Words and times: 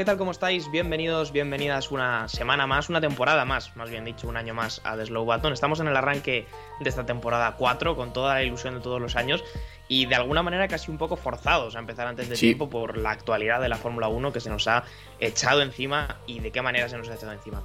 ¿Qué 0.00 0.06
tal? 0.06 0.16
¿Cómo 0.16 0.30
estáis? 0.30 0.70
Bienvenidos, 0.70 1.30
bienvenidas 1.30 1.90
una 1.90 2.26
semana 2.26 2.66
más, 2.66 2.88
una 2.88 3.02
temporada 3.02 3.44
más, 3.44 3.76
más 3.76 3.90
bien 3.90 4.06
dicho, 4.06 4.28
un 4.28 4.38
año 4.38 4.54
más 4.54 4.80
a 4.82 4.96
The 4.96 5.04
Slow 5.04 5.26
Button. 5.26 5.52
Estamos 5.52 5.78
en 5.80 5.88
el 5.88 5.94
arranque 5.94 6.46
de 6.80 6.88
esta 6.88 7.04
temporada 7.04 7.54
4 7.58 7.96
con 7.96 8.10
toda 8.14 8.32
la 8.32 8.42
ilusión 8.42 8.72
de 8.72 8.80
todos 8.80 8.98
los 8.98 9.14
años 9.14 9.44
y 9.88 10.06
de 10.06 10.14
alguna 10.14 10.42
manera 10.42 10.68
casi 10.68 10.90
un 10.90 10.96
poco 10.96 11.16
forzados 11.16 11.76
a 11.76 11.80
empezar 11.80 12.06
antes 12.06 12.30
de 12.30 12.36
Sí. 12.36 12.46
tiempo 12.46 12.70
por 12.70 12.96
la 12.96 13.10
actualidad 13.10 13.60
de 13.60 13.68
la 13.68 13.76
Fórmula 13.76 14.08
1 14.08 14.32
que 14.32 14.40
se 14.40 14.48
nos 14.48 14.66
ha 14.68 14.84
echado 15.18 15.60
encima 15.60 16.16
y 16.26 16.40
de 16.40 16.50
qué 16.50 16.62
manera 16.62 16.88
se 16.88 16.96
nos 16.96 17.10
ha 17.10 17.16
echado 17.16 17.32
encima. 17.32 17.62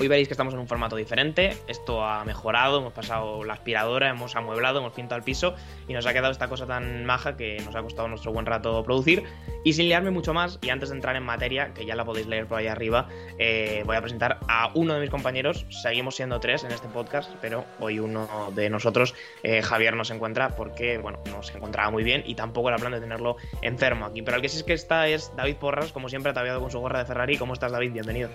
Hoy 0.00 0.08
veréis 0.08 0.28
que 0.28 0.32
estamos 0.32 0.54
en 0.54 0.60
un 0.60 0.66
formato 0.66 0.96
diferente, 0.96 1.58
esto 1.66 2.02
ha 2.02 2.24
mejorado, 2.24 2.78
hemos 2.78 2.94
pasado 2.94 3.44
la 3.44 3.52
aspiradora, 3.52 4.08
hemos 4.08 4.34
amueblado, 4.34 4.78
hemos 4.78 4.94
pintado 4.94 5.18
el 5.18 5.24
piso 5.24 5.54
y 5.88 5.92
nos 5.92 6.06
ha 6.06 6.14
quedado 6.14 6.32
esta 6.32 6.48
cosa 6.48 6.66
tan 6.66 7.04
maja 7.04 7.36
que 7.36 7.60
nos 7.66 7.76
ha 7.76 7.82
costado 7.82 8.08
nuestro 8.08 8.32
buen 8.32 8.46
rato 8.46 8.82
producir. 8.82 9.24
Y 9.62 9.74
sin 9.74 9.88
liarme 9.88 10.10
mucho 10.10 10.32
más, 10.32 10.58
y 10.62 10.70
antes 10.70 10.88
de 10.88 10.94
entrar 10.94 11.16
en 11.16 11.22
materia, 11.22 11.74
que 11.74 11.84
ya 11.84 11.96
la 11.96 12.06
podéis 12.06 12.26
leer 12.26 12.46
por 12.46 12.56
ahí 12.56 12.66
arriba, 12.66 13.08
eh, 13.38 13.82
voy 13.84 13.94
a 13.94 14.00
presentar 14.00 14.38
a 14.48 14.70
uno 14.72 14.94
de 14.94 15.00
mis 15.00 15.10
compañeros. 15.10 15.66
Seguimos 15.68 16.16
siendo 16.16 16.40
tres 16.40 16.64
en 16.64 16.72
este 16.72 16.88
podcast, 16.88 17.30
pero 17.42 17.66
hoy 17.78 17.98
uno 17.98 18.50
de 18.54 18.70
nosotros, 18.70 19.14
eh, 19.42 19.60
Javier, 19.60 19.96
no 19.96 20.06
se 20.06 20.14
encuentra 20.14 20.56
porque, 20.56 20.96
bueno, 20.96 21.22
no 21.30 21.42
se 21.42 21.58
encontraba 21.58 21.90
muy 21.90 22.04
bien 22.04 22.22
y 22.24 22.36
tampoco 22.36 22.68
era 22.68 22.78
plan 22.78 22.92
de 22.92 23.00
tenerlo 23.00 23.36
enfermo 23.60 24.06
aquí. 24.06 24.22
Pero 24.22 24.38
el 24.38 24.42
que 24.42 24.48
sí 24.48 24.56
es 24.56 24.64
que 24.64 24.72
está 24.72 25.08
es 25.08 25.30
David 25.36 25.56
Porras, 25.56 25.92
como 25.92 26.08
siempre, 26.08 26.30
ataviado 26.30 26.58
con 26.58 26.70
su 26.70 26.80
gorra 26.80 27.00
de 27.00 27.04
Ferrari. 27.04 27.36
¿Cómo 27.36 27.52
estás, 27.52 27.70
David? 27.70 27.92
Bienvenido. 27.92 28.30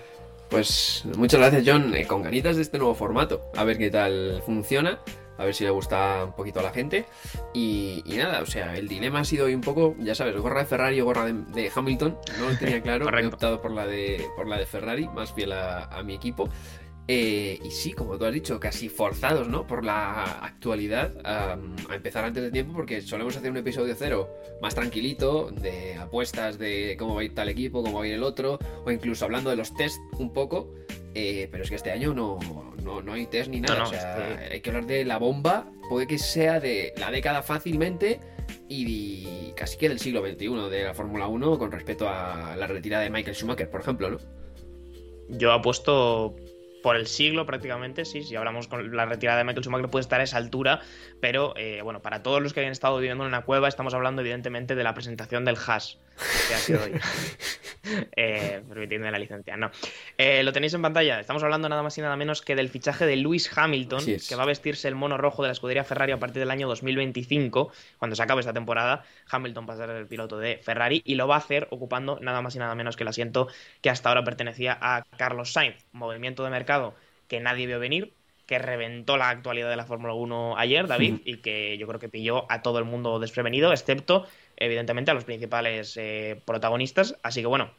Pues 0.50 1.04
muchas 1.16 1.40
gracias, 1.40 1.64
John. 1.66 1.94
Eh, 1.94 2.06
con 2.06 2.22
ganitas 2.22 2.56
de 2.56 2.62
este 2.62 2.78
nuevo 2.78 2.94
formato. 2.94 3.50
A 3.56 3.64
ver 3.64 3.78
qué 3.78 3.90
tal 3.90 4.42
funciona. 4.44 5.00
A 5.38 5.44
ver 5.44 5.54
si 5.54 5.64
le 5.64 5.70
gusta 5.70 6.24
un 6.24 6.32
poquito 6.32 6.60
a 6.60 6.62
la 6.62 6.70
gente. 6.70 7.04
Y, 7.52 8.02
y 8.06 8.16
nada, 8.16 8.40
o 8.40 8.46
sea, 8.46 8.74
el 8.76 8.88
dilema 8.88 9.20
ha 9.20 9.24
sido 9.24 9.46
hoy 9.46 9.54
un 9.54 9.60
poco, 9.60 9.94
ya 9.98 10.14
sabes, 10.14 10.34
gorra 10.36 10.60
de 10.60 10.66
Ferrari 10.66 11.00
o 11.00 11.04
gorra 11.04 11.26
de, 11.26 11.34
de 11.52 11.70
Hamilton. 11.74 12.16
No 12.38 12.50
lo 12.50 12.58
tenía 12.58 12.80
claro. 12.82 13.06
He 13.18 13.26
optado 13.26 13.60
por 13.60 13.72
la 13.72 13.86
de, 13.86 14.24
por 14.34 14.46
la 14.46 14.56
de 14.56 14.66
Ferrari, 14.66 15.08
más 15.08 15.32
fiel 15.32 15.52
a, 15.52 15.84
a 15.84 16.02
mi 16.02 16.14
equipo. 16.14 16.48
Eh, 17.08 17.60
y 17.64 17.70
sí, 17.70 17.92
como 17.92 18.18
tú 18.18 18.24
has 18.24 18.32
dicho, 18.32 18.58
casi 18.58 18.88
forzados, 18.88 19.48
¿no? 19.48 19.64
Por 19.66 19.84
la 19.84 20.24
actualidad 20.42 21.12
a, 21.24 21.52
a 21.88 21.94
empezar 21.94 22.24
antes 22.24 22.42
de 22.42 22.50
tiempo, 22.50 22.72
porque 22.74 23.00
solemos 23.00 23.36
hacer 23.36 23.50
un 23.52 23.58
episodio 23.58 23.94
cero 23.96 24.28
más 24.60 24.74
tranquilito, 24.74 25.50
de 25.52 25.94
apuestas 25.94 26.58
de 26.58 26.96
cómo 26.98 27.14
va 27.14 27.20
a 27.20 27.24
ir 27.24 27.34
tal 27.34 27.48
equipo, 27.48 27.82
cómo 27.84 27.98
va 27.98 28.04
a 28.04 28.08
ir 28.08 28.14
el 28.14 28.24
otro, 28.24 28.58
o 28.84 28.90
incluso 28.90 29.24
hablando 29.24 29.50
de 29.50 29.56
los 29.56 29.72
test 29.74 29.98
un 30.18 30.32
poco. 30.32 30.74
eh, 31.14 31.48
pero 31.50 31.62
es 31.62 31.70
que 31.70 31.76
este 31.76 31.92
año 31.92 32.12
no, 32.12 32.38
no, 32.82 33.00
no 33.00 33.12
hay 33.14 33.26
test 33.26 33.48
ni 33.50 33.60
nada. 33.60 33.76
No, 33.78 33.82
no, 33.84 33.88
o 33.88 33.92
sea, 33.92 34.32
este- 34.34 34.54
hay 34.54 34.60
que 34.60 34.70
hablar 34.70 34.86
de 34.86 35.04
la 35.04 35.18
bomba. 35.18 35.70
Puede 35.88 36.06
que 36.08 36.18
sea 36.18 36.58
de 36.60 36.92
la 36.98 37.10
década 37.12 37.42
fácilmente 37.42 38.18
y 38.68 39.52
casi 39.56 39.76
que 39.78 39.88
del 39.88 39.98
siglo 40.00 40.20
XXI 40.26 40.68
de 40.70 40.84
la 40.84 40.92
Fórmula 40.94 41.26
1 41.28 41.58
con 41.58 41.70
respecto 41.72 42.08
a 42.08 42.54
la 42.56 42.66
retirada 42.66 43.04
de 43.04 43.10
Michael 43.10 43.34
Schumacher, 43.36 43.70
por 43.70 43.80
ejemplo, 43.80 44.10
¿no? 44.10 44.18
Yo 45.28 45.52
apuesto 45.52 46.36
por 46.86 46.94
el 46.94 47.08
siglo 47.08 47.46
prácticamente, 47.46 48.04
sí, 48.04 48.22
si 48.22 48.36
hablamos 48.36 48.68
con 48.68 48.94
la 48.94 49.06
retirada 49.06 49.38
de 49.38 49.42
Michael 49.42 49.64
Schumacher 49.64 49.90
puede 49.90 50.02
estar 50.02 50.20
a 50.20 50.22
esa 50.22 50.36
altura, 50.36 50.82
pero 51.20 51.52
eh, 51.56 51.80
bueno, 51.82 52.00
para 52.00 52.22
todos 52.22 52.40
los 52.40 52.52
que 52.52 52.60
hayan 52.60 52.70
estado 52.70 52.96
viviendo 52.98 53.24
en 53.24 53.28
una 53.28 53.42
cueva 53.42 53.66
estamos 53.66 53.92
hablando 53.92 54.22
evidentemente 54.22 54.76
de 54.76 54.84
la 54.84 54.94
presentación 54.94 55.44
del 55.44 55.56
hash 55.56 55.96
eh, 58.16 58.62
permitidme 58.68 59.10
la 59.10 59.18
licencia, 59.18 59.56
no. 59.56 59.70
Eh, 60.16 60.42
lo 60.42 60.52
tenéis 60.52 60.74
en 60.74 60.82
pantalla, 60.82 61.20
estamos 61.20 61.42
hablando 61.42 61.68
nada 61.68 61.82
más 61.82 61.96
y 61.98 62.00
nada 62.00 62.16
menos 62.16 62.42
que 62.42 62.54
del 62.54 62.68
fichaje 62.68 63.06
de 63.06 63.16
Lewis 63.16 63.50
Hamilton, 63.56 64.08
es. 64.08 64.28
que 64.28 64.34
va 64.34 64.44
a 64.44 64.46
vestirse 64.46 64.88
el 64.88 64.94
mono 64.94 65.18
rojo 65.18 65.42
de 65.42 65.48
la 65.48 65.52
escudería 65.52 65.84
Ferrari 65.84 66.12
a 66.12 66.18
partir 66.18 66.40
del 66.40 66.50
año 66.50 66.68
2025, 66.68 67.72
cuando 67.98 68.16
se 68.16 68.22
acabe 68.22 68.40
esta 68.40 68.52
temporada, 68.52 69.04
Hamilton 69.30 69.66
va 69.68 69.74
a 69.74 69.76
ser 69.76 69.90
el 69.90 70.06
piloto 70.06 70.38
de 70.38 70.58
Ferrari 70.58 71.02
y 71.04 71.14
lo 71.14 71.28
va 71.28 71.36
a 71.36 71.38
hacer 71.38 71.68
ocupando 71.70 72.18
nada 72.20 72.42
más 72.42 72.54
y 72.56 72.58
nada 72.58 72.74
menos 72.74 72.96
que 72.96 73.04
el 73.04 73.08
asiento 73.08 73.48
que 73.80 73.90
hasta 73.90 74.08
ahora 74.08 74.24
pertenecía 74.24 74.76
a 74.80 75.04
Carlos 75.16 75.52
Sainz. 75.52 75.76
Movimiento 75.92 76.44
de 76.44 76.50
mercado 76.50 76.94
que 77.28 77.40
nadie 77.40 77.66
vio 77.66 77.80
venir, 77.80 78.15
que 78.46 78.58
reventó 78.58 79.16
la 79.16 79.28
actualidad 79.28 79.68
de 79.68 79.76
la 79.76 79.84
Fórmula 79.84 80.14
1 80.14 80.56
ayer, 80.56 80.86
David, 80.86 81.20
y 81.24 81.38
que 81.38 81.76
yo 81.78 81.86
creo 81.86 81.98
que 81.98 82.08
pilló 82.08 82.50
a 82.50 82.62
todo 82.62 82.78
el 82.78 82.84
mundo 82.84 83.18
desprevenido, 83.18 83.72
excepto, 83.72 84.26
evidentemente, 84.56 85.10
a 85.10 85.14
los 85.14 85.24
principales 85.24 85.96
eh, 85.96 86.40
protagonistas. 86.44 87.16
Así 87.22 87.40
que 87.40 87.48
bueno, 87.48 87.70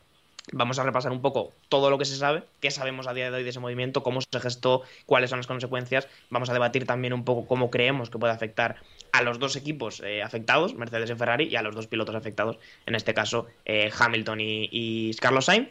vamos 0.52 0.78
a 0.80 0.84
repasar 0.84 1.12
un 1.12 1.22
poco 1.22 1.54
todo 1.70 1.90
lo 1.90 1.98
que 1.98 2.06
se 2.06 2.18
sabe, 2.18 2.44
qué 2.60 2.70
sabemos 2.70 3.08
a 3.08 3.14
día 3.14 3.32
de 3.32 3.38
hoy 3.38 3.44
de 3.44 3.50
ese 3.50 3.60
movimiento, 3.60 4.04
cómo 4.04 4.20
se 4.22 4.40
gestó, 4.40 4.84
cuáles 5.06 5.30
son 5.30 5.40
las 5.40 5.48
consecuencias. 5.48 6.08
Vamos 6.30 6.50
a 6.50 6.54
debatir 6.54 6.86
también 6.86 7.14
un 7.14 7.24
poco 7.24 7.48
cómo 7.48 7.72
creemos 7.72 8.10
que 8.10 8.20
puede 8.20 8.34
afectar 8.34 8.78
a 9.14 9.22
los 9.22 9.40
dos 9.40 9.56
equipos 9.56 10.02
eh, 10.02 10.22
afectados, 10.22 10.76
Mercedes 10.76 11.10
y 11.10 11.16
Ferrari, 11.16 11.48
y 11.48 11.56
a 11.56 11.62
los 11.62 11.76
dos 11.76 11.88
pilotos 11.88 12.16
afectados, 12.16 12.58
en 12.86 12.96
este 12.96 13.14
caso 13.14 13.48
eh, 13.66 13.90
Hamilton 13.98 14.42
y, 14.42 14.70
y 14.72 15.14
Carlos 15.16 15.46
Sainz. 15.46 15.70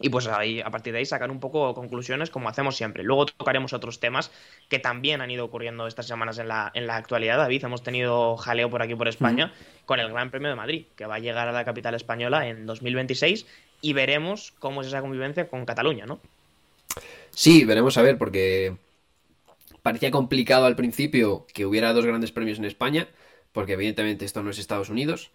Y 0.00 0.08
pues 0.08 0.26
ahí, 0.26 0.60
a 0.60 0.70
partir 0.70 0.92
de 0.92 0.98
ahí 0.98 1.06
sacar 1.06 1.30
un 1.30 1.38
poco 1.38 1.72
conclusiones 1.72 2.28
como 2.28 2.48
hacemos 2.48 2.76
siempre. 2.76 3.04
Luego 3.04 3.26
tocaremos 3.26 3.72
otros 3.72 4.00
temas 4.00 4.32
que 4.68 4.80
también 4.80 5.20
han 5.20 5.30
ido 5.30 5.44
ocurriendo 5.44 5.86
estas 5.86 6.06
semanas 6.06 6.38
en 6.38 6.48
la, 6.48 6.72
en 6.74 6.88
la 6.88 6.96
actualidad, 6.96 7.38
David. 7.38 7.64
Hemos 7.64 7.84
tenido 7.84 8.36
jaleo 8.36 8.68
por 8.70 8.82
aquí 8.82 8.96
por 8.96 9.06
España 9.06 9.52
con 9.86 10.00
el 10.00 10.10
Gran 10.10 10.30
Premio 10.30 10.48
de 10.48 10.56
Madrid, 10.56 10.86
que 10.96 11.06
va 11.06 11.16
a 11.16 11.20
llegar 11.20 11.46
a 11.46 11.52
la 11.52 11.64
capital 11.64 11.94
española 11.94 12.48
en 12.48 12.66
2026 12.66 13.46
y 13.82 13.92
veremos 13.92 14.52
cómo 14.58 14.80
es 14.80 14.88
esa 14.88 15.00
convivencia 15.00 15.48
con 15.48 15.64
Cataluña, 15.64 16.06
¿no? 16.06 16.18
Sí, 17.30 17.64
veremos 17.64 17.96
a 17.96 18.02
ver, 18.02 18.18
porque 18.18 18.76
parecía 19.82 20.10
complicado 20.10 20.66
al 20.66 20.76
principio 20.76 21.46
que 21.52 21.66
hubiera 21.66 21.92
dos 21.92 22.06
grandes 22.06 22.32
premios 22.32 22.58
en 22.58 22.64
España, 22.64 23.08
porque 23.52 23.74
evidentemente 23.74 24.24
esto 24.24 24.42
no 24.42 24.50
es 24.50 24.58
Estados 24.58 24.88
Unidos, 24.88 25.30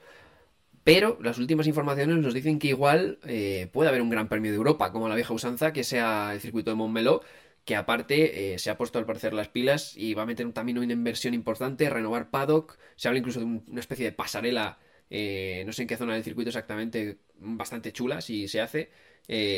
pero 0.90 1.20
las 1.22 1.38
últimas 1.38 1.68
informaciones 1.68 2.18
nos 2.18 2.34
dicen 2.34 2.58
que 2.58 2.70
igual 2.70 3.20
eh, 3.24 3.70
puede 3.72 3.90
haber 3.90 4.02
un 4.02 4.10
gran 4.10 4.28
premio 4.28 4.50
de 4.50 4.58
Europa, 4.58 4.92
como 4.92 5.08
la 5.08 5.14
vieja 5.14 5.32
usanza, 5.36 5.72
que 5.72 5.84
sea 5.84 6.32
el 6.34 6.40
circuito 6.42 6.72
de 6.72 6.76
Montmeló, 6.78 7.22
que 7.64 7.76
aparte 7.76 8.54
eh, 8.56 8.58
se 8.58 8.72
ha 8.72 8.78
puesto 8.78 8.98
al 8.98 9.06
parecer 9.06 9.34
las 9.34 9.50
pilas 9.50 9.96
y 9.96 10.16
va 10.16 10.24
a 10.24 10.26
meter 10.26 10.52
también 10.52 10.80
una 10.80 10.92
inversión 10.92 11.36
importante, 11.36 11.88
renovar 11.92 12.32
paddock, 12.32 12.80
se 12.96 13.08
habla 13.08 13.20
incluso 13.20 13.40
de 13.40 13.46
un- 13.46 13.64
una 13.68 13.80
especie 13.82 14.06
de 14.06 14.14
pasarela, 14.14 14.80
eh, 15.12 15.62
no 15.68 15.74
sé 15.74 15.84
en 15.84 15.88
qué 15.90 15.96
zona 15.98 16.16
del 16.16 16.24
circuito 16.24 16.50
exactamente, 16.50 17.20
bastante 17.36 17.94
chula 17.94 18.22
si 18.22 18.48
se 18.48 18.60
hace, 18.62 18.90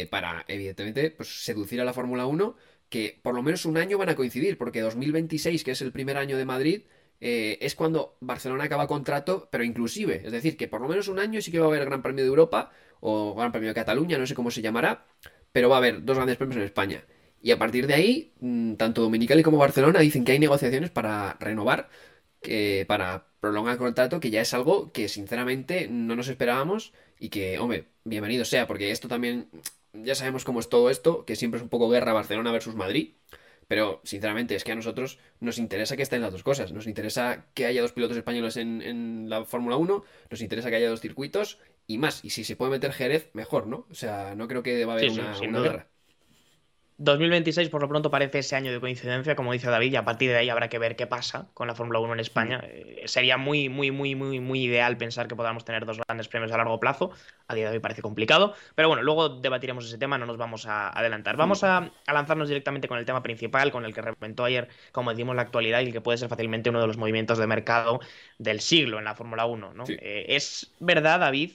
para 0.09 0.44
evidentemente 0.50 1.12
pues, 1.12 1.44
seducir 1.46 1.80
a 1.81 1.86
la 1.86 1.94
Fórmula 1.94 2.25
1, 2.25 2.56
que 2.90 3.20
por 3.24 3.34
lo 3.36 3.41
menos 3.41 3.66
un 3.66 3.78
año 3.78 3.97
van 3.97 4.09
a 4.09 4.16
coincidir, 4.16 4.58
porque 4.58 4.81
2026, 4.81 5.64
que 5.64 5.72
es 5.72 5.81
el 5.81 5.94
primer 5.94 6.18
año 6.18 6.38
de 6.38 6.44
Madrid, 6.46 6.81
eh, 7.22 7.59
es 7.62 7.76
cuando 7.76 8.18
Barcelona 8.20 8.66
acaba 8.66 8.88
contrato, 8.88 9.48
pero 9.52 9.64
inclusive, 9.64 10.24
es 10.26 10.32
decir, 10.32 10.58
que 10.58 10.68
por 10.68 10.82
lo 10.82 10.88
menos 10.88 11.08
un 11.08 11.20
año 11.20 11.42
sí 11.42 11.52
que 11.52 11.59
va 11.59 11.66
a 11.66 11.70
haber 11.70 11.86
Gran 11.86 12.02
Premio 12.02 12.24
de 12.24 12.30
Europa 12.30 12.72
o 13.00 13.36
Gran 13.36 13.52
Premio 13.52 13.70
de 13.70 13.76
Cataluña, 13.76 14.18
no 14.18 14.26
sé 14.28 14.36
cómo 14.36 14.52
se 14.52 14.62
llamará, 14.62 15.06
pero 15.52 15.70
va 15.70 15.76
a 15.76 15.80
haber 15.80 16.04
dos 16.04 16.18
grandes 16.18 16.38
premios 16.38 16.58
en 16.58 16.64
España. 16.64 17.06
Y 17.42 17.52
a 17.52 17.59
partir 17.59 17.88
de 17.88 17.94
ahí, 17.94 18.34
mm, 18.40 18.76
tanto 18.76 19.02
Dominicali 19.02 19.44
como 19.44 19.58
Barcelona 19.58 20.00
dicen 20.00 20.26
que 20.26 20.34
hay 20.34 20.40
negociaciones 20.40 20.90
para 20.92 21.38
renovar, 21.40 21.90
para 22.88 23.28
prolongar 23.40 23.74
el 23.74 23.80
contrato, 23.80 24.20
que 24.20 24.30
ya 24.32 24.42
es 24.42 24.53
algo 24.53 24.92
que 24.92 25.08
sinceramente 25.09 25.88
no 25.90 26.16
nos 26.16 26.28
esperábamos 26.28 26.94
y 27.20 27.30
que, 27.30 27.59
hombre, 27.59 27.88
bienvenido 28.03 28.46
sea, 28.46 28.68
porque 28.68 28.92
esto 28.92 29.08
también, 29.08 29.50
ya 29.94 30.16
sabemos 30.16 30.44
cómo 30.44 30.59
es 30.59 30.70
todo 30.70 30.90
esto, 30.90 31.26
que 31.26 31.35
siempre 31.35 31.58
es 31.58 31.64
un 31.64 31.70
poco 31.70 31.90
guerra 31.90 32.14
Barcelona 32.14 32.52
versus 32.52 32.76
Madrid. 32.76 33.14
Pero, 33.67 34.02
sinceramente, 34.03 34.55
es 34.55 34.63
que 34.63 34.72
a 34.73 34.75
nosotros 34.75 35.17
nos 35.40 35.58
interesa 35.58 35.96
que 35.96 36.03
estén 36.03 36.22
las 36.22 36.31
dos 36.34 36.43
cosas. 36.43 36.73
Nos 36.73 36.87
interesa 36.87 37.46
que 37.53 37.66
haya 37.66 37.81
dos 37.81 37.93
pilotos 37.93 38.17
españoles 38.17 38.58
en, 38.58 38.81
en 38.81 39.29
la 39.29 39.46
Fórmula 39.46 39.78
1, 39.78 40.03
nos 40.29 40.41
interesa 40.41 40.69
que 40.69 40.75
haya 40.78 40.90
dos 40.90 41.02
circuitos 41.02 41.59
y 41.87 41.97
más. 41.97 42.23
Y 42.25 42.31
si 42.31 42.43
se 42.43 42.55
puede 42.55 42.72
meter 42.72 42.91
Jerez, 42.93 43.29
mejor, 43.34 43.67
¿no? 43.67 43.87
O 43.90 43.93
sea, 43.96 44.35
no 44.35 44.47
creo 44.47 44.63
que 44.63 44.85
va 44.85 44.93
a 44.93 44.96
haber 44.97 45.09
Sí, 45.11 45.19
una, 45.19 45.40
una 45.40 45.61
guerra. 45.61 45.91
2026 47.03 47.70
por 47.70 47.82
lo 47.82 47.90
pronto 47.90 48.12
parece 48.12 48.40
ese 48.40 48.56
año 48.56 48.72
de 48.72 48.80
coincidencia, 48.80 49.36
como 49.36 49.52
dice 49.53 49.70
David, 49.70 49.94
y 49.94 49.96
a 49.96 50.06
partir 50.06 50.30
de 50.30 50.38
ahí 50.38 50.50
habrá 50.50 50.70
que 50.70 50.78
ver 50.78 50.96
qué 50.96 51.08
pasa 51.08 51.48
con 51.56 51.68
la 51.68 51.74
Fórmula 51.74 51.98
1 51.98 52.14
en 52.14 52.20
España. 52.20 52.62
Eh, 52.64 53.03
sería 53.06 53.38
muy, 53.38 53.70
muy, 53.70 53.90
muy, 53.90 54.14
muy, 54.14 54.40
muy 54.40 54.64
ideal 54.66 54.98
pensar 54.98 55.28
que 55.28 55.36
podamos 55.36 55.66
tener 55.66 55.86
dos 55.88 55.98
grandes 55.98 56.28
premios 56.28 56.52
a 56.52 56.58
largo 56.58 56.80
plazo. 56.80 57.12
A 57.48 57.56
día 57.56 57.70
de 57.70 57.78
hoy 57.78 57.80
parece 57.80 58.03
complicado, 58.03 58.53
pero 58.76 58.88
bueno, 58.88 59.02
luego 59.02 59.30
debatiremos 59.30 59.86
ese 59.86 59.98
tema, 59.98 60.20
no 60.20 60.28
nos 60.28 60.38
vamos 60.38 60.68
a 60.68 60.90
adelantar. 60.90 61.38
Vamos 61.38 61.64
a, 61.64 61.92
a 62.06 62.14
lanzarnos 62.14 62.48
directamente 62.48 62.88
con 62.88 63.00
el 63.00 63.06
tema 63.06 63.24
principal, 63.24 63.72
con 63.72 63.84
el 63.84 63.96
que 63.96 64.02
reventó 64.02 64.46
ayer, 64.46 64.70
como 64.92 65.09
decimos, 65.09 65.36
la 65.36 65.42
actualidad 65.42 65.82
y 65.82 65.88
el 65.88 65.92
que 65.92 66.02
puede 66.02 66.20
ser 66.20 66.30
fácilmente 66.30 66.70
uno 66.70 66.82
de 66.82 66.88
los 66.88 66.97
movimientos 66.97 67.40
de 67.40 67.47
mercado 67.47 68.00
del 68.38 68.62
siglo 68.62 69.00
en 69.00 69.06
la 69.06 69.16
Fórmula 69.16 69.46
1. 69.46 69.74
¿no? 69.74 69.86
Sí. 69.88 69.97
Eh, 70.00 70.28
es 70.30 70.72
verdad, 70.80 71.20
David, 71.20 71.54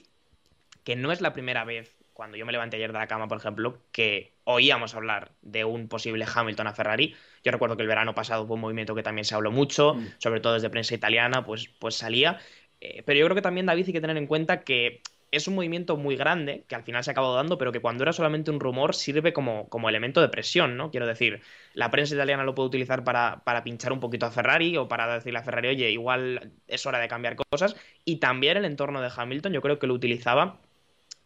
que 0.83 0.97
no 0.97 1.11
es 1.11 1.21
la 1.21 1.33
primera 1.33 1.63
vez 1.63 1.96
cuando 2.17 2.35
yo 2.35 2.47
me 2.47 2.51
levanté 2.51 2.77
ayer 2.77 2.91
de 2.91 2.97
la 2.97 3.05
cama, 3.05 3.27
por 3.27 3.37
ejemplo, 3.37 3.77
que 3.91 4.33
oíamos 4.43 4.95
hablar 4.95 5.33
de 5.43 5.65
un 5.65 5.87
posible 5.87 6.25
Hamilton 6.25 6.65
a 6.65 6.73
Ferrari. 6.73 7.13
Yo 7.43 7.51
recuerdo 7.51 7.77
que 7.77 7.83
el 7.83 7.87
verano 7.87 8.15
pasado 8.15 8.47
fue 8.47 8.55
un 8.55 8.61
movimiento 8.61 8.95
que 8.95 9.03
también 9.03 9.23
se 9.23 9.35
habló 9.35 9.51
mucho, 9.51 9.93
mm. 9.93 10.07
sobre 10.17 10.39
todo 10.39 10.55
desde 10.55 10.71
prensa 10.71 10.95
italiana, 10.95 11.45
pues, 11.45 11.67
pues 11.67 11.93
salía. 11.93 12.39
Eh, 12.81 13.03
pero 13.05 13.19
yo 13.19 13.25
creo 13.25 13.35
que 13.35 13.43
también, 13.43 13.67
David, 13.67 13.85
hay 13.85 13.93
que 13.93 14.01
tener 14.01 14.17
en 14.17 14.25
cuenta 14.25 14.61
que 14.63 15.03
es 15.29 15.47
un 15.47 15.53
movimiento 15.53 15.95
muy 15.95 16.15
grande, 16.15 16.65
que 16.67 16.73
al 16.73 16.81
final 16.81 17.03
se 17.03 17.11
ha 17.11 17.13
acabado 17.13 17.35
dando, 17.35 17.59
pero 17.59 17.71
que 17.71 17.81
cuando 17.81 18.03
era 18.03 18.13
solamente 18.13 18.49
un 18.49 18.59
rumor 18.59 18.95
sirve 18.95 19.31
como, 19.31 19.69
como 19.69 19.87
elemento 19.87 20.19
de 20.19 20.29
presión, 20.29 20.75
¿no? 20.75 20.89
Quiero 20.89 21.05
decir, 21.05 21.41
la 21.75 21.91
prensa 21.91 22.15
italiana 22.15 22.43
lo 22.43 22.55
puede 22.55 22.69
utilizar 22.69 23.03
para, 23.03 23.43
para, 23.43 23.63
pinchar 23.63 23.93
un 23.93 23.99
poquito 23.99 24.25
a 24.25 24.31
Ferrari 24.31 24.75
o 24.75 24.87
para 24.87 25.13
decirle 25.13 25.37
a 25.37 25.43
Ferrari, 25.43 25.67
oye, 25.67 25.91
igual 25.91 26.53
es 26.67 26.83
hora 26.87 26.97
de 26.97 27.07
cambiar 27.07 27.35
cosas. 27.35 27.75
Y 28.05 28.15
también 28.15 28.57
el 28.57 28.65
entorno 28.65 29.01
de 29.01 29.11
Hamilton 29.15 29.53
yo 29.53 29.61
creo 29.61 29.77
que 29.77 29.85
lo 29.85 29.93
utilizaba 29.93 30.61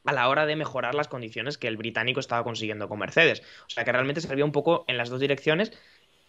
a 0.05 0.13
la 0.13 0.29
hora 0.29 0.45
de 0.45 0.55
mejorar 0.55 0.95
las 0.95 1.07
condiciones 1.07 1.57
que 1.57 1.67
el 1.67 1.77
británico 1.77 2.19
estaba 2.19 2.43
consiguiendo 2.43 2.87
con 2.89 2.99
Mercedes. 2.99 3.41
O 3.67 3.69
sea 3.69 3.83
que 3.83 3.91
realmente 3.91 4.21
servía 4.21 4.45
un 4.45 4.51
poco 4.51 4.85
en 4.87 4.97
las 4.97 5.09
dos 5.09 5.19
direcciones. 5.19 5.71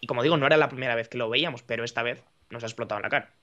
Y 0.01 0.07
como 0.07 0.23
digo, 0.23 0.37
no 0.37 0.47
era 0.47 0.57
la 0.57 0.69
primera 0.69 0.95
vez 0.95 1.09
que 1.09 1.19
lo 1.19 1.31
veíamos, 1.31 1.63
pero 1.63 1.85
esta 1.85 2.03
vez 2.03 2.25
nos 2.51 2.63
ha 2.65 2.67
explotado 2.67 3.01
la 3.01 3.09
cara. 3.09 3.35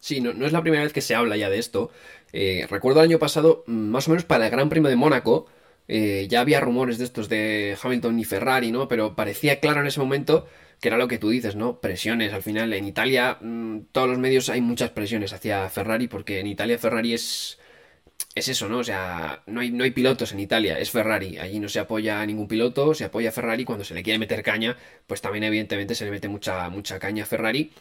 Sí, 0.00 0.20
no, 0.20 0.32
no 0.32 0.46
es 0.46 0.52
la 0.52 0.62
primera 0.62 0.82
vez 0.84 0.92
que 0.92 1.00
se 1.00 1.14
habla 1.14 1.36
ya 1.36 1.50
de 1.50 1.58
esto. 1.58 1.90
Eh, 2.32 2.66
recuerdo 2.70 3.00
el 3.00 3.06
año 3.08 3.18
pasado, 3.18 3.64
mm, 3.66 3.72
más 3.72 4.06
o 4.08 4.10
menos 4.10 4.24
para 4.24 4.44
el 4.46 4.50
Gran 4.50 4.68
Premio 4.68 4.90
de 4.90 4.96
Mónaco, 4.96 5.46
eh, 5.88 6.26
ya 6.28 6.40
había 6.40 6.60
rumores 6.60 6.98
de 6.98 7.04
estos 7.04 7.28
de 7.28 7.76
Hamilton 7.80 8.18
y 8.18 8.24
Ferrari, 8.24 8.72
¿no? 8.72 8.88
Pero 8.88 9.14
parecía 9.16 9.60
claro 9.60 9.80
en 9.80 9.86
ese 9.86 10.00
momento 10.00 10.46
que 10.80 10.88
era 10.88 10.98
lo 10.98 11.08
que 11.08 11.18
tú 11.18 11.30
dices, 11.30 11.56
¿no? 11.56 11.80
Presiones. 11.80 12.32
Al 12.32 12.42
final, 12.42 12.72
en 12.72 12.86
Italia, 12.86 13.38
mm, 13.40 13.86
todos 13.92 14.08
los 14.08 14.18
medios 14.18 14.48
hay 14.48 14.60
muchas 14.60 14.90
presiones 14.90 15.32
hacia 15.32 15.68
Ferrari, 15.70 16.08
porque 16.08 16.40
en 16.40 16.46
Italia 16.46 16.78
Ferrari 16.78 17.14
es. 17.14 17.58
Es 18.36 18.48
eso, 18.48 18.68
¿no? 18.68 18.80
O 18.80 18.84
sea, 18.84 19.42
no 19.46 19.60
hay, 19.60 19.70
no 19.70 19.82
hay 19.82 19.92
pilotos 19.92 20.32
en 20.32 20.40
Italia, 20.40 20.78
es 20.78 20.90
Ferrari. 20.90 21.38
Allí 21.38 21.58
no 21.58 21.70
se 21.70 21.78
apoya 21.80 22.20
a 22.20 22.26
ningún 22.26 22.46
piloto, 22.46 22.92
se 22.92 23.06
apoya 23.06 23.30
a 23.30 23.32
Ferrari. 23.32 23.64
Cuando 23.64 23.82
se 23.82 23.94
le 23.94 24.02
quiere 24.02 24.18
meter 24.18 24.42
caña, 24.42 24.76
pues 25.06 25.22
también, 25.22 25.42
evidentemente, 25.44 25.94
se 25.94 26.04
le 26.04 26.10
mete 26.10 26.28
mucha, 26.28 26.68
mucha 26.68 26.98
caña 26.98 27.22
a 27.22 27.26
Ferrari. 27.26 27.72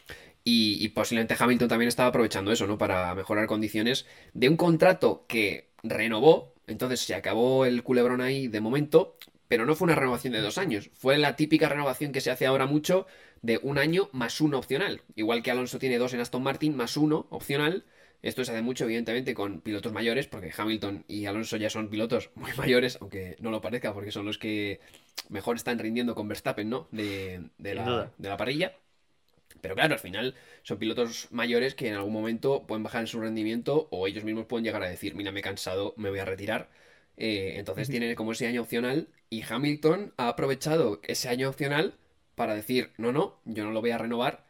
Y, 0.45 0.87
posiblemente 0.89 1.35
Hamilton 1.37 1.67
también 1.67 1.89
estaba 1.89 2.07
aprovechando 2.07 2.53
eso, 2.53 2.67
¿no? 2.67 2.77
Para 2.77 3.13
mejorar 3.15 3.47
condiciones 3.47 4.05
de 4.33 4.47
un 4.47 4.55
contrato 4.55 5.25
que 5.27 5.71
renovó. 5.83 6.53
Entonces 6.67 7.01
se 7.01 7.15
acabó 7.15 7.65
el 7.65 7.83
culebrón 7.83 8.21
ahí 8.21 8.47
de 8.47 8.61
momento, 8.61 9.17
pero 9.49 9.65
no 9.65 9.75
fue 9.75 9.87
una 9.87 9.95
renovación 9.95 10.33
de 10.33 10.41
dos 10.41 10.57
años. 10.57 10.89
Fue 10.93 11.17
la 11.17 11.35
típica 11.35 11.67
renovación 11.67 12.13
que 12.13 12.21
se 12.21 12.31
hace 12.31 12.45
ahora 12.45 12.65
mucho 12.65 13.07
de 13.41 13.59
un 13.61 13.77
año 13.77 14.09
más 14.13 14.39
uno 14.39 14.57
opcional. 14.57 15.01
Igual 15.15 15.43
que 15.43 15.51
Alonso 15.51 15.79
tiene 15.79 15.97
dos 15.97 16.13
en 16.13 16.21
Aston 16.21 16.43
Martin 16.43 16.77
más 16.77 16.95
uno 16.95 17.27
opcional. 17.29 17.83
Esto 18.21 18.43
se 18.45 18.51
hace 18.51 18.61
mucho, 18.61 18.85
evidentemente, 18.85 19.33
con 19.33 19.61
pilotos 19.61 19.93
mayores, 19.93 20.27
porque 20.27 20.51
Hamilton 20.55 21.05
y 21.07 21.25
Alonso 21.25 21.57
ya 21.57 21.69
son 21.69 21.89
pilotos 21.89 22.31
muy 22.35 22.51
mayores, 22.57 22.97
aunque 23.01 23.35
no 23.39 23.51
lo 23.51 23.61
parezca, 23.61 23.93
porque 23.93 24.11
son 24.11 24.25
los 24.25 24.37
que 24.37 24.79
mejor 25.29 25.55
están 25.57 25.79
rindiendo 25.79 26.15
con 26.15 26.27
Verstappen, 26.27 26.69
¿no? 26.69 26.87
De, 26.91 27.49
de, 27.57 27.75
la, 27.75 28.11
de 28.17 28.29
la 28.29 28.37
parrilla. 28.37 28.73
Pero 29.61 29.75
claro, 29.75 29.93
al 29.93 29.99
final 29.99 30.35
son 30.63 30.77
pilotos 30.77 31.27
mayores 31.31 31.75
que 31.75 31.87
en 31.87 31.95
algún 31.95 32.13
momento 32.13 32.65
pueden 32.67 32.83
bajar 32.83 33.01
en 33.01 33.07
su 33.07 33.19
rendimiento 33.19 33.87
o 33.91 34.07
ellos 34.07 34.23
mismos 34.23 34.45
pueden 34.45 34.65
llegar 34.65 34.83
a 34.83 34.89
decir, 34.89 35.15
mira, 35.15 35.31
me 35.31 35.39
he 35.39 35.43
cansado, 35.43 35.93
me 35.97 36.09
voy 36.09 36.19
a 36.19 36.25
retirar. 36.25 36.69
Eh, 37.17 37.53
entonces 37.57 37.89
tienen 37.89 38.13
como 38.15 38.33
ese 38.33 38.47
año 38.47 38.61
opcional 38.61 39.07
y 39.29 39.43
Hamilton 39.43 40.13
ha 40.17 40.27
aprovechado 40.29 40.99
ese 41.03 41.29
año 41.29 41.49
opcional 41.49 41.95
para 42.35 42.53
decir, 42.55 42.91
no, 42.97 43.11
no, 43.11 43.39
yo 43.45 43.63
no 43.63 43.71
lo 43.71 43.81
voy 43.81 43.91
a 43.91 43.97
renovar, 43.97 44.45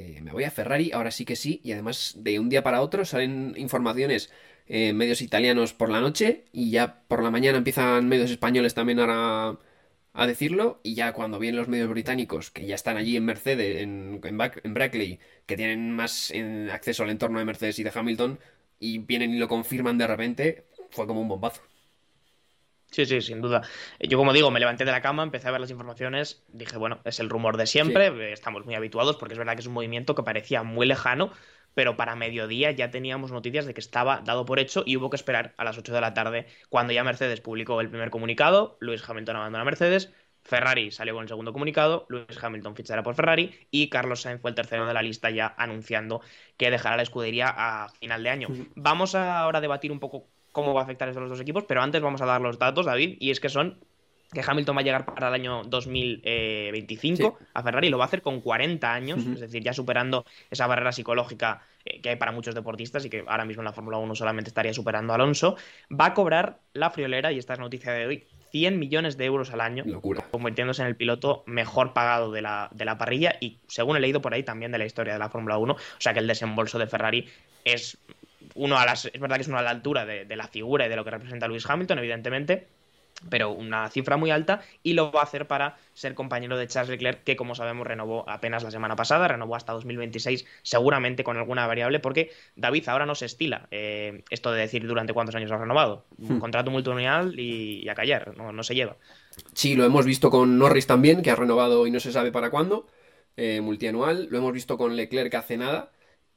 eh, 0.00 0.20
me 0.22 0.32
voy 0.32 0.44
a 0.44 0.50
Ferrari, 0.50 0.92
ahora 0.92 1.10
sí 1.10 1.24
que 1.24 1.36
sí, 1.36 1.60
y 1.64 1.72
además 1.72 2.14
de 2.18 2.38
un 2.38 2.48
día 2.48 2.62
para 2.62 2.82
otro 2.82 3.04
salen 3.04 3.54
informaciones 3.56 4.30
en 4.66 4.96
medios 4.96 5.22
italianos 5.22 5.72
por 5.72 5.90
la 5.90 6.00
noche 6.00 6.44
y 6.52 6.70
ya 6.70 7.02
por 7.08 7.22
la 7.22 7.30
mañana 7.30 7.58
empiezan 7.58 8.08
medios 8.08 8.30
españoles 8.30 8.74
también 8.74 9.00
a 9.00 9.58
a 10.12 10.26
decirlo 10.26 10.80
y 10.82 10.94
ya 10.94 11.12
cuando 11.12 11.38
vienen 11.38 11.58
los 11.58 11.68
medios 11.68 11.88
británicos 11.88 12.50
que 12.50 12.66
ya 12.66 12.74
están 12.74 12.96
allí 12.96 13.16
en 13.16 13.24
Mercedes, 13.24 13.80
en, 13.82 14.20
en, 14.24 14.74
Brackley, 14.74 15.20
que 15.46 15.56
tienen 15.56 15.92
más 15.92 16.32
acceso 16.72 17.04
al 17.04 17.10
entorno 17.10 17.38
de 17.38 17.44
Mercedes 17.44 17.78
y 17.78 17.84
de 17.84 17.92
Hamilton 17.94 18.38
y 18.78 18.98
vienen 18.98 19.32
y 19.34 19.38
lo 19.38 19.48
confirman 19.48 19.98
de 19.98 20.06
repente, 20.06 20.66
fue 20.90 21.06
como 21.06 21.20
un 21.20 21.28
bombazo. 21.28 21.62
Sí, 22.90 23.06
sí, 23.06 23.20
sin 23.20 23.40
duda. 23.40 23.62
Yo, 24.00 24.18
como 24.18 24.32
digo, 24.32 24.50
me 24.50 24.58
levanté 24.58 24.84
de 24.84 24.90
la 24.90 25.00
cama, 25.00 25.22
empecé 25.22 25.46
a 25.46 25.52
ver 25.52 25.60
las 25.60 25.70
informaciones, 25.70 26.44
dije, 26.48 26.76
bueno, 26.76 27.00
es 27.04 27.20
el 27.20 27.30
rumor 27.30 27.56
de 27.56 27.66
siempre, 27.66 28.32
estamos 28.32 28.64
muy 28.64 28.74
habituados 28.74 29.16
porque 29.16 29.34
es 29.34 29.38
verdad 29.38 29.54
que 29.54 29.60
es 29.60 29.66
un 29.68 29.74
movimiento 29.74 30.16
que 30.16 30.24
parecía 30.24 30.64
muy 30.64 30.86
lejano, 30.86 31.30
pero 31.74 31.96
para 31.96 32.16
mediodía 32.16 32.72
ya 32.72 32.90
teníamos 32.90 33.30
noticias 33.30 33.64
de 33.64 33.74
que 33.74 33.80
estaba 33.80 34.22
dado 34.24 34.44
por 34.44 34.58
hecho 34.58 34.82
y 34.84 34.96
hubo 34.96 35.08
que 35.08 35.16
esperar 35.16 35.54
a 35.56 35.62
las 35.62 35.78
8 35.78 35.94
de 35.94 36.00
la 36.00 36.14
tarde 36.14 36.46
cuando 36.68 36.92
ya 36.92 37.04
Mercedes 37.04 37.40
publicó 37.40 37.80
el 37.80 37.90
primer 37.90 38.10
comunicado, 38.10 38.76
Luis 38.80 39.08
Hamilton 39.08 39.36
abandona 39.36 39.64
Mercedes, 39.64 40.12
Ferrari 40.42 40.90
salió 40.90 41.14
con 41.14 41.22
el 41.22 41.28
segundo 41.28 41.52
comunicado, 41.52 42.06
Luis 42.08 42.26
Hamilton 42.42 42.74
fichará 42.74 43.04
por 43.04 43.14
Ferrari 43.14 43.68
y 43.70 43.88
Carlos 43.88 44.22
Sainz 44.22 44.40
fue 44.40 44.50
el 44.50 44.56
tercero 44.56 44.84
de 44.86 44.94
la 44.94 45.02
lista 45.02 45.30
ya 45.30 45.54
anunciando 45.56 46.22
que 46.56 46.72
dejará 46.72 46.96
la 46.96 47.02
escudería 47.02 47.54
a 47.56 47.88
final 47.88 48.22
de 48.24 48.30
año. 48.30 48.48
Vamos 48.74 49.14
ahora 49.14 49.58
a 49.58 49.60
debatir 49.60 49.92
un 49.92 50.00
poco 50.00 50.28
cómo 50.52 50.74
va 50.74 50.80
a 50.80 50.84
afectar 50.84 51.08
esto 51.08 51.18
a 51.18 51.22
los 51.22 51.30
dos 51.30 51.40
equipos, 51.40 51.64
pero 51.64 51.82
antes 51.82 52.00
vamos 52.00 52.20
a 52.20 52.26
dar 52.26 52.40
los 52.40 52.58
datos, 52.58 52.86
David, 52.86 53.16
y 53.20 53.30
es 53.30 53.40
que 53.40 53.48
son 53.48 53.78
que 54.32 54.42
Hamilton 54.46 54.76
va 54.76 54.80
a 54.80 54.84
llegar 54.84 55.04
para 55.06 55.28
el 55.28 55.34
año 55.34 55.62
2025 55.64 57.38
a 57.52 57.62
Ferrari, 57.62 57.88
lo 57.88 57.98
va 57.98 58.04
a 58.04 58.06
hacer 58.06 58.22
con 58.22 58.40
40 58.40 58.92
años, 58.92 59.18
es 59.18 59.40
decir, 59.40 59.62
ya 59.62 59.72
superando 59.72 60.24
esa 60.50 60.66
barrera 60.66 60.92
psicológica 60.92 61.62
eh, 61.84 62.00
que 62.00 62.10
hay 62.10 62.16
para 62.16 62.30
muchos 62.30 62.54
deportistas 62.54 63.04
y 63.04 63.10
que 63.10 63.24
ahora 63.26 63.44
mismo 63.44 63.62
en 63.62 63.64
la 63.64 63.72
Fórmula 63.72 63.98
1 63.98 64.14
solamente 64.14 64.48
estaría 64.48 64.72
superando 64.72 65.12
a 65.12 65.16
Alonso, 65.16 65.56
va 65.90 66.06
a 66.06 66.14
cobrar 66.14 66.60
la 66.74 66.90
friolera, 66.90 67.32
y 67.32 67.38
esta 67.38 67.54
es 67.54 67.58
noticia 67.58 67.92
de 67.92 68.06
hoy, 68.06 68.24
100 68.52 68.78
millones 68.78 69.16
de 69.16 69.24
euros 69.24 69.52
al 69.52 69.60
año, 69.60 69.84
Locura. 69.86 70.24
convirtiéndose 70.30 70.82
en 70.82 70.88
el 70.88 70.96
piloto 70.96 71.42
mejor 71.46 71.92
pagado 71.92 72.30
de 72.30 72.42
la, 72.42 72.68
de 72.72 72.84
la 72.84 72.98
parrilla 72.98 73.36
y, 73.40 73.58
según 73.68 73.96
he 73.96 74.00
leído 74.00 74.20
por 74.20 74.34
ahí, 74.34 74.42
también 74.42 74.72
de 74.72 74.78
la 74.78 74.86
historia 74.86 75.12
de 75.12 75.18
la 75.18 75.28
Fórmula 75.28 75.58
1, 75.58 75.72
o 75.72 75.76
sea 75.98 76.12
que 76.12 76.20
el 76.20 76.26
desembolso 76.26 76.78
de 76.78 76.86
Ferrari 76.86 77.28
es 77.64 77.98
uno 78.54 78.78
a 78.78 78.86
las, 78.86 79.06
es 79.06 79.20
verdad 79.20 79.36
que 79.36 79.42
es 79.42 79.48
uno 79.48 79.58
a 79.58 79.62
la 79.62 79.70
altura 79.70 80.06
de, 80.06 80.24
de 80.24 80.36
la 80.36 80.48
figura 80.48 80.86
y 80.86 80.88
de 80.88 80.96
lo 80.96 81.04
que 81.04 81.10
representa 81.10 81.48
Lewis 81.48 81.68
Hamilton, 81.68 81.98
evidentemente, 81.98 82.66
pero 83.28 83.50
una 83.50 83.88
cifra 83.90 84.16
muy 84.16 84.30
alta 84.30 84.62
y 84.82 84.94
lo 84.94 85.12
va 85.12 85.20
a 85.20 85.24
hacer 85.24 85.46
para 85.46 85.76
ser 85.92 86.14
compañero 86.14 86.56
de 86.56 86.66
Charles 86.66 86.90
Leclerc, 86.90 87.22
que 87.24 87.36
como 87.36 87.54
sabemos 87.54 87.86
renovó 87.86 88.28
apenas 88.28 88.62
la 88.62 88.70
semana 88.70 88.96
pasada, 88.96 89.28
renovó 89.28 89.56
hasta 89.56 89.72
2026, 89.72 90.46
seguramente 90.62 91.24
con 91.24 91.36
alguna 91.36 91.66
variable, 91.66 92.00
porque 92.00 92.30
David 92.56 92.88
ahora 92.88 93.06
no 93.06 93.14
se 93.14 93.26
estila 93.26 93.66
eh, 93.70 94.22
esto 94.30 94.52
de 94.52 94.60
decir 94.60 94.86
durante 94.86 95.12
cuántos 95.12 95.34
años 95.34 95.50
ha 95.50 95.58
renovado. 95.58 96.04
Un 96.18 96.36
hmm. 96.36 96.40
contrato 96.40 96.70
multianual 96.70 97.38
y, 97.38 97.88
a 97.88 97.94
callar, 97.94 98.36
no, 98.36 98.62
se 98.62 98.74
lleva. 98.74 98.96
Sí, 99.52 99.74
lo 99.74 99.84
hemos 99.84 100.06
visto 100.06 100.30
con 100.30 100.58
Norris 100.58 100.86
también, 100.86 101.22
que 101.22 101.30
ha 101.30 101.36
renovado 101.36 101.86
y 101.86 101.90
no 101.90 102.00
se 102.00 102.12
sabe 102.12 102.32
para 102.32 102.50
cuándo, 102.50 102.86
eh, 103.36 103.60
multianual, 103.60 104.28
lo 104.30 104.38
hemos 104.38 104.52
visto 104.52 104.76
con 104.76 104.96
Leclerc 104.96 105.34
hace 105.34 105.56
nada. 105.56 105.90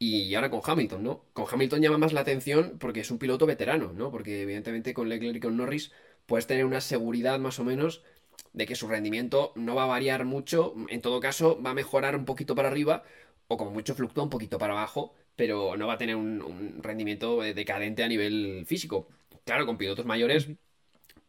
Y 0.05 0.35
ahora 0.35 0.49
con 0.49 0.59
Hamilton, 0.65 1.01
¿no? 1.01 1.23
Con 1.31 1.45
Hamilton 1.49 1.81
llama 1.81 1.97
más 1.97 2.11
la 2.11 2.19
atención 2.19 2.77
porque 2.77 2.99
es 2.99 3.09
un 3.09 3.19
piloto 3.19 3.45
veterano, 3.45 3.93
¿no? 3.93 4.11
Porque 4.11 4.41
evidentemente 4.41 4.93
con 4.93 5.07
Leclerc 5.07 5.37
y 5.37 5.39
con 5.39 5.55
Norris 5.55 5.93
puedes 6.25 6.45
tener 6.45 6.65
una 6.65 6.81
seguridad 6.81 7.39
más 7.39 7.57
o 7.59 7.63
menos 7.63 8.03
de 8.51 8.65
que 8.65 8.75
su 8.75 8.89
rendimiento 8.89 9.53
no 9.55 9.75
va 9.75 9.83
a 9.83 9.87
variar 9.87 10.25
mucho, 10.25 10.75
en 10.89 11.01
todo 11.01 11.21
caso 11.21 11.61
va 11.63 11.69
a 11.69 11.73
mejorar 11.73 12.17
un 12.17 12.25
poquito 12.25 12.53
para 12.53 12.67
arriba 12.67 13.03
o 13.47 13.55
como 13.55 13.71
mucho 13.71 13.95
fluctúa 13.95 14.25
un 14.25 14.29
poquito 14.29 14.57
para 14.57 14.73
abajo, 14.73 15.13
pero 15.37 15.77
no 15.77 15.87
va 15.87 15.93
a 15.93 15.97
tener 15.97 16.17
un, 16.17 16.81
rendimiento 16.83 17.41
decadente 17.41 18.03
a 18.03 18.09
nivel 18.09 18.65
físico. 18.67 19.07
Claro, 19.45 19.65
con 19.65 19.77
pilotos 19.77 20.05
mayores 20.05 20.49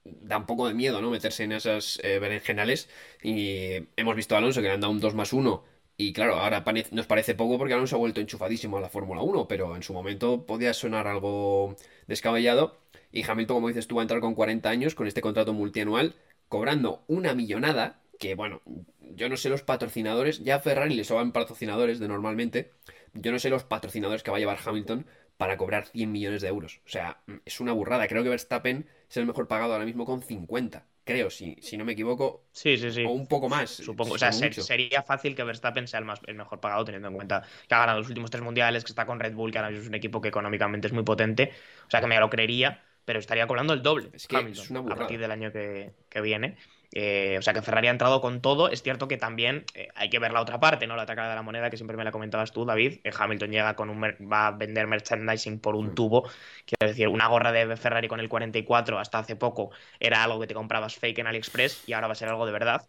da 0.04 0.38
un 0.38 0.47
poco 0.47 0.66
de 0.66 0.75
miedo, 0.75 1.00
¿no? 1.00 1.11
Meterse 1.11 1.45
en 1.45 1.52
esas 1.52 2.00
eh, 2.02 2.19
berenjenales 2.19 2.88
y 3.23 3.87
hemos 3.97 4.16
visto 4.16 4.35
a 4.35 4.38
Alonso 4.38 4.61
que 4.61 4.66
le 4.69 4.75
han 4.75 4.81
dado 4.81 4.93
un 4.93 5.00
2 5.00 5.14
más 5.14 5.33
1 5.33 5.74
y 5.96 6.12
claro, 6.12 6.36
ahora 6.36 6.64
nos 6.90 7.06
parece 7.06 7.34
poco 7.34 7.58
porque 7.58 7.74
Alonso 7.74 7.96
ha 7.96 7.98
vuelto 7.98 8.20
enchufadísimo 8.20 8.78
a 8.78 8.80
la 8.80 8.88
Fórmula 8.88 9.22
1, 9.22 9.46
pero 9.48 9.76
en 9.76 9.82
su 9.82 9.92
momento 9.92 10.44
podía 10.46 10.74
sonar 10.74 11.06
algo 11.06 11.76
descabellado 12.06 12.78
y 13.12 13.22
Hamilton, 13.28 13.56
como 13.56 13.68
dices 13.68 13.86
tú, 13.86 13.96
va 13.96 14.02
a 14.02 14.04
entrar 14.04 14.20
con 14.20 14.34
40 14.34 14.68
años 14.68 14.94
con 14.96 15.06
este 15.06 15.20
contrato 15.20 15.52
multianual, 15.52 16.14
cobrando 16.48 17.04
una 17.06 17.32
millonada, 17.34 18.00
que 18.18 18.34
bueno, 18.34 18.60
yo 19.00 19.28
no 19.28 19.36
sé 19.36 19.48
los 19.48 19.62
patrocinadores, 19.62 20.42
ya 20.42 20.56
a 20.56 20.60
Ferrari 20.60 20.96
le 20.96 21.04
sobran 21.04 21.30
patrocinadores 21.30 22.00
de 22.00 22.08
normalmente, 22.08 22.72
yo 23.12 23.30
no 23.30 23.38
sé 23.38 23.50
los 23.50 23.62
patrocinadores 23.62 24.24
que 24.24 24.32
va 24.32 24.38
a 24.38 24.40
llevar 24.40 24.58
Hamilton 24.64 25.06
para 25.36 25.56
cobrar 25.56 25.86
100 25.86 26.10
millones 26.10 26.42
de 26.42 26.48
euros. 26.48 26.80
O 26.86 26.88
sea, 26.88 27.20
es 27.44 27.60
una 27.60 27.72
burrada. 27.72 28.08
Creo 28.08 28.22
que 28.22 28.28
Verstappen 28.28 28.86
es 29.08 29.16
el 29.16 29.26
mejor 29.26 29.48
pagado 29.48 29.72
ahora 29.72 29.84
mismo 29.84 30.04
con 30.04 30.22
50. 30.22 30.86
Creo, 31.04 31.30
si, 31.30 31.56
si 31.61 31.76
no 31.76 31.84
me 31.84 31.92
equivoco. 31.92 32.44
Sí, 32.52 32.78
sí, 32.78 32.90
sí. 32.90 33.04
O 33.04 33.11
un 33.11 33.26
poco 33.26 33.49
más. 33.49 33.70
Supongo. 33.70 34.14
O 34.14 34.18
sea, 34.18 34.32
sería 34.32 35.02
fácil 35.02 35.34
que 35.34 35.44
Verstappen 35.44 35.87
sea 35.87 36.00
el, 36.00 36.06
más, 36.06 36.20
el 36.26 36.34
mejor 36.34 36.61
pagado, 36.61 36.84
teniendo 36.84 37.08
en 37.08 37.14
cuenta 37.14 37.42
que 37.68 37.75
ha 37.75 37.78
ganado 37.78 37.99
los 37.99 38.08
últimos 38.08 38.30
tres 38.30 38.42
mundiales, 38.42 38.84
que 38.84 38.92
está 38.92 39.04
con 39.04 39.20
Red 39.20 39.34
Bull, 39.34 39.52
que 39.52 39.58
ahora 39.58 39.70
es 39.70 39.87
un 39.87 39.94
equipo 39.94 40.20
que 40.20 40.28
económicamente 40.28 40.87
es 40.87 40.92
muy 40.92 41.04
potente. 41.04 41.52
O 41.87 41.90
sea, 41.90 42.00
que 42.00 42.06
me 42.06 42.18
lo 42.18 42.30
creería 42.30 42.82
pero 43.04 43.18
estaría 43.18 43.46
cobrando 43.46 43.75
el 43.75 43.82
doble 43.82 44.08
es 44.14 44.26
que 44.26 44.38
es 44.38 44.70
una 44.70 44.80
a 44.80 44.96
partir 44.96 45.20
del 45.20 45.30
año 45.30 45.52
que, 45.52 45.92
que 46.08 46.20
viene. 46.20 46.56
Eh, 46.96 47.36
o 47.38 47.42
sea 47.42 47.52
que 47.52 47.62
Ferrari 47.62 47.88
ha 47.88 47.90
entrado 47.90 48.20
con 48.20 48.40
todo. 48.40 48.68
Es 48.70 48.82
cierto 48.82 49.08
que 49.08 49.16
también 49.16 49.64
eh, 49.74 49.88
hay 49.96 50.08
que 50.10 50.18
ver 50.20 50.32
la 50.32 50.40
otra 50.40 50.60
parte, 50.60 50.86
¿no? 50.86 50.94
La 50.96 51.02
atacada 51.02 51.30
de 51.30 51.34
la 51.34 51.42
moneda, 51.42 51.68
que 51.70 51.76
siempre 51.76 51.96
me 51.96 52.04
la 52.04 52.12
comentabas 52.12 52.52
tú, 52.52 52.64
David. 52.64 53.00
Eh, 53.04 53.10
Hamilton 53.16 53.50
llega 53.50 53.74
con 53.76 53.90
un 53.90 54.00
va 54.02 54.46
a 54.48 54.50
vender 54.52 54.86
merchandising 54.86 55.60
por 55.60 55.74
un 55.76 55.94
tubo. 55.94 56.22
Quiero 56.64 56.88
decir, 56.92 57.08
una 57.08 57.26
gorra 57.28 57.52
de 57.52 57.76
Ferrari 57.76 58.08
con 58.08 58.20
el 58.20 58.28
44 58.28 58.98
hasta 58.98 59.18
hace 59.18 59.36
poco 59.36 59.70
era 59.98 60.22
algo 60.24 60.40
que 60.40 60.46
te 60.46 60.54
comprabas 60.54 60.96
fake 60.96 61.18
en 61.18 61.26
AliExpress 61.26 61.82
y 61.88 61.92
ahora 61.92 62.06
va 62.08 62.12
a 62.12 62.16
ser 62.16 62.28
algo 62.28 62.46
de 62.46 62.52
verdad. 62.52 62.88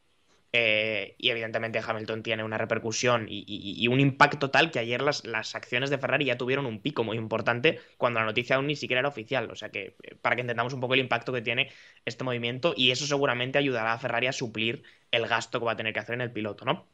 Eh, 0.58 1.16
y 1.18 1.32
evidentemente 1.32 1.82
Hamilton 1.86 2.24
tiene 2.24 2.42
una 2.42 2.58
repercusión 2.58 3.26
y, 3.28 3.86
un 3.90 4.00
impacto 4.00 4.52
tal 4.52 4.72
que 4.72 4.80
ayer 4.80 5.02
las, 5.02 5.26
las, 5.26 5.54
acciones 5.54 5.90
de 5.90 5.98
Ferrari 5.98 6.24
ya 6.24 6.38
tuvieron 6.38 6.66
un 6.66 6.82
pico 6.82 7.04
muy 7.04 7.18
importante 7.18 7.82
cuando 7.98 8.22
la 8.22 8.26
noticia 8.26 8.56
aún 8.56 8.68
ni 8.68 8.78
siquiera 8.78 9.02
era 9.02 9.10
oficial. 9.10 9.52
O 9.52 9.56
sea 9.56 9.68
que 9.68 9.98
eh, 10.02 10.16
para 10.22 10.38
que 10.38 10.42
entendamos 10.42 10.74
un 10.74 10.80
poco 10.80 10.94
el 10.94 11.02
impacto 11.02 11.34
que 11.34 11.42
tiene 11.42 11.72
este 12.06 12.24
movimiento 12.24 12.74
y 12.78 12.92
eso 12.92 13.06
seguramente 13.06 13.58
ayudará 13.58 13.92
a 13.92 14.00
Ferrari 14.00 14.28
a 14.28 14.32
suplir 14.32 14.84
el 15.12 15.28
gasto 15.28 15.60
que 15.60 15.66
va 15.66 15.74
a 15.74 15.76
tener 15.76 15.92
que 15.92 16.00
hacer 16.00 16.16
en 16.16 16.22
el 16.22 16.32
piloto, 16.32 16.64
¿no? 16.64 16.88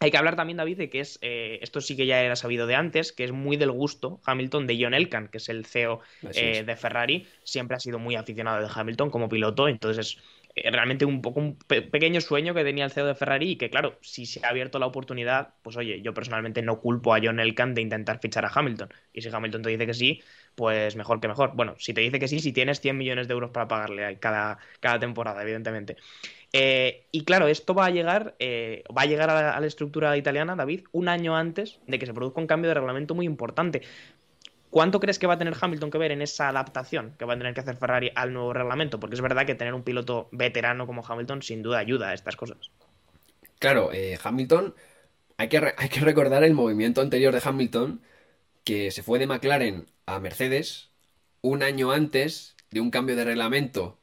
Hay 0.00 0.10
que 0.10 0.18
hablar 0.18 0.34
también, 0.34 0.56
David, 0.56 0.76
de 0.76 0.90
que 0.90 0.98
es, 0.98 1.20
eh, 1.22 1.60
esto 1.62 1.80
sí 1.80 1.96
que 1.96 2.06
ya 2.06 2.20
era 2.20 2.34
sabido 2.34 2.66
de 2.66 2.74
antes, 2.74 3.12
que 3.12 3.22
es 3.22 3.30
muy 3.30 3.56
del 3.56 3.70
gusto 3.70 4.20
Hamilton 4.26 4.66
de 4.66 4.76
John 4.82 4.92
Elkan, 4.92 5.28
que 5.28 5.38
es 5.38 5.48
el 5.48 5.64
CEO 5.66 6.00
de 6.20 6.76
Ferrari. 6.76 7.28
Siempre 7.44 7.76
ha 7.76 7.80
sido 7.80 8.00
muy 8.00 8.16
aficionado 8.16 8.60
de 8.60 8.68
Hamilton 8.74 9.10
como 9.10 9.28
piloto, 9.28 9.68
entonces 9.68 10.16
es 10.16 10.22
realmente 10.56 11.04
un 11.04 11.20
poco 11.20 11.40
un 11.40 11.56
pequeño 11.56 12.20
sueño 12.20 12.54
que 12.54 12.64
tenía 12.64 12.84
el 12.84 12.90
CEO 12.90 13.06
de 13.06 13.14
Ferrari 13.14 13.50
y 13.52 13.56
que 13.56 13.70
claro, 13.70 13.98
si 14.02 14.26
se 14.26 14.44
ha 14.44 14.50
abierto 14.50 14.78
la 14.78 14.86
oportunidad, 14.86 15.54
pues 15.62 15.76
oye, 15.76 16.00
yo 16.02 16.14
personalmente 16.14 16.62
no 16.62 16.80
culpo 16.80 17.14
a 17.14 17.20
John 17.22 17.40
Elkann 17.40 17.74
de 17.74 17.82
intentar 17.82 18.20
fichar 18.20 18.44
a 18.44 18.52
Hamilton. 18.54 18.88
Y 19.12 19.22
si 19.22 19.28
Hamilton 19.28 19.62
te 19.62 19.70
dice 19.70 19.86
que 19.86 19.94
sí, 19.94 20.22
pues 20.54 20.96
mejor 20.96 21.20
que 21.20 21.28
mejor. 21.28 21.52
Bueno, 21.54 21.74
si 21.78 21.92
te 21.92 22.00
dice 22.00 22.18
que 22.18 22.28
sí, 22.28 22.40
si 22.40 22.52
tienes 22.52 22.80
100 22.80 22.96
millones 22.96 23.28
de 23.28 23.34
euros 23.34 23.50
para 23.50 23.68
pagarle 23.68 24.18
cada, 24.18 24.58
cada 24.80 24.98
temporada, 24.98 25.42
evidentemente. 25.42 25.96
Eh, 26.56 27.08
y 27.10 27.24
claro, 27.24 27.48
esto 27.48 27.74
va 27.74 27.86
a 27.86 27.90
llegar, 27.90 28.36
eh, 28.38 28.84
va 28.96 29.02
a 29.02 29.06
llegar 29.06 29.28
a 29.28 29.60
la, 29.60 29.66
estructura 29.66 30.16
italiana, 30.16 30.54
David, 30.54 30.82
un 30.92 31.08
año 31.08 31.36
antes 31.36 31.80
de 31.88 31.98
que 31.98 32.06
se 32.06 32.14
produzca 32.14 32.40
un 32.40 32.46
cambio 32.46 32.68
de 32.68 32.74
reglamento 32.74 33.16
muy 33.16 33.26
importante. 33.26 33.82
¿Cuánto 34.74 34.98
crees 34.98 35.20
que 35.20 35.28
va 35.28 35.34
a 35.34 35.38
tener 35.38 35.54
Hamilton 35.60 35.88
que 35.88 35.98
ver 35.98 36.10
en 36.10 36.20
esa 36.20 36.48
adaptación 36.48 37.14
que 37.16 37.24
va 37.24 37.34
a 37.34 37.38
tener 37.38 37.54
que 37.54 37.60
hacer 37.60 37.76
Ferrari 37.76 38.10
al 38.12 38.32
nuevo 38.32 38.52
reglamento? 38.52 38.98
Porque 38.98 39.14
es 39.14 39.20
verdad 39.20 39.46
que 39.46 39.54
tener 39.54 39.72
un 39.72 39.84
piloto 39.84 40.28
veterano 40.32 40.84
como 40.88 41.06
Hamilton 41.06 41.42
sin 41.42 41.62
duda 41.62 41.78
ayuda 41.78 42.08
a 42.08 42.14
estas 42.14 42.34
cosas. 42.34 42.72
Claro, 43.60 43.92
eh, 43.92 44.18
Hamilton, 44.20 44.74
hay 45.36 45.48
que, 45.48 45.74
hay 45.76 45.88
que 45.88 46.00
recordar 46.00 46.42
el 46.42 46.54
movimiento 46.54 47.02
anterior 47.02 47.32
de 47.32 47.40
Hamilton, 47.44 48.00
que 48.64 48.90
se 48.90 49.04
fue 49.04 49.20
de 49.20 49.28
McLaren 49.28 49.86
a 50.06 50.18
Mercedes 50.18 50.90
un 51.40 51.62
año 51.62 51.92
antes 51.92 52.56
de 52.72 52.80
un 52.80 52.90
cambio 52.90 53.14
de 53.14 53.26
reglamento 53.26 54.00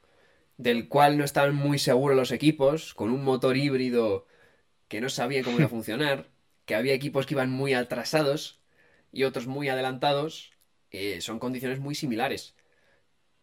del 0.55 0.87
cual 0.87 1.17
no 1.17 1.25
estaban 1.25 1.53
muy 1.53 1.79
seguros 1.79 2.15
los 2.15 2.31
equipos, 2.31 2.93
con 2.93 3.11
un 3.11 3.25
motor 3.25 3.57
híbrido 3.57 4.25
que 4.87 5.01
no 5.01 5.09
sabía 5.09 5.43
cómo 5.43 5.57
iba 5.57 5.65
a 5.65 5.69
funcionar, 5.77 6.29
que 6.63 6.75
había 6.75 6.93
equipos 6.93 7.25
que 7.25 7.33
iban 7.33 7.49
muy 7.49 7.73
atrasados 7.73 8.61
y 9.11 9.25
otros 9.25 9.47
muy 9.47 9.67
adelantados, 9.67 10.50
eh, 10.91 11.21
son 11.21 11.39
condiciones 11.39 11.79
muy 11.79 11.95
similares. 11.95 12.55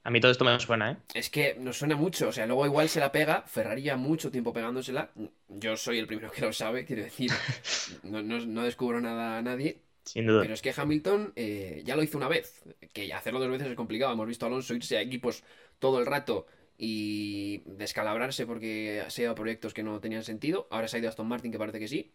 A 0.05 0.11
mí 0.11 0.21
todo 0.21 0.31
esto 0.31 0.45
me 0.45 0.59
suena, 0.61 0.93
¿eh? 0.93 0.97
Es 1.12 1.28
que 1.28 1.57
nos 1.59 1.78
suena 1.78 1.97
mucho, 1.97 2.28
o 2.28 2.33
sea, 2.33 2.47
luego 2.47 2.64
igual 2.64 2.88
se 2.88 3.00
la 3.00 3.12
pega, 3.12 3.43
Ferrari 3.43 3.83
ya 3.83 3.97
mucho 3.97 4.31
tiempo 4.31 4.52
pegándosela, 4.52 5.11
yo 5.49 5.76
soy 5.76 5.99
el 5.99 6.07
primero 6.07 6.31
que 6.31 6.43
lo 6.43 6.52
sabe, 6.52 6.85
quiero 6.85 7.02
decir, 7.02 7.31
no, 8.05 8.62
descubro 8.62 9.00
nada 9.00 9.38
a 9.38 9.43
nadie. 9.43 9.83
Sin 10.05 10.26
duda. 10.26 10.40
Pero 10.40 10.55
es 10.55 10.62
que 10.62 10.73
Hamilton 10.75 11.35
eh, 11.37 11.83
ya 11.85 11.95
lo 11.95 12.02
hizo 12.02 12.17
una 12.17 12.28
vez, 12.28 12.62
que 12.95 13.12
hacerlo 13.12 13.40
dos 13.40 13.50
veces 13.50 13.69
es 13.69 13.75
complicado, 13.75 14.12
hemos 14.12 14.26
visto 14.26 14.47
a 14.47 14.49
Alonso 14.49 14.75
irse 14.75 14.97
a 14.97 15.02
equipos 15.02 15.45
todo 15.78 15.99
el 15.99 16.07
rato 16.07 16.47
y 16.78 17.62
descalabrarse 17.67 18.47
porque 18.47 19.05
se 19.09 19.23
ido 19.23 19.33
a 19.33 19.35
proyectos 19.35 19.75
que 19.75 19.83
no 19.83 20.00
tenían 20.00 20.23
sentido, 20.23 20.69
ahora 20.71 20.88
se 20.88 20.97
ha 20.97 21.00
ido 21.00 21.09
a 21.09 21.11
Aston 21.11 21.26
Martin 21.26 21.52
que 21.52 21.59
parece 21.59 21.81
que 21.81 21.88
sí. 21.88 22.12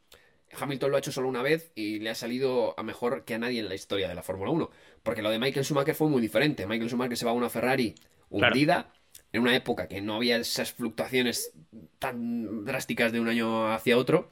Hamilton 0.57 0.91
lo 0.91 0.97
ha 0.97 0.99
hecho 0.99 1.11
solo 1.11 1.27
una 1.27 1.41
vez 1.41 1.71
y 1.75 1.99
le 1.99 2.09
ha 2.09 2.15
salido 2.15 2.73
a 2.77 2.83
mejor 2.83 3.25
que 3.25 3.33
a 3.33 3.39
nadie 3.39 3.59
en 3.59 3.69
la 3.69 3.75
historia 3.75 4.07
de 4.07 4.15
la 4.15 4.23
Fórmula 4.23 4.51
1. 4.51 4.69
Porque 5.03 5.21
lo 5.21 5.29
de 5.29 5.39
Michael 5.39 5.65
Schumacher 5.65 5.95
fue 5.95 6.09
muy 6.09 6.21
diferente. 6.21 6.65
Michael 6.67 6.89
Schumacher 6.89 7.17
se 7.17 7.25
va 7.25 7.31
a 7.31 7.35
una 7.35 7.49
Ferrari 7.49 7.95
hundida 8.29 8.93
en 9.31 9.41
una 9.41 9.55
época 9.55 9.87
que 9.87 10.01
no 10.01 10.15
había 10.15 10.37
esas 10.37 10.73
fluctuaciones 10.73 11.51
tan 11.99 12.65
drásticas 12.65 13.11
de 13.11 13.19
un 13.19 13.27
año 13.27 13.71
hacia 13.71 13.97
otro. 13.97 14.31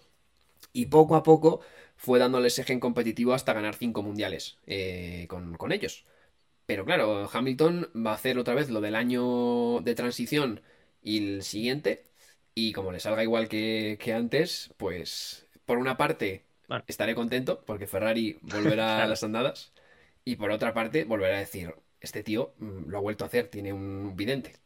Y 0.74 0.88
poco 0.88 1.16
a 1.16 1.24
poco 1.24 1.62
fue 1.96 2.20
dándole 2.20 2.48
ese 2.48 2.64
gen 2.64 2.80
competitivo 2.80 3.34
hasta 3.34 3.54
ganar 3.54 3.76
cinco 3.76 4.02
mundiales 4.04 4.58
eh, 4.68 5.28
con, 5.28 5.72
ellos. 5.72 6.06
Pero 6.66 6.86
claro, 6.86 7.30
Hamilton 7.32 7.90
va 7.96 8.12
a 8.12 8.16
hacer 8.16 8.38
otra 8.38 8.56
vez 8.56 8.70
lo 8.70 8.82
del 8.82 8.96
año 8.96 9.82
de 9.82 9.96
transición 9.96 10.62
y 11.04 11.18
el 11.18 11.44
siguiente. 11.44 12.04
Y 12.56 12.74
como 12.74 12.92
le 12.92 13.00
salga 13.00 13.24
igual 13.24 13.48
que, 13.50 13.98
que 14.00 14.14
antes, 14.14 14.74
pues 14.78 15.48
por 15.72 15.78
una 15.78 15.96
parte, 15.96 16.44
estaré 16.86 17.16
contento 17.16 17.64
porque 17.66 17.88
Ferrari 17.88 18.38
volverá 18.42 19.02
a 19.04 19.08
las 19.08 19.24
andadas. 19.24 19.72
Y 20.26 20.36
por 20.36 20.52
otra 20.52 20.74
parte, 20.74 21.06
volverá 21.06 21.38
a 21.38 21.40
decir, 21.40 21.74
este 22.02 22.24
tío 22.24 22.54
mm, 22.58 22.90
lo 22.90 22.98
ha 22.98 23.00
vuelto 23.00 23.24
a 23.24 23.28
hacer, 23.28 23.48
tiene 23.48 23.72
un 23.72 24.18
vidente. 24.18 24.58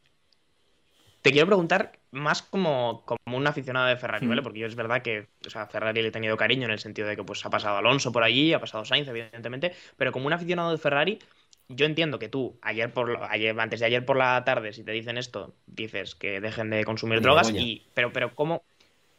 Te 1.22 1.30
quiero 1.30 1.46
preguntar 1.46 1.92
más 2.10 2.42
como, 2.42 3.04
como 3.04 3.36
un 3.36 3.46
aficionado 3.46 3.86
de 3.86 3.96
Ferrari, 3.96 4.26
¿vale? 4.26 4.42
Porque 4.42 4.58
yo 4.58 4.66
es 4.66 4.74
verdad 4.74 5.00
que 5.00 5.28
a 5.54 5.66
Ferrari 5.66 6.02
le 6.02 6.08
he 6.08 6.10
tenido 6.10 6.36
cariño 6.36 6.64
en 6.64 6.72
el 6.72 6.80
sentido 6.80 7.06
de 7.06 7.14
que 7.14 7.22
pues, 7.22 7.46
ha 7.46 7.50
pasado 7.50 7.76
Alonso 7.76 8.10
por 8.10 8.24
allí, 8.24 8.52
ha 8.52 8.58
pasado 8.58 8.84
Sainz, 8.84 9.06
evidentemente, 9.06 9.74
pero 9.96 10.10
como 10.10 10.26
un 10.26 10.32
aficionado 10.32 10.72
de 10.72 10.78
Ferrari, 10.78 11.20
yo 11.68 11.86
entiendo 11.86 12.18
que 12.18 12.28
tú, 12.28 12.58
ayer 12.62 12.92
por 12.92 13.22
ayer, 13.30 13.58
antes 13.60 13.78
de 13.78 13.86
ayer 13.86 14.04
por 14.04 14.16
la 14.16 14.42
tarde, 14.44 14.72
si 14.72 14.82
te 14.82 14.90
dicen 14.90 15.18
esto, 15.18 15.54
dices 15.66 16.16
que 16.16 16.40
dejen 16.40 16.70
de 16.70 16.84
consumir 16.84 17.20
drogas, 17.20 17.50
y, 17.50 17.86
pero, 17.94 18.12
pero 18.12 18.34
¿cómo, 18.34 18.64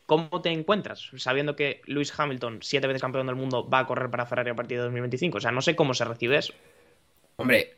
¿Cómo 0.07 0.41
te 0.41 0.49
encuentras 0.49 1.11
sabiendo 1.17 1.55
que 1.57 1.81
Lewis 1.85 2.17
Hamilton, 2.17 2.59
siete 2.61 2.87
veces 2.87 3.01
campeón 3.01 3.27
del 3.27 3.35
mundo, 3.35 3.69
va 3.69 3.79
a 3.79 3.85
correr 3.85 4.09
para 4.09 4.25
Ferrari 4.25 4.49
a 4.49 4.55
partir 4.55 4.77
de 4.77 4.85
2025? 4.85 5.37
O 5.37 5.41
sea, 5.41 5.51
no 5.51 5.61
sé 5.61 5.75
cómo 5.75 5.93
se 5.93 6.05
recibe 6.05 6.37
eso. 6.37 6.53
Hombre, 7.35 7.75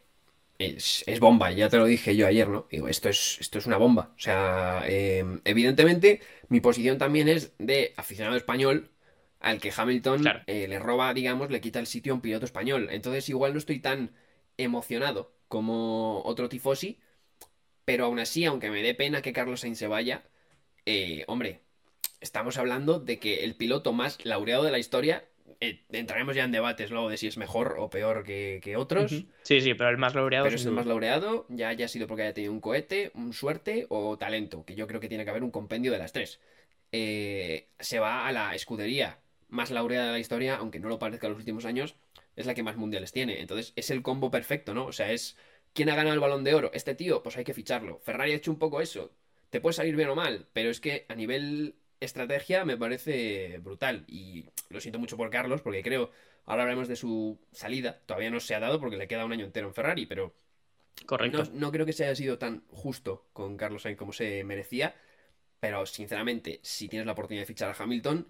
es, 0.59 1.03
bomba, 1.19 1.51
ya 1.51 1.69
te 1.69 1.77
lo 1.77 1.85
dije 1.85 2.15
yo 2.15 2.27
ayer, 2.27 2.47
¿no? 2.47 2.67
Digo, 2.69 2.87
esto 2.87 3.09
es, 3.09 3.37
esto 3.41 3.57
es 3.57 3.65
una 3.65 3.77
bomba. 3.77 4.13
O 4.15 4.19
sea, 4.19 4.83
eh, 4.87 5.25
evidentemente, 5.43 6.21
mi 6.49 6.61
posición 6.61 6.99
también 6.99 7.29
es 7.29 7.53
de 7.57 7.93
aficionado 7.97 8.37
español 8.37 8.91
al 9.39 9.59
que 9.59 9.73
Hamilton 9.75 10.23
eh, 10.47 10.67
le 10.67 10.79
roba, 10.79 11.13
digamos, 11.13 11.49
le 11.49 11.61
quita 11.61 11.79
el 11.79 11.87
sitio 11.87 12.13
a 12.13 12.15
un 12.15 12.21
piloto 12.21 12.45
español. 12.45 12.89
Entonces, 12.91 13.27
igual 13.29 13.53
no 13.53 13.59
estoy 13.59 13.79
tan 13.79 14.11
emocionado 14.57 15.33
como 15.47 16.21
otro 16.25 16.47
tifosi, 16.47 16.99
pero 17.85 18.05
aún 18.05 18.19
así, 18.19 18.45
aunque 18.45 18.69
me 18.69 18.83
dé 18.83 18.93
pena 18.95 19.21
que 19.21 19.33
Carlos 19.33 19.61
Sainz 19.61 19.79
se 19.79 19.87
vaya, 19.87 20.23
eh, 20.85 21.23
hombre, 21.27 21.61
estamos 22.21 22.57
hablando 22.57 22.99
de 22.99 23.19
que 23.19 23.43
el 23.43 23.55
piloto 23.55 23.93
más 23.93 24.23
laureado 24.25 24.63
de 24.63 24.71
la 24.71 24.79
historia, 24.79 25.25
eh, 25.61 25.83
entraremos 25.91 26.35
ya 26.35 26.45
en 26.45 26.51
debates 26.51 26.91
luego 26.91 27.09
de 27.09 27.17
si 27.17 27.27
es 27.27 27.37
mejor 27.37 27.75
o 27.79 27.89
peor 27.89 28.23
que, 28.23 28.75
otros. 28.77 29.11
Sí, 29.43 29.61
sí, 29.61 29.73
pero 29.73 29.89
el 29.89 29.97
más 29.97 30.15
laureado. 30.15 30.45
Pero 30.45 30.55
es 30.55 30.65
el 30.65 30.71
más 30.71 30.85
laureado, 30.85 31.45
ya 31.49 31.69
haya 31.69 31.87
sido 31.87 32.07
porque 32.07 32.23
haya 32.23 32.33
tenido 32.33 32.53
un 32.53 32.61
cohete, 32.61 33.11
un 33.13 33.33
suerte 33.33 33.85
o 33.89 34.17
talento, 34.17 34.65
que 34.65 34.75
yo 34.75 34.87
creo 34.87 34.99
que 34.99 35.09
tiene 35.09 35.23
que 35.23 35.29
haber 35.29 35.43
un 35.43 35.51
compendio 35.51 35.91
de 35.91 35.97
las 35.97 36.13
tres. 36.13 36.39
Eh, 36.91 37.69
se 37.79 37.99
va 37.99 38.27
a 38.27 38.31
la 38.31 38.55
escudería 38.55 39.19
más 39.49 39.71
laureada 39.71 40.07
de 40.07 40.11
la 40.13 40.19
historia, 40.19 40.55
aunque 40.55 40.79
no 40.79 40.89
lo 40.89 40.99
parezca 40.99 41.27
en 41.27 41.33
los 41.33 41.39
últimos 41.39 41.65
años, 41.65 41.95
es 42.35 42.45
la 42.45 42.53
que 42.53 42.63
más 42.63 42.77
mundiales 42.77 43.11
tiene. 43.11 43.41
Entonces 43.41 43.73
es 43.75 43.89
el 43.89 44.01
combo 44.01 44.31
perfecto, 44.31 44.73
¿no? 44.73 44.85
O 44.85 44.91
sea, 44.91 45.11
es 45.11 45.35
¿quién 45.73 45.89
ha 45.89 45.95
ganado 45.95 46.13
el 46.13 46.19
balón 46.19 46.43
de 46.43 46.53
oro? 46.53 46.71
Este 46.73 46.95
tío, 46.95 47.21
pues 47.23 47.37
hay 47.37 47.43
que 47.43 47.53
ficharlo. 47.53 47.99
Ferrari 47.99 48.31
ha 48.31 48.35
hecho 48.35 48.51
un 48.51 48.59
poco 48.59 48.81
eso. 48.81 49.11
Te 49.49 49.59
puede 49.59 49.73
salir 49.73 49.95
bien 49.95 50.09
o 50.09 50.15
mal, 50.15 50.47
pero 50.53 50.69
es 50.69 50.79
que 50.79 51.05
a 51.09 51.15
nivel 51.15 51.75
estrategia 51.99 52.65
me 52.65 52.77
parece 52.77 53.59
brutal. 53.59 54.05
Y 54.07 54.45
lo 54.69 54.79
siento 54.81 54.99
mucho 54.99 55.17
por 55.17 55.29
Carlos, 55.29 55.61
porque 55.61 55.83
creo, 55.83 56.11
ahora 56.45 56.63
hablaremos 56.63 56.87
de 56.87 56.95
su 56.95 57.39
salida, 57.51 57.99
todavía 58.05 58.29
no 58.29 58.39
se 58.39 58.55
ha 58.55 58.59
dado 58.59 58.79
porque 58.79 58.97
le 58.97 59.07
queda 59.07 59.25
un 59.25 59.33
año 59.33 59.45
entero 59.45 59.67
en 59.67 59.73
Ferrari, 59.73 60.05
pero 60.05 60.33
Correcto. 61.05 61.43
No, 61.53 61.71
creo 61.71 61.85
que 61.85 61.93
se 61.93 62.05
haya 62.05 62.15
sido 62.15 62.37
tan 62.37 62.63
justo 62.69 63.25
con 63.33 63.57
Carlos 63.57 63.83
Sainz 63.83 63.97
como 63.97 64.13
se 64.13 64.43
merecía. 64.43 64.95
Pero 65.59 65.85
sinceramente, 65.85 66.59
si 66.63 66.87
tienes 66.87 67.05
la 67.05 67.13
oportunidad 67.13 67.41
de 67.43 67.47
fichar 67.47 67.69
a 67.69 67.83
Hamilton, 67.83 68.27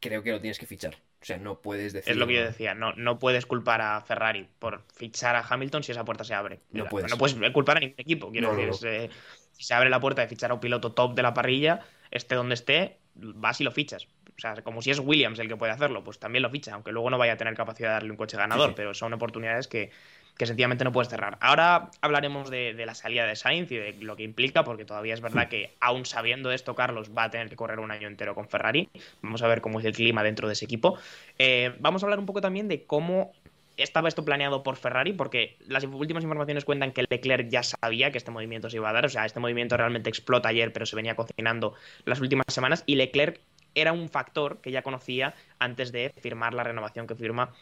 creo 0.00 0.22
que 0.22 0.32
lo 0.32 0.40
tienes 0.40 0.58
que 0.58 0.66
fichar. 0.66 0.96
O 1.20 1.24
sea, 1.24 1.38
no 1.38 1.60
puedes 1.60 1.92
decir. 1.92 2.12
Es 2.12 2.18
lo 2.18 2.26
que 2.26 2.34
yo 2.34 2.44
decía, 2.44 2.74
no, 2.74 2.92
no 2.94 3.18
puedes 3.18 3.46
culpar 3.46 3.80
a 3.80 4.00
Ferrari 4.02 4.48
por 4.58 4.84
fichar 4.94 5.36
a 5.36 5.46
Hamilton 5.48 5.82
si 5.82 5.92
esa 5.92 6.04
puerta 6.04 6.24
se 6.24 6.34
abre. 6.34 6.60
No, 6.70 6.86
puedes. 6.86 7.10
No 7.10 7.16
puedes 7.16 7.36
culpar 7.52 7.78
a 7.78 7.80
ningún 7.80 7.94
equipo. 7.98 8.30
Quiero 8.30 8.54
decir, 8.54 8.88
eh, 8.88 9.10
si 9.52 9.62
se 9.62 9.72
abre 9.72 9.88
la 9.88 10.00
puerta 10.00 10.20
de 10.20 10.28
fichar 10.28 10.50
a 10.50 10.54
un 10.54 10.60
piloto 10.60 10.92
top 10.92 11.14
de 11.14 11.22
la 11.22 11.32
parrilla, 11.32 11.80
esté 12.12 12.36
donde 12.36 12.54
esté, 12.54 12.98
vas 13.14 13.60
y 13.60 13.64
lo 13.64 13.72
fichas. 13.72 14.06
O 14.36 14.40
sea, 14.40 14.54
como 14.62 14.82
si 14.82 14.90
es 14.90 14.98
Williams 14.98 15.38
el 15.38 15.48
que 15.48 15.56
puede 15.56 15.72
hacerlo, 15.72 16.04
pues 16.04 16.18
también 16.18 16.42
lo 16.42 16.50
ficha, 16.50 16.72
aunque 16.74 16.92
luego 16.92 17.10
no 17.10 17.18
vaya 17.18 17.34
a 17.34 17.36
tener 17.36 17.54
capacidad 17.54 17.90
de 17.90 17.94
darle 17.94 18.10
un 18.10 18.16
coche 18.16 18.36
ganador, 18.36 18.74
pero 18.74 18.94
son 18.94 19.12
oportunidades 19.12 19.68
que, 19.68 19.90
sencillamente 20.38 20.82
no 20.82 20.90
puedes 20.90 21.08
cerrar. 21.08 21.38
Ahora 21.40 21.90
hablaremos 22.00 22.50
de, 22.50 22.74
la 22.84 22.94
salida 22.94 23.26
de 23.26 23.36
Sainz 23.36 23.70
y 23.70 23.76
de 23.76 23.92
lo 24.00 24.16
que 24.16 24.24
implica, 24.24 24.64
porque 24.64 24.84
todavía 24.84 25.14
es 25.14 25.20
verdad 25.20 25.48
que, 25.48 25.76
aún 25.80 26.04
sabiendo 26.04 26.50
esto, 26.50 26.74
Carlos 26.74 27.10
va 27.16 27.24
a 27.24 27.30
tener 27.30 27.48
que 27.48 27.56
correr 27.56 27.78
un 27.78 27.90
año 27.90 28.08
entero 28.08 28.34
con 28.34 28.48
Ferrari. 28.48 28.88
Vamos 29.20 29.42
a 29.42 29.48
ver 29.48 29.60
cómo 29.60 29.78
es 29.78 29.86
el 29.86 29.92
clima 29.92 30.22
dentro 30.24 30.48
de 30.48 30.54
ese 30.54 30.64
equipo. 30.64 30.98
Eh, 31.38 31.74
vamos 31.78 32.02
a 32.02 32.06
hablar 32.06 32.18
un 32.18 32.26
poco 32.26 32.40
también 32.40 32.66
de 32.66 32.84
cómo 32.84 33.32
¿Estaba 33.76 34.08
esto 34.08 34.24
planeado 34.24 34.62
por 34.62 34.76
Ferrari? 34.76 35.12
Porque 35.12 35.56
las 35.66 35.84
últimas 35.84 36.22
informaciones 36.22 36.64
cuentan 36.64 36.92
que 36.92 37.04
Leclerc 37.08 37.48
ya 37.48 37.62
sabía 37.62 38.10
que 38.10 38.18
este 38.18 38.30
movimiento 38.30 38.68
se 38.68 38.76
iba 38.76 38.90
a 38.90 38.92
dar. 38.92 39.06
O 39.06 39.08
sea, 39.08 39.24
este 39.24 39.40
movimiento 39.40 39.76
realmente 39.76 40.10
explota 40.10 40.48
ayer, 40.50 40.72
pero 40.72 40.86
se 40.86 40.96
venía 40.96 41.16
cocinando 41.16 41.74
las 42.04 42.20
últimas 42.20 42.46
semanas. 42.48 42.84
Y 42.86 42.96
Leclerc 42.96 43.40
era 43.74 43.92
un 43.92 44.08
factor 44.08 44.60
que 44.60 44.70
ya 44.70 44.82
conocía 44.82 45.34
antes 45.58 45.92
de 45.92 46.12
firmar 46.20 46.54
la 46.54 46.64
renovación 46.64 47.06
que 47.06 47.14
firma 47.14 47.52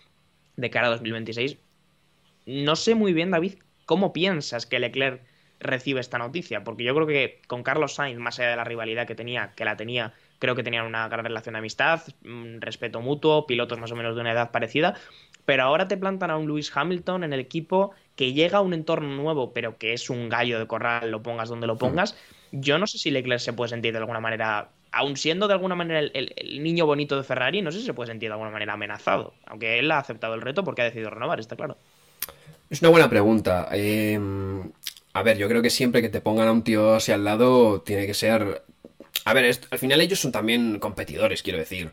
de 0.57 0.71
cara 0.71 0.89
a 0.89 0.91
2026. 0.91 1.59
No 2.47 2.77
sé 2.77 2.95
muy 2.95 3.13
bien, 3.13 3.31
David, 3.31 3.55
cómo 3.87 4.13
piensas 4.13 4.67
que 4.67 4.79
Leclerc 4.79 5.23
recibe 5.61 6.01
esta 6.01 6.19
noticia, 6.19 6.65
porque 6.65 6.85
yo 6.85 6.95
creo 6.95 7.07
que 7.07 7.41
con 7.47 7.63
Carlos 7.63 7.95
Sainz, 7.95 8.19
más 8.19 8.39
allá 8.39 8.51
de 8.51 8.57
la 8.57 8.65
rivalidad 8.65 9.07
que 9.07 9.15
tenía, 9.15 9.53
que 9.55 9.65
la 9.65 9.77
tenía, 9.77 10.15
creo 10.41 10.57
que 10.57 10.65
tenían 10.65 10.87
una 10.87 11.09
gran 11.09 11.25
relación 11.25 11.53
de 11.53 11.61
amistad, 11.61 12.03
respeto 12.59 13.01
mutuo, 13.01 13.47
pilotos 13.47 13.79
más 13.79 13.93
o 13.93 13.97
menos 13.97 14.17
de 14.17 14.23
una 14.23 14.33
edad 14.33 14.51
parecida, 14.51 14.97
pero 15.45 15.63
ahora 15.63 15.87
te 15.87 15.97
plantan 15.97 16.31
a 16.31 16.37
un 16.37 16.49
Lewis 16.49 16.73
Hamilton 16.75 17.23
en 17.23 17.33
el 17.33 17.39
equipo 17.39 17.93
que 18.17 18.33
llega 18.33 18.59
a 18.59 18.61
un 18.61 18.75
entorno 18.75 19.15
nuevo, 19.15 19.53
pero 19.53 19.79
que 19.79 19.93
es 19.93 20.11
un 20.11 20.29
gallo 20.29 20.59
de 20.59 20.67
corral, 20.67 21.13
lo 21.13 21.23
pongas 21.23 21.49
donde 21.49 21.69
lo 21.69 21.79
pongas. 21.79 22.17
Yo 22.51 22.79
no 22.79 22.87
sé 22.89 22.99
si 22.99 23.11
Leclerc 23.13 23.41
se 23.41 23.53
puede 23.53 23.69
sentir 23.69 23.93
de 23.93 23.99
alguna 23.99 24.21
manera, 24.21 24.71
aun 24.91 25.17
siendo 25.17 25.47
de 25.47 25.55
alguna 25.55 25.77
manera 25.77 26.01
el, 26.01 26.11
el, 26.15 26.63
niño 26.63 26.87
bonito 26.87 27.17
de 27.17 27.23
Ferrari, 27.23 27.63
no 27.63 27.71
sé 27.71 27.79
si 27.79 27.87
se 27.87 27.95
puede 27.95 28.09
sentir 28.09 28.29
de 28.29 28.33
alguna 28.33 28.51
manera 28.51 28.73
amenazado, 28.73 29.35
aunque 29.47 29.79
él 29.79 29.91
ha 29.93 29.99
aceptado 29.99 30.35
el 30.35 30.41
reto 30.41 30.65
porque 30.65 30.83
ha 30.83 30.87
decidido 30.87 31.11
renovar, 31.11 31.39
está 31.39 31.55
claro. 31.55 31.77
Es 32.71 32.81
una 32.83 32.91
buena 32.91 33.11
pregunta. 33.11 33.69
Eh, 33.73 34.19
a 35.13 35.23
ver, 35.23 35.39
yo 35.39 35.49
creo 35.49 35.61
que 35.61 35.71
siempre 35.71 36.03
que 36.03 36.09
te 36.09 36.21
pongan 36.21 36.49
a 36.49 36.53
un 36.53 36.63
tío 36.63 36.95
así 36.95 37.11
al 37.13 37.25
lado, 37.25 37.81
tiene 37.81 38.07
que 38.07 38.15
ser. 38.15 38.63
A 39.25 39.35
ver, 39.35 39.59
al 39.71 39.79
final 39.79 40.01
ellos 40.01 40.21
son 40.21 40.33
también 40.33 40.79
competidores, 40.79 41.43
quiero 41.43 41.59
decir. 41.59 41.93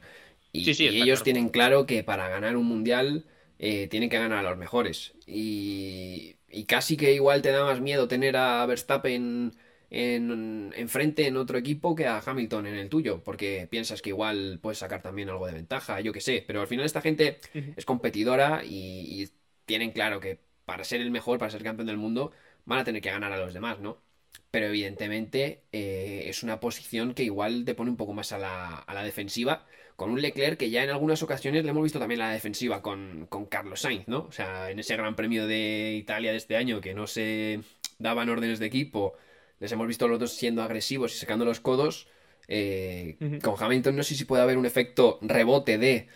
Y, 0.52 0.70
ellos 1.02 1.24
tienen 1.24 1.50
claro 1.50 1.86
que 1.86 2.04
para 2.04 2.30
ganar 2.30 2.58
un 2.58 2.66
mundial 2.66 3.26
eh, 3.60 3.88
tienen 3.88 4.10
que 4.10 4.18
ganar 4.18 4.40
a 4.40 4.50
los 4.50 4.58
mejores. 4.58 5.14
Y, 5.26 6.38
y, 6.50 6.66
casi 6.66 6.98
que 6.98 7.14
igual 7.14 7.42
te 7.42 7.52
da 7.52 7.64
más 7.64 7.82
miedo 7.82 8.08
tener 8.08 8.38
a 8.38 8.66
Verstappen 8.66 9.54
en, 9.90 10.74
enfrente 10.76 11.28
en 11.28 11.38
otro 11.38 11.58
equipo 11.58 11.96
que 11.96 12.08
a 12.08 12.22
Hamilton 12.26 12.68
en 12.68 12.76
el 12.76 12.90
tuyo, 12.90 13.24
porque 13.24 13.68
piensas 13.70 14.02
que 14.02 14.10
igual 14.10 14.60
puedes 14.62 14.80
sacar 14.80 15.02
también 15.02 15.30
algo 15.30 15.48
de 15.48 15.54
ventaja, 15.54 16.00
yo 16.02 16.14
que 16.14 16.22
sé. 16.22 16.44
Pero 16.46 16.62
al 16.62 16.68
final 16.68 16.86
esta 16.86 17.02
gente 17.02 17.40
es 17.76 17.86
competidora 17.86 18.64
y, 18.64 19.22
y 19.22 19.30
tienen 19.66 19.92
claro 19.92 20.20
que 20.20 20.40
para 20.66 20.84
ser 20.84 21.02
el 21.02 21.12
mejor, 21.12 21.40
para 21.40 21.52
ser 21.52 21.64
campeón 21.64 21.88
del 21.88 21.98
mundo, 21.98 22.32
van 22.66 22.80
a 22.80 22.84
tener 22.84 23.02
que 23.02 23.12
ganar 23.12 23.32
a 23.32 23.38
los 23.38 23.54
demás, 23.54 23.80
¿no? 23.80 24.02
Pero 24.52 24.68
evidentemente 24.68 25.64
eh, 25.72 26.24
es 26.28 26.44
una 26.44 26.60
posición 26.60 27.14
que 27.14 27.24
igual 27.24 27.66
te 27.66 27.76
pone 27.76 27.92
un 27.92 27.98
poco 27.98 28.14
más 28.14 28.32
a 28.32 28.38
la, 28.38 29.04
defensiva, 29.04 29.66
con 29.96 30.12
un 30.12 30.22
Leclerc 30.22 30.58
que 30.58 30.70
ya 30.70 30.84
en 30.84 30.90
algunas 30.90 31.22
ocasiones 31.24 31.64
le 31.64 31.72
hemos 31.72 31.84
visto 31.84 32.00
también 32.00 32.20
la 32.20 32.32
defensiva 32.32 32.82
con, 32.82 33.28
Carlos 33.50 33.82
Sainz, 33.82 34.08
¿no? 34.08 34.20
O 34.20 34.32
sea, 34.32 34.72
en 34.72 34.80
ese 34.80 34.96
Gran 34.96 35.16
Premio 35.16 35.48
de 35.48 35.96
Italia 35.98 36.32
de 36.32 36.38
este 36.38 36.56
año 36.56 36.82
que 36.82 36.94
no 36.94 37.08
se 37.08 37.62
daban 38.00 38.30
órdenes 38.30 38.60
de 38.60 38.68
equipo, 38.68 39.16
les 39.60 39.72
hemos 39.72 39.88
visto 39.88 40.08
los 40.08 40.20
dos 40.20 40.34
siendo 40.34 40.64
agresivos 40.64 41.14
y 41.16 41.18
sacando 41.18 41.46
los 41.46 41.60
codos. 41.60 42.08
Eh, 42.48 43.18
con 43.44 43.56
Hamilton 43.60 43.98
no 43.98 44.04
sé 44.04 44.16
si 44.16 44.24
puede 44.24 44.42
haber 44.42 44.58
un 44.58 44.66
efecto 44.66 45.20
rebote 45.22 45.78
de 45.78 46.08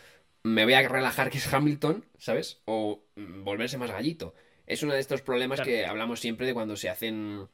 me 0.43 0.63
voy 0.63 0.75
a 0.75 0.87
relajar 0.87 1.29
que 1.29 1.39
es 1.39 1.53
Hamilton, 1.53 2.05
¿sabes? 2.17 2.61
O 2.65 3.03
mm, 3.15 3.43
volverse 3.43 3.77
más 3.77 3.91
gallito 3.91 4.33
es 4.71 4.83
uno 4.83 4.93
de 4.93 5.01
estos 5.01 5.21
problemas 5.21 5.59
que 5.61 5.85
hablamos 5.85 6.21
siempre 6.21 6.47
de 6.47 6.53
cuando 6.53 6.77
se 6.77 6.89
hacen 6.89 7.49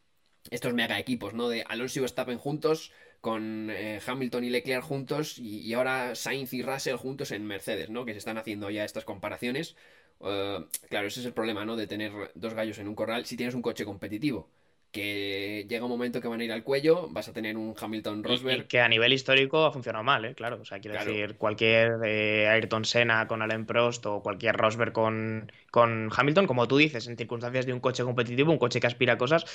estos 0.51 0.74
mega 0.74 1.00
equipos, 1.00 1.34
¿no? 1.34 1.50
De 1.50 1.63
Alonso 1.68 2.00
y 2.00 2.01
Verstappen 2.01 2.38
juntos, 2.38 2.92
con 3.22 3.70
eh, 3.72 4.00
Hamilton 4.06 4.44
y 4.44 4.50
Leclerc 4.50 4.84
juntos, 4.84 5.39
y, 5.39 5.74
ahora 5.74 6.16
Sainz 6.16 6.54
y 6.54 6.62
Russell 6.62 6.96
juntos 6.96 7.32
en 7.32 7.46
Mercedes, 7.46 7.89
¿no? 7.89 8.06
Que 8.06 8.13
se 8.13 8.20
están 8.20 8.38
haciendo 8.38 8.70
ya 8.70 8.86
estas 8.86 9.06
comparaciones. 9.06 9.75
Eh, 10.22 10.66
claro, 10.89 11.08
ese 11.08 11.20
es 11.22 11.25
el 11.25 11.34
problema, 11.34 11.66
¿no? 11.66 11.75
De 11.75 11.88
tener 11.88 12.12
dos 12.36 12.54
gallos 12.54 12.80
en 12.80 12.88
un 12.88 12.96
corral 12.96 13.25
si 13.25 13.38
tienes 13.38 13.56
un 13.56 13.62
coche 13.62 13.86
competitivo 13.86 14.50
que 14.91 15.65
llega 15.70 15.86
un 15.86 15.91
momento 15.91 16.22
que 16.22 16.27
van 16.27 16.39
a 16.39 16.44
ir 16.44 16.51
al 16.51 16.63
cuello, 16.63 17.08
vas 17.10 17.27
a 17.27 17.34
tener 17.34 17.58
un 17.58 17.75
Hamilton 17.79 18.24
Rosberg. 18.24 18.67
que 18.67 18.79
a 18.79 18.88
nivel 18.88 19.13
histórico 19.13 19.65
ha 19.65 19.72
funcionado 19.72 20.03
mal, 20.03 20.25
¿eh? 20.25 20.34
claro. 20.34 20.60
O 20.62 20.65
sea, 20.65 20.79
quiero 20.79 20.98
decir, 20.98 21.36
cualquier 21.36 21.98
de 21.98 22.48
Ayrton 22.48 22.86
Senna 22.86 23.27
con 23.27 23.41
Alain 23.41 23.65
Prost 23.65 24.06
o 24.06 24.22
cualquier 24.22 24.56
Rosberg 24.56 24.94
con, 24.94 25.51
con 25.72 26.10
Hamilton, 26.15 26.48
como 26.48 26.67
tú 26.67 26.77
dices, 26.77 27.08
en 27.08 27.17
circunstancias 27.17 27.65
de 27.65 27.74
un 27.74 27.79
coche 27.79 28.03
competitivo, 28.03 28.51
un 28.51 28.58
coche 28.58 28.79
que 28.79 28.88
aspira 28.88 29.13
a 29.13 29.17
cosas, 29.17 29.46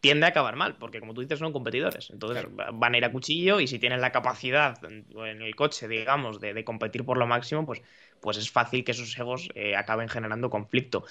tiende 0.00 0.26
a 0.26 0.30
acabar 0.30 0.56
mal, 0.56 0.76
porque 0.76 1.00
como 1.00 1.14
tú 1.14 1.22
dices, 1.22 1.38
son 1.38 1.52
competidores. 1.52 2.10
Entonces 2.10 2.46
van 2.72 2.94
a 2.94 2.98
ir 2.98 3.04
a 3.04 3.12
cuchillo 3.12 3.60
y 3.60 3.66
si 3.66 3.78
tienen 3.78 4.00
la 4.00 4.12
capacidad 4.12 4.78
en, 4.84 5.42
el 5.42 5.56
coche, 5.56 5.88
digamos, 5.88 6.40
de, 6.40 6.64
competir 6.64 7.04
por 7.04 7.16
lo 7.16 7.26
máximo, 7.26 7.64
pues, 7.66 7.82
pues 8.20 8.36
es 8.36 8.50
fácil 8.50 8.84
que 8.84 8.92
esos 8.92 9.18
egos 9.18 9.48
eh, 9.54 9.74
acaben 9.74 10.08
generando 10.08 10.50
conflicto. 10.50 11.04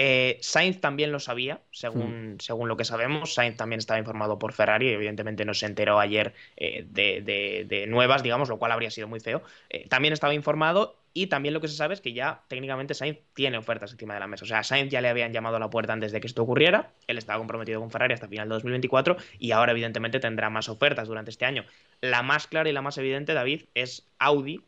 Eh, 0.00 0.38
Sainz 0.42 0.80
también 0.80 1.10
lo 1.10 1.18
sabía, 1.18 1.60
según, 1.72 2.34
hmm. 2.34 2.38
según 2.38 2.68
lo 2.68 2.76
que 2.76 2.84
sabemos. 2.84 3.34
Sainz 3.34 3.56
también 3.56 3.80
estaba 3.80 3.98
informado 3.98 4.38
por 4.38 4.52
Ferrari, 4.52 4.90
evidentemente 4.90 5.44
no 5.44 5.54
se 5.54 5.66
enteró 5.66 5.98
ayer 5.98 6.34
eh, 6.56 6.86
de, 6.88 7.84
nuevas, 7.88 8.22
digamos, 8.22 8.48
lo 8.48 8.60
cual 8.60 8.70
habría 8.70 8.92
sido 8.92 9.08
muy 9.08 9.18
feo. 9.18 9.42
Eh, 9.70 9.88
también 9.88 10.14
estaba 10.14 10.34
informado 10.34 11.00
y 11.14 11.26
también 11.26 11.52
lo 11.52 11.60
que 11.60 11.66
se 11.66 11.74
sabe 11.74 11.94
es 11.94 12.00
que 12.00 12.12
ya 12.12 12.42
técnicamente 12.46 12.94
Sainz 12.94 13.18
tiene 13.34 13.58
ofertas 13.58 13.90
encima 13.90 14.14
de 14.14 14.20
la 14.20 14.28
mesa. 14.28 14.44
O 14.44 14.46
sea, 14.46 14.62
Sainz 14.62 14.88
ya 14.88 15.00
le 15.00 15.08
habían 15.08 15.32
llamado 15.32 15.56
a 15.56 15.58
la 15.58 15.68
puerta 15.68 15.94
antes 15.94 16.12
de 16.12 16.20
que 16.20 16.28
esto 16.28 16.44
ocurriera. 16.44 16.92
Él 17.08 17.18
estaba 17.18 17.40
comprometido 17.40 17.80
con 17.80 17.90
Ferrari 17.90 18.14
hasta 18.14 18.28
final 18.28 18.48
de 18.48 18.54
2024 18.54 19.16
y 19.40 19.50
ahora 19.50 19.72
evidentemente 19.72 20.20
tendrá 20.20 20.48
más 20.48 20.68
ofertas 20.68 21.08
durante 21.08 21.32
este 21.32 21.44
año. 21.44 21.64
La 22.00 22.22
más 22.22 22.46
clara 22.46 22.70
y 22.70 22.72
la 22.72 22.82
más 22.82 22.98
evidente, 22.98 23.34
David, 23.34 23.64
es 23.74 24.06
Audi, 24.20 24.62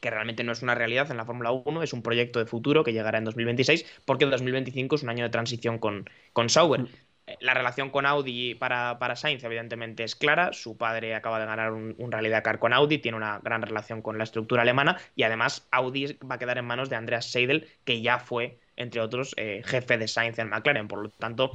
que 0.00 0.10
realmente 0.10 0.44
no 0.44 0.52
es 0.52 0.62
una 0.62 0.74
realidad 0.74 1.10
en 1.10 1.16
la 1.16 1.24
Fórmula 1.24 1.52
1, 1.52 1.82
es 1.82 1.92
un 1.92 2.02
proyecto 2.02 2.38
de 2.38 2.46
futuro 2.46 2.84
que 2.84 2.92
llegará 2.92 3.18
en 3.18 3.24
2026, 3.24 3.84
porque 4.04 4.24
el 4.24 4.30
2025 4.30 4.96
es 4.96 5.02
un 5.02 5.10
año 5.10 5.24
de 5.24 5.30
transición 5.30 5.78
con, 5.78 6.08
con 6.32 6.48
Sauber. 6.48 6.80
Mm. 6.80 6.88
Eh, 7.26 7.36
la 7.40 7.54
relación 7.54 7.90
con 7.90 8.06
Audi 8.06 8.54
para, 8.54 8.98
para 8.98 9.14
Sainz, 9.14 9.44
evidentemente, 9.44 10.02
es 10.04 10.16
clara. 10.16 10.52
Su 10.52 10.76
padre 10.76 11.14
acaba 11.14 11.38
de 11.38 11.46
ganar 11.46 11.72
un, 11.72 11.94
un, 11.98 12.12
Rally 12.12 12.30
Dakar 12.30 12.58
con 12.58 12.72
Audi, 12.72 12.98
tiene 12.98 13.16
una 13.16 13.38
gran 13.40 13.62
relación 13.62 14.02
con 14.02 14.18
la 14.18 14.24
estructura 14.24 14.62
alemana 14.62 14.98
y 15.14 15.22
además 15.22 15.68
Audi 15.70 16.18
va 16.28 16.36
a 16.36 16.38
quedar 16.38 16.58
en 16.58 16.64
manos 16.64 16.88
de 16.90 16.96
Andreas 16.96 17.30
Seidel, 17.30 17.68
que 17.84 18.00
ya 18.02 18.18
fue, 18.18 18.58
entre 18.76 19.00
otros, 19.00 19.34
eh, 19.36 19.62
jefe 19.64 19.98
de 19.98 20.08
Sainz 20.08 20.38
en 20.38 20.48
McLaren. 20.48 20.88
Por 20.88 21.02
lo 21.02 21.10
tanto, 21.10 21.52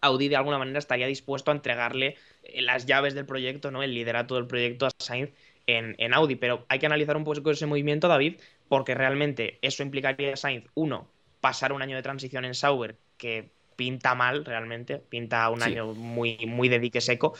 Audi 0.00 0.28
de 0.28 0.36
alguna 0.36 0.58
manera 0.58 0.78
estaría 0.78 1.06
dispuesto 1.06 1.50
a 1.50 1.54
entregarle 1.54 2.16
eh, 2.42 2.62
las 2.62 2.86
llaves 2.86 3.14
del 3.14 3.26
proyecto, 3.26 3.70
¿no? 3.70 3.82
el 3.82 3.94
liderato 3.94 4.36
del 4.36 4.46
proyecto 4.46 4.86
a 4.86 4.90
Sainz 4.98 5.30
en, 5.66 6.14
Audi. 6.14 6.36
Pero 6.36 6.64
hay 6.68 6.78
que 6.78 6.86
analizar 6.86 7.16
un 7.16 7.24
poco 7.24 7.50
ese 7.50 7.66
movimiento, 7.66 8.08
David, 8.08 8.40
porque 8.68 8.94
realmente 8.94 9.58
eso 9.62 9.82
implicaría 9.82 10.34
a 10.34 10.36
Sainz, 10.36 10.64
uno, 10.74 11.08
pasar 11.40 11.72
un 11.72 11.82
año 11.82 11.96
de 11.96 12.02
transición 12.02 12.44
en 12.44 12.54
Sauber, 12.54 12.96
que 13.16 13.50
pinta 13.76 14.14
mal 14.14 14.44
realmente, 14.44 14.98
pinta 14.98 15.48
un 15.50 15.62
año 15.62 15.94
muy, 15.94 16.38
muy 16.46 16.68
de 16.68 16.78
dique 16.78 17.00
seco, 17.00 17.34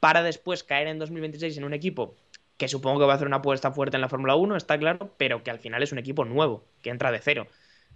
para 0.00 0.22
después 0.22 0.64
caer 0.64 0.88
en 0.88 0.98
2026 0.98 1.58
en 1.58 1.64
un 1.64 1.74
equipo 1.74 2.14
que 2.56 2.68
supongo 2.68 3.00
que 3.00 3.06
va 3.06 3.12
a 3.12 3.16
hacer 3.16 3.26
una 3.26 3.38
apuesta 3.38 3.72
fuerte 3.72 3.96
en 3.96 4.00
la 4.00 4.08
Fórmula 4.08 4.36
1, 4.36 4.56
está 4.56 4.78
claro, 4.78 5.12
pero 5.16 5.42
que 5.42 5.50
al 5.50 5.58
final 5.58 5.82
es 5.82 5.92
un 5.92 5.98
equipo 5.98 6.24
nuevo, 6.24 6.64
que 6.82 6.90
entra 6.90 7.10
de 7.10 7.18
cero. 7.18 7.46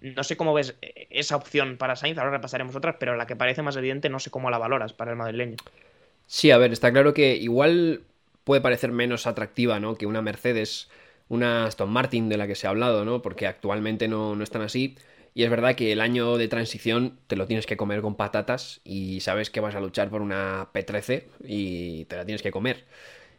No 0.01 0.23
sé 0.25 0.37
cómo 0.37 0.55
ves 0.55 0.77
eh, 0.83 1.07
esa 1.11 1.37
opción 1.37 1.77
para 1.77 1.97
Sainz, 1.97 2.19
ahora 2.19 2.31
repasaremos 2.31 2.75
otras, 2.75 2.97
pero 2.99 3.17
la 3.17 3.27
que 3.27 3.37
parece 3.37 3.63
más 3.63 3.77
evidente 3.77 4.09
no 4.09 4.19
sé 4.19 4.31
cómo 4.31 4.51
la 4.51 4.59
valoras 4.59 4.93
para 4.93 5.13
el 5.13 5.17
madrileño. 5.17 5.57
Sí, 6.27 6.51
a 6.51 6.59
ver, 6.59 6.73
está 6.73 6.93
claro 6.93 7.15
que 7.15 7.37
igual 7.37 8.03
puede 8.49 8.63
parecer 8.63 8.93
menos 8.93 9.27
atractiva, 9.27 9.79
¿no? 9.79 9.97
Que 9.97 10.07
una 10.07 10.23
Mercedes, 10.23 10.89
una 11.29 11.67
Aston 11.67 11.91
Martin 11.91 12.31
de 12.31 12.39
la 12.39 12.47
que 12.47 12.55
se 12.55 12.67
ha 12.67 12.71
hablado, 12.71 13.05
¿no? 13.05 13.21
Porque 13.21 13.47
actualmente 13.47 14.09
no, 14.09 14.35
no 14.37 14.43
están 14.43 14.63
así. 14.63 14.97
Y 15.35 15.45
es 15.45 15.51
verdad 15.51 15.75
que 15.75 15.93
el 15.93 16.01
año 16.01 16.39
de 16.39 16.49
transición 16.49 17.19
te 17.27 17.37
lo 17.37 17.47
tienes 17.47 17.67
que 17.67 17.77
comer 17.77 18.01
con 18.01 18.15
patatas 18.15 18.81
y 18.85 19.21
sabes 19.21 19.51
que 19.51 19.61
vas 19.61 19.75
a 19.75 19.81
luchar 19.81 20.09
por 20.09 20.23
una 20.23 20.69
P13 20.73 21.25
y 21.45 22.07
te 22.07 22.17
la 22.17 22.25
tienes 22.25 22.41
que 22.41 22.51
comer. 22.51 22.87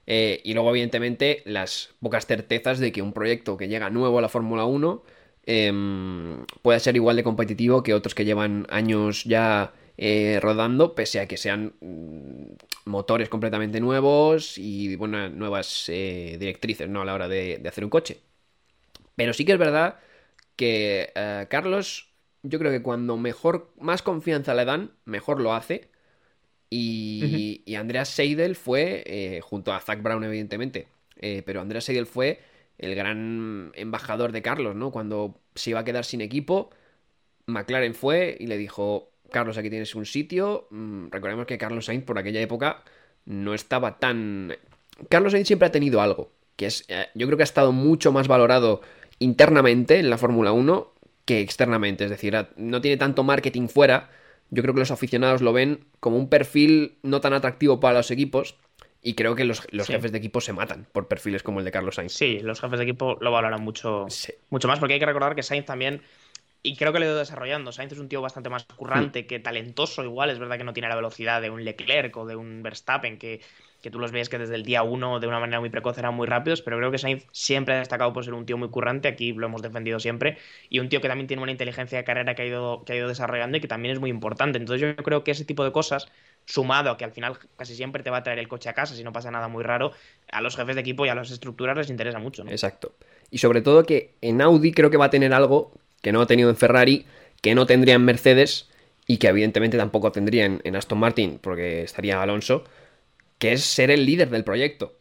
Eh, 0.06 0.42
y 0.44 0.54
luego, 0.54 0.70
evidentemente, 0.70 1.42
las 1.44 1.90
pocas 2.00 2.28
certezas 2.28 2.78
de 2.78 2.92
que 2.92 3.02
un 3.02 3.12
proyecto 3.12 3.58
que 3.58 3.68
llega 3.68 3.90
nuevo 3.90 4.20
a 4.20 4.22
la 4.22 4.30
Fórmula 4.30 4.66
1 4.66 5.04
em, 5.48 6.46
pueda 6.62 6.80
ser 6.80 6.96
igual 6.96 7.16
de 7.16 7.24
competitivo 7.24 7.82
que 7.82 7.96
otros 7.96 8.14
que 8.14 8.26
llevan 8.26 8.68
años 8.70 9.24
ya 9.24 9.74
eh, 10.02 10.40
rodando, 10.42 10.96
pese 10.96 11.20
a 11.20 11.28
que 11.28 11.36
sean 11.36 11.74
mm, 11.82 12.54
motores 12.86 13.28
completamente 13.28 13.82
nuevos 13.82 14.58
y 14.58 14.96
bueno, 14.96 15.28
nuevas 15.28 15.90
eh, 15.90 16.38
directrices 16.40 16.88
¿no? 16.88 17.02
a 17.02 17.06
la 17.06 17.14
hora 17.14 17.28
de, 17.28 17.62
hacer 17.68 17.84
un 17.84 17.90
coche. 17.90 18.22
Pero 19.18 19.34
sí 19.34 19.44
que 19.44 19.52
es 19.52 19.60
verdad 19.60 20.00
que 20.56 21.12
eh, 21.14 21.48
Carlos, 21.50 22.14
yo 22.44 22.60
creo 22.60 22.72
que 22.72 22.82
cuando 22.82 23.18
mejor, 23.18 23.74
más 23.78 24.02
confianza 24.02 24.54
le 24.54 24.64
dan, 24.64 24.92
mejor 25.04 25.42
lo 25.42 25.54
hace. 25.54 25.90
Y, 26.70 27.66
Andreas 27.76 28.08
Seidel 28.08 28.56
fue, 28.56 29.42
junto 29.44 29.74
a 29.74 29.82
Zach 29.82 30.02
Brown, 30.02 30.24
evidentemente, 30.24 30.88
pero 31.46 31.62
Andreas 31.62 31.84
Seidel 31.84 32.06
fue 32.06 32.40
el 32.78 32.96
gran 32.96 33.72
embajador 33.76 34.32
de 34.32 34.42
Carlos, 34.42 34.76
¿no? 34.76 34.92
Cuando 34.92 35.42
se 35.56 35.72
iba 35.72 35.80
a 35.80 35.84
quedar 35.84 36.06
sin 36.06 36.22
equipo, 36.22 36.70
McLaren 37.48 37.96
fue 37.96 38.38
y 38.40 38.48
le 38.48 38.58
dijo, 38.58 39.10
Carlos, 39.30 39.58
aquí 39.58 39.70
tienes 39.70 39.96
un 39.96 40.06
sitio. 40.06 40.68
Mm, 40.72 41.10
recordemos 41.10 41.46
que 41.46 41.58
Carlos 41.58 41.86
Sainz 41.86 42.04
por 42.04 42.18
aquella 42.18 42.42
época 42.42 42.84
no 43.26 43.54
estaba 43.54 44.00
tan... 44.00 44.56
Carlos 45.10 45.32
Sainz 45.32 45.48
siempre 45.48 45.68
ha 45.68 45.72
tenido 45.72 46.02
algo, 46.02 46.32
que 46.56 46.66
es, 46.66 46.86
eh, 46.90 47.08
yo 47.16 47.26
creo 47.28 47.38
que 47.38 47.44
ha 47.44 47.46
estado 47.46 47.72
mucho 47.72 48.12
más 48.12 48.28
valorado 48.28 48.82
internamente 49.20 50.00
en 50.00 50.10
la 50.10 50.18
Fórmula 50.18 50.52
1 50.52 50.94
que 51.30 51.42
externamente. 51.42 52.06
Es 52.06 52.10
decir, 52.10 52.36
no 52.58 52.82
tiene 52.82 52.98
tanto 52.98 53.24
marketing 53.24 53.68
fuera. 53.68 54.10
Yo 54.50 54.64
creo 54.64 54.74
que 54.74 54.80
los 54.80 54.90
aficionados 54.90 55.42
lo 55.44 55.54
ven 55.54 55.86
como 56.00 56.18
un 56.18 56.28
perfil 56.28 56.98
no 57.04 57.22
tan 57.22 57.34
atractivo 57.34 57.80
para 57.80 58.00
los 58.00 58.10
equipos. 58.10 58.56
Y 59.04 59.14
creo 59.14 59.36
que 59.36 59.46
los, 59.46 59.62
jefes 59.62 60.12
de 60.12 60.18
equipo 60.18 60.42
se 60.42 60.54
matan 60.54 60.88
por 60.92 61.08
perfiles 61.08 61.44
como 61.44 61.60
el 61.60 61.66
de 61.66 61.72
Carlos 61.72 61.96
Sainz. 61.96 62.14
Sí, 62.14 62.40
los 62.40 62.60
jefes 62.60 62.80
de 62.80 62.86
equipo 62.86 63.18
lo 63.22 63.32
valoran 63.32 63.62
mucho, 63.62 64.08
mucho 64.50 64.68
más, 64.68 64.80
porque 64.80 64.96
hay 64.96 65.00
que 65.00 65.06
recordar 65.06 65.36
que 65.36 65.44
Sainz 65.44 65.68
también 65.68 66.02
y 66.62 66.76
creo 66.76 66.92
que 66.92 67.00
lo 67.00 67.06
he 67.06 67.08
ido 67.08 67.18
desarrollando. 67.18 67.72
Sainz 67.72 67.94
es 67.94 68.00
un 68.00 68.10
tío 68.10 68.22
bastante 68.22 68.50
más 68.50 68.66
currante, 68.66 69.26
que 69.26 69.40
talentoso 69.40 70.04
igual. 70.04 70.30
Es 70.30 70.40
verdad 70.40 70.58
que 70.58 70.64
no 70.64 70.74
tiene 70.74 70.90
la 70.90 70.96
velocidad 70.96 71.42
de 71.42 71.50
un 71.50 71.64
Leclerc 71.64 72.16
o 72.18 72.26
de 72.26 72.36
un 72.36 72.62
Verstappen, 72.62 73.18
que, 73.18 73.40
que 73.82 73.90
tú 73.90 74.00
los 74.00 74.12
ves 74.12 74.28
que 74.28 74.38
desde 74.38 74.56
el 74.56 74.64
día 74.64 74.84
uno 74.84 75.22
de 75.22 75.28
una 75.28 75.40
manera 75.40 75.62
muy 75.62 75.70
precoz 75.70 75.98
eran 75.98 76.14
muy 76.16 76.28
rápidos, 76.28 76.62
pero 76.62 76.78
creo 76.78 76.92
que 76.92 76.98
Sainz 76.98 77.26
siempre 77.32 77.76
ha 77.76 77.80
destacado 77.80 78.12
por 78.12 78.26
ser 78.26 78.34
un 78.34 78.46
tío 78.46 78.58
muy 78.58 78.70
currante, 78.70 79.08
aquí 79.08 79.32
lo 79.32 79.46
hemos 79.46 79.62
defendido 79.62 80.00
siempre, 80.00 80.38
y 80.70 80.80
un 80.80 80.90
tío 80.90 81.00
que 81.00 81.08
también 81.08 81.28
tiene 81.28 81.42
una 81.42 81.52
inteligencia 81.52 81.98
de 81.98 82.04
carrera 82.04 82.36
que 82.36 82.42
ha 82.42 82.46
ido, 82.46 82.84
que 82.84 82.94
ha 82.94 82.96
ido 82.98 83.08
desarrollando 83.08 83.58
y 83.58 83.62
que 83.62 83.70
también 83.70 83.94
es 83.94 84.02
muy 84.02 84.10
importante. 84.10 84.58
Entonces 84.58 84.82
yo 84.82 85.02
creo 85.04 85.24
que 85.24 85.32
ese 85.32 85.46
tipo 85.46 85.64
de 85.64 85.72
cosas, 85.72 86.10
sumado 86.46 86.92
a 86.92 86.98
que 86.98 87.06
al 87.06 87.12
final 87.12 87.38
casi 87.56 87.76
siempre 87.76 88.04
te 88.04 88.10
va 88.10 88.18
a 88.18 88.24
traer 88.24 88.40
el 88.40 88.50
coche 88.50 88.70
a 88.70 88.74
casa 88.74 88.96
si 88.96 89.04
no 89.04 89.14
pasa 89.14 89.32
nada 89.32 89.48
muy 89.48 89.64
raro, 89.64 89.94
a 90.30 90.42
los 90.42 90.58
jefes 90.58 90.76
de 90.76 90.82
equipo 90.82 91.06
y 91.06 91.10
a 91.10 91.16
las 91.16 91.32
estructuras 91.32 91.78
les 91.78 91.90
interesa 91.90 92.20
mucho. 92.20 92.44
Exacto. 92.50 92.96
Y 93.32 93.38
sobre 93.38 93.62
todo 93.62 93.86
que 93.86 94.16
en 94.22 94.42
Audi 94.42 94.74
creo 94.74 94.90
que 94.90 94.98
va 94.98 95.06
a 95.06 95.10
tener 95.10 95.34
algo 95.34 95.72
que 96.02 96.12
no 96.12 96.22
ha 96.22 96.28
tenido 96.28 96.50
en 96.50 96.56
Ferrari, 96.56 97.06
que 97.42 97.56
no 97.56 97.66
tendría 97.66 97.96
en 97.96 98.06
Mercedes 98.06 98.70
y 99.08 99.18
que 99.18 99.28
evidentemente 99.28 99.78
tampoco 99.78 100.12
tendría 100.12 100.46
en, 100.46 100.76
Aston 100.76 101.00
Martin, 101.00 101.40
porque 101.42 101.84
estaría 101.84 102.22
Alonso, 102.22 102.64
que 103.38 103.54
es 103.54 103.64
ser 103.64 103.92
el 103.92 104.06
líder 104.06 104.30
del 104.30 104.44
proyecto. 104.44 104.96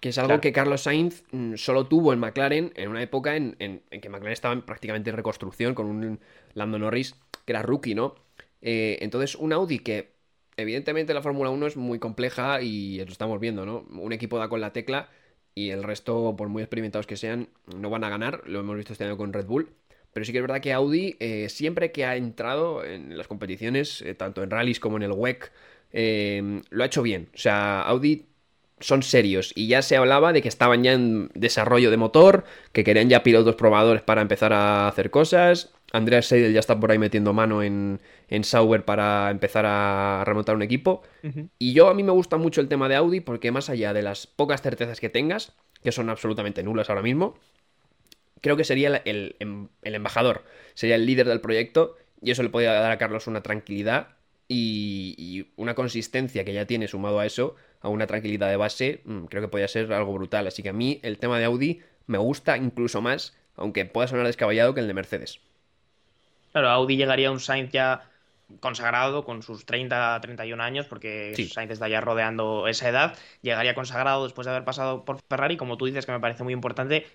Que 0.00 0.10
es 0.10 0.18
algo 0.18 0.40
que 0.40 0.52
Carlos 0.52 0.82
Sainz 0.82 1.24
mm, 1.32 1.54
solo 1.56 1.86
tuvo 1.86 2.12
en 2.12 2.20
McLaren 2.20 2.72
en 2.76 2.88
una 2.88 3.02
época 3.02 3.36
en, 3.36 3.56
que 3.56 4.08
McLaren 4.08 4.32
estaba 4.32 4.60
prácticamente 4.64 5.10
en 5.10 5.16
reconstrucción 5.16 5.74
con 5.74 5.86
un 5.86 6.20
Lando 6.54 6.78
Norris 6.78 7.16
que 7.44 7.52
era 7.52 7.62
rookie, 7.62 7.94
¿no? 7.94 8.14
Eh, 8.60 8.98
entonces, 9.00 9.34
un 9.34 9.52
Audi 9.52 9.80
que 9.80 10.12
evidentemente 10.56 11.14
la 11.14 11.22
Fórmula 11.22 11.50
1 11.50 11.66
es 11.66 11.76
muy 11.76 11.98
compleja 11.98 12.60
y 12.60 12.98
lo 12.98 13.10
estamos 13.10 13.40
viendo, 13.40 13.64
¿no? 13.64 13.86
Un 13.90 14.12
equipo 14.12 14.38
da 14.38 14.48
con 14.48 14.60
la 14.60 14.72
tecla 14.72 15.08
y 15.54 15.70
el 15.70 15.82
resto, 15.82 16.34
por 16.36 16.48
muy 16.48 16.62
experimentados 16.62 17.06
que 17.06 17.16
sean, 17.16 17.48
no 17.76 17.90
van 17.90 18.04
a 18.04 18.08
ganar. 18.08 18.42
Lo 18.46 18.60
hemos 18.60 18.76
visto 18.76 18.92
este 18.92 19.04
año 19.04 19.16
con 19.16 19.32
Red 19.32 19.46
Bull. 19.46 19.70
Pero 20.18 20.26
sí 20.26 20.32
que 20.32 20.38
es 20.38 20.42
verdad 20.42 20.60
que 20.60 20.72
Audi, 20.72 21.14
eh, 21.20 21.48
siempre 21.48 21.92
que 21.92 22.04
ha 22.04 22.16
entrado 22.16 22.84
en 22.84 23.16
las 23.16 23.28
competiciones, 23.28 24.02
eh, 24.02 24.14
tanto 24.14 24.42
en 24.42 24.50
rallies 24.50 24.80
como 24.80 24.96
en 24.96 25.04
el 25.04 25.12
WEC, 25.12 25.52
eh, 25.92 26.60
lo 26.70 26.82
ha 26.82 26.86
hecho 26.86 27.02
bien. 27.02 27.28
O 27.32 27.38
sea, 27.38 27.82
Audi 27.82 28.26
son 28.80 29.04
serios 29.04 29.52
y 29.54 29.68
ya 29.68 29.80
se 29.80 29.96
hablaba 29.96 30.32
de 30.32 30.42
que 30.42 30.48
estaban 30.48 30.82
ya 30.82 30.92
en 30.94 31.30
desarrollo 31.34 31.92
de 31.92 31.98
motor, 31.98 32.42
que 32.72 32.82
querían 32.82 33.08
ya 33.08 33.22
pilotos 33.22 33.54
probadores 33.54 34.02
para 34.02 34.20
empezar 34.20 34.52
a 34.52 34.88
hacer 34.88 35.12
cosas. 35.12 35.72
Andreas 35.92 36.26
Seidel 36.26 36.52
ya 36.52 36.58
está 36.58 36.80
por 36.80 36.90
ahí 36.90 36.98
metiendo 36.98 37.32
mano 37.32 37.62
en, 37.62 38.00
en 38.28 38.42
Sauber 38.42 38.84
para 38.84 39.30
empezar 39.30 39.66
a 39.68 40.24
remontar 40.26 40.56
un 40.56 40.62
equipo. 40.62 41.02
Y 41.60 41.74
yo 41.74 41.86
a 41.86 41.94
mí 41.94 42.02
me 42.02 42.10
gusta 42.10 42.38
mucho 42.38 42.60
el 42.60 42.66
tema 42.66 42.88
de 42.88 42.96
Audi 42.96 43.20
porque 43.20 43.52
más 43.52 43.70
allá 43.70 43.92
de 43.92 44.02
las 44.02 44.26
pocas 44.26 44.62
certezas 44.62 44.98
que 44.98 45.10
tengas, 45.10 45.52
que 45.80 45.92
son 45.92 46.10
absolutamente 46.10 46.64
nulas 46.64 46.90
ahora 46.90 47.02
mismo, 47.02 47.36
creo 48.40 48.56
que 48.56 48.64
sería 48.64 49.02
el, 49.04 49.36
em, 49.38 49.68
el, 49.82 49.94
embajador, 49.94 50.44
sería 50.74 50.96
el 50.96 51.06
líder 51.06 51.28
del 51.28 51.40
proyecto 51.40 51.96
y 52.22 52.30
eso 52.30 52.42
le 52.42 52.48
podría 52.48 52.72
dar 52.72 52.90
a 52.90 52.98
Carlos 52.98 53.26
una 53.26 53.42
tranquilidad 53.42 54.08
y, 54.48 55.46
una 55.56 55.74
consistencia 55.74 56.44
que 56.44 56.54
ya 56.54 56.66
tiene 56.66 56.88
sumado 56.88 57.18
a 57.20 57.26
eso, 57.26 57.54
a 57.80 57.88
una 57.88 58.06
tranquilidad 58.06 58.48
de 58.48 58.56
base, 58.56 59.02
mm, 59.04 59.24
creo 59.24 59.42
que 59.42 59.48
podría 59.48 59.68
ser 59.68 59.92
algo 59.92 60.14
brutal. 60.14 60.46
Así 60.46 60.62
que 60.62 60.70
a 60.70 60.72
mí 60.72 61.00
el 61.02 61.18
tema 61.18 61.38
de 61.38 61.44
Audi 61.44 61.82
me 62.06 62.18
gusta 62.18 62.56
incluso 62.56 63.02
más, 63.02 63.36
aunque 63.56 63.84
pueda 63.84 64.08
sonar 64.08 64.26
descabellado, 64.26 64.74
que 64.74 64.80
el 64.80 64.88
de 64.88 64.94
Mercedes. 64.94 65.40
Claro, 66.52 66.70
Audi 66.70 66.96
llegaría 66.96 67.28
a 67.28 67.32
un 67.32 67.40
Sainz 67.40 67.70
ya 67.70 68.08
consagrado 68.60 69.24
con 69.24 69.42
sus 69.42 69.66
30, 69.66 70.20
31 70.22 70.62
años, 70.62 70.86
porque 70.86 71.34
Sainz 71.52 71.72
está 71.72 71.88
ya 71.88 72.00
rodeando 72.00 72.66
esa 72.66 72.88
edad, 72.88 73.16
llegaría 73.42 73.74
consagrado 73.74 74.24
después 74.24 74.46
de 74.46 74.52
haber 74.52 74.64
pasado 74.64 75.04
por 75.04 75.18
Ferrari, 75.28 75.58
como 75.58 75.76
tú 75.76 75.84
dices, 75.84 76.06
que 76.06 76.12
me 76.12 76.20
parece 76.20 76.44
muy 76.44 76.54
importante, 76.54 77.06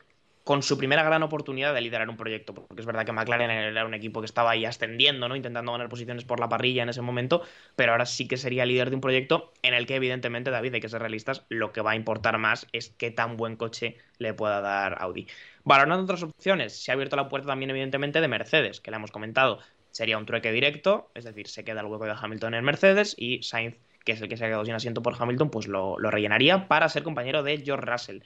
con 0.43 0.61
su 0.61 0.77
primera 0.77 1.03
gran 1.03 1.23
oportunidad 1.23 1.73
de 1.73 1.81
liderar 1.81 2.09
un 2.09 2.17
proyecto, 2.17 2.53
porque 2.53 2.81
es 2.81 2.85
verdad 2.85 3.05
que 3.05 3.13
McLaren 3.13 3.49
era 3.49 3.85
un 3.85 3.93
equipo 3.93 4.19
que 4.19 4.25
estaba 4.25 4.51
ahí 4.51 4.65
ascendiendo, 4.65 5.29
¿no? 5.29 5.35
intentando 5.37 5.71
ganar 5.71 5.87
posiciones 5.87 6.25
por 6.25 6.39
la 6.39 6.49
parrilla 6.49 6.83
en 6.83 6.89
ese 6.89 7.01
momento, 7.01 7.43
pero 7.75 7.93
ahora 7.93 8.05
sí 8.05 8.27
que 8.27 8.35
sería 8.35 8.65
líder 8.65 8.89
de 8.89 8.95
un 8.95 9.01
proyecto 9.01 9.53
en 9.61 9.73
el 9.73 9.85
que 9.85 9.95
evidentemente, 9.95 10.51
David, 10.51 10.73
hay 10.75 10.81
que 10.81 10.89
ser 10.89 11.01
realistas, 11.01 11.45
lo 11.47 11.71
que 11.71 11.81
va 11.81 11.91
a 11.91 11.95
importar 11.95 12.37
más 12.37 12.67
es 12.73 12.89
qué 12.89 13.09
tan 13.09 13.37
buen 13.37 13.55
coche 13.55 13.97
le 14.17 14.33
pueda 14.33 14.59
dar 14.59 15.01
Audi. 15.01 15.27
Valorando 15.63 16.03
otras 16.03 16.23
opciones, 16.23 16.75
se 16.75 16.91
ha 16.91 16.95
abierto 16.95 17.15
la 17.15 17.29
puerta 17.29 17.47
también 17.47 17.69
evidentemente 17.69 18.19
de 18.19 18.27
Mercedes, 18.27 18.81
que 18.81 18.91
le 18.91 18.97
hemos 18.97 19.11
comentado, 19.11 19.59
sería 19.91 20.17
un 20.17 20.25
trueque 20.25 20.51
directo, 20.51 21.09
es 21.13 21.23
decir, 21.23 21.47
se 21.47 21.63
queda 21.63 21.79
el 21.79 21.85
hueco 21.85 22.05
de 22.05 22.15
Hamilton 22.19 22.55
en 22.55 22.65
Mercedes 22.65 23.15
y 23.17 23.41
Sainz, 23.43 23.77
que 24.03 24.11
es 24.11 24.21
el 24.21 24.27
que 24.27 24.35
se 24.35 24.43
ha 24.43 24.47
quedado 24.47 24.65
sin 24.65 24.73
asiento 24.73 25.01
por 25.01 25.15
Hamilton, 25.17 25.49
pues 25.49 25.67
lo, 25.67 25.97
lo 25.99 26.11
rellenaría 26.11 26.67
para 26.67 26.89
ser 26.89 27.03
compañero 27.03 27.43
de 27.43 27.59
George 27.59 27.89
Russell. 27.89 28.19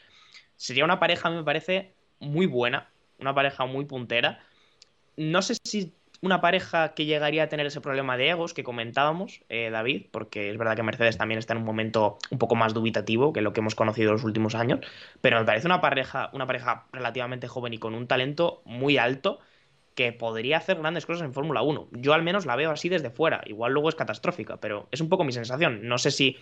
Sería 0.56 0.86
una 0.86 1.00
pareja, 1.00 1.30
me 1.30 1.44
parece, 1.44 1.94
muy 2.20 2.46
buena, 2.46 2.90
una 3.20 3.34
pareja 3.34 3.66
muy 3.66 3.86
puntera. 3.86 4.40
No 5.16 5.42
sé 5.42 5.56
si 5.64 5.94
una 6.22 6.42
pareja 6.42 6.94
que 6.94 7.06
llegaría 7.06 7.44
a 7.44 7.50
tener 7.50 7.66
ese 7.66 7.82
problema 7.82 8.18
de 8.18 8.30
egos 8.30 8.54
que 8.54 8.64
comentábamos, 8.64 9.42
eh, 9.50 9.70
David, 9.70 10.08
porque 10.12 10.50
es 10.50 10.58
verdad 10.58 10.76
que 10.76 10.84
Mercedes 10.84 11.18
también 11.18 11.38
está 11.38 11.54
en 11.54 11.60
un 11.60 11.66
momento 11.66 12.18
un 12.32 12.40
poco 12.40 12.56
más 12.56 12.74
dubitativo 12.74 13.34
que 13.34 13.42
lo 13.42 13.54
que 13.54 13.60
hemos 13.60 13.76
conocido 13.76 14.12
los 14.12 14.24
últimos 14.24 14.56
años, 14.56 14.80
pero 15.22 15.40
me 15.40 15.46
parece 15.46 15.68
una 15.68 15.82
pareja, 15.82 16.30
una 16.34 16.48
pareja 16.48 16.86
relativamente 16.92 17.48
joven 17.48 17.74
y 17.74 17.78
con 17.78 17.94
un 17.94 18.08
talento 18.08 18.62
muy 18.66 18.98
alto 18.98 19.40
que 19.96 20.12
podría 20.12 20.58
hacer 20.58 20.78
grandes 20.78 21.06
cosas 21.06 21.24
en 21.24 21.34
Fórmula 21.34 21.64
1. 21.64 21.90
Yo 21.92 22.14
al 22.14 22.22
menos 22.22 22.46
la 22.46 22.56
veo 22.56 22.72
así 22.72 22.88
desde 22.90 23.10
fuera, 23.10 23.42
igual 23.46 23.74
luego 23.74 23.90
es 23.90 23.96
catastrófica, 23.96 24.58
pero 24.58 24.88
es 24.92 25.02
un 25.02 25.10
poco 25.10 25.24
mi 25.24 25.32
sensación. 25.32 25.88
No 25.88 25.98
sé 25.98 26.12
si 26.12 26.38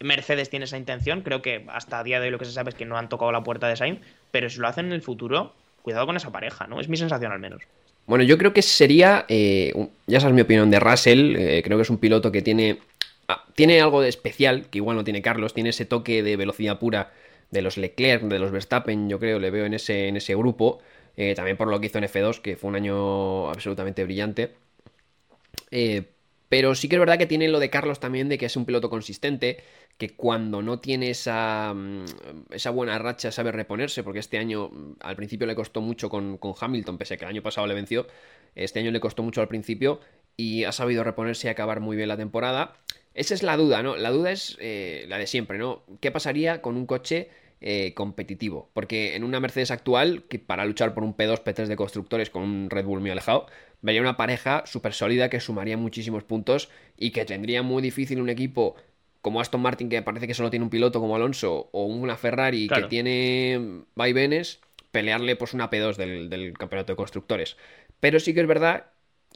Mercedes 0.00 0.50
tiene 0.50 0.64
esa 0.64 0.78
intención. 0.78 1.22
Creo 1.22 1.42
que 1.42 1.64
hasta 1.68 1.98
a 1.98 2.04
día 2.04 2.20
de 2.20 2.26
hoy 2.26 2.30
lo 2.32 2.38
que 2.38 2.46
se 2.46 2.52
sabe 2.52 2.70
es 2.70 2.74
que 2.74 2.86
no 2.86 2.96
han 2.96 3.08
tocado 3.08 3.32
la 3.32 3.44
puerta 3.44 3.68
de 3.68 3.76
Sainz, 3.76 4.00
pero 4.30 4.48
si 4.48 4.58
lo 4.58 4.66
hacen 4.66 4.86
en 4.86 4.92
el 4.92 5.02
futuro, 5.02 5.54
cuidado 5.82 6.06
con 6.06 6.16
esa 6.16 6.30
pareja, 6.30 6.66
¿no? 6.66 6.80
Es 6.80 6.88
mi 6.88 6.96
sensación 6.96 7.32
al 7.32 7.38
menos. 7.38 7.62
Bueno, 8.06 8.24
yo 8.24 8.38
creo 8.38 8.52
que 8.52 8.62
sería, 8.62 9.24
eh, 9.28 9.72
ya 10.06 10.20
sabes 10.20 10.34
mi 10.34 10.40
opinión 10.40 10.70
de 10.70 10.80
Russell, 10.80 11.36
eh, 11.36 11.62
creo 11.62 11.78
que 11.78 11.82
es 11.82 11.90
un 11.90 11.98
piloto 11.98 12.32
que 12.32 12.42
tiene, 12.42 12.78
ah, 13.28 13.44
tiene 13.54 13.80
algo 13.80 14.00
de 14.00 14.08
especial, 14.08 14.66
que 14.68 14.78
igual 14.78 14.96
no 14.96 15.04
tiene 15.04 15.22
Carlos, 15.22 15.54
tiene 15.54 15.70
ese 15.70 15.84
toque 15.84 16.22
de 16.22 16.36
velocidad 16.36 16.78
pura 16.78 17.12
de 17.50 17.62
los 17.62 17.76
Leclerc, 17.76 18.22
de 18.24 18.38
los 18.38 18.50
Verstappen, 18.50 19.08
yo 19.08 19.18
creo, 19.20 19.38
le 19.38 19.50
veo 19.50 19.64
en 19.64 19.74
ese, 19.74 20.08
en 20.08 20.16
ese 20.16 20.34
grupo, 20.34 20.80
eh, 21.16 21.34
también 21.34 21.56
por 21.56 21.68
lo 21.68 21.80
que 21.80 21.86
hizo 21.86 21.98
en 21.98 22.04
F2, 22.04 22.40
que 22.40 22.56
fue 22.56 22.68
un 22.68 22.76
año 22.76 23.48
absolutamente 23.48 24.02
brillante. 24.02 24.54
pero 26.48 26.74
sí 26.74 26.88
que 26.88 26.96
es 26.96 27.00
verdad 27.00 27.16
que 27.16 27.26
tiene 27.26 27.46
lo 27.46 27.60
de 27.60 27.70
Carlos 27.70 28.00
también, 28.00 28.28
de 28.28 28.38
que 28.38 28.46
es 28.46 28.56
un 28.56 28.64
piloto 28.64 28.90
consistente, 28.90 29.62
que 30.00 30.16
cuando 30.16 30.62
no 30.62 30.80
tiene 30.80 31.10
esa, 31.10 31.74
mm, 31.74 32.04
esa 32.52 32.70
buena 32.70 32.98
racha 32.98 33.30
sabe 33.30 33.52
reponerse, 33.52 34.02
porque 34.02 34.18
este 34.18 34.38
año 34.38 34.70
mm, 34.70 34.92
al 35.00 35.14
principio 35.14 35.46
le 35.46 35.54
costó 35.54 35.82
mucho 35.82 36.08
con, 36.08 36.38
Hamilton, 36.58 36.96
pese 36.96 37.14
a 37.14 37.16
que 37.18 37.26
el 37.26 37.30
año 37.30 37.42
pasado 37.42 37.66
le 37.66 37.74
venció, 37.74 38.06
este 38.54 38.80
año 38.80 38.92
le 38.92 38.98
costó 38.98 39.22
mucho 39.22 39.42
al 39.42 39.48
principio 39.48 40.00
y 40.38 40.64
ha 40.64 40.72
sabido 40.72 41.04
reponerse 41.04 41.48
y 41.48 41.50
acabar 41.50 41.80
muy 41.80 41.98
bien 41.98 42.08
la 42.08 42.16
temporada. 42.16 42.78
Esa 43.12 43.34
es 43.34 43.42
la 43.42 43.58
duda, 43.58 43.82
¿no? 43.82 43.94
La 43.96 44.10
duda 44.10 44.32
es 44.32 44.56
eh, 44.58 45.04
la 45.06 45.18
de 45.18 45.26
siempre, 45.26 45.58
¿no? 45.58 45.82
¿Qué 46.00 46.10
pasaría 46.10 46.62
con 46.62 46.78
un 46.78 46.86
coche 46.86 47.28
eh, 47.60 47.92
competitivo? 47.92 48.70
Porque 48.72 49.16
en 49.16 49.22
una 49.22 49.38
Mercedes 49.38 49.70
actual, 49.70 50.24
que 50.30 50.38
para 50.38 50.64
luchar 50.64 50.94
por 50.94 51.04
un 51.04 51.14
P2, 51.14 51.44
P3 51.44 51.66
de 51.66 51.76
constructores 51.76 52.30
con 52.30 52.42
un 52.42 52.70
Red 52.70 52.86
Bull 52.86 53.00
muy 53.00 53.10
alejado, 53.10 53.48
vería 53.82 54.00
una 54.00 54.16
pareja 54.16 54.62
súper 54.64 54.94
sólida 54.94 55.28
que 55.28 55.40
sumaría 55.40 55.76
muchísimos 55.76 56.24
puntos 56.24 56.70
y 56.96 57.10
que 57.10 57.26
tendría 57.26 57.62
muy 57.62 57.82
difícil 57.82 58.20
un 58.22 58.30
equipo 58.30 58.76
como 59.22 59.40
Aston 59.40 59.60
Martin, 59.60 59.88
que 59.88 60.02
parece 60.02 60.26
que 60.26 60.34
solo 60.34 60.50
tiene 60.50 60.64
un 60.64 60.70
piloto 60.70 61.00
como 61.00 61.16
Alonso, 61.16 61.68
o 61.72 61.84
una 61.84 62.16
Ferrari 62.16 62.68
que 62.68 62.82
tiene 62.82 63.82
vaivenes, 63.94 64.60
pelearle 64.90 65.36
pues 65.36 65.54
una 65.54 65.70
P2 65.70 65.96
del, 65.96 66.54
campeonato 66.58 66.92
de 66.92 66.96
constructores. 66.96 67.56
Pero 68.00 68.18
sí 68.20 68.34
que 68.34 68.40
es 68.40 68.46
verdad 68.46 68.86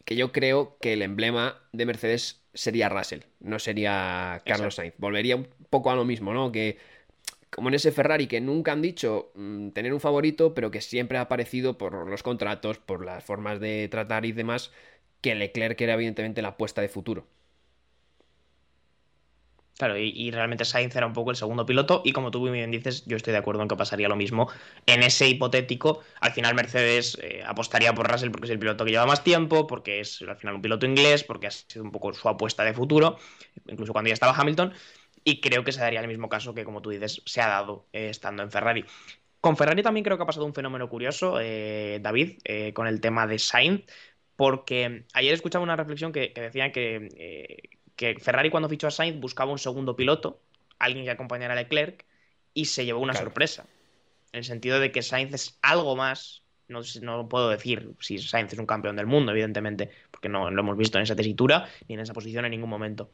que 0.04 0.16
yo 0.16 0.32
creo 0.32 0.76
que 0.80 0.94
el 0.94 1.02
emblema 1.02 1.62
de 1.72 1.86
Mercedes 1.86 2.40
sería 2.54 2.88
Russell, 2.88 3.20
no 3.40 3.58
sería 3.58 4.42
Carlos 4.46 4.76
Sainz. 4.76 4.94
Volvería 4.98 5.36
un 5.36 5.48
poco 5.70 5.90
a 5.90 5.96
lo 5.96 6.04
mismo, 6.04 6.32
¿no? 6.32 6.50
Que 6.50 6.78
como 7.50 7.68
en 7.68 7.74
ese 7.74 7.92
Ferrari 7.92 8.26
que 8.26 8.40
nunca 8.40 8.72
han 8.72 8.82
dicho 8.82 9.30
mm, 9.34 9.68
tener 9.70 9.94
un 9.94 10.00
favorito, 10.00 10.54
pero 10.54 10.70
que 10.70 10.80
siempre 10.80 11.18
ha 11.18 11.22
aparecido 11.22 11.78
por 11.78 12.08
los 12.08 12.22
contratos, 12.22 12.78
por 12.78 13.04
las 13.04 13.22
formas 13.22 13.60
de 13.60 13.86
tratar 13.88 14.24
y 14.24 14.32
demás, 14.32 14.72
que 15.20 15.34
Leclerc 15.34 15.80
era 15.80 15.94
evidentemente 15.94 16.42
la 16.42 16.48
apuesta 16.48 16.80
de 16.80 16.88
futuro. 16.88 17.26
Claro, 19.76 19.98
y, 19.98 20.30
realmente 20.30 20.64
Sainz 20.64 20.94
era 20.94 21.06
un 21.06 21.12
poco 21.12 21.32
el 21.32 21.36
segundo 21.36 21.66
piloto 21.66 22.02
y 22.04 22.12
como 22.12 22.30
tú 22.30 22.40
muy 22.40 22.52
bien 22.52 22.70
dices, 22.70 23.04
yo 23.06 23.16
estoy 23.16 23.32
de 23.32 23.38
acuerdo 23.40 23.62
en 23.62 23.68
que 23.68 23.74
pasaría 23.74 24.08
lo 24.08 24.14
mismo. 24.14 24.48
En 24.86 25.02
ese 25.02 25.28
hipotético, 25.28 26.00
al 26.20 26.30
final 26.32 26.54
Mercedes 26.54 27.18
eh, 27.20 27.42
apostaría 27.44 27.92
por 27.92 28.08
Russell 28.08 28.30
porque 28.30 28.46
es 28.46 28.52
el 28.52 28.60
piloto 28.60 28.84
que 28.84 28.92
lleva 28.92 29.06
más 29.06 29.24
tiempo, 29.24 29.66
porque 29.66 29.98
es 29.98 30.22
al 30.22 30.36
final 30.36 30.54
un 30.54 30.62
piloto 30.62 30.86
inglés, 30.86 31.24
porque 31.24 31.48
ha 31.48 31.50
sido 31.50 31.84
un 31.84 31.90
poco 31.90 32.14
su 32.14 32.28
apuesta 32.28 32.62
de 32.62 32.72
futuro, 32.72 33.18
incluso 33.66 33.92
cuando 33.92 34.08
ya 34.08 34.14
estaba 34.14 34.32
Hamilton, 34.36 34.72
y 35.24 35.40
creo 35.40 35.64
que 35.64 35.72
se 35.72 35.80
daría 35.80 36.00
el 36.00 36.08
mismo 36.08 36.28
caso 36.28 36.54
que 36.54 36.64
como 36.64 36.80
tú 36.80 36.90
dices, 36.90 37.22
se 37.26 37.40
ha 37.40 37.48
dado 37.48 37.88
eh, 37.92 38.10
estando 38.10 38.44
en 38.44 38.52
Ferrari. 38.52 38.84
Con 39.44 39.58
Ferrari 39.58 39.82
también 39.82 40.04
creo 40.04 40.16
que 40.16 40.22
ha 40.22 40.26
pasado 40.26 40.46
un 40.46 40.54
fenómeno 40.54 40.88
curioso, 40.88 41.38
eh, 41.38 41.98
David, 42.00 42.38
eh, 42.44 42.72
con 42.72 42.86
el 42.86 43.02
tema 43.02 43.26
de 43.26 43.38
Sainz, 43.38 43.84
porque 44.36 45.04
ayer 45.12 45.34
escuchaba 45.34 45.62
una 45.62 45.76
reflexión 45.76 46.12
que, 46.12 46.32
decía 46.34 46.72
que, 46.72 47.08
eh, 47.16 47.68
que, 47.83 47.83
Ferrari 47.96 48.50
cuando 48.50 48.68
fichó 48.68 48.86
a 48.86 48.90
Sainz 48.90 49.20
buscaba 49.20 49.52
un 49.52 49.58
segundo 49.58 49.96
piloto, 49.96 50.40
alguien 50.78 51.04
que 51.04 51.10
acompañara 51.10 51.54
a 51.54 51.56
Leclerc, 51.56 52.04
y 52.52 52.66
se 52.66 52.84
llevó 52.84 53.00
una 53.00 53.14
sorpresa. 53.14 53.66
En 54.32 54.38
el 54.38 54.44
sentido 54.44 54.80
de 54.80 54.92
que 54.92 55.02
Sainz 55.02 55.32
es 55.34 55.58
algo 55.62 55.96
más, 55.96 56.42
no, 56.68 56.80
no 57.02 57.28
puedo 57.28 57.48
decir 57.50 57.94
si 58.00 58.18
Sainz 58.18 58.52
es 58.52 58.58
un 58.58 58.66
campeón 58.66 58.96
del 58.96 59.06
mundo, 59.06 59.32
evidentemente, 59.32 59.90
porque 60.10 60.28
no 60.28 60.50
lo 60.50 60.60
hemos 60.60 60.76
visto 60.76 60.98
en 60.98 61.02
esa 61.02 61.16
tesitura 61.16 61.68
ni 61.88 61.94
en 61.94 62.00
esa 62.00 62.12
posición 62.12 62.44
en 62.44 62.52
ningún 62.52 62.70
momento. 62.70 63.10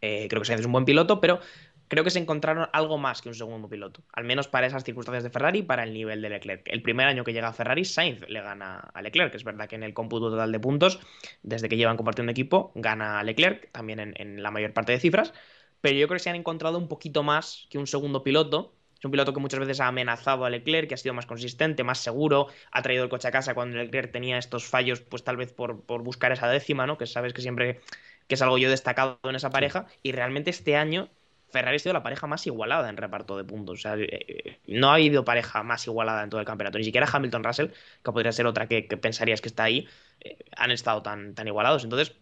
creo 0.00 0.28
que 0.28 0.44
Sainz 0.44 0.60
es 0.60 0.66
un 0.66 0.72
buen 0.72 0.84
piloto, 0.84 1.20
pero 1.20 1.40
creo 1.88 2.04
que 2.04 2.10
se 2.10 2.18
encontraron 2.18 2.68
algo 2.72 2.98
más 2.98 3.22
que 3.22 3.28
un 3.28 3.34
segundo 3.34 3.68
piloto, 3.68 4.02
al 4.12 4.24
menos 4.24 4.48
para 4.48 4.66
esas 4.66 4.84
circunstancias 4.84 5.22
de 5.22 5.30
Ferrari 5.30 5.60
y 5.60 5.62
para 5.62 5.82
el 5.82 5.92
nivel 5.92 6.22
de 6.22 6.30
Leclerc. 6.30 6.62
El 6.66 6.82
primer 6.82 7.06
año 7.06 7.24
que 7.24 7.32
llega 7.32 7.48
a 7.48 7.52
Ferrari, 7.52 7.84
Sainz 7.84 8.28
le 8.28 8.40
gana 8.40 8.90
a 8.94 9.02
Leclerc, 9.02 9.34
es 9.34 9.44
verdad 9.44 9.68
que 9.68 9.76
en 9.76 9.82
el 9.82 9.94
cómputo 9.94 10.30
total 10.30 10.52
de 10.52 10.60
puntos, 10.60 11.00
desde 11.42 11.68
que 11.68 11.76
llevan 11.76 11.96
compartiendo 11.96 12.32
equipo, 12.32 12.72
gana 12.74 13.18
a 13.18 13.22
Leclerc, 13.22 13.70
también 13.72 14.14
en, 14.16 14.42
la 14.42 14.50
mayor 14.50 14.72
parte 14.72 14.92
de 14.92 15.00
cifras, 15.00 15.32
pero 15.80 15.96
yo 15.96 16.06
creo 16.06 16.16
que 16.16 16.22
se 16.22 16.30
han 16.30 16.36
encontrado 16.36 16.78
un 16.78 16.88
poquito 16.88 17.22
más 17.22 17.66
que 17.70 17.78
un 17.78 17.86
segundo 17.86 18.22
piloto. 18.22 18.74
Es 18.98 19.04
un 19.04 19.10
piloto 19.10 19.34
que 19.34 19.40
muchas 19.40 19.60
veces 19.60 19.80
ha 19.80 19.88
amenazado 19.88 20.46
a 20.46 20.50
Leclerc, 20.50 20.88
que 20.88 20.94
ha 20.94 20.96
sido 20.96 21.12
más 21.12 21.26
consistente, 21.26 21.84
más 21.84 21.98
seguro, 21.98 22.46
ha 22.72 22.80
traído 22.80 23.04
el 23.04 23.10
coche 23.10 23.28
a 23.28 23.30
casa 23.30 23.52
cuando 23.52 23.76
Leclerc 23.76 24.10
tenía 24.10 24.38
estos 24.38 24.64
fallos, 24.64 25.02
pues 25.02 25.24
tal 25.24 25.36
vez 25.36 25.52
por, 25.52 25.82
por 25.82 26.02
buscar 26.02 26.32
esa 26.32 26.48
décima, 26.48 26.86
¿no? 26.86 26.96
Que 26.96 27.06
sabes 27.06 27.34
que 27.34 27.42
siempre 27.42 27.80
que 28.26 28.36
es 28.36 28.42
algo 28.42 28.58
yo 28.58 28.70
destacado 28.70 29.18
en 29.24 29.34
esa 29.36 29.50
pareja, 29.50 29.86
y 30.02 30.12
realmente 30.12 30.50
este 30.50 30.76
año 30.76 31.10
Ferrari 31.54 31.76
ha 31.76 31.78
sido 31.78 31.92
la 31.92 32.02
pareja 32.02 32.26
más 32.26 32.44
igualada 32.48 32.88
en 32.88 32.96
reparto 32.96 33.36
de 33.36 33.44
puntos. 33.44 33.78
O 33.78 33.82
sea, 33.82 33.94
eh, 33.96 34.58
no 34.66 34.90
ha 34.90 34.94
habido 34.94 35.24
pareja 35.24 35.62
más 35.62 35.86
igualada 35.86 36.24
en 36.24 36.30
todo 36.30 36.40
el 36.40 36.46
campeonato. 36.46 36.78
Ni 36.78 36.84
siquiera 36.84 37.08
Hamilton-Russell, 37.10 37.68
que 38.02 38.12
podría 38.12 38.32
ser 38.32 38.46
otra 38.46 38.66
que, 38.66 38.82
pensarías 38.82 39.40
que 39.40 39.48
está 39.48 39.64
ahí, 39.64 39.88
eh, 40.20 40.36
han 40.56 40.72
estado 40.72 41.02
tan, 41.02 41.34
tan 41.34 41.46
igualados. 41.46 41.84
Entonces, 41.84 42.16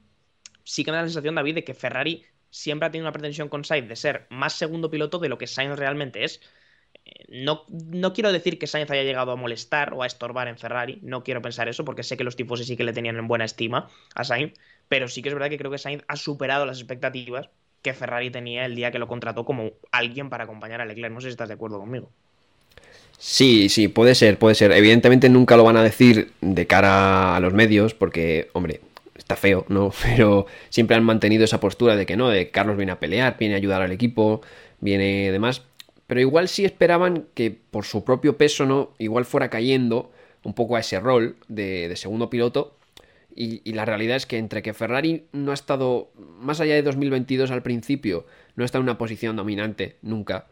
sí 0.65 0.85
que 0.85 0.91
me 0.91 0.97
da 0.99 1.03
la 1.05 1.09
sensación, 1.09 1.35
David, 1.35 1.55
de 1.55 1.65
que 1.65 1.73
Ferrari 1.73 2.27
siempre 2.51 2.87
ha 2.87 2.91
tenido 2.91 3.07
una 3.07 3.13
pretensión 3.13 3.49
con 3.49 3.65
Sainz 3.65 3.89
de 3.89 3.97
ser 3.97 4.27
más 4.29 4.53
segundo 4.53 4.91
piloto 4.91 5.19
de 5.19 5.31
lo 5.31 5.39
que 5.39 5.47
Sainz 5.47 5.79
realmente 5.79 6.25
es. 6.25 6.43
Eh, 7.07 7.25
no, 7.31 7.65
no, 7.71 8.13
quiero 8.13 8.33
decir 8.33 8.59
que 8.59 8.67
Sainz 8.67 8.91
haya 8.91 9.03
llegado 9.03 9.33
a 9.33 9.37
molestar 9.37 9.95
o 9.95 10.03
a 10.03 10.07
estorbar 10.07 10.49
en 10.49 10.59
Ferrari, 10.59 10.99
no 11.03 11.25
quiero 11.25 11.41
pensar 11.41 11.69
eso, 11.69 11.87
porque 11.87 12.03
sé 12.03 12.19
que 12.19 12.25
los 12.25 12.37
tipos 12.37 12.65
sí 12.67 12.77
que 12.77 12.85
le 12.85 12.93
tenían 12.93 13.17
en 13.17 13.29
buena 13.29 13.47
estima 13.47 13.89
a 14.15 14.25
Sainz, 14.25 14.53
pero 14.89 15.09
sí 15.09 15.23
que 15.23 15.31
es 15.31 15.35
verdad 15.35 15.49
que 15.49 15.59
creo 15.59 15.71
que 15.71 15.79
Sainz 15.79 16.05
ha 16.07 16.17
superado 16.17 16.67
las 16.67 16.79
expectativas 16.79 17.49
que 17.83 17.93
Ferrari 17.93 18.31
tenía 18.31 18.65
el 18.65 18.75
día 18.75 18.91
que 18.91 18.99
lo 18.99 19.09
contrató 19.09 19.45
como 19.45 19.73
alguien 19.91 20.31
para 20.31 20.45
acompañar 20.45 20.81
a 20.81 20.87
Leclerc. 20.87 21.13
No 21.13 21.21
sé 21.21 21.29
si 21.29 21.33
estás 21.33 21.49
de 21.49 21.55
acuerdo 21.55 21.81
conmigo. 21.81 22.09
Sí, 23.19 23.69
sí, 23.69 23.89
puede 23.89 24.15
ser, 24.15 24.39
puede 24.39 24.55
ser. 24.55 24.73
Evidentemente 24.73 25.29
nunca 25.29 25.57
lo 25.57 25.65
van 25.65 25.77
a 25.77 25.83
decir 25.83 26.33
de 26.41 26.67
cara 26.67 27.37
a 27.37 27.41
los 27.41 27.53
medios, 27.53 27.95
porque, 27.95 28.49
hombre, 28.53 28.81
está 29.17 29.37
feo, 29.37 29.65
¿no? 29.69 29.93
Pero 30.03 30.47
siempre 30.71 30.97
han 30.97 31.05
mantenido 31.05 31.45
esa 31.45 31.61
postura 31.61 31.97
de 31.97 32.07
que 32.07 32.17
no, 32.17 32.29
de 32.29 32.51
Carlos 32.51 32.77
viene 32.77 32.93
a 32.93 33.01
pelear, 33.01 33.37
viene 33.39 33.55
a 33.55 33.59
ayudar 33.59 33.83
al 33.83 33.93
equipo, 33.93 34.43
viene 34.81 35.31
demás. 35.31 35.63
Pero 36.07 36.21
igual 36.21 36.49
sí 36.49 36.65
esperaban 36.65 37.27
que 37.35 37.51
por 37.51 37.85
su 37.85 38.05
propio 38.05 38.37
peso, 38.37 38.67
¿no? 38.67 38.91
Igual 38.99 39.25
fuera 39.25 39.51
cayendo 39.51 40.11
un 40.45 40.55
poco 40.55 40.77
a 40.77 40.81
ese 40.81 40.99
rol 40.99 41.37
de, 41.49 41.89
de 41.89 41.97
segundo 41.97 42.29
piloto 42.29 42.75
y, 43.35 43.73
la 43.73 43.85
realidad 43.85 44.17
es 44.17 44.27
que 44.27 44.39
entre 44.39 44.63
que 44.63 44.75
Ferrari 44.75 45.27
no 45.33 45.51
ha 45.51 45.55
estado, 45.55 46.13
más 46.41 46.61
allá 46.61 46.75
de 46.75 46.83
2022 46.83 47.51
al 47.51 47.63
principio, 47.63 48.27
no 48.57 48.65
está 48.65 48.79
en 48.79 48.85
una 48.85 48.99
posición 48.99 49.37
dominante 49.37 49.97
nunca, 50.03 50.49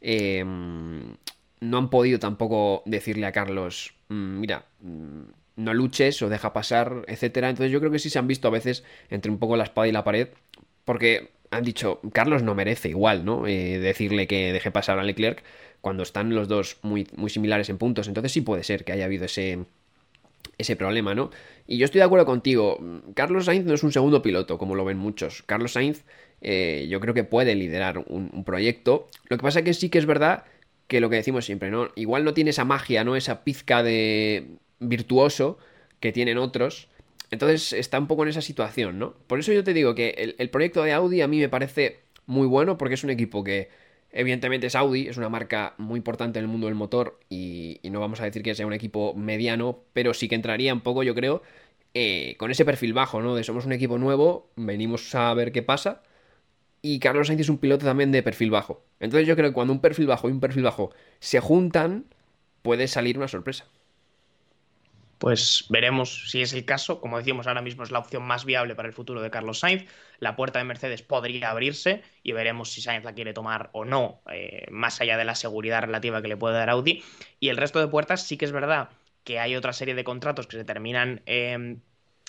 em, 0.00 1.16
no 1.60 1.78
han 1.78 1.90
podido 1.90 2.18
tampoco 2.18 2.82
decirle 2.86 3.26
a 3.26 3.32
Carlos, 3.32 3.94
mm, 4.08 4.40
mira, 4.40 4.66
mm, 4.80 5.22
no 5.56 5.74
luches 5.74 6.20
o 6.22 6.28
deja 6.28 6.52
pasar, 6.52 7.04
etcétera. 7.08 7.48
Entonces 7.50 7.72
yo 7.72 7.80
creo 7.80 7.92
que 7.92 7.98
sí 7.98 8.10
se 8.10 8.18
han 8.18 8.26
visto 8.26 8.48
a 8.48 8.50
veces 8.50 8.84
entre 9.10 9.30
un 9.30 9.38
poco 9.38 9.56
la 9.56 9.64
espada 9.64 9.88
y 9.88 9.92
la 9.92 10.04
pared, 10.04 10.28
porque 10.84 11.30
han 11.50 11.64
dicho, 11.64 12.00
Carlos 12.12 12.42
no 12.42 12.54
merece 12.54 12.88
igual, 12.88 13.24
¿no? 13.24 13.46
Eh, 13.46 13.78
decirle 13.78 14.26
que 14.26 14.52
deje 14.52 14.70
pasar 14.70 14.98
a 14.98 15.04
Leclerc 15.04 15.42
cuando 15.80 16.02
están 16.02 16.34
los 16.34 16.48
dos 16.48 16.78
muy, 16.82 17.06
muy 17.16 17.30
similares 17.30 17.68
en 17.68 17.78
puntos. 17.78 18.08
Entonces 18.08 18.32
sí 18.32 18.40
puede 18.40 18.64
ser 18.64 18.84
que 18.84 18.92
haya 18.92 19.04
habido 19.04 19.26
ese, 19.26 19.66
ese 20.58 20.76
problema, 20.76 21.14
¿no? 21.14 21.30
Y 21.66 21.78
yo 21.78 21.84
estoy 21.84 22.00
de 22.00 22.04
acuerdo 22.04 22.26
contigo. 22.26 22.78
Carlos 23.14 23.46
Sainz 23.46 23.64
no 23.64 23.74
es 23.74 23.82
un 23.82 23.92
segundo 23.92 24.22
piloto, 24.22 24.58
como 24.58 24.74
lo 24.74 24.84
ven 24.84 24.98
muchos. 24.98 25.42
Carlos 25.42 25.72
Sainz 25.72 26.04
eh, 26.40 26.86
yo 26.88 27.00
creo 27.00 27.14
que 27.14 27.24
puede 27.24 27.54
liderar 27.54 27.98
un, 28.06 28.44
proyecto. 28.44 29.08
Lo 29.28 29.36
que 29.36 29.42
pasa 29.42 29.60
es 29.60 29.64
que 29.64 29.74
sí 29.74 29.88
que 29.88 29.98
es 29.98 30.06
verdad 30.06 30.44
que 30.86 31.00
lo 31.00 31.08
que 31.10 31.16
decimos 31.16 31.44
siempre, 31.46 31.70
¿no? 31.70 31.88
Igual 31.96 32.24
no 32.24 32.34
tiene 32.34 32.50
esa 32.50 32.64
magia, 32.64 33.04
¿no? 33.04 33.16
Esa 33.16 33.44
pizca 33.44 33.82
de 33.82 34.46
virtuoso 34.80 35.58
que 36.00 36.12
tienen 36.12 36.38
otros. 36.38 36.88
Entonces 37.30 37.72
está 37.72 37.98
un 37.98 38.06
poco 38.06 38.22
en 38.22 38.28
esa 38.28 38.42
situación, 38.42 38.98
¿no? 38.98 39.14
Por 39.26 39.38
eso 39.38 39.52
yo 39.52 39.64
te 39.64 39.72
digo 39.72 39.94
que 39.94 40.34
el 40.38 40.50
proyecto 40.50 40.82
de 40.82 40.92
Audi 40.92 41.22
a 41.22 41.28
mí 41.28 41.40
me 41.40 41.48
parece 41.48 42.00
muy 42.26 42.46
bueno 42.46 42.78
porque 42.78 42.94
es 42.94 43.04
un 43.04 43.10
equipo 43.10 43.42
que 43.42 43.68
Evidentemente 44.16 44.68
es 44.68 44.76
Audi, 44.76 45.08
es 45.08 45.16
una 45.16 45.28
marca 45.28 45.74
muy 45.76 45.98
importante 45.98 46.38
en 46.38 46.44
el 46.44 46.50
mundo 46.50 46.68
del 46.68 46.76
motor 46.76 47.18
y, 47.28 47.80
no 47.82 47.98
vamos 47.98 48.20
a 48.20 48.24
decir 48.24 48.44
que 48.44 48.54
sea 48.54 48.64
un 48.64 48.72
equipo 48.72 49.12
mediano, 49.14 49.80
pero 49.92 50.14
sí 50.14 50.28
que 50.28 50.36
entraría 50.36 50.72
un 50.72 50.82
poco, 50.82 51.02
yo 51.02 51.16
creo, 51.16 51.42
eh, 51.94 52.36
con 52.38 52.52
ese 52.52 52.64
perfil 52.64 52.92
bajo, 52.94 53.20
¿no? 53.22 53.34
De 53.34 53.42
somos 53.42 53.66
un 53.66 53.72
equipo 53.72 53.98
nuevo, 53.98 54.50
venimos 54.54 55.12
a 55.16 55.34
ver 55.34 55.50
qué 55.50 55.62
pasa. 55.62 56.02
Y 56.80 57.00
Carlos 57.00 57.26
Sainz 57.26 57.40
es 57.40 57.48
un 57.48 57.58
piloto 57.58 57.86
también 57.86 58.12
de 58.12 58.22
perfil 58.22 58.50
bajo. 58.50 58.84
Entonces 59.00 59.26
yo 59.26 59.34
creo 59.34 59.50
que 59.50 59.54
cuando 59.54 59.72
un 59.72 59.80
perfil 59.80 60.06
bajo 60.06 60.28
y 60.28 60.32
un 60.32 60.40
perfil 60.40 60.62
bajo 60.62 60.92
se 61.18 61.40
juntan, 61.40 62.04
puede 62.62 62.86
salir 62.88 63.18
una 63.18 63.28
sorpresa. 63.28 63.66
Pues 65.24 65.64
veremos 65.70 66.30
si 66.30 66.42
es 66.42 66.52
el 66.52 66.66
caso. 66.66 67.00
Como 67.00 67.16
decimos, 67.16 67.46
ahora 67.46 67.62
mismo 67.62 67.82
es 67.82 67.90
la 67.90 67.98
opción 67.98 68.24
más 68.24 68.44
viable 68.44 68.74
para 68.74 68.88
el 68.88 68.92
futuro 68.92 69.22
de 69.22 69.30
Carlos 69.30 69.60
Sainz. 69.60 69.86
La 70.18 70.36
puerta 70.36 70.58
de 70.58 70.66
Mercedes 70.66 71.00
podría 71.00 71.48
abrirse 71.48 72.02
y 72.22 72.32
veremos 72.32 72.70
si 72.70 72.82
Sainz 72.82 73.06
la 73.06 73.14
quiere 73.14 73.32
tomar 73.32 73.70
o 73.72 73.86
no, 73.86 74.20
eh, 74.30 74.66
más 74.70 75.00
allá 75.00 75.16
de 75.16 75.24
la 75.24 75.34
seguridad 75.34 75.80
relativa 75.80 76.20
que 76.20 76.28
le 76.28 76.36
puede 76.36 76.56
dar 76.56 76.68
Audi. 76.68 77.02
Y 77.40 77.48
el 77.48 77.56
resto 77.56 77.80
de 77.80 77.88
puertas 77.88 78.26
sí 78.26 78.36
que 78.36 78.44
es 78.44 78.52
verdad 78.52 78.90
que 79.24 79.38
hay 79.40 79.56
otra 79.56 79.72
serie 79.72 79.94
de 79.94 80.04
contratos 80.04 80.46
que 80.46 80.58
se 80.58 80.64
terminan 80.66 81.22
em, 81.24 81.80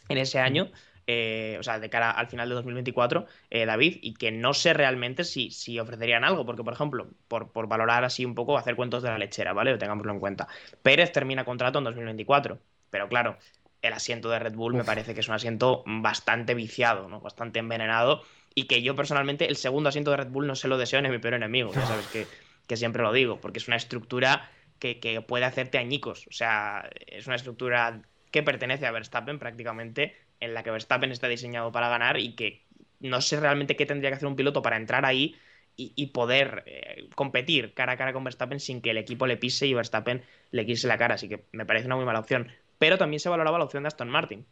en 0.08 0.18
ese 0.18 0.40
año. 0.40 0.72
Eh, 1.06 1.58
o 1.60 1.64
sea, 1.64 1.80
de 1.80 1.90
cara 1.90 2.12
al 2.12 2.28
final 2.28 2.48
de 2.48 2.56
2024, 2.56 3.26
eh, 3.50 3.66
David, 3.66 3.98
y 4.04 4.14
que 4.14 4.32
no 4.32 4.54
sé 4.54 4.74
realmente 4.74 5.26
si, 5.26 5.52
si 5.52 5.80
ofrecerían 5.80 6.24
algo, 6.24 6.46
porque, 6.46 6.64
por 6.64 6.72
ejemplo, 6.72 7.10
por, 7.28 7.52
por, 7.52 7.68
valorar 7.68 8.06
así 8.06 8.24
un 8.24 8.36
poco, 8.36 8.58
hacer 8.58 8.78
cuentos 8.78 9.04
de 9.04 9.10
la 9.10 9.18
lechera, 9.18 9.52
¿vale? 9.52 9.78
Tengámoslo 9.78 10.14
en 10.14 10.20
cuenta. 10.22 10.48
Pérez 10.82 11.12
termina 11.12 11.44
contrato 11.44 11.80
en 11.80 11.84
2024. 11.84 12.58
Pero 12.90 13.10
claro, 13.10 13.38
el 13.86 13.94
asiento 13.94 14.30
de 14.30 14.40
Red 14.40 14.56
Bull 14.56 14.74
me 14.74 14.84
parece 14.84 15.14
que 15.14 15.20
es 15.20 15.28
un 15.28 15.36
asiento 15.36 15.84
bastante 15.86 16.54
viciado, 16.54 17.08
¿no? 17.08 17.22
Bastante 17.22 17.60
envenenado. 17.60 18.24
Y 18.54 18.66
que 18.66 18.82
yo 18.82 18.96
personalmente, 18.96 19.48
el 19.48 19.58
segundo 19.58 19.90
asiento 19.90 20.12
de 20.12 20.18
Red 20.18 20.30
Bull 20.30 20.48
no 20.48 20.56
se 20.56 20.68
lo 20.68 20.78
deseo 20.78 21.02
ni 21.02 21.10
a 21.10 21.12
mi 21.12 21.20
peor 21.20 21.36
enemigo. 21.36 21.74
Ya 21.74 21.86
sabes 21.86 22.08
que, 22.08 22.78
siempre 22.78 23.04
lo 23.04 23.12
digo, 23.12 23.40
porque 23.42 23.60
es 23.60 23.68
una 23.68 23.78
estructura 23.78 24.50
que, 24.80 25.24
puede 25.28 25.46
hacerte 25.46 25.78
añicos. 25.78 26.26
O 26.28 26.32
sea, 26.32 26.90
es 27.06 27.28
una 27.28 27.36
estructura 27.36 28.02
que 28.32 28.44
pertenece 28.44 28.86
a 28.86 28.92
Verstappen 28.92 29.40
prácticamente, 29.40 30.16
en 30.40 30.54
la 30.54 30.64
que 30.64 30.72
Verstappen 30.72 31.12
está 31.12 31.28
diseñado 31.28 31.72
para 31.72 31.90
ganar 31.90 32.20
y 32.20 32.36
que 32.36 32.64
no 33.00 33.22
sé 33.22 33.40
realmente 33.40 33.76
qué 33.76 33.86
tendría 33.86 34.10
que 34.10 34.16
hacer 34.16 34.28
un 34.28 34.36
piloto 34.36 34.62
para 34.62 34.78
entrar 34.78 35.06
ahí 35.06 35.36
y, 35.78 36.08
poder 36.08 36.64
eh, 36.66 37.10
competir 37.16 37.74
cara 37.74 37.94
a 37.94 37.98
cara 37.98 38.14
con 38.14 38.24
Verstappen 38.24 38.62
sin 38.62 38.82
que 38.82 38.92
el 38.92 38.98
equipo 38.98 39.28
le 39.28 39.36
pise 39.36 39.68
y 39.68 39.74
Verstappen 39.74 40.24
le 40.52 40.66
quise 40.66 40.88
la 40.88 40.98
cara. 40.98 41.16
Así 41.16 41.28
que 41.28 41.44
me 41.52 41.66
parece 41.66 41.88
una 41.88 41.98
muy 41.98 42.06
mala 42.06 42.20
opción 42.20 42.50
pero 42.78 42.98
también 42.98 43.20
se 43.20 43.30
valoraba 43.30 43.58
la 43.58 43.66
opción 43.66 43.84
de 43.84 43.88
Aston 43.88 44.10
Martin. 44.10 44.46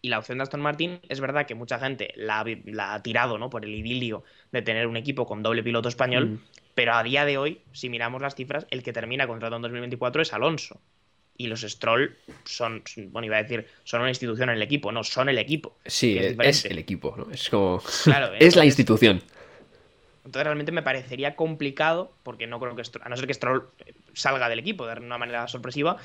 Y 0.00 0.08
la 0.08 0.18
opción 0.18 0.38
de 0.38 0.42
Aston 0.42 0.60
Martin 0.60 1.00
es 1.08 1.20
verdad 1.20 1.46
que 1.46 1.54
mucha 1.54 1.78
gente 1.78 2.12
la, 2.16 2.44
ha 2.78 3.02
tirado 3.02 3.38
¿no? 3.38 3.48
por 3.48 3.64
el 3.64 3.74
idilio 3.74 4.22
de 4.52 4.60
tener 4.60 4.86
un 4.86 4.98
equipo 4.98 5.26
con 5.26 5.42
doble 5.42 5.62
piloto 5.62 5.88
español, 5.88 6.26
mm. 6.26 6.40
pero 6.74 6.94
a 6.94 7.02
día 7.02 7.24
de 7.24 7.38
hoy, 7.38 7.60
si 7.72 7.88
miramos 7.88 8.20
las 8.20 8.34
cifras, 8.34 8.66
el 8.70 8.82
que 8.82 8.92
termina 8.92 9.26
contrato 9.26 9.56
en 9.56 9.62
2024 9.62 10.22
es 10.22 10.32
Alonso. 10.32 10.80
Y 11.36 11.46
los 11.48 11.62
Stroll 11.62 12.16
son, 12.44 12.84
bueno, 13.08 13.26
iba 13.26 13.38
a 13.38 13.42
decir, 13.42 13.66
son 13.82 14.02
una 14.02 14.10
institución 14.10 14.50
en 14.50 14.56
el 14.56 14.62
equipo, 14.62 14.92
no, 14.92 15.02
son 15.02 15.28
el 15.28 15.38
equipo. 15.38 15.78
Sí, 15.84 16.16
es, 16.18 16.64
el 16.66 16.78
equipo, 16.78 17.14
¿no? 17.16 17.28
Es 17.32 17.48
como. 17.48 17.82
es 18.38 18.54
la 18.54 18.64
institución. 18.64 19.20
Entonces 20.24 20.44
realmente 20.44 20.70
me 20.70 20.82
parecería 20.82 21.34
complicado, 21.34 22.12
porque 22.22 22.46
no 22.46 22.60
creo 22.60 22.76
que, 22.76 22.82
a 23.02 23.08
no 23.08 23.16
ser 23.16 23.26
que 23.26 23.34
Stroll 23.34 23.68
salga 24.12 24.48
del 24.48 24.58
equipo 24.58 24.86
de 24.86 25.00
una 25.00 25.18
manera 25.18 25.48
sorpresiva, 25.48 25.96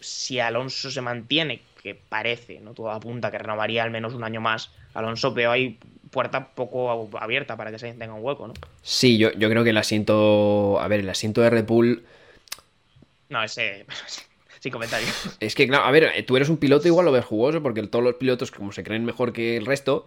si 0.00 0.40
Alonso 0.40 0.90
se 0.90 1.00
mantiene, 1.00 1.62
que 1.82 1.94
parece, 1.94 2.60
¿no? 2.60 2.74
Todo 2.74 2.90
apunta 2.90 3.30
que 3.30 3.38
renovaría 3.38 3.82
al 3.82 3.90
menos 3.90 4.14
un 4.14 4.24
año 4.24 4.40
más, 4.40 4.70
Alonso 4.94 5.32
veo 5.32 5.50
ahí 5.50 5.78
puerta 6.10 6.48
poco 6.48 7.08
abierta 7.18 7.56
para 7.56 7.70
que 7.70 7.78
se 7.78 7.92
tenga 7.94 8.14
un 8.14 8.24
hueco, 8.24 8.48
¿no? 8.48 8.54
Sí, 8.82 9.16
yo, 9.16 9.30
yo 9.32 9.48
creo 9.48 9.62
que 9.64 9.70
el 9.70 9.76
asiento. 9.78 10.78
A 10.80 10.88
ver, 10.88 11.00
el 11.00 11.08
asiento 11.08 11.40
de 11.40 11.50
Red 11.50 11.66
Bull. 11.66 12.04
No, 13.28 13.42
ese. 13.42 13.86
Sin 14.60 14.72
comentario. 14.72 15.08
Es 15.38 15.54
que, 15.54 15.66
claro, 15.66 15.84
a 15.84 15.90
ver, 15.90 16.22
tú 16.26 16.36
eres 16.36 16.50
un 16.50 16.58
piloto, 16.58 16.86
igual 16.86 17.06
lo 17.06 17.12
ves 17.12 17.24
jugoso, 17.24 17.62
porque 17.62 17.82
todos 17.86 18.04
los 18.04 18.16
pilotos, 18.16 18.50
como 18.50 18.72
se 18.72 18.82
creen 18.84 19.06
mejor 19.06 19.32
que 19.32 19.56
el 19.56 19.64
resto, 19.64 20.06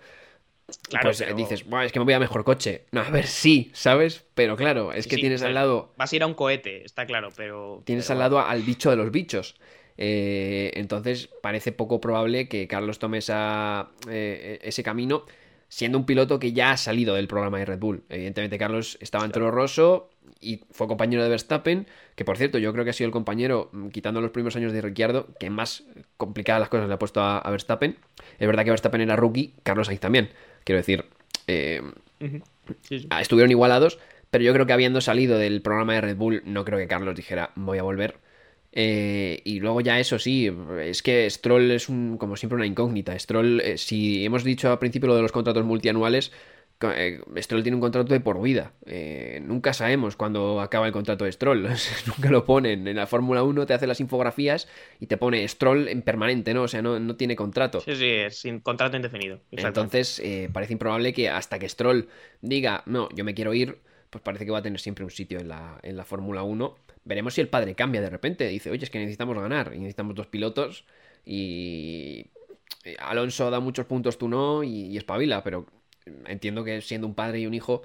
Claro, 0.89 1.07
pues 1.07 1.19
pero- 1.23 1.35
dices, 1.35 1.65
"Buah, 1.67 1.85
es 1.85 1.91
que 1.91 1.99
me 1.99 2.05
voy 2.05 2.13
a 2.13 2.19
mejor 2.19 2.43
coche. 2.43 2.83
No, 2.91 3.01
a 3.01 3.09
ver, 3.09 3.25
sí, 3.25 3.71
¿sabes? 3.73 4.23
Pero 4.35 4.55
claro, 4.55 4.93
es 4.93 5.05
Sí, 5.05 5.09
que 5.09 5.15
sí, 5.15 5.21
tienes 5.21 5.39
o 5.39 5.43
sea, 5.43 5.47
al 5.47 5.53
lado 5.55 5.91
Vas 5.97 6.11
a 6.13 6.15
ir 6.15 6.21
a 6.23 6.27
un 6.27 6.35
cohete, 6.35 6.85
está 6.85 7.05
claro, 7.07 7.29
pero. 7.35 7.81
Tienes 7.85 8.05
pero 8.05 8.13
al 8.15 8.19
lado 8.19 8.39
al 8.39 8.61
bicho 8.61 8.89
de 8.91 8.95
los 8.95 9.09
bichos. 9.11 9.55
Eh, 9.97 10.71
entonces 10.75 11.29
parece 11.41 11.71
poco 11.71 12.01
probable 12.01 12.47
que 12.47 12.67
Carlos 12.67 12.99
tome 12.99 13.19
esa, 13.19 13.89
eh, 14.09 14.59
ese 14.63 14.83
camino, 14.83 15.25
siendo 15.69 15.97
un 15.97 16.05
piloto 16.05 16.39
que 16.39 16.53
ya 16.53 16.71
ha 16.71 16.77
salido 16.77 17.15
del 17.15 17.27
programa 17.27 17.59
de 17.59 17.65
Red 17.65 17.79
Bull. 17.79 18.03
Evidentemente 18.09 18.57
Carlos 18.57 18.97
estaba 19.01 19.25
en 19.25 19.31
Toro 19.31 19.51
Rosso 19.51 20.09
y 20.39 20.61
fue 20.71 20.87
compañero 20.87 21.23
de 21.23 21.29
Verstappen, 21.29 21.87
que 22.15 22.25
por 22.25 22.37
cierto 22.37 22.57
yo 22.57 22.71
creo 22.73 22.83
que 22.83 22.91
ha 22.91 22.93
sido 22.93 23.07
el 23.07 23.11
compañero, 23.11 23.69
mm, 23.71 23.89
quitando 23.89 24.21
los 24.21 24.31
primeros 24.31 24.55
años 24.55 24.71
de 24.73 24.81
Ricciardo, 24.81 25.27
que 25.39 25.49
más 25.49 25.83
complicadas 26.17 26.59
las 26.59 26.69
cosas 26.69 26.87
le 26.87 26.93
ha 26.93 26.99
puesto 26.99 27.21
a, 27.21 27.39
a 27.39 27.51
Verstappen. 27.51 27.97
Es 28.39 28.47
verdad 28.47 28.63
que 28.63 28.69
Verstappen 28.71 29.01
era 29.01 29.15
rookie, 29.15 29.55
Carlos 29.63 29.87
Sainz 29.87 30.01
también. 30.01 30.29
Quiero 30.63 30.77
decir, 30.77 31.05
eh, 31.47 31.81
Ujú. 32.19 32.41
Sí, 32.81 32.99
sí. 32.99 33.07
Estuvieron 33.19 33.51
igualados, 33.51 33.99
pero 34.29 34.43
yo 34.43 34.53
creo 34.53 34.65
que 34.65 34.73
habiendo 34.73 35.01
salido 35.01 35.37
del 35.37 35.61
programa 35.61 35.93
de 35.93 36.01
Red 36.01 36.17
Bull, 36.17 36.41
no 36.45 36.63
creo 36.65 36.79
que 36.79 36.87
Carlos 36.87 37.15
dijera 37.15 37.51
voy 37.55 37.77
a 37.77 37.83
volver. 37.83 38.15
Eh, 38.75 39.39
y 39.43 39.59
luego 39.59 39.81
ya 39.81 39.99
eso 39.99 40.17
sí, 40.17 40.51
es 40.79 41.03
que 41.03 41.29
Stroll 41.29 41.69
es 41.69 41.89
un, 41.89 42.17
como 42.17 42.35
siempre 42.35 42.55
una 42.55 42.65
incógnita. 42.65 43.17
Stroll, 43.17 43.61
eh, 43.61 43.77
si 43.77 44.25
hemos 44.25 44.43
dicho 44.43 44.71
al 44.71 44.79
principio 44.79 45.09
lo 45.09 45.15
de 45.15 45.21
los 45.21 45.31
contratos 45.31 45.63
multianuales, 45.63 46.31
eh, 46.81 47.21
Stroll 47.37 47.61
tiene 47.61 47.75
un 47.75 47.81
contrato 47.81 48.11
de 48.11 48.19
por 48.19 48.41
vida. 48.41 48.73
Nunca 49.41 49.73
sabemos 49.73 50.15
cuándo 50.15 50.59
acaba 50.59 50.87
el 50.87 50.91
contrato 50.91 51.23
de 51.23 51.31
Stroll. 51.31 51.69
nunca 52.07 52.31
lo 52.31 52.45
ponen. 52.45 52.87
En 52.87 52.95
la 52.95 53.05
Fórmula 53.05 53.43
1 53.43 53.67
te 53.67 53.75
hace 53.75 53.85
las 53.85 53.99
infografías 53.99 54.67
y 54.99 55.05
te 55.05 55.17
pone 55.17 55.47
Stroll 55.47 55.87
en 55.87 56.01
permanente, 56.01 56.55
¿no? 56.55 56.63
O 56.63 56.67
sea, 56.67 56.81
no, 56.81 56.99
no 56.99 57.15
tiene 57.15 57.35
contrato. 57.35 57.79
Sí, 57.79 57.95
sí, 57.95 58.09
es 58.09 58.39
sin 58.39 58.59
contrato 58.59 58.97
indefinido. 58.97 59.39
Entonces, 59.51 60.19
eh, 60.19 60.49
parece 60.51 60.73
improbable 60.73 61.13
que 61.13 61.29
hasta 61.29 61.59
que 61.59 61.69
Stroll 61.69 62.07
diga, 62.41 62.81
no, 62.87 63.07
yo 63.13 63.23
me 63.23 63.35
quiero 63.35 63.53
ir, 63.53 63.77
pues 64.09 64.23
parece 64.23 64.45
que 64.45 64.51
va 64.51 64.57
a 64.57 64.63
tener 64.63 64.79
siempre 64.79 65.05
un 65.05 65.11
sitio 65.11 65.39
en 65.39 65.49
la, 65.49 65.79
en 65.83 65.95
la 65.95 66.05
Fórmula 66.05 66.41
1. 66.41 66.75
Veremos 67.05 67.33
si 67.33 67.41
el 67.41 67.49
padre 67.49 67.75
cambia 67.75 68.01
de 68.01 68.09
repente. 68.09 68.47
Dice, 68.47 68.69
oye, 68.71 68.83
es 68.83 68.89
que 68.89 68.99
necesitamos 68.99 69.37
ganar 69.37 69.71
y 69.73 69.79
necesitamos 69.79 70.15
dos 70.15 70.27
pilotos. 70.27 70.85
Y 71.25 72.27
Alonso 72.99 73.49
da 73.49 73.59
muchos 73.59 73.85
puntos, 73.85 74.17
tú 74.17 74.27
no, 74.27 74.63
y, 74.63 74.87
y 74.87 74.97
espabila, 74.97 75.43
pero 75.43 75.65
entiendo 76.25 76.63
que 76.63 76.81
siendo 76.81 77.07
un 77.07 77.15
padre 77.15 77.39
y 77.39 77.47
un 77.47 77.53
hijo 77.53 77.83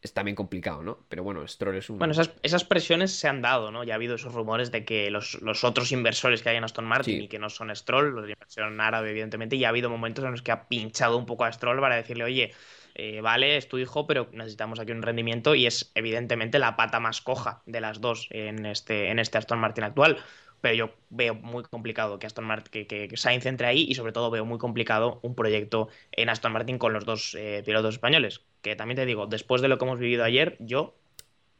es 0.00 0.12
también 0.12 0.34
complicado, 0.34 0.82
¿no? 0.82 0.98
Pero 1.08 1.22
bueno, 1.22 1.46
Stroll 1.46 1.76
es 1.76 1.88
un... 1.88 1.98
Bueno, 1.98 2.10
esas, 2.12 2.32
esas 2.42 2.64
presiones 2.64 3.12
se 3.12 3.28
han 3.28 3.40
dado, 3.40 3.70
¿no? 3.70 3.84
Ya 3.84 3.94
ha 3.94 3.96
habido 3.96 4.16
esos 4.16 4.34
rumores 4.34 4.72
de 4.72 4.84
que 4.84 5.12
los, 5.12 5.40
los 5.42 5.62
otros 5.62 5.92
inversores 5.92 6.42
que 6.42 6.48
hay 6.48 6.56
en 6.56 6.64
Aston 6.64 6.84
Martin 6.84 7.18
Sí. 7.18 7.24
y 7.24 7.28
que 7.28 7.38
no 7.38 7.48
son 7.50 7.74
Stroll, 7.74 8.10
los 8.12 8.26
de 8.26 8.32
inversión 8.32 8.80
árabe, 8.80 9.10
evidentemente, 9.10 9.54
y 9.54 9.64
ha 9.64 9.68
habido 9.68 9.90
momentos 9.90 10.24
en 10.24 10.32
los 10.32 10.42
que 10.42 10.50
ha 10.50 10.66
pinchado 10.66 11.16
un 11.16 11.24
poco 11.24 11.44
a 11.44 11.52
Stroll 11.52 11.78
para 11.78 11.94
decirle, 11.94 12.24
oye, 12.24 12.52
eh, 12.94 13.20
vale, 13.20 13.56
es 13.56 13.68
tu 13.68 13.78
hijo, 13.78 14.06
pero 14.06 14.28
necesitamos 14.32 14.78
aquí 14.78 14.92
un 14.92 15.02
rendimiento 15.02 15.54
y 15.54 15.66
es 15.66 15.90
evidentemente 15.94 16.58
la 16.58 16.76
pata 16.76 17.00
más 17.00 17.20
coja 17.20 17.62
de 17.66 17.80
las 17.80 18.00
dos 18.00 18.28
en 18.30 18.66
este, 18.66 19.10
en 19.10 19.18
este 19.18 19.38
Aston 19.38 19.58
Martin 19.58 19.84
actual. 19.84 20.18
Pero 20.60 20.74
yo 20.74 20.94
veo 21.10 21.34
muy 21.34 21.64
complicado 21.64 22.20
que 22.20 22.26
Aston 22.26 22.44
Martin, 22.44 22.86
que, 22.86 23.08
que, 23.08 23.16
Sainz 23.16 23.46
entre 23.46 23.66
ahí 23.66 23.84
y 23.88 23.94
sobre 23.96 24.12
todo 24.12 24.30
veo 24.30 24.44
muy 24.44 24.58
complicado 24.58 25.18
un 25.22 25.34
proyecto 25.34 25.88
en 26.12 26.28
Aston 26.28 26.52
Martin 26.52 26.78
con 26.78 26.92
los 26.92 27.04
dos 27.04 27.34
eh, 27.36 27.62
pilotos 27.66 27.94
españoles. 27.94 28.42
Que 28.60 28.76
también 28.76 28.96
te 28.96 29.06
digo, 29.06 29.26
después 29.26 29.60
de 29.60 29.66
lo 29.66 29.78
que 29.78 29.84
hemos 29.84 29.98
vivido 29.98 30.22
ayer, 30.22 30.56
yo 30.60 30.94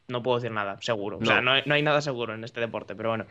no 0.07 0.23
puedo 0.23 0.37
decir 0.37 0.51
nada, 0.51 0.77
seguro. 0.81 1.17
O 1.21 1.25
sea, 1.25 1.35
No. 1.35 1.41
no 1.41 1.51
hay, 1.51 1.63
no 1.65 1.75
hay 1.75 1.81
nada 1.81 2.01
seguro 2.01 2.33
en 2.33 2.45
este 2.45 2.61
deporte, 2.61 2.95
pero 2.95 3.09
bueno, 3.09 3.25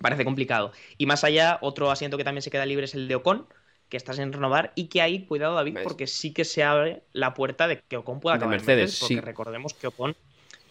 parece 0.00 0.24
complicado. 0.24 0.72
Y 0.96 1.04
más 1.06 1.24
allá, 1.24 1.58
otro 1.60 1.90
asiento 1.90 2.16
que 2.16 2.24
también 2.24 2.42
se 2.42 2.50
queda 2.50 2.64
libre 2.64 2.86
es 2.86 2.94
el 2.94 3.06
de 3.08 3.16
Ocon, 3.16 3.46
que 3.88 3.96
está 3.96 4.12
sin 4.12 4.32
renovar 4.32 4.72
y 4.74 4.86
que 4.88 5.02
ahí, 5.02 5.24
cuidado 5.26 5.54
David, 5.54 5.74
¿Ves? 5.74 5.84
porque 5.84 6.06
sí 6.06 6.32
que 6.32 6.44
se 6.44 6.64
abre 6.64 7.02
la 7.12 7.34
puerta 7.34 7.68
de 7.68 7.80
que 7.88 7.96
Ocon 7.96 8.20
pueda 8.20 8.34
De 8.34 8.38
acabar 8.38 8.54
en 8.54 8.66
Mercedes, 8.66 8.98
porque 9.00 9.14
sí. 9.14 9.20
recordemos 9.20 9.74
que 9.74 9.86
Ocon 9.86 10.16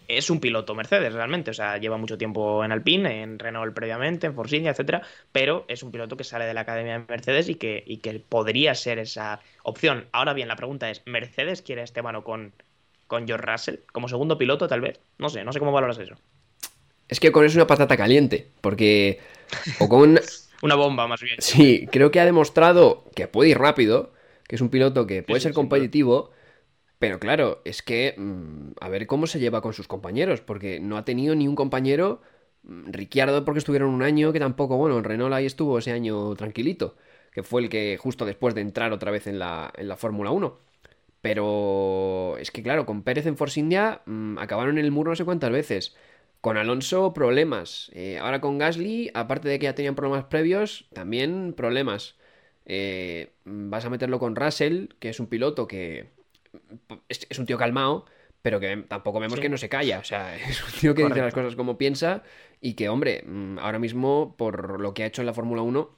es 0.08 0.30
un 0.30 0.40
piloto 0.40 0.74
Mercedes 0.74 1.12
realmente, 1.12 1.50
o 1.50 1.54
sea, 1.54 1.78
lleva 1.78 1.96
mucho 1.96 2.18
tiempo 2.18 2.64
en 2.64 2.72
Alpine, 2.72 3.22
en 3.22 3.38
Renault 3.38 3.74
previamente, 3.74 4.26
en 4.26 4.34
Force 4.34 4.56
India, 4.56 4.70
etcétera, 4.70 5.02
pero 5.32 5.64
es 5.68 5.82
un 5.82 5.90
piloto 5.90 6.16
que 6.16 6.24
sale 6.24 6.44
de 6.44 6.54
la 6.54 6.60
academia 6.60 6.98
de 6.98 7.04
Mercedes 7.08 7.48
y 7.48 7.56
que, 7.56 7.82
y 7.86 7.98
que 7.98 8.20
podría 8.20 8.74
ser 8.74 8.98
esa 8.98 9.40
opción. 9.62 10.06
Ahora 10.12 10.32
bien, 10.32 10.48
la 10.48 10.56
pregunta 10.56 10.90
es, 10.90 11.02
¿Mercedes 11.06 11.62
quiere 11.62 11.80
a 11.80 11.84
Esteban 11.84 12.16
Ocon 12.16 12.52
con 13.06 13.26
George 13.26 13.46
Russell 13.46 13.76
como 13.92 14.08
segundo 14.08 14.38
piloto 14.38 14.68
tal 14.68 14.80
vez? 14.80 15.00
No 15.18 15.28
sé, 15.28 15.44
no 15.44 15.52
sé 15.52 15.58
cómo 15.58 15.72
valoras 15.72 15.98
eso. 15.98 16.14
Es 17.08 17.20
que 17.20 17.28
Ocon 17.28 17.44
es 17.44 17.54
una 17.54 17.66
patata 17.66 17.96
caliente, 17.96 18.48
porque 18.60 19.20
Ocon 19.80 20.20
Una 20.62 20.74
bomba 20.74 21.06
más 21.06 21.20
bien. 21.20 21.38
Sí, 21.38 21.88
creo 21.90 22.10
que 22.10 22.20
ha 22.20 22.24
demostrado 22.24 23.04
que 23.14 23.28
puede 23.28 23.50
ir 23.50 23.58
rápido, 23.58 24.12
que 24.48 24.56
es 24.56 24.62
un 24.62 24.70
piloto 24.70 25.06
que 25.06 25.22
puede 25.22 25.40
sí, 25.40 25.44
ser 25.44 25.52
competitivo, 25.52 26.30
pero 26.98 27.18
claro, 27.20 27.60
es 27.64 27.82
que 27.82 28.14
mm, 28.16 28.72
a 28.80 28.88
ver 28.88 29.06
cómo 29.06 29.26
se 29.26 29.38
lleva 29.38 29.60
con 29.60 29.72
sus 29.72 29.88
compañeros, 29.88 30.40
porque 30.40 30.80
no 30.80 30.96
ha 30.96 31.04
tenido 31.04 31.34
ni 31.34 31.46
un 31.48 31.54
compañero, 31.54 32.22
mm, 32.62 32.92
Ricciardo 32.92 33.44
porque 33.44 33.58
estuvieron 33.58 33.90
un 33.90 34.02
año, 34.02 34.32
que 34.32 34.40
tampoco, 34.40 34.76
bueno, 34.76 34.98
en 34.98 35.04
Renault 35.04 35.34
ahí 35.34 35.46
estuvo 35.46 35.78
ese 35.78 35.92
año 35.92 36.34
tranquilito, 36.36 36.96
que 37.32 37.42
fue 37.42 37.62
el 37.62 37.68
que 37.68 37.98
justo 37.98 38.24
después 38.24 38.54
de 38.54 38.62
entrar 38.62 38.92
otra 38.92 39.10
vez 39.10 39.26
en 39.26 39.38
la, 39.38 39.72
en 39.76 39.88
la 39.88 39.96
Fórmula 39.96 40.30
1. 40.30 40.58
Pero 41.20 42.36
es 42.38 42.50
que 42.50 42.62
claro, 42.62 42.86
con 42.86 43.02
Pérez 43.02 43.26
en 43.26 43.36
Force 43.36 43.58
India 43.60 44.02
mm, 44.06 44.38
acabaron 44.38 44.78
en 44.78 44.84
el 44.84 44.92
muro 44.92 45.10
no 45.10 45.16
sé 45.16 45.24
cuántas 45.24 45.50
veces. 45.50 45.96
Con 46.46 46.58
Alonso, 46.58 47.12
problemas. 47.12 47.90
Eh, 47.92 48.18
ahora 48.20 48.40
con 48.40 48.56
Gasly, 48.56 49.10
aparte 49.14 49.48
de 49.48 49.58
que 49.58 49.64
ya 49.64 49.74
tenían 49.74 49.96
problemas 49.96 50.26
previos, 50.26 50.86
también 50.92 51.52
problemas. 51.54 52.14
Eh, 52.66 53.32
vas 53.44 53.84
a 53.84 53.90
meterlo 53.90 54.20
con 54.20 54.36
Russell, 54.36 54.90
que 55.00 55.08
es 55.08 55.18
un 55.18 55.26
piloto 55.26 55.66
que 55.66 56.06
es, 57.08 57.26
es 57.28 57.40
un 57.40 57.46
tío 57.46 57.58
calmado, 57.58 58.06
pero 58.42 58.60
que 58.60 58.76
tampoco 58.86 59.18
vemos 59.18 59.38
Sí. 59.38 59.42
que 59.42 59.48
no 59.48 59.56
se 59.56 59.68
calla. 59.68 59.98
O 59.98 60.04
sea, 60.04 60.36
es 60.48 60.62
un 60.62 60.70
tío 60.80 60.94
que 60.94 61.04
dice 61.04 61.20
las 61.20 61.34
cosas 61.34 61.56
como 61.56 61.78
piensa 61.78 62.22
y 62.60 62.74
que, 62.74 62.90
hombre, 62.90 63.24
mm, 63.26 63.58
ahora 63.58 63.80
mismo, 63.80 64.36
por 64.38 64.80
lo 64.80 64.94
que 64.94 65.02
ha 65.02 65.06
hecho 65.06 65.22
en 65.22 65.26
la 65.26 65.34
Fórmula 65.34 65.62
1, 65.62 65.90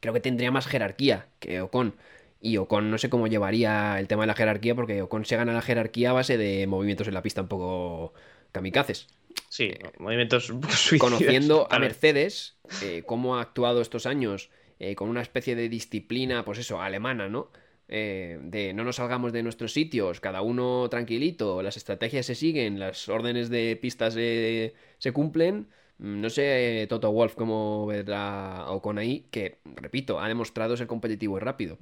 creo 0.00 0.12
que 0.12 0.20
tendría 0.20 0.50
más 0.50 0.66
jerarquía 0.66 1.28
que 1.38 1.62
Ocon. 1.62 1.94
Y 2.42 2.58
Ocon 2.58 2.90
no 2.90 2.98
sé 2.98 3.08
cómo 3.08 3.26
llevaría 3.26 3.98
el 3.98 4.06
tema 4.06 4.24
de 4.24 4.26
la 4.26 4.34
jerarquía, 4.34 4.74
porque 4.74 5.00
Ocon 5.00 5.24
se 5.24 5.36
gana 5.36 5.54
la 5.54 5.62
jerarquía 5.62 6.10
a 6.10 6.12
base 6.12 6.36
de 6.36 6.66
movimientos 6.66 7.08
en 7.08 7.14
la 7.14 7.22
pista 7.22 7.40
un 7.40 7.48
poco 7.48 8.12
kamikazes. 8.52 9.08
Sí, 9.48 9.72
movimientos 9.98 10.50
poco 10.52 10.68
suicidas, 10.70 11.00
Conociendo 11.00 11.68
a. 11.70 11.78
Mercedes, 11.78 12.58
eh, 12.82 13.02
cómo 13.06 13.36
ha 13.36 13.40
actuado 13.42 13.80
estos 13.80 14.06
años, 14.06 14.50
eh, 14.78 14.94
con 14.94 15.08
una 15.08 15.22
especie 15.22 15.54
de 15.56 15.68
disciplina, 15.68 16.44
pues 16.44 16.58
eso, 16.58 16.80
alemana, 16.80 17.28
¿no? 17.28 17.50
Eh, 17.90 18.38
de 18.42 18.74
no 18.74 18.84
nos 18.84 18.96
salgamos 18.96 19.32
de 19.32 19.42
nuestros 19.42 19.72
sitios, 19.72 20.20
cada 20.20 20.42
uno 20.42 20.88
tranquilito, 20.90 21.62
las 21.62 21.78
estrategias 21.78 22.26
se 22.26 22.34
siguen, 22.34 22.78
las 22.78 23.08
órdenes 23.08 23.48
de 23.48 23.76
pistas 23.80 24.14
se, 24.14 24.74
se 24.98 25.12
cumplen. 25.12 25.68
Mm, 25.98 26.20
No 26.20 26.30
sé, 26.30 26.86
Toto 26.88 27.10
Wolf, 27.10 27.34
cómo 27.34 27.86
verá 27.86 28.66
Ocon 28.70 28.98
ahí, 28.98 29.26
que, 29.30 29.58
repito, 29.64 30.20
ha 30.20 30.28
demostrado 30.28 30.76
ser 30.76 30.86
competitivo 30.86 31.38
y 31.38 31.40
rápido. 31.40 31.78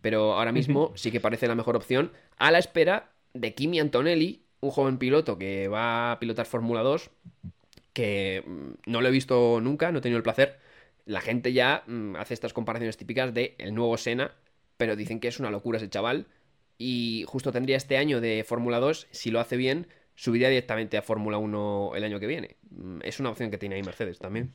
Pero 0.00 0.34
ahora 0.34 0.52
mismo 0.52 0.92
sí 0.96 1.10
que 1.10 1.20
parece 1.20 1.46
la 1.48 1.54
mejor 1.54 1.76
opción, 1.76 2.12
a 2.38 2.50
la 2.50 2.58
espera 2.58 3.12
de 3.34 3.54
Kimi 3.54 3.78
Antonelli, 3.80 4.42
un 4.62 4.70
joven 4.70 4.96
piloto 4.96 5.38
que 5.38 5.68
va 5.68 6.12
a 6.12 6.18
pilotar 6.20 6.46
Fórmula 6.46 6.82
2, 6.82 7.10
que 7.92 8.44
mm, 8.46 8.90
no 8.90 9.00
lo 9.00 9.08
he 9.08 9.10
visto 9.10 9.60
nunca, 9.60 9.92
no 9.92 9.98
he 9.98 10.02
tenido 10.02 10.16
el 10.16 10.22
placer. 10.22 10.58
La 11.04 11.20
gente 11.20 11.52
ya 11.52 11.82
mm, 11.86 12.16
hace 12.16 12.32
estas 12.32 12.52
comparaciones 12.52 12.96
típicas 12.96 13.34
de 13.34 13.54
el 13.58 13.74
nuevo 13.74 13.98
Senna, 13.98 14.32
pero 14.76 14.96
dicen 14.96 15.20
que 15.20 15.28
es 15.28 15.40
una 15.40 15.50
locura 15.50 15.78
ese 15.78 15.90
chaval. 15.90 16.26
Y 16.78 17.24
justo 17.26 17.52
tendría 17.52 17.76
este 17.76 17.96
año 17.96 18.20
de 18.20 18.44
Fórmula 18.46 18.78
2, 18.78 19.08
si 19.10 19.30
lo 19.30 19.40
hace 19.40 19.56
bien, 19.56 19.88
subiría 20.14 20.48
directamente 20.48 20.96
a 20.96 21.02
Fórmula 21.02 21.38
1 21.38 21.92
el 21.96 22.04
año 22.04 22.20
que 22.20 22.28
viene. 22.28 22.56
Mm, 22.70 23.00
Es 23.02 23.18
una 23.18 23.30
opción 23.30 23.50
que 23.50 23.58
tiene 23.58 23.74
ahí 23.74 23.82
Mercedes 23.82 24.20
también. 24.20 24.52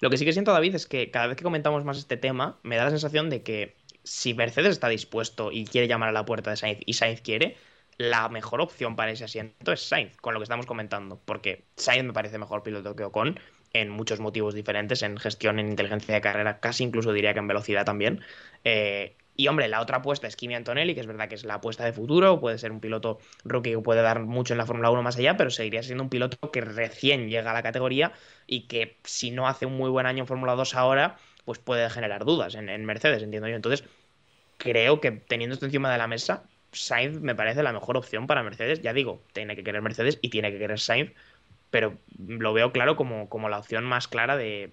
Lo 0.00 0.10
que 0.10 0.16
sí 0.16 0.24
que 0.24 0.32
siento, 0.32 0.52
David, 0.52 0.74
es 0.74 0.86
que 0.86 1.10
cada 1.12 1.28
vez 1.28 1.36
que 1.36 1.44
comentamos 1.44 1.84
más 1.84 1.98
este 1.98 2.16
tema, 2.16 2.58
me 2.64 2.76
da 2.76 2.84
la 2.84 2.90
sensación 2.90 3.30
de 3.30 3.42
que 3.42 3.76
si 4.02 4.34
Mercedes 4.34 4.72
está 4.72 4.88
dispuesto 4.88 5.52
y 5.52 5.64
quiere 5.64 5.88
llamar 5.88 6.08
a 6.08 6.12
la 6.12 6.26
puerta 6.26 6.50
de 6.50 6.56
Sainz 6.56 6.80
y 6.84 6.94
Sainz 6.94 7.20
quiere, 7.22 7.56
la 7.98 8.28
mejor 8.28 8.60
opción 8.60 8.96
para 8.96 9.10
ese 9.10 9.24
asiento 9.24 9.72
es 9.72 9.80
Sainz, 9.80 10.16
con 10.18 10.34
lo 10.34 10.40
que 10.40 10.44
estamos 10.44 10.66
comentando. 10.66 11.20
Porque 11.24 11.64
Sainz 11.76 12.04
me 12.04 12.12
parece 12.12 12.38
mejor 12.38 12.62
piloto 12.62 12.94
que 12.94 13.04
Ocon 13.04 13.38
en 13.72 13.90
muchos 13.90 14.20
motivos 14.20 14.54
diferentes, 14.54 15.02
en 15.02 15.16
gestión, 15.18 15.58
en 15.58 15.68
inteligencia 15.68 16.14
de 16.14 16.20
carrera, 16.20 16.60
casi 16.60 16.84
incluso 16.84 17.12
diría 17.12 17.32
que 17.32 17.40
en 17.40 17.48
velocidad 17.48 17.84
también. 17.84 18.22
Eh, 18.64 19.16
y 19.36 19.48
hombre, 19.48 19.68
la 19.68 19.82
otra 19.82 19.98
apuesta 19.98 20.26
es 20.26 20.36
Kimi 20.36 20.54
Antonelli, 20.54 20.94
que 20.94 21.00
es 21.00 21.06
verdad 21.06 21.28
que 21.28 21.34
es 21.34 21.44
la 21.44 21.54
apuesta 21.54 21.84
de 21.84 21.92
futuro, 21.92 22.40
puede 22.40 22.56
ser 22.58 22.72
un 22.72 22.80
piloto 22.80 23.18
rookie 23.44 23.72
que 23.72 23.78
puede 23.78 24.00
dar 24.00 24.20
mucho 24.20 24.54
en 24.54 24.58
la 24.58 24.66
Fórmula 24.66 24.90
1 24.90 25.02
más 25.02 25.18
allá, 25.18 25.36
pero 25.36 25.50
seguiría 25.50 25.82
siendo 25.82 26.04
un 26.04 26.08
piloto 26.08 26.50
que 26.50 26.62
recién 26.62 27.28
llega 27.28 27.50
a 27.50 27.54
la 27.54 27.62
categoría 27.62 28.12
y 28.46 28.62
que 28.62 28.96
si 29.04 29.30
no 29.30 29.46
hace 29.46 29.66
un 29.66 29.76
muy 29.76 29.90
buen 29.90 30.06
año 30.06 30.22
en 30.22 30.26
Fórmula 30.26 30.54
2 30.54 30.74
ahora, 30.74 31.18
pues 31.44 31.58
puede 31.58 31.88
generar 31.90 32.24
dudas 32.24 32.54
en, 32.54 32.70
en 32.70 32.84
Mercedes, 32.86 33.22
entiendo 33.22 33.48
yo. 33.48 33.56
Entonces, 33.56 33.84
creo 34.56 35.00
que 35.02 35.10
teniendo 35.12 35.52
esto 35.54 35.66
encima 35.66 35.92
de 35.92 35.98
la 35.98 36.06
mesa, 36.06 36.44
Sainz 36.72 37.20
me 37.20 37.34
parece 37.34 37.62
la 37.62 37.72
mejor 37.72 37.96
opción 37.96 38.26
para 38.26 38.42
Mercedes. 38.42 38.82
Ya 38.82 38.92
digo, 38.92 39.22
tiene 39.32 39.56
que 39.56 39.64
querer 39.64 39.82
Mercedes 39.82 40.18
y 40.22 40.28
tiene 40.28 40.50
que 40.52 40.58
querer 40.58 40.78
Sainz, 40.78 41.12
pero 41.70 41.96
lo 42.18 42.52
veo 42.52 42.72
claro 42.72 42.96
como, 42.96 43.28
como 43.28 43.48
la 43.48 43.58
opción 43.58 43.84
más 43.84 44.08
clara 44.08 44.36
de, 44.36 44.70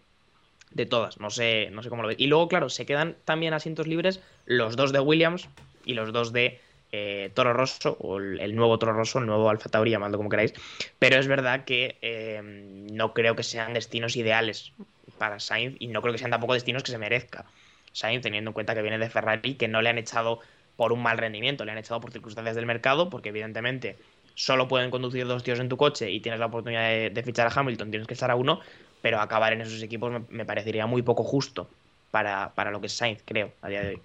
de 0.71 0.85
todas. 0.85 1.19
No 1.19 1.29
sé, 1.29 1.69
no 1.71 1.83
sé 1.83 1.89
cómo 1.89 2.01
lo 2.01 2.09
ves. 2.09 2.17
Y 2.19 2.27
luego, 2.27 2.47
claro, 2.47 2.69
se 2.69 2.85
quedan 2.85 3.15
también 3.25 3.53
asientos 3.53 3.87
libres 3.87 4.21
los 4.45 4.75
dos 4.75 4.91
de 4.91 4.99
Williams 4.99 5.47
y 5.85 5.93
los 5.93 6.11
dos 6.11 6.33
de 6.33 6.59
eh, 6.91 7.31
Toro 7.33 7.53
Rosso, 7.53 7.97
o 7.99 8.19
el, 8.19 8.55
nuevo 8.55 8.77
Toro 8.77 8.93
Rosso, 8.93 9.19
el 9.19 9.25
nuevo 9.25 9.49
Alfa 9.49 9.69
Tauri, 9.69 9.91
llamadlo 9.91 10.17
como 10.17 10.29
queráis, 10.29 10.53
pero 10.99 11.17
es 11.17 11.27
verdad 11.27 11.65
que 11.65 11.97
eh, 12.01 12.39
no 12.43 13.13
creo 13.13 13.35
que 13.35 13.41
sean 13.41 13.73
destinos 13.73 14.15
ideales 14.15 14.73
para 15.17 15.39
Sainz 15.39 15.75
y 15.79 15.87
no 15.87 16.01
creo 16.01 16.13
que 16.13 16.19
sean 16.19 16.31
tampoco 16.31 16.53
destinos 16.53 16.83
que 16.83 16.91
se 16.91 16.97
merezca. 16.99 17.45
Sainz, 17.93 18.21
teniendo 18.21 18.51
en 18.51 18.53
cuenta 18.53 18.75
que 18.75 18.81
viene 18.81 18.99
de 18.99 19.09
Ferrari, 19.09 19.55
que 19.55 19.67
no 19.67 19.81
le 19.81 19.89
han 19.89 19.97
echado 19.97 20.39
por 20.75 20.91
un 20.91 21.01
mal 21.01 21.17
rendimiento, 21.17 21.65
le 21.65 21.71
han 21.71 21.77
echado 21.77 22.01
por 22.01 22.11
circunstancias 22.11 22.55
del 22.55 22.65
mercado, 22.65 23.09
porque 23.09 23.29
evidentemente 23.29 23.97
solo 24.35 24.67
pueden 24.67 24.89
conducir 24.89 25.27
dos 25.27 25.43
tíos 25.43 25.59
en 25.59 25.69
tu 25.69 25.77
coche 25.77 26.11
y 26.11 26.19
tienes 26.19 26.39
la 26.39 26.47
oportunidad 26.47 26.89
de, 26.89 27.23
fichar 27.23 27.47
a 27.47 27.59
Hamilton, 27.59 27.91
tienes 27.91 28.07
que 28.07 28.13
estar 28.15 28.31
a 28.31 28.35
uno, 28.35 28.59
pero 29.01 29.19
acabar 29.19 29.53
en 29.53 29.61
esos 29.61 29.81
equipos 29.83 30.11
me, 30.29 30.45
parecería 30.45 30.87
muy 30.87 31.01
poco 31.01 31.23
justo 31.23 31.69
para, 32.11 32.53
para, 32.55 32.71
lo 32.71 32.79
que 32.79 32.87
es 32.87 32.93
Sainz, 32.93 33.21
creo, 33.25 33.51
a 33.61 33.69
día 33.69 33.81
de 33.81 33.89
hoy. 33.89 34.01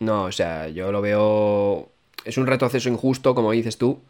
No, 0.00 0.24
o 0.24 0.32
sea, 0.32 0.68
yo 0.68 0.90
lo 0.90 1.00
veo. 1.00 1.88
Es 2.24 2.36
un 2.36 2.46
retroceso 2.46 2.88
injusto, 2.88 3.34
como 3.34 3.52
dices 3.52 3.78
tú. 3.78 4.00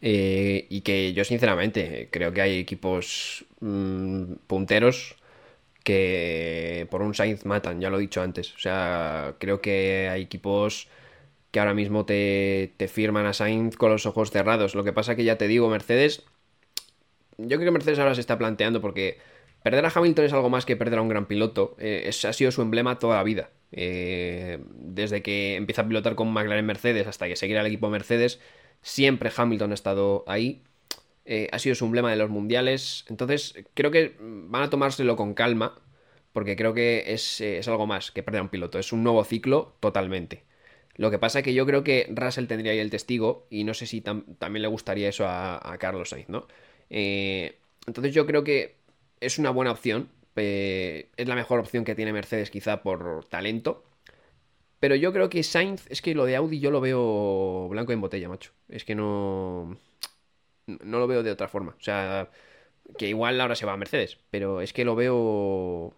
Eh, 0.00 0.66
y 0.68 0.82
que 0.82 1.12
yo, 1.14 1.24
sinceramente, 1.24 2.08
creo 2.10 2.32
que 2.32 2.42
hay 2.42 2.58
equipos 2.58 3.44
mm, 3.60 4.34
punteros 4.46 5.16
que 5.82 6.86
por 6.90 7.02
un 7.02 7.14
Sainz 7.14 7.44
matan, 7.44 7.80
ya 7.80 7.90
lo 7.90 7.98
he 7.98 8.00
dicho 8.00 8.22
antes. 8.22 8.54
O 8.54 8.58
sea, 8.58 9.34
creo 9.38 9.60
que 9.60 10.08
hay 10.10 10.22
equipos 10.22 10.88
que 11.54 11.60
ahora 11.60 11.72
mismo 11.72 12.04
te, 12.04 12.74
firman 12.88 13.26
a 13.26 13.32
Sainz 13.32 13.76
con 13.76 13.88
los 13.92 14.06
ojos 14.06 14.32
cerrados. 14.32 14.74
Lo 14.74 14.82
que 14.82 14.92
pasa 14.92 15.14
que 15.14 15.22
ya 15.22 15.38
te 15.38 15.46
digo, 15.46 15.70
Mercedes, 15.70 16.24
yo 17.38 17.58
creo 17.58 17.66
que 17.66 17.70
Mercedes 17.70 18.00
ahora 18.00 18.16
se 18.16 18.20
está 18.20 18.38
planteando 18.38 18.80
porque 18.80 19.18
perder 19.62 19.86
a 19.86 19.92
Hamilton 19.94 20.24
es 20.24 20.32
algo 20.32 20.50
más 20.50 20.66
que 20.66 20.74
perder 20.74 20.98
a 20.98 21.02
un 21.02 21.08
gran 21.08 21.26
piloto. 21.26 21.76
Eh, 21.78 22.10
ha 22.10 22.32
sido 22.32 22.50
su 22.50 22.60
emblema 22.60 22.98
toda 22.98 23.18
la 23.18 23.22
vida. 23.22 23.50
Eh, 23.70 24.58
desde 24.74 25.22
que 25.22 25.54
empieza 25.54 25.82
a 25.82 25.86
pilotar 25.86 26.16
con 26.16 26.32
McLaren 26.32 26.66
Mercedes 26.66 27.06
hasta 27.06 27.28
que 27.28 27.36
seguirá 27.36 27.60
el 27.60 27.68
equipo 27.68 27.88
Mercedes, 27.88 28.40
siempre 28.82 29.30
Hamilton 29.34 29.70
ha 29.70 29.74
estado 29.74 30.24
ahí. 30.26 30.64
Eh, 31.24 31.48
ha 31.52 31.60
sido 31.60 31.76
su 31.76 31.84
emblema 31.84 32.10
de 32.10 32.16
los 32.16 32.30
mundiales. 32.30 33.04
Entonces, 33.08 33.54
creo 33.74 33.92
que 33.92 34.16
van 34.18 34.64
a 34.64 34.70
tomárselo 34.70 35.14
con 35.14 35.34
calma. 35.34 35.80
Porque 36.32 36.56
creo 36.56 36.74
que 36.74 37.04
es, 37.06 37.40
es 37.40 37.68
algo 37.68 37.86
más 37.86 38.10
que 38.10 38.24
perder 38.24 38.40
a 38.40 38.42
un 38.42 38.48
piloto. 38.48 38.80
Es 38.80 38.92
un 38.92 39.04
nuevo 39.04 39.22
ciclo 39.22 39.76
totalmente. 39.78 40.42
Lo 40.96 41.10
que 41.10 41.18
pasa 41.18 41.40
es 41.40 41.44
que 41.44 41.54
yo 41.54 41.66
creo 41.66 41.82
que 41.82 42.06
Russell 42.14 42.46
tendría 42.46 42.72
ahí 42.72 42.78
el 42.78 42.90
testigo 42.90 43.46
y 43.50 43.64
no 43.64 43.74
sé 43.74 43.86
si 43.86 44.00
también 44.00 44.62
le 44.62 44.68
gustaría 44.68 45.08
eso 45.08 45.26
a, 45.26 45.76
Carlos 45.78 46.10
Sainz, 46.10 46.28
¿no? 46.28 46.46
Eh, 46.90 47.58
entonces 47.86 48.14
yo 48.14 48.26
creo 48.26 48.44
que 48.44 48.76
es 49.20 49.38
una 49.38 49.50
buena 49.50 49.72
opción. 49.72 50.08
Eh, 50.36 51.08
es 51.16 51.28
la 51.28 51.34
mejor 51.34 51.60
opción 51.60 51.84
que 51.84 51.94
tiene 51.94 52.12
Mercedes 52.12 52.50
quizá 52.50 52.82
por 52.82 53.24
talento. 53.26 53.84
Pero 54.80 54.94
yo 54.96 55.12
creo 55.12 55.30
que 55.30 55.42
Sainz, 55.42 55.86
es 55.90 56.02
que 56.02 56.14
lo 56.14 56.26
de 56.26 56.36
Audi 56.36 56.60
yo 56.60 56.70
lo 56.70 56.80
veo 56.80 57.68
blanco 57.68 57.92
en 57.92 58.00
botella, 58.00 58.28
macho. 58.28 58.52
Es 58.68 58.84
que 58.84 58.94
no... 58.94 59.78
No 60.66 60.98
lo 60.98 61.06
veo 61.06 61.22
de 61.22 61.30
otra 61.30 61.48
forma. 61.48 61.74
O 61.78 61.82
sea, 61.82 62.30
que 62.98 63.08
igual 63.08 63.40
ahora 63.40 63.56
se 63.56 63.66
va 63.66 63.72
a 63.72 63.76
Mercedes, 63.76 64.18
pero 64.30 64.60
es 64.60 64.72
que 64.72 64.84
lo 64.84 64.94
veo 64.94 65.94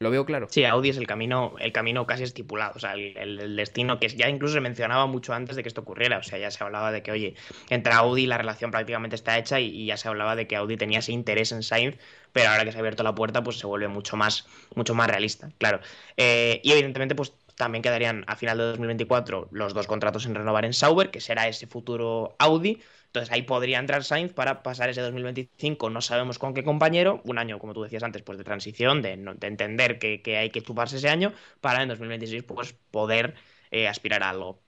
lo 0.00 0.10
veo 0.10 0.24
claro. 0.24 0.48
Sí, 0.50 0.64
Audi 0.64 0.88
es 0.88 0.96
el 0.96 1.06
camino, 1.06 1.54
el 1.58 1.72
camino 1.72 2.06
casi 2.06 2.22
estipulado, 2.22 2.72
o 2.74 2.78
sea, 2.78 2.94
el, 2.94 3.54
destino 3.54 4.00
que 4.00 4.08
ya 4.08 4.30
incluso 4.30 4.54
se 4.54 4.60
mencionaba 4.60 5.06
mucho 5.06 5.34
antes 5.34 5.56
de 5.56 5.62
que 5.62 5.68
esto 5.68 5.82
ocurriera, 5.82 6.16
o 6.16 6.22
sea, 6.22 6.38
ya 6.38 6.50
se 6.50 6.64
hablaba 6.64 6.90
de 6.90 7.02
que, 7.02 7.12
oye, 7.12 7.34
entre 7.68 7.92
Audi 7.92 8.24
la 8.24 8.38
relación 8.38 8.70
prácticamente 8.70 9.14
está 9.14 9.36
hecha 9.38 9.60
y, 9.60 9.84
ya 9.84 9.98
se 9.98 10.08
hablaba 10.08 10.36
de 10.36 10.46
que 10.46 10.56
Audi 10.56 10.78
tenía 10.78 11.00
ese 11.00 11.12
interés 11.12 11.52
en 11.52 11.62
Sainz, 11.62 11.98
pero 12.32 12.48
ahora 12.48 12.64
que 12.64 12.72
se 12.72 12.78
ha 12.78 12.80
abierto 12.80 13.02
la 13.02 13.14
puerta, 13.14 13.44
pues 13.44 13.58
se 13.58 13.66
vuelve 13.66 13.88
mucho 13.88 14.16
más, 14.16 14.46
mucho 14.74 14.94
más 14.94 15.06
realista, 15.06 15.50
claro. 15.58 15.80
Eh, 16.16 16.62
y 16.64 16.72
evidentemente, 16.72 17.14
pues 17.14 17.34
también 17.56 17.82
quedarían 17.82 18.24
a 18.26 18.36
final 18.36 18.56
de 18.56 18.64
2024 18.64 19.48
los 19.50 19.74
dos 19.74 19.86
contratos 19.86 20.24
en 20.24 20.34
renovar 20.34 20.64
en 20.64 20.72
Sauber, 20.72 21.10
que 21.10 21.20
será 21.20 21.46
ese 21.46 21.66
futuro 21.66 22.36
Audi. 22.38 22.80
Entonces 23.10 23.32
ahí 23.32 23.42
podría 23.42 23.80
entrar 23.80 24.04
Sainz 24.04 24.32
para 24.32 24.62
pasar 24.62 24.88
ese 24.88 25.00
2025, 25.00 25.90
no 25.90 26.00
sabemos 26.00 26.38
con 26.38 26.54
qué 26.54 26.62
compañero, 26.62 27.20
un 27.24 27.38
año, 27.38 27.58
como 27.58 27.74
tú 27.74 27.82
decías 27.82 28.04
antes, 28.04 28.22
pues 28.22 28.38
de 28.38 28.44
transición, 28.44 29.02
de, 29.02 29.14
entender 29.14 29.98
que, 29.98 30.38
hay 30.38 30.50
que 30.50 30.62
chuparse 30.62 30.98
ese 30.98 31.08
año, 31.08 31.32
para 31.60 31.82
en 31.82 31.88
2026 31.88 32.44
pues 32.44 32.72
poder 32.92 33.34
eh, 33.72 33.88
aspirar 33.88 34.22
a 34.22 34.30
algo. 34.30 34.62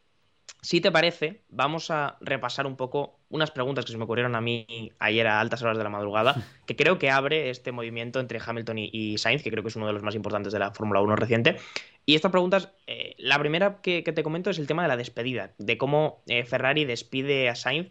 Si 0.61 0.81
te 0.81 0.93
parece, 0.93 1.43
vamos 1.49 1.91
a 1.91 2.19
repasar 2.21 2.69
un 2.69 2.77
poco 2.77 3.19
unas 3.31 3.51
preguntas 3.51 3.85
que 3.85 3.91
se 3.91 3.99
me 3.99 4.05
ocurrieron 4.05 4.37
a 4.37 4.41
mí 4.41 4.93
ayer 5.01 5.27
a 5.27 5.41
altas 5.41 5.61
horas 5.63 5.77
de 5.77 5.83
la 5.83 5.91
madrugada, 5.91 6.37
que 6.67 6.77
creo 6.77 7.01
que 7.01 7.11
abre 7.11 7.51
este 7.51 7.73
movimiento 7.73 8.21
entre 8.21 8.41
Hamilton 8.45 8.79
y, 8.79 9.19
Sainz, 9.19 9.43
que 9.43 9.51
creo 9.51 9.65
que 9.65 9.71
es 9.71 9.77
uno 9.77 9.89
de 9.89 9.93
los 9.93 10.05
más 10.05 10.15
importantes 10.15 10.53
de 10.53 10.61
la 10.61 10.71
Fórmula 10.71 11.01
1 11.01 11.17
reciente. 11.17 11.57
Y 12.07 12.15
estas 12.15 12.31
preguntas, 12.31 12.69
eh, 12.87 13.15
la 13.19 13.41
primera 13.41 13.81
que, 13.81 14.03
te 14.03 14.23
comento 14.23 14.51
es 14.51 14.59
el 14.61 14.69
tema 14.69 14.83
de 14.83 14.89
la 14.89 14.97
despedida, 14.97 15.53
de 15.59 15.79
cómo 15.79 16.23
eh, 16.29 16.45
Ferrari 16.45 16.85
despide 16.85 17.49
a 17.49 17.57
Sainz, 17.57 17.91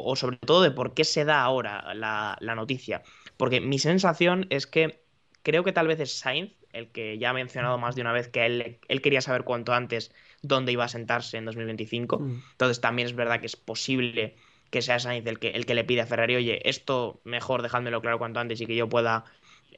o, 0.00 0.16
sobre 0.16 0.36
todo 0.38 0.62
de 0.62 0.70
por 0.70 0.94
qué 0.94 1.04
se 1.04 1.24
da 1.24 1.42
ahora 1.42 1.94
la, 1.94 2.54
noticia. 2.54 3.02
Porque 3.36 3.60
mi 3.60 3.78
sensación 3.78 4.46
es 4.50 4.66
que 4.66 5.02
creo 5.42 5.64
que 5.64 5.72
tal 5.72 5.88
vez 5.88 6.00
es 6.00 6.18
Sainz, 6.18 6.52
el 6.72 6.88
que 6.88 7.18
ya 7.18 7.30
ha 7.30 7.34
mencionado 7.34 7.76
más 7.78 7.94
de 7.94 8.00
una 8.00 8.12
vez 8.12 8.28
que 8.28 8.46
él, 8.46 8.78
él 8.88 9.02
quería 9.02 9.20
saber 9.20 9.44
cuánto 9.44 9.74
antes 9.74 10.12
dónde 10.42 10.72
iba 10.72 10.84
a 10.84 10.88
sentarse 10.88 11.36
en 11.36 11.44
2025. 11.44 12.18
Mm. 12.18 12.42
Entonces 12.52 12.80
también 12.80 13.06
es 13.06 13.14
verdad 13.14 13.40
que 13.40 13.46
es 13.46 13.56
posible 13.56 14.34
que 14.72 14.80
sea 14.80 14.98
Sainz 14.98 15.26
el 15.26 15.38
que, 15.38 15.50
el 15.50 15.66
que 15.66 15.74
le 15.74 15.84
pide 15.84 16.00
a 16.00 16.06
Ferrari, 16.06 16.34
oye, 16.34 16.66
esto 16.68 17.20
mejor 17.24 17.60
dejádmelo 17.60 18.00
claro 18.00 18.18
cuanto 18.18 18.40
antes 18.40 18.58
y 18.60 18.66
que 18.66 18.74
yo 18.74 18.88
pueda 18.88 19.24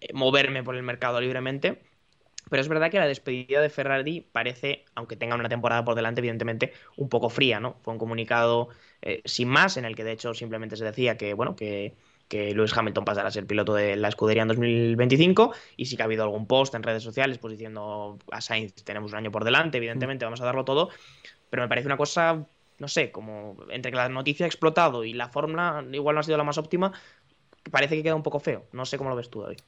eh, 0.01 0.13
moverme 0.15 0.63
por 0.63 0.77
el 0.77 0.85
mercado 0.85 1.21
libremente. 1.21 1.83
Pero 2.49 2.61
es 2.61 2.69
verdad 2.69 2.91
que 2.91 2.99
la 2.99 3.07
despedida 3.07 3.61
de 3.61 3.71
Ferrari 3.71 4.21
parece, 4.21 4.85
aunque 4.95 5.17
tenga 5.17 5.35
una 5.35 5.49
temporada 5.49 5.85
por 5.85 5.97
delante, 5.97 6.21
evidentemente, 6.21 6.73
un 6.97 7.09
poco 7.09 7.29
fría, 7.29 7.59
¿no? 7.59 7.77
Fue 7.83 7.93
un 7.93 7.99
comunicado 7.99 8.69
eh, 9.05 9.23
sin 9.25 9.49
más, 9.49 9.77
en 9.77 9.85
el 9.85 9.95
que 9.95 10.03
de 10.03 10.13
hecho 10.13 10.35
simplemente 10.35 10.77
se 10.77 10.85
decía 10.85 11.17
que, 11.17 11.35
bueno, 11.35 11.55
que 11.55 11.95
que 12.29 12.55
Lewis 12.55 12.77
Hamilton 12.77 13.05
pasará 13.05 13.29
a 13.29 13.31
ser 13.31 13.47
piloto 13.47 13.75
de 13.75 13.97
la 13.97 14.09
escudería 14.09 14.43
en 14.43 14.49
2025 14.49 15.53
y 15.77 15.87
sí 15.87 15.97
que 15.97 16.03
ha 16.03 16.07
habido 16.07 16.23
algún 16.23 16.47
post 16.47 16.75
en 16.75 16.83
redes 16.83 17.03
sociales 17.03 17.39
pues 17.39 17.53
diciendo 17.53 18.19
a 18.31 18.41
Sainz 18.41 18.75
tenemos 18.85 19.13
un 19.13 19.19
año 19.19 19.31
por 19.31 19.45
delante, 19.45 19.79
evidentemente 19.79 20.25
vamos 20.25 20.41
a 20.41 20.45
darlo 20.45 20.65
todo, 20.65 20.91
pero 21.51 21.63
me 21.63 21.69
parece 21.69 21.87
una 21.87 21.97
cosa, 21.97 22.47
no 22.79 22.89
sé, 22.89 23.11
como 23.11 23.57
entre 23.71 23.91
que 23.91 23.97
la 23.97 24.09
noticia 24.09 24.47
ha 24.47 24.49
explotado 24.49 25.05
y 25.05 25.13
la 25.13 25.29
fórmula 25.29 25.85
igual 25.93 26.15
no 26.15 26.21
ha 26.21 26.25
sido 26.25 26.39
la 26.39 26.45
más 26.45 26.59
óptima, 26.59 26.93
parece 27.71 27.97
que 27.97 28.03
queda 28.03 28.15
un 28.15 28.23
poco 28.23 28.41
feo, 28.41 28.67
no 28.73 28.85
sé 28.85 28.99
cómo 28.99 29.11
lo 29.11 29.17
ves 29.17 29.31
tú, 29.31 29.43
David. 29.43 29.59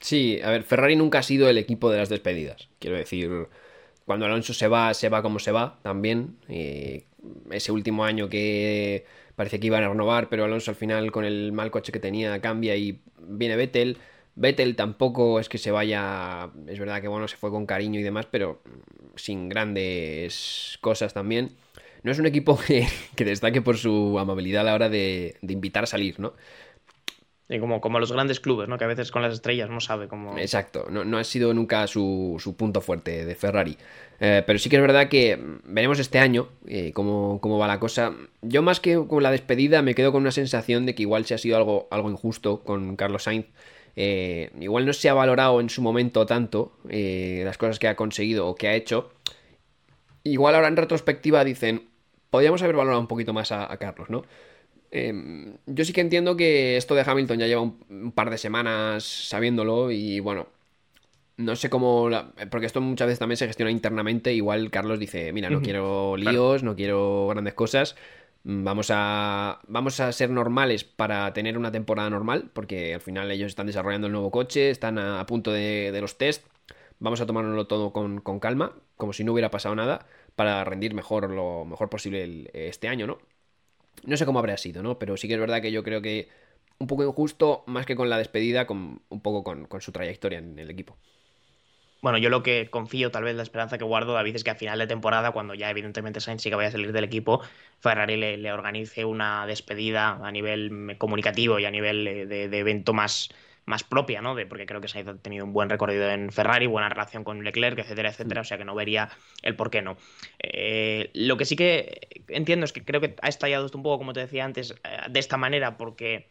Sí, 0.00 0.40
a 0.42 0.50
ver, 0.50 0.64
Ferrari 0.64 0.96
nunca 0.96 1.20
ha 1.20 1.22
sido 1.22 1.48
el 1.48 1.58
equipo 1.58 1.90
de 1.90 1.98
las 1.98 2.08
despedidas, 2.08 2.68
quiero 2.78 2.96
decir, 2.96 3.48
cuando 4.04 4.26
Alonso 4.26 4.52
se 4.54 4.68
va, 4.68 4.92
se 4.94 5.08
va 5.08 5.22
como 5.22 5.38
se 5.38 5.50
va 5.50 5.78
también, 5.82 6.36
ese 7.50 7.72
último 7.72 8.04
año 8.04 8.28
que 8.28 9.04
Parece 9.36 9.58
que 9.58 9.66
iban 9.66 9.82
a 9.82 9.88
renovar, 9.88 10.28
pero 10.28 10.44
Alonso 10.44 10.70
al 10.70 10.76
final 10.76 11.10
con 11.10 11.24
el 11.24 11.50
mal 11.52 11.70
coche 11.70 11.90
que 11.90 11.98
tenía 11.98 12.40
cambia 12.40 12.76
y 12.76 13.00
viene 13.18 13.56
Vettel. 13.56 13.98
Vettel 14.36 14.76
tampoco 14.76 15.40
es 15.40 15.48
que 15.48 15.58
se 15.58 15.72
vaya, 15.72 16.50
es 16.68 16.78
verdad 16.78 17.00
que 17.00 17.08
bueno, 17.08 17.26
se 17.26 17.36
fue 17.36 17.50
con 17.50 17.66
cariño 17.66 17.98
y 17.98 18.02
demás, 18.04 18.26
pero 18.30 18.62
sin 19.16 19.48
grandes 19.48 20.78
cosas 20.80 21.14
también. 21.14 21.50
No 22.04 22.12
es 22.12 22.18
un 22.20 22.26
equipo 22.26 22.56
que, 22.66 22.86
destaque 23.24 23.60
por 23.60 23.76
su 23.76 24.18
amabilidad 24.20 24.62
a 24.62 24.64
la 24.64 24.74
hora 24.74 24.88
de, 24.88 25.36
de 25.42 25.52
invitar 25.52 25.84
a 25.84 25.88
salir, 25.88 26.20
¿no? 26.20 26.34
Como, 27.60 27.82
como 27.82 28.00
los 28.00 28.10
grandes 28.10 28.40
clubes, 28.40 28.68
¿no? 28.70 28.78
Que 28.78 28.84
a 28.84 28.86
veces 28.86 29.10
con 29.10 29.20
las 29.20 29.34
estrellas 29.34 29.68
no 29.68 29.78
sabe 29.78 30.08
cómo. 30.08 30.38
Exacto, 30.38 30.86
no, 30.90 31.18
ha 31.18 31.24
sido 31.24 31.52
nunca 31.52 31.86
su, 31.86 32.36
su, 32.38 32.56
punto 32.56 32.80
fuerte 32.80 33.26
de 33.26 33.34
Ferrari. 33.34 33.76
Eh, 34.18 34.42
pero 34.46 34.58
sí 34.58 34.70
que 34.70 34.76
es 34.76 34.82
verdad 34.82 35.08
que 35.08 35.38
veremos 35.64 35.98
este 35.98 36.18
año 36.18 36.48
eh, 36.66 36.92
cómo, 36.94 37.58
va 37.58 37.66
la 37.66 37.78
cosa. 37.78 38.14
Yo, 38.40 38.62
más 38.62 38.80
que 38.80 38.96
con 39.06 39.22
la 39.22 39.30
despedida, 39.30 39.82
me 39.82 39.94
quedo 39.94 40.10
con 40.10 40.22
una 40.22 40.30
sensación 40.30 40.86
de 40.86 40.94
que 40.94 41.02
igual 41.02 41.26
se 41.26 41.34
ha 41.34 41.38
sido 41.38 41.58
algo, 41.58 41.86
algo 41.90 42.10
injusto 42.10 42.60
con 42.64 42.96
Carlos 42.96 43.24
Sainz. 43.24 43.46
Eh, 43.94 44.50
igual 44.58 44.86
no 44.86 44.94
se 44.94 45.10
ha 45.10 45.14
valorado 45.14 45.60
en 45.60 45.68
su 45.68 45.82
momento 45.82 46.24
tanto 46.24 46.72
las 46.84 47.58
cosas 47.58 47.78
que 47.78 47.88
ha 47.88 47.94
conseguido 47.94 48.48
o 48.48 48.54
que 48.54 48.68
ha 48.68 48.74
hecho. 48.74 49.12
Igual 50.22 50.54
ahora 50.54 50.68
en 50.68 50.76
retrospectiva 50.76 51.44
dicen, 51.44 51.88
podríamos 52.30 52.62
haber 52.62 52.76
valorado 52.76 53.00
un 53.00 53.06
poquito 53.06 53.34
más 53.34 53.52
a 53.52 53.76
Carlos, 53.76 54.08
¿no? 54.08 54.24
Em, 54.96 55.56
yo 55.66 55.84
sí 55.84 55.92
que 55.92 56.00
entiendo 56.00 56.36
que 56.36 56.76
esto 56.76 56.94
de 56.94 57.02
Hamilton 57.04 57.40
ya 57.40 57.48
lleva 57.48 57.62
un, 57.62 58.12
par 58.14 58.30
de 58.30 58.38
semanas 58.38 59.02
sabiéndolo 59.02 59.90
y 59.90 60.20
bueno, 60.20 60.46
no 61.36 61.56
sé 61.56 61.68
cómo, 61.68 62.08
porque 62.48 62.66
esto 62.66 62.80
muchas 62.80 63.08
veces 63.08 63.18
también 63.18 63.36
se 63.36 63.48
gestiona 63.48 63.72
internamente, 63.72 64.32
igual 64.32 64.70
Carlos 64.70 65.00
dice, 65.00 65.32
mira, 65.32 65.50
no 65.50 65.62
quiero 65.62 66.16
líos, 66.16 66.62
no 66.62 66.76
quiero 66.76 67.26
grandes 67.26 67.54
cosas, 67.54 67.96
vamos 68.44 68.92
a, 68.92 69.58
vamos 69.66 69.98
a 69.98 70.12
ser 70.12 70.30
normales 70.30 70.84
para 70.84 71.32
tener 71.32 71.58
una 71.58 71.72
temporada 71.72 72.08
normal, 72.08 72.50
porque 72.52 72.94
al 72.94 73.00
final 73.00 73.32
ellos 73.32 73.48
están 73.48 73.66
desarrollando 73.66 74.06
el 74.06 74.12
nuevo 74.12 74.30
coche, 74.30 74.70
están 74.70 74.96
a, 75.00 75.26
punto 75.26 75.50
de, 75.50 75.98
los 76.00 76.18
test, 76.18 76.46
vamos 77.00 77.20
a 77.20 77.26
tomárnoslo 77.26 77.66
todo 77.66 77.92
con, 77.92 78.20
calma, 78.38 78.76
como 78.96 79.12
si 79.12 79.24
no 79.24 79.32
hubiera 79.32 79.50
pasado 79.50 79.74
nada, 79.74 80.06
para 80.36 80.62
rendir 80.62 80.94
mejor 80.94 81.28
lo 81.30 81.64
mejor 81.64 81.90
posible 81.90 82.48
este 82.52 82.86
año, 82.86 83.08
¿no? 83.08 83.18
No 84.04 84.16
sé 84.16 84.26
cómo 84.26 84.38
habría 84.38 84.56
sido, 84.56 84.82
¿no? 84.82 84.98
Pero 84.98 85.16
sí 85.16 85.28
que 85.28 85.34
es 85.34 85.40
verdad 85.40 85.62
que 85.62 85.72
yo 85.72 85.82
creo 85.82 86.02
que 86.02 86.28
un 86.78 86.86
poco 86.86 87.04
injusto, 87.04 87.64
más 87.66 87.86
que 87.86 87.96
con 87.96 88.10
la 88.10 88.18
despedida, 88.18 88.66
con, 88.66 89.02
un 89.08 89.20
poco 89.20 89.44
con, 89.44 89.80
su 89.80 89.92
trayectoria 89.92 90.38
en 90.38 90.58
el 90.58 90.70
equipo. 90.70 90.96
bueno, 92.02 92.18
yo 92.18 92.28
lo 92.28 92.42
que 92.42 92.68
confío, 92.70 93.10
tal 93.10 93.24
vez 93.24 93.34
la 93.34 93.42
esperanza 93.42 93.78
que 93.78 93.84
guardo, 93.84 94.12
David, 94.12 94.36
es 94.36 94.44
que 94.44 94.50
a 94.50 94.54
final 94.54 94.78
de 94.78 94.86
temporada, 94.86 95.30
cuando 95.32 95.54
ya 95.54 95.70
evidentemente 95.70 96.20
Sainz 96.20 96.42
sí 96.42 96.50
que 96.50 96.56
vaya 96.56 96.68
a 96.68 96.72
salir 96.72 96.92
del 96.92 97.04
equipo, 97.04 97.40
Ferrari 97.80 98.16
le, 98.16 98.52
organice 98.52 99.04
una 99.04 99.46
despedida 99.46 100.18
a 100.22 100.30
nivel 100.30 100.96
comunicativo 100.98 101.58
y 101.58 101.64
a 101.64 101.70
nivel 101.70 102.04
de, 102.04 102.58
evento 102.58 102.92
más, 102.92 103.30
más 103.66 103.84
propia, 103.84 104.20
¿no? 104.20 104.34
De, 104.34 104.46
porque 104.46 104.66
creo 104.66 104.80
que 104.80 104.88
Sainz 104.88 105.08
ha 105.08 105.16
tenido 105.16 105.44
un 105.44 105.52
buen 105.52 105.70
recorrido 105.70 106.08
en 106.10 106.30
Ferrari, 106.30 106.66
buena 106.66 106.88
relación 106.88 107.24
con 107.24 107.42
Leclerc, 107.44 107.78
etcétera, 107.78 108.10
etcétera, 108.10 108.42
o 108.42 108.44
sea 108.44 108.58
que 108.58 108.64
no 108.64 108.74
vería 108.74 109.08
el 109.42 109.56
por 109.56 109.70
qué 109.70 109.82
no. 109.82 109.96
Eh, 110.38 111.10
lo 111.14 111.36
que 111.36 111.44
sí 111.44 111.56
que 111.56 112.22
entiendo 112.28 112.64
es 112.64 112.72
que 112.72 112.84
creo 112.84 113.00
que 113.00 113.16
ha 113.22 113.28
estallado 113.28 113.66
esto 113.66 113.78
un 113.78 113.84
poco, 113.84 113.98
como 113.98 114.12
te 114.12 114.20
decía 114.20 114.44
antes, 114.44 114.72
eh, 114.72 114.98
de 115.08 115.20
esta 115.20 115.36
manera, 115.36 115.76
porque 115.76 116.28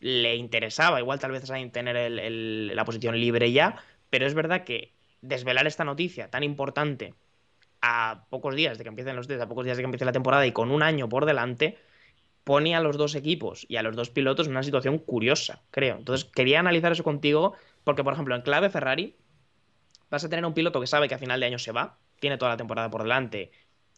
le 0.00 0.36
interesaba, 0.36 1.00
igual 1.00 1.18
tal 1.18 1.32
vez 1.32 1.44
Sainz 1.44 1.72
tener 1.72 2.10
la 2.10 2.84
posición 2.84 3.18
libre 3.18 3.52
ya, 3.52 3.76
pero 4.08 4.26
es 4.26 4.34
verdad 4.34 4.64
que 4.64 4.92
desvelar 5.20 5.66
esta 5.66 5.84
noticia 5.84 6.30
tan 6.30 6.42
importante 6.42 7.14
a 7.82 8.26
pocos 8.30 8.54
días 8.54 8.78
de 8.78 8.84
que 8.84 8.88
empiecen 8.88 9.16
los 9.16 9.26
test, 9.26 9.40
a 9.40 9.48
pocos 9.48 9.64
días 9.64 9.76
de 9.76 9.82
que 9.82 9.86
empiece 9.86 10.04
la 10.04 10.12
temporada 10.12 10.46
y 10.46 10.52
con 10.52 10.70
un 10.70 10.82
año 10.82 11.08
por 11.08 11.26
delante, 11.26 11.78
pone 12.50 12.74
a 12.74 12.80
los 12.80 12.96
dos 12.96 13.14
equipos 13.14 13.64
y 13.68 13.76
a 13.76 13.82
los 13.84 13.94
dos 13.94 14.10
pilotos 14.10 14.48
en 14.48 14.54
una 14.54 14.64
situación 14.64 14.98
curiosa, 14.98 15.62
creo. 15.70 15.98
Entonces, 15.98 16.28
quería 16.28 16.58
analizar 16.58 16.90
eso 16.90 17.04
contigo, 17.04 17.54
porque, 17.84 18.02
por 18.02 18.12
ejemplo, 18.12 18.34
en 18.34 18.42
clave 18.42 18.70
Ferrari, 18.70 19.14
vas 20.10 20.24
a 20.24 20.28
tener 20.28 20.44
un 20.44 20.52
piloto 20.52 20.80
que 20.80 20.88
sabe 20.88 21.08
que 21.08 21.14
a 21.14 21.18
final 21.18 21.38
de 21.38 21.46
año 21.46 21.60
se 21.60 21.70
va, 21.70 21.98
tiene 22.18 22.38
toda 22.38 22.50
la 22.50 22.56
temporada 22.56 22.90
por 22.90 23.04
delante, 23.04 23.52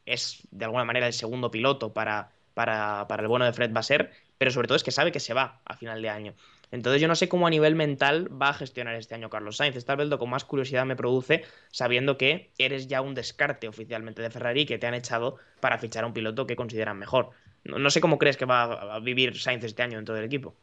es 0.04 0.46
de 0.50 0.66
alguna 0.66 0.84
manera 0.84 1.06
el 1.06 1.14
segundo 1.14 1.50
piloto 1.50 1.94
para, 1.94 2.32
para, 2.52 3.06
para 3.08 3.22
el 3.22 3.28
bueno 3.28 3.46
de 3.46 3.54
Fred 3.54 3.72
va 3.72 3.80
a 3.80 3.84
ser, 3.84 4.12
pero 4.36 4.50
sobre 4.50 4.68
todo 4.68 4.76
es 4.76 4.84
que 4.84 4.90
sabe 4.90 5.12
que 5.12 5.20
se 5.20 5.32
va 5.32 5.62
a 5.64 5.74
final 5.74 6.02
de 6.02 6.10
año. 6.10 6.34
Entonces 6.72 7.00
yo 7.00 7.08
no 7.08 7.14
sé 7.14 7.30
cómo 7.30 7.46
a 7.46 7.50
nivel 7.50 7.74
mental 7.74 8.28
va 8.30 8.50
a 8.50 8.54
gestionar 8.54 8.96
este 8.96 9.14
año 9.14 9.30
Carlos 9.30 9.56
Sainz. 9.56 9.76
Esta 9.76 9.94
vez 9.94 10.08
lo 10.08 10.18
con 10.18 10.28
más 10.28 10.44
curiosidad 10.44 10.84
me 10.84 10.96
produce 10.96 11.44
sabiendo 11.70 12.18
que 12.18 12.50
eres 12.58 12.86
ya 12.86 13.00
un 13.00 13.14
descarte 13.14 13.66
oficialmente 13.66 14.20
de 14.20 14.30
Ferrari 14.30 14.66
que 14.66 14.76
te 14.76 14.86
han 14.86 14.94
echado 14.94 15.36
para 15.60 15.78
fichar 15.78 16.04
a 16.04 16.06
un 16.06 16.12
piloto 16.12 16.46
que 16.46 16.56
consideran 16.56 16.98
mejor. 16.98 17.30
No, 17.64 17.90
sé 17.90 18.00
cómo 18.00 18.18
crees 18.18 18.36
que 18.36 18.44
va 18.44 18.94
a 18.94 19.00
vivir 19.00 19.38
Sainz 19.38 19.64
este 19.64 19.82
año 19.82 19.96
dentro 19.96 20.14
del 20.14 20.24
equipo. 20.24 20.54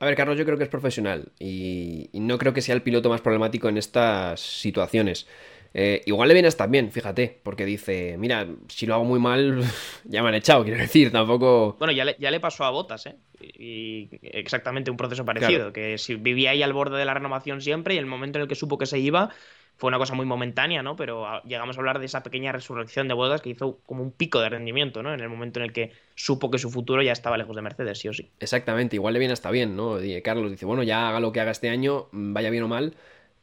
A 0.00 0.06
ver, 0.06 0.14
Carlos, 0.14 0.38
yo 0.38 0.44
creo 0.44 0.56
que 0.56 0.64
es 0.64 0.70
profesional 0.70 1.32
y 1.40 2.08
no 2.14 2.38
creo 2.38 2.54
que 2.54 2.62
sea 2.62 2.74
el 2.74 2.82
piloto 2.82 3.08
más 3.08 3.20
problemático 3.20 3.68
en 3.68 3.78
estas 3.78 4.40
situaciones. 4.40 5.26
Eh, 5.74 6.02
igual 6.06 6.28
le 6.28 6.34
viene 6.34 6.48
hasta 6.48 6.66
bien, 6.66 6.90
fíjate, 6.90 7.40
porque 7.42 7.64
dice, 7.64 8.16
mira, 8.18 8.46
si 8.68 8.86
lo 8.86 8.94
hago 8.94 9.04
muy 9.04 9.20
mal, 9.20 9.62
ya 10.04 10.22
me 10.22 10.30
han 10.30 10.34
echado, 10.34 10.64
quiero 10.64 10.80
decir, 10.80 11.12
tampoco... 11.12 11.76
Bueno, 11.78 11.92
ya 11.92 12.04
le, 12.04 12.16
ya 12.18 12.30
le 12.30 12.40
pasó 12.40 12.64
a 12.64 12.70
Botas, 12.70 13.06
¿eh? 13.06 13.16
Y 13.40 14.08
exactamente 14.22 14.90
un 14.90 14.96
proceso 14.96 15.24
parecido, 15.24 15.72
que 15.72 15.98
si 15.98 16.14
vivía 16.16 16.50
ahí 16.50 16.62
al 16.62 16.72
borde 16.72 16.98
de 16.98 17.04
la 17.04 17.14
renovación 17.14 17.60
siempre 17.60 17.94
y 17.94 17.98
el 17.98 18.06
momento 18.06 18.38
en 18.38 18.42
el 18.42 18.48
que 18.48 18.54
supo 18.54 18.78
que 18.78 18.86
se 18.86 18.98
iba 18.98 19.30
fue 19.78 19.88
una 19.88 19.98
cosa 19.98 20.14
muy 20.14 20.26
momentánea, 20.26 20.82
¿no? 20.82 20.96
Pero 20.96 21.40
llegamos 21.44 21.76
a 21.76 21.80
hablar 21.80 22.00
de 22.00 22.06
esa 22.06 22.24
pequeña 22.24 22.50
resurrección 22.50 23.06
de 23.06 23.14
Botas 23.14 23.40
que 23.40 23.50
hizo 23.50 23.78
como 23.86 24.02
un 24.02 24.10
pico 24.10 24.40
de 24.40 24.48
rendimiento, 24.48 25.04
¿no? 25.04 25.14
En 25.14 25.20
el 25.20 25.28
momento 25.28 25.60
en 25.60 25.66
el 25.66 25.72
que 25.72 25.92
supo 26.16 26.50
que 26.50 26.58
su 26.58 26.68
futuro 26.68 27.00
ya 27.00 27.12
estaba 27.12 27.38
lejos 27.38 27.54
de 27.54 27.62
Mercedes, 27.62 27.98
sí 28.00 28.08
o 28.08 28.12
sí. 28.12 28.28
Exactamente, 28.40 28.96
igual 28.96 29.14
le 29.14 29.20
viene 29.20 29.32
hasta 29.32 29.52
bien, 29.52 29.76
¿no? 29.76 29.98
Carlos 30.24 30.50
dice, 30.50 30.66
bueno, 30.66 30.82
ya 30.82 31.08
haga 31.08 31.20
lo 31.20 31.30
que 31.30 31.40
haga 31.40 31.52
este 31.52 31.68
año, 31.68 32.08
vaya 32.10 32.50
bien 32.50 32.64
o 32.64 32.68
mal, 32.68 32.94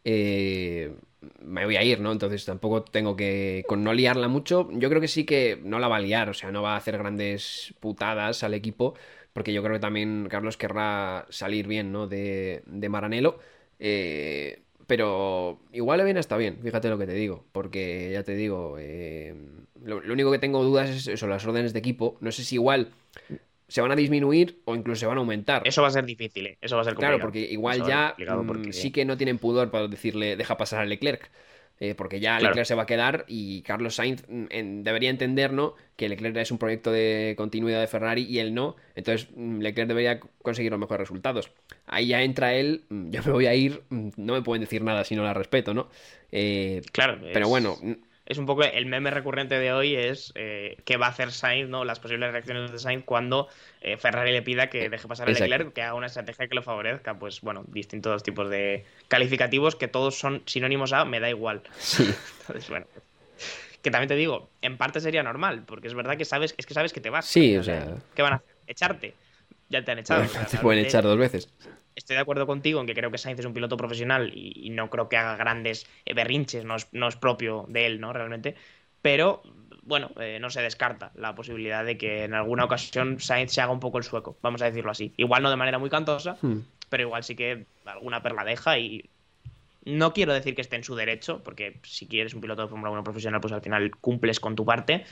eh, 0.04 0.94
me 1.42 1.64
voy 1.64 1.78
a 1.78 1.84
ir, 1.84 2.02
¿no? 2.02 2.12
Entonces 2.12 2.44
tampoco 2.44 2.84
tengo 2.84 3.16
que, 3.16 3.64
con 3.66 3.86
no 3.86 3.94
liarla 3.94 4.28
mucho, 4.28 4.68
yo 4.74 4.90
creo 4.90 5.00
que 5.00 5.08
sí 5.08 5.26
que 5.26 5.58
no 5.64 5.80
la 5.80 5.88
va 5.88 5.96
a 5.96 6.02
liar, 6.02 6.30
o 6.30 6.34
sea, 6.34 6.52
no 6.52 6.62
va 6.62 6.74
a 6.74 6.78
hacer 6.78 6.98
grandes 6.98 7.74
putadas 7.80 8.44
al 8.44 8.54
equipo, 8.54 8.96
porque 9.32 9.54
yo 9.54 9.64
creo 9.64 9.76
que 9.76 9.80
también 9.80 10.28
Carlos 10.30 10.58
querrá 10.58 11.28
salir 11.30 11.66
bien, 11.66 11.94
¿no? 11.94 12.08
De, 12.08 12.62
de 12.66 12.90
Maranelo. 12.90 13.40
Eh, 13.80 14.65
pero 14.88 15.60
igual 15.72 15.98
le 15.98 16.04
viene 16.04 16.20
hasta 16.20 16.38
bien, 16.38 16.60
fíjate 16.62 16.90
lo 16.90 16.98
que 16.98 17.08
te 17.08 17.14
digo, 17.14 17.46
porque 17.52 18.12
ya 18.12 18.24
te 18.24 18.36
digo, 18.36 18.78
eh, 18.80 19.36
lo, 19.84 19.98
único 19.98 20.32
que 20.32 20.40
tengo 20.40 20.64
dudas 20.64 20.90
es 20.90 21.08
eso, 21.08 21.28
las 21.28 21.46
órdenes 21.46 21.74
de 21.74 21.80
equipo. 21.80 22.18
No 22.20 22.32
sé 22.32 22.44
si 22.44 22.56
igual 22.56 22.90
se 23.68 23.82
van 23.82 23.92
a 23.92 23.96
disminuir 23.96 24.62
o 24.66 24.76
incluso 24.76 25.00
se 25.00 25.06
van 25.06 25.18
a 25.18 25.22
aumentar. 25.22 25.62
Eso 25.66 25.82
va 25.82 25.90
a 25.90 25.92
ser 25.92 26.06
difícil, 26.06 26.48
¿eh? 26.48 26.58
eso 26.62 26.76
va 26.76 26.82
a 26.82 26.86
ser 26.86 26.94
complicado. 26.94 27.18
Claro, 27.18 27.26
porque 27.26 27.40
igual 27.40 27.86
ya 27.86 28.16
mm, 28.18 28.72
sí 28.72 28.92
que 28.92 29.06
no 29.06 29.18
tienen 29.18 29.38
pudor 29.38 29.72
para 29.72 29.88
decirle 29.88 30.36
deja 30.36 30.58
pasar 30.58 30.82
a 30.82 30.86
Leclerc. 30.86 31.30
Eh, 31.80 31.94
porque 31.94 32.22
ya 32.22 32.40
Leclerc 32.40 32.66
se 32.66 32.76
va 32.76 32.84
a 32.84 32.86
quedar 32.86 33.26
y 33.28 33.62
Carlos 33.64 33.96
Sainz 33.96 34.24
mm, 34.30 34.84
debería 34.84 35.10
entender 35.10 35.52
¿no? 35.52 35.76
que 35.98 36.08
Leclerc 36.08 36.38
es 36.38 36.50
un 36.50 36.58
proyecto 36.58 36.90
de 36.90 37.34
continuidad 37.38 37.82
de 37.82 37.88
Ferrari 37.88 38.24
y 38.24 38.40
él 38.40 38.54
no. 38.54 38.78
Entonces 38.96 39.28
mm, 39.36 39.60
Leclerc 39.60 39.90
debería 39.90 40.20
conseguir 40.42 40.72
los 40.72 40.80
mejores 40.80 41.02
resultados. 41.02 41.52
Ahí 41.86 42.08
ya 42.08 42.22
entra 42.22 42.54
él, 42.54 42.86
yo 42.90 43.22
me 43.24 43.32
voy 43.32 43.48
a 43.48 43.56
ir, 43.56 43.84
no 43.90 44.34
me 44.34 44.42
pueden 44.42 44.62
decir 44.62 44.84
nada 44.84 45.04
si 45.04 45.16
no 45.16 45.24
la 45.24 45.34
respeto, 45.34 45.74
¿no? 45.74 45.90
Eh, 46.32 46.82
claro. 46.94 47.20
Pero 47.34 47.50
bueno, 47.50 47.78
es 48.26 48.38
un 48.38 48.46
poco 48.46 48.64
el 48.64 48.86
meme 48.88 49.12
recurrente 49.12 49.60
de 49.60 49.72
hoy 49.72 49.96
es 49.96 50.32
eh, 50.36 50.78
qué 50.84 50.98
va 50.98 51.08
a 51.08 51.10
hacer 51.10 51.32
Sainz, 51.32 51.70
¿no? 51.70 51.86
Las 51.86 52.00
posibles 52.00 52.32
reacciones 52.32 52.72
de 52.72 52.80
Sainz 52.80 53.04
cuando 53.06 53.48
eh, 53.82 53.98
Ferrari 53.98 54.32
le 54.32 54.42
pida 54.42 54.70
que 54.70 54.90
deje 54.90 55.08
pasar 55.08 55.28
a 55.28 55.32
Leclerc, 55.32 55.74
que 55.74 55.84
haga 55.84 55.94
una 55.94 56.08
estrategia 56.08 56.48
que 56.48 56.56
lo 56.56 56.64
favorezca. 56.64 57.20
Pues 57.20 57.42
bueno, 57.42 57.64
distintos 57.68 58.24
tipos 58.24 58.50
de 58.50 58.84
calificativos 59.08 59.76
que 59.76 59.88
todos 59.88 60.18
son 60.18 60.42
sinónimos 60.46 60.92
a 60.92 61.06
me 61.06 61.20
da 61.20 61.30
igual. 61.30 61.62
Entonces, 62.42 62.70
bueno. 62.70 62.88
Que 63.84 63.92
también 63.92 64.08
te 64.08 64.16
digo, 64.16 64.50
en 64.64 64.78
parte 64.78 65.00
sería 65.00 65.22
normal, 65.22 65.62
porque 65.64 65.88
es 65.88 65.94
verdad 65.94 66.18
que 66.18 66.26
sabes, 66.26 66.56
es 66.58 66.66
que 66.66 66.74
sabes 66.74 66.92
que 66.92 67.02
te 67.02 67.12
vas. 67.12 67.28
Sí, 67.28 67.56
o 67.56 67.64
sea. 67.64 67.96
¿Qué 68.16 68.24
van 68.24 68.34
a 68.34 68.36
hacer? 68.38 68.56
Echarte. 68.66 69.14
Ya 69.70 69.84
te 69.84 69.92
han 69.92 70.00
echado. 70.00 70.26
te 70.50 70.58
pueden 70.58 70.86
echar 70.86 71.04
dos 71.04 71.18
veces 71.18 71.50
estoy 71.96 72.16
de 72.16 72.22
acuerdo 72.22 72.46
contigo 72.46 72.80
en 72.80 72.88
que 72.88 72.94
creo 72.94 73.12
que 73.12 73.18
Sainz 73.18 73.40
es 73.40 73.46
un 73.46 73.54
piloto 73.54 73.78
profesional 73.78 74.32
y, 74.34 74.70
no 74.70 74.90
creo 74.90 75.10
que 75.10 75.18
haga 75.18 75.36
grandes 75.38 75.88
eh, 76.06 76.14
berrinches, 76.14 76.66
no 76.66 77.08
es, 77.08 77.16
propio 77.16 77.66
de 77.70 77.86
él, 77.86 78.00
¿no? 78.00 78.14
Realmente. 78.14 78.56
Pero, 79.02 79.42
bueno, 79.84 80.12
eh, 80.20 80.40
no 80.42 80.50
se 80.50 80.62
descarta 80.62 81.12
la 81.16 81.34
posibilidad 81.36 81.86
de 81.86 81.98
que 81.98 82.24
en 82.26 82.34
alguna 82.34 82.66
ocasión 82.66 83.20
Sainz 83.20 83.54
se 83.54 83.62
haga 83.62 83.72
un 83.72 83.80
poco 83.80 83.98
el 83.98 84.04
sueco, 84.04 84.38
vamos 84.42 84.62
a 84.62 84.66
decirlo 84.66 84.92
así. 84.92 85.14
Igual 85.18 85.44
no 85.44 85.50
de 85.50 85.56
manera 85.56 85.80
muy 85.80 85.90
cantosa, 85.90 86.38
hmm. 86.42 86.60
pero 86.90 87.04
igual 87.04 87.24
sí 87.24 87.36
que 87.36 87.66
alguna 87.86 88.22
perla 88.22 88.44
deja 88.44 88.78
y 88.78 89.10
no 89.86 90.14
quiero 90.14 90.34
decir 90.34 90.56
que 90.56 90.62
esté 90.62 90.76
en 90.76 90.84
su 90.84 90.96
derecho, 90.96 91.42
porque 91.44 91.80
si 91.84 92.08
quieres 92.08 92.34
un 92.34 92.42
piloto 92.42 92.64
de 92.64 92.68
Fórmula 92.68 92.92
1 92.92 93.04
profesional, 93.04 93.40
pues 93.40 93.54
al 93.54 93.62
final 93.62 93.92
cumples 93.98 94.40
con 94.40 94.56
tu 94.56 94.66
parte. 94.66 95.06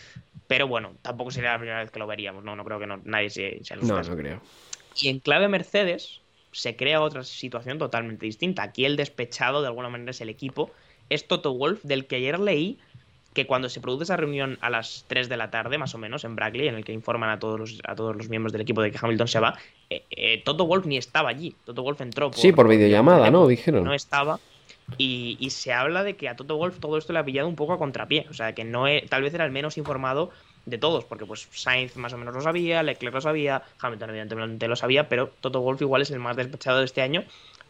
Pero 0.47 0.67
bueno, 0.67 0.93
tampoco 1.01 1.32
sería 1.32 1.51
la 1.51 1.59
primera 1.59 1.80
vez 1.80 1.91
que 1.91 1.99
lo 1.99 2.07
veríamos, 2.07 2.43
¿no? 2.43 2.55
No 2.55 2.65
creo 2.65 2.80
que 2.80 2.88
nadie 2.88 3.30
se, 3.30 3.63
se 3.63 3.76
No, 3.78 4.01
no 4.01 4.17
creo. 4.17 4.41
Y 4.99 5.09
en 5.09 5.19
clave 5.19 5.47
Mercedes, 5.47 6.21
se 6.51 6.76
crea 6.76 7.01
otra 7.01 7.24
situación 7.24 7.78
totalmente 7.78 8.26
distinta. 8.26 8.63
Aquí 8.63 8.86
el 8.86 8.95
despechado, 8.95 9.61
de 9.61 9.67
alguna 9.67 9.89
manera, 9.89 10.11
es 10.11 10.21
el 10.21 10.30
equipo. 10.30 10.71
Es 11.09 11.28
Toto 11.28 11.53
Wolf, 11.53 11.84
del 11.84 12.07
que 12.07 12.17
ayer 12.17 12.39
leí 12.39 12.80
que 13.34 13.47
cuando 13.47 13.67
se 13.67 13.82
produce 13.82 14.03
esa 14.03 14.15
reunión 14.15 14.59
a 14.61 14.69
las 14.69 15.05
3 15.07 15.28
de 15.28 15.38
la 15.38 15.49
tarde, 15.49 15.80
más 15.80 15.95
o 15.95 15.97
menos, 15.97 16.24
en 16.24 16.36
Brackley, 16.36 16.67
en 16.67 16.76
el 16.76 16.86
que 16.86 16.93
informan 16.93 17.32
a 17.32 17.39
todos 17.39 17.59
los, 17.59 17.80
a 17.84 17.95
todos 17.95 18.15
los 18.15 18.30
miembros 18.30 18.53
del 18.53 18.61
equipo 18.61 18.82
de 18.82 18.91
que 18.91 18.99
Hamilton 19.01 19.28
se 19.28 19.39
va, 19.39 19.57
eh, 19.89 20.03
eh, 20.11 20.41
Toto 20.45 20.67
Wolf 20.67 20.86
ni 20.86 20.97
estaba 20.97 21.30
allí. 21.30 21.55
Toto 21.65 21.82
Wolf 21.82 21.99
entró 22.01 22.30
por... 22.30 22.39
Sí, 22.39 22.51
por 22.51 22.67
videollamada, 22.67 23.32
¿no? 23.32 23.47
Dijeron. 23.47 23.84
No 23.84 23.93
estaba. 23.93 24.39
Y, 24.98 25.38
y, 25.40 25.50
se 25.50 25.74
habla 25.74 26.04
de 26.04 26.16
que 26.16 26.30
a 26.30 26.36
Toto 26.36 26.58
Wolf 26.58 26.80
todo 26.80 26.98
esto 26.98 27.14
le 27.14 27.20
ha 27.20 27.26
pillado 27.26 27.48
un 27.48 27.56
poco 27.56 27.74
a 27.74 27.78
contrapié. 27.78 28.28
O 28.30 28.34
sea, 28.34 28.54
que 28.54 28.64
no 28.64 28.86
tal 29.10 29.24
vez 29.24 29.34
era 29.34 29.46
el 29.46 29.52
menos 29.52 29.78
informado 29.78 30.32
de 30.66 30.78
todos, 30.78 31.04
porque 31.06 31.26
pues 31.26 31.48
Sainz 31.52 31.98
más 31.98 32.14
o 32.14 32.18
menos 32.18 32.34
lo 32.34 32.42
sabía, 32.42 32.84
Leclerc 32.84 33.14
lo 33.14 33.22
sabía, 33.22 33.64
Hamilton 33.80 34.10
evidentemente 34.12 34.68
lo 34.68 34.76
sabía, 34.76 35.10
pero 35.10 35.32
Toto 35.42 35.62
Wolff 35.62 35.82
igual 35.82 36.02
es 36.02 36.12
el 36.12 36.20
más 36.20 36.38
despechado 36.38 36.80
de 36.80 36.86
este 36.86 37.02
año. 37.02 37.24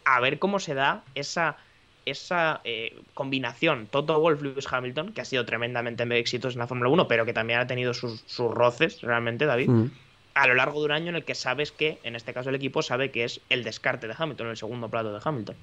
A 0.06 0.20
ver 0.20 0.38
cómo 0.38 0.60
se 0.60 0.74
da 0.74 1.04
esa, 1.16 1.58
esa 2.06 2.62
eh, 2.64 3.00
combinación 3.14 3.88
Toto 3.88 4.20
Wolff, 4.20 4.42
Lewis 4.42 4.68
Hamilton, 4.72 5.14
que 5.14 5.22
ha 5.22 5.26
sido 5.26 5.46
tremendamente 5.46 6.04
exitoso 6.20 6.54
en 6.54 6.60
la 6.60 6.68
Fórmula 6.68 6.90
1, 6.90 7.08
pero 7.08 7.26
que 7.26 7.34
también 7.34 7.60
ha 7.60 7.68
tenido 7.68 7.94
sus, 7.94 8.24
roces 8.38 9.02
realmente, 9.02 9.46
David. 9.46 9.70
Mm. 9.70 9.92
A 10.36 10.48
lo 10.48 10.56
largo 10.56 10.80
de 10.80 10.86
un 10.86 10.92
año 10.92 11.10
en 11.10 11.16
el 11.16 11.26
que 11.26 11.36
sabes 11.36 11.72
que, 11.72 12.00
en 12.04 12.16
este 12.16 12.34
caso 12.34 12.50
el 12.50 12.56
equipo 12.56 12.82
sabe 12.82 13.12
que 13.12 13.24
es 13.24 13.40
el 13.50 13.64
descarte 13.64 14.08
de 14.08 14.16
Hamilton, 14.18 14.48
el 14.48 14.58
segundo 14.58 14.90
plato 14.90 15.14
de 15.14 15.22
Hamilton. 15.24 15.56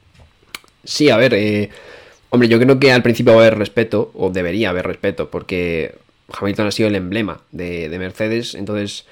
Sí, 0.85 1.11
a 1.11 1.17
ver, 1.17 1.35
eh, 1.35 1.71
hombre, 2.31 2.49
yo 2.49 2.59
creo 2.59 2.79
que 2.79 2.93
al 2.93 3.03
principio 3.03 3.35
va 3.35 3.41
a 3.41 3.47
haber 3.47 3.59
respeto, 3.59 4.11
o 4.15 4.31
debería 4.31 4.71
haber 4.71 4.87
respeto, 4.87 5.31
porque 5.31 5.95
Hamilton 6.33 6.67
ha 6.67 6.71
sido 6.71 6.89
el 6.89 6.95
emblema 6.95 7.43
de, 7.53 7.89
Mercedes, 7.99 8.55
entonces 8.55 9.07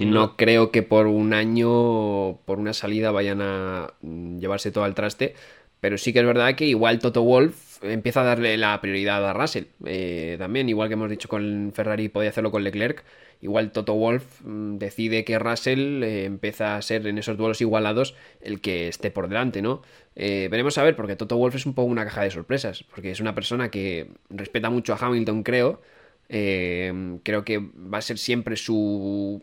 no 0.00 0.36
creo 0.36 0.70
que 0.70 0.82
por 0.82 1.06
un 1.06 1.32
año, 1.32 2.38
por 2.44 2.58
una 2.58 2.74
salida, 2.74 3.10
vayan 3.12 3.40
a 3.40 3.92
llevarse 4.02 4.70
todo 4.70 4.84
al 4.84 4.94
traste. 4.94 5.34
Pero 5.80 5.98
sí 5.98 6.12
que 6.12 6.20
es 6.20 6.26
verdad 6.26 6.54
que 6.54 6.66
igual 6.66 6.98
Toto 6.98 7.22
Wolf 7.22 7.82
empieza 7.82 8.22
a 8.22 8.24
darle 8.24 8.56
la 8.56 8.80
prioridad 8.80 9.24
a 9.28 9.32
Russell. 9.32 9.64
Eh, 9.84 10.36
también, 10.38 10.68
igual 10.68 10.88
que 10.88 10.94
hemos 10.94 11.10
dicho 11.10 11.28
con 11.28 11.72
Ferrari, 11.74 12.08
podía 12.08 12.30
hacerlo 12.30 12.50
con 12.50 12.64
Leclerc. 12.64 13.04
Igual 13.40 13.72
Toto 13.72 13.94
Wolf 13.94 14.42
mm, 14.44 14.78
decide 14.78 15.24
que 15.24 15.38
Russell 15.38 16.02
eh, 16.02 16.24
empieza 16.24 16.76
a 16.76 16.82
ser 16.82 17.06
en 17.06 17.18
esos 17.18 17.36
duelos 17.36 17.60
igualados 17.60 18.14
el 18.40 18.60
que 18.60 18.88
esté 18.88 19.10
por 19.10 19.28
delante, 19.28 19.62
¿no? 19.62 19.82
Eh, 20.14 20.48
veremos 20.50 20.78
a 20.78 20.82
ver, 20.82 20.96
porque 20.96 21.16
Toto 21.16 21.36
Wolf 21.36 21.54
es 21.54 21.66
un 21.66 21.74
poco 21.74 21.90
una 21.90 22.04
caja 22.04 22.22
de 22.22 22.30
sorpresas, 22.30 22.84
porque 22.84 23.10
es 23.10 23.20
una 23.20 23.34
persona 23.34 23.70
que 23.70 24.10
respeta 24.30 24.70
mucho 24.70 24.94
a 24.94 24.98
Hamilton, 24.98 25.42
creo, 25.42 25.82
eh, 26.28 27.18
creo 27.22 27.44
que 27.44 27.58
va 27.58 27.98
a 27.98 28.02
ser 28.02 28.18
siempre 28.18 28.56
su, 28.56 29.42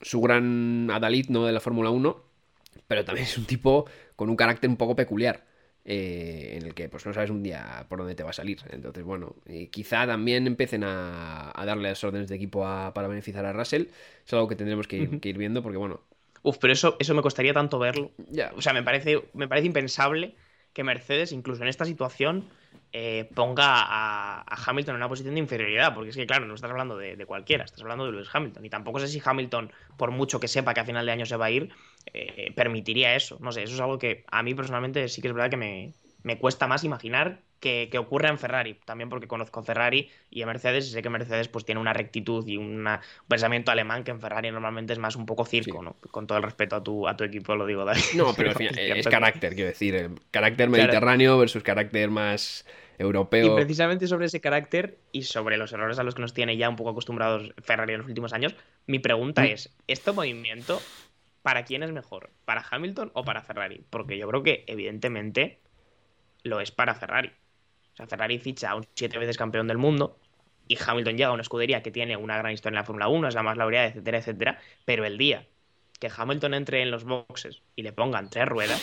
su 0.00 0.20
gran 0.20 0.90
adalid 0.90 1.28
¿no? 1.30 1.44
de 1.46 1.52
la 1.52 1.60
Fórmula 1.60 1.90
1, 1.90 2.22
pero 2.86 3.04
también 3.04 3.26
es 3.26 3.36
un 3.38 3.44
tipo 3.46 3.86
con 4.16 4.30
un 4.30 4.36
carácter 4.36 4.70
un 4.70 4.76
poco 4.76 4.96
peculiar. 4.96 5.44
Eh, 5.84 6.56
en 6.56 6.66
el 6.66 6.74
que 6.74 6.88
pues 6.88 7.04
no 7.04 7.12
sabes 7.12 7.30
un 7.30 7.42
día 7.42 7.84
por 7.88 7.98
dónde 7.98 8.14
te 8.14 8.22
va 8.22 8.30
a 8.30 8.34
salir. 8.34 8.60
Entonces, 8.70 9.04
bueno, 9.04 9.36
eh, 9.46 9.68
quizá 9.68 10.06
también 10.06 10.46
empiecen 10.46 10.82
a, 10.84 11.52
darle 11.66 11.90
las 11.90 12.02
órdenes 12.02 12.28
de 12.28 12.36
equipo 12.36 12.60
para 12.94 13.08
beneficiar 13.08 13.44
a 13.44 13.52
Russell. 13.52 13.86
Es 14.26 14.32
algo 14.32 14.48
que 14.48 14.56
tendremos 14.56 14.88
que 14.88 14.96
ir, 15.22 15.38
viendo 15.38 15.62
porque, 15.62 15.78
bueno... 15.78 16.00
Uf, 16.42 16.58
pero 16.58 16.72
eso, 16.72 16.96
eso 16.98 17.14
me 17.14 17.22
costaría 17.22 17.54
tanto 17.54 17.78
verlo. 17.78 18.10
Ya. 18.30 18.52
O 18.56 18.62
sea, 18.62 18.72
me 18.72 18.82
parece, 18.82 19.22
me 19.32 19.48
parece 19.48 19.66
impensable 19.66 20.34
que 20.74 20.84
Mercedes, 20.84 21.32
incluso 21.32 21.62
en 21.62 21.68
esta 21.68 21.84
situación, 21.84 22.48
eh, 22.92 23.28
ponga 23.34 23.64
a, 23.66 24.44
Hamilton 24.66 24.94
en 24.94 24.96
una 24.98 25.08
posición 25.08 25.34
de 25.34 25.40
inferioridad, 25.40 25.94
porque 25.94 26.10
es 26.10 26.16
que, 26.16 26.26
claro, 26.26 26.46
no 26.46 26.54
estás 26.54 26.70
hablando 26.70 26.96
de, 26.96 27.26
cualquiera, 27.26 27.64
estás 27.64 27.80
hablando 27.80 28.06
de 28.06 28.12
Lewis 28.12 28.28
Hamilton. 28.32 28.64
Y 28.64 28.70
tampoco 28.70 29.00
sé 29.00 29.08
si 29.08 29.20
Hamilton, 29.24 29.72
por 29.96 30.10
mucho 30.10 30.38
que 30.38 30.48
sepa 30.48 30.74
que 30.74 30.80
a 30.80 30.84
final 30.84 31.04
de 31.04 31.12
año 31.12 31.26
se 31.26 31.36
va 31.36 31.46
a 31.46 31.50
ir, 31.50 31.70
eh, 32.12 32.52
permitiría 32.54 33.14
eso. 33.14 33.38
No 33.40 33.52
sé, 33.52 33.62
eso 33.62 33.74
es 33.74 33.80
algo 33.80 33.98
que 33.98 34.24
a 34.30 34.42
mí 34.42 34.54
personalmente 34.54 35.08
sí 35.08 35.20
que 35.20 35.28
es 35.28 35.34
verdad 35.34 35.50
que 35.50 35.56
me, 35.56 36.38
cuesta 36.38 36.66
más 36.66 36.84
imaginar 36.84 37.40
que, 37.60 37.90
ocurra 37.98 38.28
en 38.28 38.38
Ferrari. 38.38 38.78
También 38.84 39.08
porque 39.08 39.26
conozco 39.26 39.62
Ferrari 39.62 40.10
y 40.30 40.42
a 40.42 40.46
Mercedes 40.46 40.86
y 40.86 40.90
sé 40.90 41.02
que 41.02 41.08
Mercedes 41.08 41.48
pues 41.48 41.64
tiene 41.64 41.80
una 41.80 41.94
rectitud 41.94 42.46
y 42.46 42.58
un 42.58 42.86
pensamiento 43.26 43.70
alemán 43.70 44.04
que 44.04 44.10
en 44.10 44.20
Ferrari 44.20 44.50
normalmente 44.50 44.92
es 44.92 44.98
más 44.98 45.16
un 45.16 45.24
poco 45.24 45.46
circo, 45.46 45.82
¿no? 45.82 45.96
Con 46.10 46.26
todo 46.26 46.36
el 46.36 46.44
respeto 46.44 46.76
a 46.76 46.84
tu, 46.84 47.08
a 47.08 47.16
tu 47.16 47.24
equipo, 47.24 47.56
lo 47.56 47.66
digo. 47.66 47.84
David. 47.84 48.02
No, 48.16 48.34
pero 48.34 48.50
al 48.50 48.56
final, 48.56 48.78
es 48.78 49.08
carácter, 49.08 49.54
quiero 49.54 49.70
decir. 49.70 50.10
Carácter 50.30 50.68
mediterráneo 50.68 51.38
versus 51.38 51.62
carácter 51.62 52.10
más 52.10 52.66
europeo. 52.98 53.46
Y 53.46 53.56
precisamente 53.56 54.06
sobre 54.06 54.26
ese 54.26 54.40
carácter 54.40 54.98
y 55.12 55.22
sobre 55.22 55.56
los 55.56 55.72
errores 55.72 55.98
a 55.98 56.02
los 56.02 56.14
que 56.14 56.22
nos 56.22 56.34
tiene 56.34 56.56
ya 56.56 56.68
un 56.68 56.76
poco 56.76 56.90
acostumbrados 56.90 57.52
Ferrari 57.62 57.94
en 57.94 58.00
los 58.00 58.08
últimos 58.08 58.32
años, 58.32 58.54
mi 58.86 58.98
pregunta 58.98 59.42
mm. 59.42 59.46
es, 59.46 59.74
¿este 59.86 60.12
movimiento 60.12 60.80
¿para 61.44 61.66
quién 61.66 61.82
es 61.82 61.92
mejor? 61.92 62.30
¿Para 62.46 62.64
Hamilton 62.70 63.10
o 63.12 63.22
para 63.22 63.42
Ferrari? 63.42 63.84
Porque 63.90 64.16
yo 64.16 64.26
creo 64.26 64.42
que 64.42 64.64
evidentemente 64.66 65.60
lo 66.42 66.58
es 66.62 66.70
para 66.70 66.94
Ferrari. 66.94 67.30
O 67.92 67.96
sea, 67.96 68.06
Ferrari 68.06 68.38
ficha 68.38 68.70
a 68.70 68.76
un 68.76 68.86
siete 68.94 69.18
veces 69.18 69.36
campeón 69.36 69.68
del 69.68 69.76
mundo 69.76 70.18
y 70.66 70.78
Hamilton 70.82 71.18
llega 71.18 71.28
a 71.28 71.32
una 71.32 71.42
escudería 71.42 71.82
que 71.82 71.90
tiene 71.90 72.16
una 72.16 72.38
gran 72.38 72.52
historia 72.52 72.76
en 72.76 72.80
la 72.80 72.84
Fórmula 72.84 73.08
1, 73.08 73.28
es 73.28 73.34
la 73.34 73.42
más 73.42 73.58
laureada, 73.58 73.88
etcétera, 73.88 74.18
etcétera. 74.18 74.58
Pero 74.86 75.04
el 75.04 75.18
día 75.18 75.46
que 76.00 76.10
Hamilton 76.16 76.54
entre 76.54 76.80
en 76.80 76.90
los 76.90 77.04
boxes 77.04 77.60
y 77.76 77.82
le 77.82 77.92
pongan 77.92 78.30
tres 78.30 78.48
ruedas, 78.48 78.80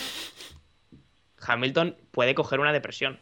Hamilton 1.39 1.97
puede 2.11 2.35
coger 2.35 2.59
una 2.59 2.73
depresión. 2.73 3.19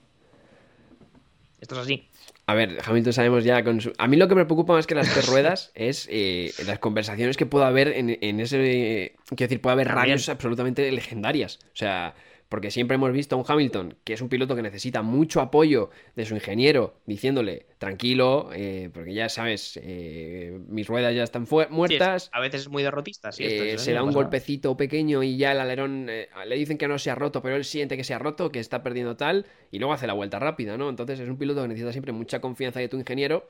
Esto 1.61 1.75
es 1.75 1.81
así. 1.81 2.09
A 2.49 2.55
ver, 2.55 2.79
Hamilton 2.83 3.13
sabemos 3.13 3.43
ya 3.43 3.63
con 3.63 3.79
su... 3.79 3.93
A 3.99 4.07
mí 4.07 4.17
lo 4.17 4.27
que 4.27 4.33
me 4.33 4.43
preocupa 4.43 4.73
más 4.73 4.87
que 4.87 4.95
las 4.95 5.07
tres 5.13 5.27
ruedas 5.27 5.71
es 5.75 6.07
eh, 6.09 6.51
las 6.65 6.79
conversaciones 6.79 7.37
que 7.37 7.45
pueda 7.45 7.67
haber 7.67 7.89
en, 7.89 8.39
ese... 8.39 9.13
quiero 9.27 9.47
decir, 9.47 9.61
puede 9.61 9.73
haber 9.73 9.89
radios 9.89 10.27
absolutamente 10.29 10.91
legendarias. 10.91 11.59
O 11.65 11.75
sea, 11.75 12.15
porque 12.49 12.71
siempre 12.71 12.95
hemos 12.95 13.11
visto 13.11 13.35
a 13.35 13.39
un 13.39 13.45
Hamilton 13.47 13.95
que 14.03 14.13
es 14.13 14.21
un 14.21 14.27
piloto 14.27 14.55
que 14.55 14.63
necesita 14.63 15.03
mucho 15.03 15.39
apoyo 15.39 15.91
de 16.15 16.25
su 16.25 16.33
ingeniero, 16.33 16.95
diciéndole, 17.05 17.67
tranquilo, 17.77 18.49
eh, 18.53 18.89
porque 18.91 19.13
ya 19.13 19.29
sabes, 19.29 19.79
eh, 19.81 20.59
mis 20.67 20.87
ruedas 20.87 21.15
ya 21.15 21.23
están 21.23 21.47
muertas. 21.69 22.29
a 22.33 22.39
veces 22.39 22.61
es 22.61 22.69
muy 22.69 22.81
derrotista, 22.81 23.31
sí, 23.31 23.43
eh, 23.45 23.77
se 23.77 23.93
da 23.93 24.03
un 24.03 24.11
golpecito 24.11 24.75
pequeño 24.75 25.21
y 25.21 25.37
ya 25.37 25.51
el 25.51 25.59
alerón 25.59 26.07
le 26.07 26.55
dicen 26.55 26.79
que 26.79 26.87
no 26.87 26.97
se 26.97 27.11
ha 27.11 27.15
roto, 27.15 27.41
pero 27.43 27.55
él 27.55 27.65
siente 27.65 27.95
que 27.95 28.03
se 28.03 28.15
ha 28.15 28.19
roto, 28.19 28.51
que 28.51 28.59
está 28.59 28.81
perdiendo 28.81 29.15
tal, 29.15 29.45
y 29.69 29.77
luego 29.77 29.93
hace 29.93 30.07
la 30.07 30.13
vuelta 30.13 30.39
rápida, 30.39 30.75
¿no? 30.75 30.89
Entonces 30.89 31.19
es 31.19 31.29
un 31.29 31.37
piloto 31.37 31.61
que 31.61 31.67
necesita 31.67 31.91
siempre 31.91 32.11
mucha 32.11 32.41
confianza 32.41 32.79
de 32.79 32.89
tu 32.89 32.97
ingeniero. 32.97 33.49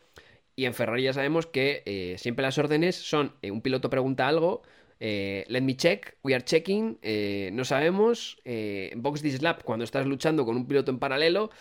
Y 0.55 0.65
en 0.65 0.73
Ferrari 0.73 1.03
ya 1.03 1.13
sabemos 1.13 1.45
que 1.45 2.15
siempre 2.17 2.43
las 2.43 2.57
órdenes 2.57 2.97
son, 2.97 3.31
un 3.43 3.61
piloto 3.61 3.89
pregunta 3.89 4.27
algo, 4.27 4.61
eh, 4.99 5.45
let 5.47 5.61
me 5.61 5.77
check, 5.77 6.15
we 6.23 6.33
are 6.33 6.43
checking, 6.43 6.99
eh, 7.01 7.51
no 7.53 7.63
sabemos, 7.63 8.37
eh, 8.43 8.91
box 8.97 9.21
this 9.21 9.41
lap 9.41 9.63
cuando 9.63 9.85
estás 9.85 10.05
luchando 10.05 10.45
con 10.45 10.57
un 10.57 10.67
piloto 10.67 10.91
en 10.91 10.99
paralelo. 10.99 11.51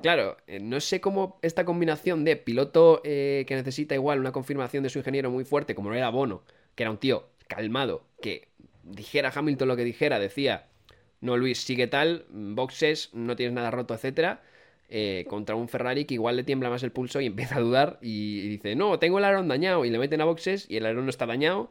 Claro, 0.00 0.36
no 0.60 0.78
sé 0.80 1.00
cómo 1.00 1.38
esta 1.40 1.64
combinación 1.64 2.22
de 2.24 2.36
piloto 2.36 3.00
que 3.02 3.46
necesita 3.48 3.94
igual 3.94 4.20
una 4.20 4.30
confirmación 4.30 4.82
de 4.82 4.90
su 4.90 4.98
ingeniero 4.98 5.30
muy 5.30 5.44
fuerte, 5.44 5.74
como 5.74 5.88
lo 5.88 5.96
era 5.96 6.10
Bono, 6.10 6.42
que 6.74 6.82
era 6.82 6.90
un 6.90 6.98
tío 6.98 7.30
calmado, 7.48 8.04
que 8.20 8.48
dijera 8.82 9.32
Hamilton 9.34 9.68
lo 9.68 9.76
que 9.76 9.84
dijera, 9.84 10.18
decía, 10.18 10.66
no 11.22 11.38
Luis, 11.38 11.60
sigue 11.60 11.86
tal, 11.86 12.26
boxes, 12.28 13.08
no 13.14 13.36
tienes 13.36 13.54
nada 13.54 13.70
roto, 13.70 13.94
etcétera. 13.94 14.42
contra 15.28 15.54
un 15.54 15.68
Ferrari 15.70 16.04
que 16.04 16.12
igual 16.12 16.36
le 16.36 16.44
tiembla 16.44 16.68
más 16.68 16.82
el 16.82 16.92
pulso 16.92 17.22
y 17.22 17.26
empieza 17.32 17.56
a 17.56 17.60
dudar 17.60 17.98
y, 18.02 18.40
y 18.40 18.48
dice, 18.50 18.76
no, 18.76 18.98
tengo 18.98 19.16
el 19.18 19.24
alerón 19.24 19.48
dañado 19.48 19.86
y 19.86 19.90
le 19.90 19.98
meten 19.98 20.20
a 20.20 20.26
boxes 20.26 20.66
y 20.68 20.76
el 20.76 20.84
alerón 20.84 21.06
no 21.06 21.10
está 21.10 21.24
dañado 21.24 21.70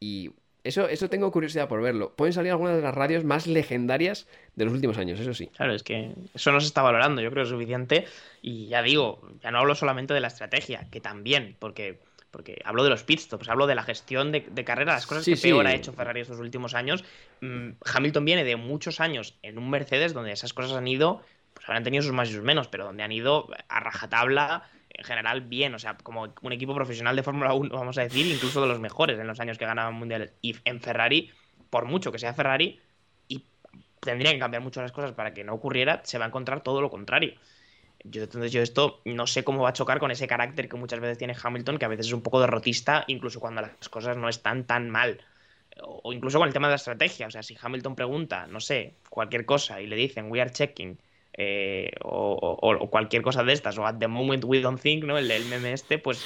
y 0.00 0.30
eso, 0.64 0.88
eso 0.88 1.08
tengo 1.08 1.30
curiosidad 1.32 1.68
por 1.68 1.80
verlo. 1.80 2.12
Pueden 2.14 2.32
salir 2.32 2.50
algunas 2.50 2.76
de 2.76 2.82
las 2.82 2.94
radios 2.94 3.24
más 3.24 3.46
legendarias 3.46 4.26
de 4.56 4.64
los 4.64 4.74
últimos 4.74 4.98
años, 4.98 5.18
eso 5.18 5.32
sí. 5.32 5.46
Claro, 5.48 5.74
es 5.74 5.82
que 5.82 6.12
eso 6.34 6.52
no 6.52 6.60
se 6.60 6.66
está 6.66 6.82
valorando, 6.82 7.22
yo 7.22 7.30
creo, 7.30 7.44
es 7.44 7.48
suficiente. 7.48 8.06
Y 8.42 8.66
ya 8.66 8.82
digo, 8.82 9.20
ya 9.42 9.50
no 9.50 9.58
hablo 9.58 9.74
solamente 9.74 10.12
de 10.12 10.20
la 10.20 10.28
estrategia, 10.28 10.86
que 10.90 11.00
también, 11.00 11.56
porque, 11.58 11.98
porque 12.30 12.60
hablo 12.64 12.84
de 12.84 12.90
los 12.90 13.04
pitstops, 13.04 13.48
hablo 13.48 13.66
de 13.66 13.74
la 13.74 13.82
gestión 13.82 14.32
de, 14.32 14.64
carrera, 14.64 14.94
las 14.94 15.06
cosas 15.06 15.24
que 15.24 15.36
peor 15.36 15.66
ha 15.66 15.74
hecho 15.74 15.92
Ferrari 15.92 16.20
estos 16.20 16.38
últimos 16.38 16.74
años. 16.74 17.04
Mm, 17.40 17.70
Hamilton 17.94 18.24
viene 18.24 18.44
de 18.44 18.56
muchos 18.56 19.00
años 19.00 19.36
en 19.42 19.58
un 19.58 19.70
Mercedes 19.70 20.12
donde 20.12 20.32
esas 20.32 20.52
cosas 20.52 20.72
han 20.72 20.88
ido, 20.88 21.22
pues 21.54 21.66
habrán 21.68 21.84
tenido 21.84 22.02
sus 22.02 22.12
más 22.12 22.28
y 22.28 22.34
sus 22.34 22.42
menos, 22.42 22.68
pero 22.68 22.84
donde 22.84 23.02
han 23.02 23.12
ido 23.12 23.48
a 23.68 23.80
rajatabla 23.80 24.68
en 25.00 25.06
general 25.06 25.40
bien, 25.40 25.74
o 25.74 25.78
sea, 25.78 25.96
como 25.96 26.28
un 26.42 26.52
equipo 26.52 26.74
profesional 26.74 27.16
de 27.16 27.22
Fórmula 27.22 27.54
1, 27.54 27.70
vamos 27.70 27.96
a 27.96 28.02
decir, 28.02 28.26
incluso 28.26 28.60
de 28.60 28.68
los 28.68 28.80
mejores 28.80 29.18
en 29.18 29.26
los 29.26 29.40
años 29.40 29.56
que 29.56 29.64
ganaban 29.64 29.94
mundiales. 29.94 30.34
Y 30.42 30.56
en 30.66 30.78
Ferrari, 30.78 31.30
por 31.70 31.86
mucho 31.86 32.12
que 32.12 32.18
sea 32.18 32.34
Ferrari, 32.34 32.78
y 33.26 33.46
tendría 34.00 34.32
que 34.32 34.38
cambiar 34.38 34.62
mucho 34.62 34.82
las 34.82 34.92
cosas 34.92 35.12
para 35.12 35.32
que 35.32 35.42
no 35.42 35.54
ocurriera, 35.54 36.02
se 36.04 36.18
va 36.18 36.26
a 36.26 36.28
encontrar 36.28 36.62
todo 36.62 36.82
lo 36.82 36.90
contrario. 36.90 37.32
Yo, 38.04 38.22
entonces 38.24 38.52
yo 38.52 38.60
esto 38.60 39.00
no 39.06 39.26
sé 39.26 39.42
cómo 39.42 39.62
va 39.62 39.70
a 39.70 39.72
chocar 39.72 40.00
con 40.00 40.10
ese 40.10 40.26
carácter 40.26 40.68
que 40.68 40.76
muchas 40.76 41.00
veces 41.00 41.16
tiene 41.16 41.34
Hamilton, 41.42 41.78
que 41.78 41.86
a 41.86 41.88
veces 41.88 42.06
es 42.06 42.12
un 42.12 42.22
poco 42.22 42.38
derrotista, 42.38 43.04
incluso 43.06 43.40
cuando 43.40 43.62
las 43.62 43.88
cosas 43.88 44.18
no 44.18 44.28
están 44.28 44.64
tan 44.64 44.90
mal. 44.90 45.24
O 45.82 46.12
incluso 46.12 46.38
con 46.38 46.46
el 46.46 46.52
tema 46.52 46.66
de 46.66 46.72
la 46.72 46.76
estrategia. 46.76 47.26
O 47.26 47.30
sea, 47.30 47.42
si 47.42 47.56
Hamilton 47.58 47.94
pregunta, 47.94 48.46
no 48.48 48.60
sé, 48.60 48.96
cualquier 49.08 49.46
cosa 49.46 49.80
y 49.80 49.86
le 49.86 49.96
dicen, 49.96 50.30
we 50.30 50.42
are 50.42 50.50
checking, 50.50 50.98
eh, 51.34 51.90
o, 52.02 52.88
cualquier 52.90 53.22
cosa 53.22 53.44
de 53.44 53.52
estas, 53.52 53.78
o 53.78 53.86
at 53.86 53.98
the 53.98 54.08
moment 54.08 54.44
we 54.44 54.60
don't 54.60 54.80
think, 54.80 55.04
¿no? 55.04 55.16
El, 55.18 55.44
meme 55.46 55.72
este, 55.72 55.98
pues, 55.98 56.24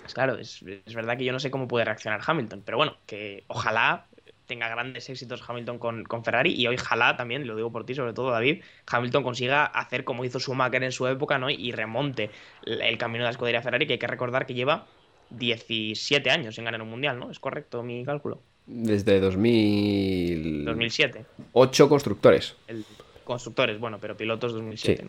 pues 0.00 0.14
claro, 0.14 0.38
es, 0.38 0.62
verdad 0.94 1.16
que 1.16 1.24
yo 1.24 1.32
no 1.32 1.40
sé 1.40 1.50
cómo 1.50 1.68
puede 1.68 1.84
reaccionar 1.84 2.20
Hamilton, 2.24 2.62
pero 2.64 2.76
bueno, 2.76 2.96
que 3.06 3.44
ojalá 3.48 4.06
tenga 4.46 4.68
grandes 4.68 5.08
éxitos 5.08 5.42
Hamilton 5.46 5.78
con, 5.78 6.24
Ferrari 6.24 6.52
y 6.52 6.66
hoy 6.66 6.76
ojalá 6.76 7.16
también, 7.16 7.46
lo 7.46 7.56
digo 7.56 7.72
por 7.72 7.86
ti, 7.86 7.94
sobre 7.94 8.12
todo 8.12 8.30
David, 8.30 8.62
Hamilton 8.86 9.22
consiga 9.22 9.64
hacer 9.64 10.04
como 10.04 10.24
hizo 10.24 10.38
Schumacher 10.38 10.82
en 10.82 10.92
su 10.92 11.06
época, 11.06 11.38
¿no? 11.38 11.50
Y 11.50 11.72
remonte 11.72 12.30
el, 12.66 12.98
camino 12.98 13.24
de 13.24 13.28
la 13.28 13.30
escudería 13.30 13.62
Ferrari, 13.62 13.86
que 13.86 13.94
hay 13.94 13.98
que 13.98 14.06
recordar 14.06 14.46
que 14.46 14.54
lleva 14.54 14.86
17 15.30 16.30
años 16.30 16.58
en 16.58 16.64
ganar 16.64 16.82
un 16.82 16.90
mundial, 16.90 17.18
¿no? 17.18 17.30
¿Es 17.30 17.38
correcto 17.38 17.82
mi 17.82 18.04
cálculo? 18.04 18.42
Desde 18.66 19.20
2000... 19.20 20.64
2007. 20.64 21.24
8 21.52 21.88
constructores. 21.88 22.54
El 22.68 22.84
constructores, 23.32 23.78
bueno, 23.78 23.98
pero 24.00 24.16
pilotos 24.16 24.52
2007. 24.52 25.06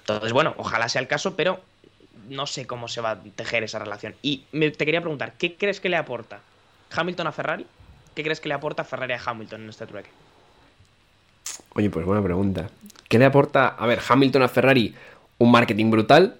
Entonces, 0.00 0.32
bueno, 0.32 0.54
ojalá 0.58 0.88
sea 0.88 1.00
el 1.00 1.08
caso, 1.08 1.34
pero 1.34 1.60
no 2.28 2.46
sé 2.46 2.66
cómo 2.66 2.88
se 2.88 3.00
va 3.00 3.12
a 3.12 3.22
tejer 3.22 3.64
esa 3.64 3.78
relación. 3.78 4.14
Y 4.22 4.38
te 4.52 4.84
quería 4.84 5.00
preguntar, 5.00 5.34
¿qué 5.38 5.56
crees 5.56 5.80
que 5.80 5.88
le 5.88 5.96
aporta 5.96 6.40
Hamilton 6.90 7.26
a 7.26 7.32
Ferrari? 7.32 7.66
¿Qué 8.14 8.22
crees 8.22 8.40
que 8.40 8.48
le 8.48 8.54
aporta 8.54 8.84
Ferrari 8.84 9.14
a 9.14 9.20
Hamilton 9.24 9.62
en 9.62 9.68
este 9.70 9.86
trueque? 9.86 10.10
Oye, 11.74 11.90
pues 11.90 12.06
buena 12.06 12.22
pregunta. 12.22 12.68
¿Qué 13.08 13.18
le 13.18 13.24
aporta, 13.24 13.68
a 13.68 13.86
ver, 13.86 14.00
Hamilton 14.06 14.42
a 14.42 14.48
Ferrari? 14.48 14.94
Un 15.38 15.50
marketing 15.50 15.90
brutal. 15.90 16.36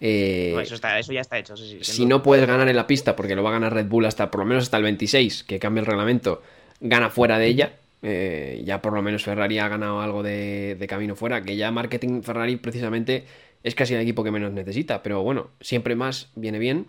Eh, 0.00 0.56
eso, 0.60 1.12
ya 1.12 1.20
está 1.20 1.38
hecho. 1.38 1.56
si 1.56 2.06
no 2.06 2.24
puedes 2.24 2.46
ganar 2.46 2.68
en 2.68 2.74
la 2.74 2.88
pista, 2.88 3.14
porque 3.14 3.36
lo 3.36 3.42
va 3.44 3.50
a 3.50 3.52
ganar 3.52 3.72
Red 3.72 3.86
Bull 3.86 4.04
hasta 4.06 4.30
por 4.30 4.40
lo 4.40 4.46
menos 4.46 4.64
hasta 4.64 4.76
el 4.76 4.82
26, 4.82 5.44
que 5.44 5.60
cambia 5.60 5.80
el 5.80 5.86
reglamento, 5.86 6.42
gana 6.80 7.08
fuera 7.08 7.38
de 7.38 7.46
ella. 7.46 7.72
Eh, 8.02 8.62
ya 8.64 8.82
por 8.82 8.92
lo 8.92 9.02
menos 9.02 9.22
Ferrari 9.22 9.58
ha 9.58 9.68
ganado 9.68 10.00
algo 10.00 10.22
de, 10.24 10.84
camino 10.88 11.14
fuera, 11.14 11.42
que 11.42 11.56
ya 11.56 11.70
marketing 11.70 12.22
Ferrari 12.22 12.56
precisamente 12.56 13.24
es 13.62 13.74
casi 13.76 13.94
el 13.94 14.00
equipo 14.00 14.24
que 14.24 14.32
menos 14.32 14.52
necesita, 14.52 15.02
pero 15.02 15.22
bueno, 15.22 15.50
siempre 15.60 15.94
más 15.94 16.30
viene 16.34 16.58
bien. 16.58 16.86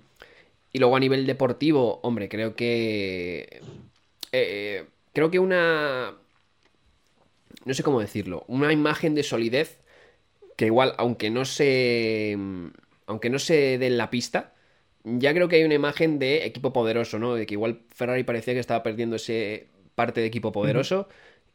Y 0.71 0.79
luego 0.79 0.95
a 0.95 0.99
nivel 0.99 1.27
deportivo, 1.27 1.99
hombre, 2.01 2.29
creo 2.29 2.55
que... 2.55 3.61
Eh, 4.31 4.85
creo 5.13 5.29
que 5.31 5.39
una... 5.39 6.15
No 7.65 7.73
sé 7.73 7.83
cómo 7.83 7.99
decirlo, 8.01 8.43
una 8.47 8.73
imagen 8.73 9.15
de 9.15 9.23
solidez 9.23 9.79
que 10.57 10.65
igual, 10.65 10.95
aunque 10.97 11.29
no 11.29 11.45
se... 11.45 12.37
Aunque 13.05 13.29
no 13.29 13.39
se 13.39 13.77
dé 13.77 13.87
en 13.87 13.97
la 13.97 14.09
pista, 14.09 14.53
ya 15.03 15.33
creo 15.33 15.49
que 15.49 15.57
hay 15.57 15.63
una 15.63 15.75
imagen 15.75 16.19
de 16.19 16.45
equipo 16.45 16.73
poderoso, 16.73 17.19
¿no? 17.19 17.35
De 17.35 17.45
que 17.45 17.55
igual 17.55 17.81
Ferrari 17.89 18.23
parecía 18.23 18.53
que 18.53 18.59
estaba 18.59 18.83
perdiendo 18.83 19.17
ese 19.17 19.67
parte 19.95 20.21
de 20.21 20.27
equipo 20.27 20.51
poderoso. 20.51 21.07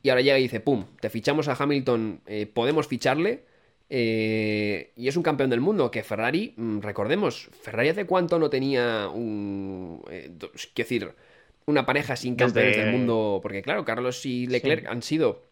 Y 0.03 0.11
ahora 0.11 0.23
llega 0.23 0.39
y 0.39 0.43
dice, 0.43 0.61
¡pum! 0.61 0.87
Te 1.01 1.11
fichamos 1.11 1.49
a 1.49 1.57
Hamilton, 1.59 2.21
eh, 2.27 2.47
podemos 2.47 2.87
ficharle. 2.87 3.45
Eh, 3.91 4.93
y 4.97 5.09
es 5.09 5.17
un 5.17 5.23
campeón 5.23 5.51
del 5.51 5.61
mundo, 5.61 5.91
que 5.91 6.03
Ferrari, 6.03 6.55
mm, 6.57 6.81
recordemos, 6.81 7.49
Ferrari 7.63 7.89
hace 7.89 8.07
cuánto 8.07 8.39
no 8.39 8.51
tenía 8.51 9.09
un... 9.09 10.03
Eh, 10.11 10.31
decir, 10.75 11.13
una 11.67 11.87
pareja 11.87 12.17
sin 12.17 12.37
campeones 12.37 12.77
del 12.77 12.93
mundo. 12.93 13.41
Porque 13.43 13.63
claro, 13.63 13.85
Carlos 13.85 14.25
y 14.25 14.47
Leclerc 14.47 14.87
han 14.87 15.03
sido 15.03 15.49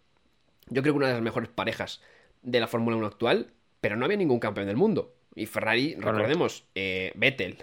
yo 0.69 0.83
creo 0.83 0.95
que 0.95 0.99
una 0.99 1.09
de 1.09 1.15
las 1.15 1.23
mejores 1.23 1.49
parejas 1.49 2.03
de 2.43 2.59
la 2.59 2.67
Fórmula 2.67 2.97
1 2.97 3.07
actual, 3.07 3.53
pero 3.81 3.97
no 3.97 4.05
había 4.05 4.17
ningún 4.17 4.41
campeón 4.41 4.67
del 4.67 4.77
mundo. 4.77 5.15
Y 5.35 5.47
Ferrari, 5.47 5.95
recordemos, 5.95 6.65
Vettel. 6.75 7.59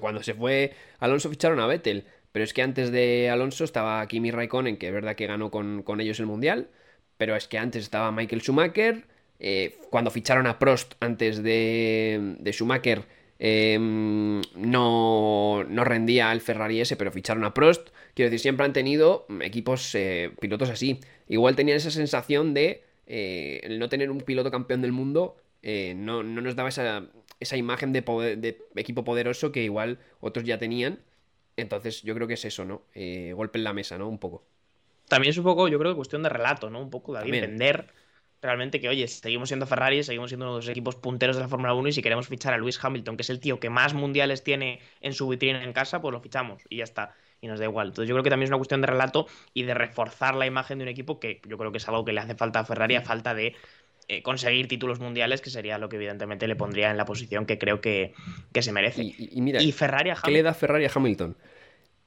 Cuando 0.00 0.22
se 0.22 0.32
fue 0.32 0.72
Alonso 1.00 1.28
ficharon 1.28 1.60
a 1.60 1.66
Vettel, 1.66 2.06
pero 2.34 2.42
es 2.42 2.52
que 2.52 2.62
antes 2.62 2.90
de 2.90 3.30
Alonso 3.30 3.62
estaba 3.62 4.04
Kimi 4.08 4.32
Raikkonen, 4.32 4.76
que 4.76 4.88
es 4.88 4.92
verdad 4.92 5.14
que 5.14 5.28
ganó 5.28 5.52
con, 5.52 5.84
ellos 6.00 6.18
el 6.18 6.26
Mundial, 6.26 6.66
pero 7.16 7.36
es 7.36 7.46
que 7.46 7.58
antes 7.58 7.84
estaba 7.84 8.10
Michael 8.10 8.42
Schumacher, 8.42 9.04
eh, 9.38 9.78
cuando 9.88 10.10
ficharon 10.10 10.48
a 10.48 10.58
Prost 10.58 10.94
antes 10.98 11.44
de, 11.44 12.34
de 12.40 12.52
Schumacher, 12.52 13.04
em, 13.38 14.42
no, 14.56 15.62
no, 15.62 15.84
rendía 15.84 16.32
el 16.32 16.40
Ferrari 16.40 16.80
ese, 16.80 16.96
pero 16.96 17.12
ficharon 17.12 17.44
a 17.44 17.54
Prost. 17.54 17.90
Quiero 18.14 18.30
decir, 18.32 18.40
siempre 18.40 18.66
han 18.66 18.72
tenido 18.72 19.28
equipos, 19.40 19.94
eh, 19.94 20.32
pilotos 20.40 20.70
así. 20.70 20.98
Igual 21.28 21.54
tenían 21.54 21.76
esa 21.76 21.92
sensación 21.92 22.52
de 22.52 22.82
eh, 23.06 23.76
no 23.78 23.88
tener 23.88 24.10
un 24.10 24.18
piloto 24.18 24.50
campeón 24.50 24.82
del 24.82 24.90
mundo, 24.90 25.36
no, 25.62 26.24
no, 26.24 26.40
nos 26.40 26.56
daba 26.56 26.68
esa, 26.68 27.06
esa 27.38 27.56
imagen 27.56 27.92
de, 27.92 28.58
equipo 28.74 29.04
poderoso 29.04 29.52
que 29.52 29.62
igual 29.62 29.98
otros 30.20 30.44
ya 30.44 30.58
tenían. 30.58 30.98
Entonces 31.56 32.02
yo 32.02 32.14
creo 32.14 32.26
que 32.26 32.34
es 32.34 32.44
eso, 32.44 32.64
¿no? 32.64 32.82
golpe 33.34 33.58
en 33.58 33.64
la 33.64 33.72
mesa, 33.72 33.98
¿no? 33.98 34.08
Un 34.08 34.18
poco. 34.18 34.44
También 35.08 35.30
es 35.30 35.38
un 35.38 35.44
poco, 35.44 35.68
yo 35.68 35.78
creo, 35.78 35.94
cuestión 35.94 36.22
de 36.22 36.28
relato, 36.28 36.70
¿no? 36.70 36.80
Un 36.80 36.90
poco 36.90 37.14
de 37.14 37.22
entender 37.22 37.92
realmente 38.44 38.80
que, 38.80 38.88
oye, 38.88 39.08
seguimos 39.08 39.48
siendo 39.48 39.66
Ferrari, 39.66 40.02
seguimos 40.02 40.30
siendo 40.30 40.46
uno 40.46 40.54
de 40.54 40.58
los 40.58 40.68
equipos 40.68 40.96
punteros 40.96 41.36
de 41.36 41.42
la 41.42 41.48
Fórmula 41.48 41.72
1 41.72 41.88
y 41.88 41.92
si 41.92 42.02
queremos 42.02 42.28
fichar 42.28 42.52
a 42.52 42.58
Lewis 42.58 42.78
Hamilton, 42.82 43.16
que 43.16 43.22
es 43.22 43.30
el 43.30 43.40
tío 43.40 43.58
que 43.58 43.70
más 43.70 43.94
mundiales 43.94 44.44
tiene 44.44 44.80
en 45.00 45.14
su 45.14 45.26
vitrina 45.28 45.64
en 45.64 45.72
casa, 45.72 46.02
pues 46.02 46.12
lo 46.12 46.20
fichamos 46.20 46.62
y 46.68 46.76
ya 46.78 46.84
está. 46.84 47.14
Y 47.40 47.46
nos 47.46 47.58
da 47.58 47.64
igual. 47.64 47.88
Entonces 47.88 48.08
yo 48.08 48.14
creo 48.14 48.22
que 48.22 48.30
también 48.30 48.44
es 48.44 48.50
una 48.50 48.58
cuestión 48.58 48.80
de 48.82 48.86
relato 48.86 49.26
y 49.54 49.62
de 49.62 49.74
reforzar 49.74 50.34
la 50.34 50.46
imagen 50.46 50.78
de 50.78 50.84
un 50.84 50.88
equipo 50.88 51.20
que 51.20 51.40
yo 51.46 51.56
creo 51.58 51.72
que 51.72 51.78
es 51.78 51.88
algo 51.88 52.04
que 52.04 52.12
le 52.12 52.20
hace 52.20 52.34
falta 52.34 52.60
a 52.60 52.64
Ferrari 52.64 52.96
a 52.96 53.02
falta 53.02 53.34
de 53.34 53.54
eh, 54.08 54.22
conseguir 54.22 54.68
títulos 54.68 55.00
mundiales, 55.00 55.40
que 55.40 55.50
sería 55.50 55.78
lo 55.78 55.88
que 55.88 55.96
evidentemente 55.96 56.46
le 56.46 56.56
pondría 56.56 56.90
en 56.90 56.96
la 56.96 57.04
posición 57.04 57.46
que 57.46 57.58
creo 57.58 57.80
que, 57.80 58.14
se 58.58 58.72
merece. 58.72 59.02
Y, 59.02 59.40
mira, 59.40 59.60
Ferrari 59.72 60.10
¿qué 60.22 60.30
le 60.30 60.42
da 60.42 60.54
Ferrari 60.54 60.84
a 60.84 60.90
Hamilton? 60.94 61.36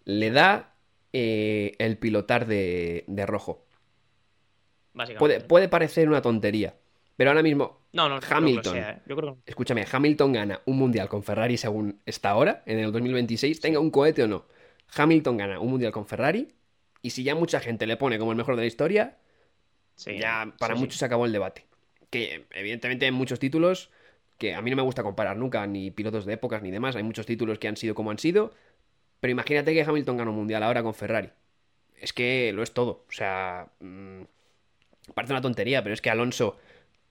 Le 0.05 0.31
da 0.31 0.75
eh, 1.13 1.73
el 1.79 1.97
pilotar 1.97 2.45
de, 2.47 3.03
de 3.07 3.25
rojo. 3.25 3.67
Puede, 5.47 5.69
parecer 5.69 6.07
una 6.07 6.21
tontería. 6.21 6.75
Pero 7.15 7.31
ahora 7.31 7.41
mismo, 7.41 7.81
no, 7.93 8.07
no, 8.09 8.19
Hamilton, 8.29 8.77
¿eh? 8.77 9.01
escúchame, 9.45 9.85
Hamilton 9.91 10.33
gana 10.33 10.61
un 10.65 10.77
mundial 10.77 11.09
con 11.09 11.23
Ferrari 11.23 11.57
según 11.57 11.99
esta 12.05 12.35
hora, 12.35 12.61
en 12.67 12.77
el 12.77 12.91
2026, 12.91 13.59
tenga 13.59 13.79
un 13.79 13.89
cohete 13.89 14.23
o 14.23 14.27
no. 14.27 14.45
Hamilton 14.95 15.37
gana 15.37 15.59
un 15.59 15.71
mundial 15.71 15.91
con 15.91 16.05
Ferrari, 16.05 16.47
y 17.01 17.09
si 17.09 17.23
ya 17.23 17.33
mucha 17.33 17.59
gente 17.59 17.87
le 17.87 17.97
pone 17.97 18.19
como 18.19 18.31
el 18.31 18.37
mejor 18.37 18.55
de 18.55 18.61
la 18.61 18.67
historia, 18.67 19.17
ya 20.05 20.53
para 20.59 20.75
muchos 20.75 20.99
se 20.99 21.05
acabó 21.05 21.25
el 21.25 21.31
debate. 21.31 21.66
Que 22.09 22.45
evidentemente 22.53 23.05
hay 23.05 23.11
muchos 23.11 23.39
títulos 23.39 23.91
que 24.37 24.53
a 24.53 24.61
mí 24.61 24.69
no 24.69 24.75
me 24.75 24.83
gusta 24.83 25.03
comparar 25.03 25.37
nunca, 25.37 25.65
ni 25.67 25.91
pilotos 25.91 26.25
de 26.25 26.33
épocas 26.33 26.61
ni 26.61 26.71
demás, 26.71 26.95
hay 26.95 27.03
muchos 27.03 27.25
títulos 27.25 27.59
que 27.59 27.67
han 27.67 27.77
sido 27.77 27.95
como 27.95 28.11
han 28.11 28.19
sido, 28.19 28.53
pero 29.19 29.31
imagínate 29.31 29.73
que 29.73 29.81
Hamilton 29.83 30.17
gana 30.17 30.31
un 30.31 30.37
mundial 30.37 30.63
ahora 30.63 30.83
con 30.83 30.93
Ferrari. 30.93 31.29
Es 31.99 32.13
que 32.13 32.51
lo 32.53 32.63
es 32.63 32.73
todo. 32.73 33.05
O 33.09 33.11
sea, 33.11 33.69
mm, 33.79 34.23
parece 35.13 35.33
una 35.33 35.41
tontería, 35.41 35.83
pero 35.83 35.93
es 35.93 36.01
que 36.01 36.09
Alonso, 36.09 36.57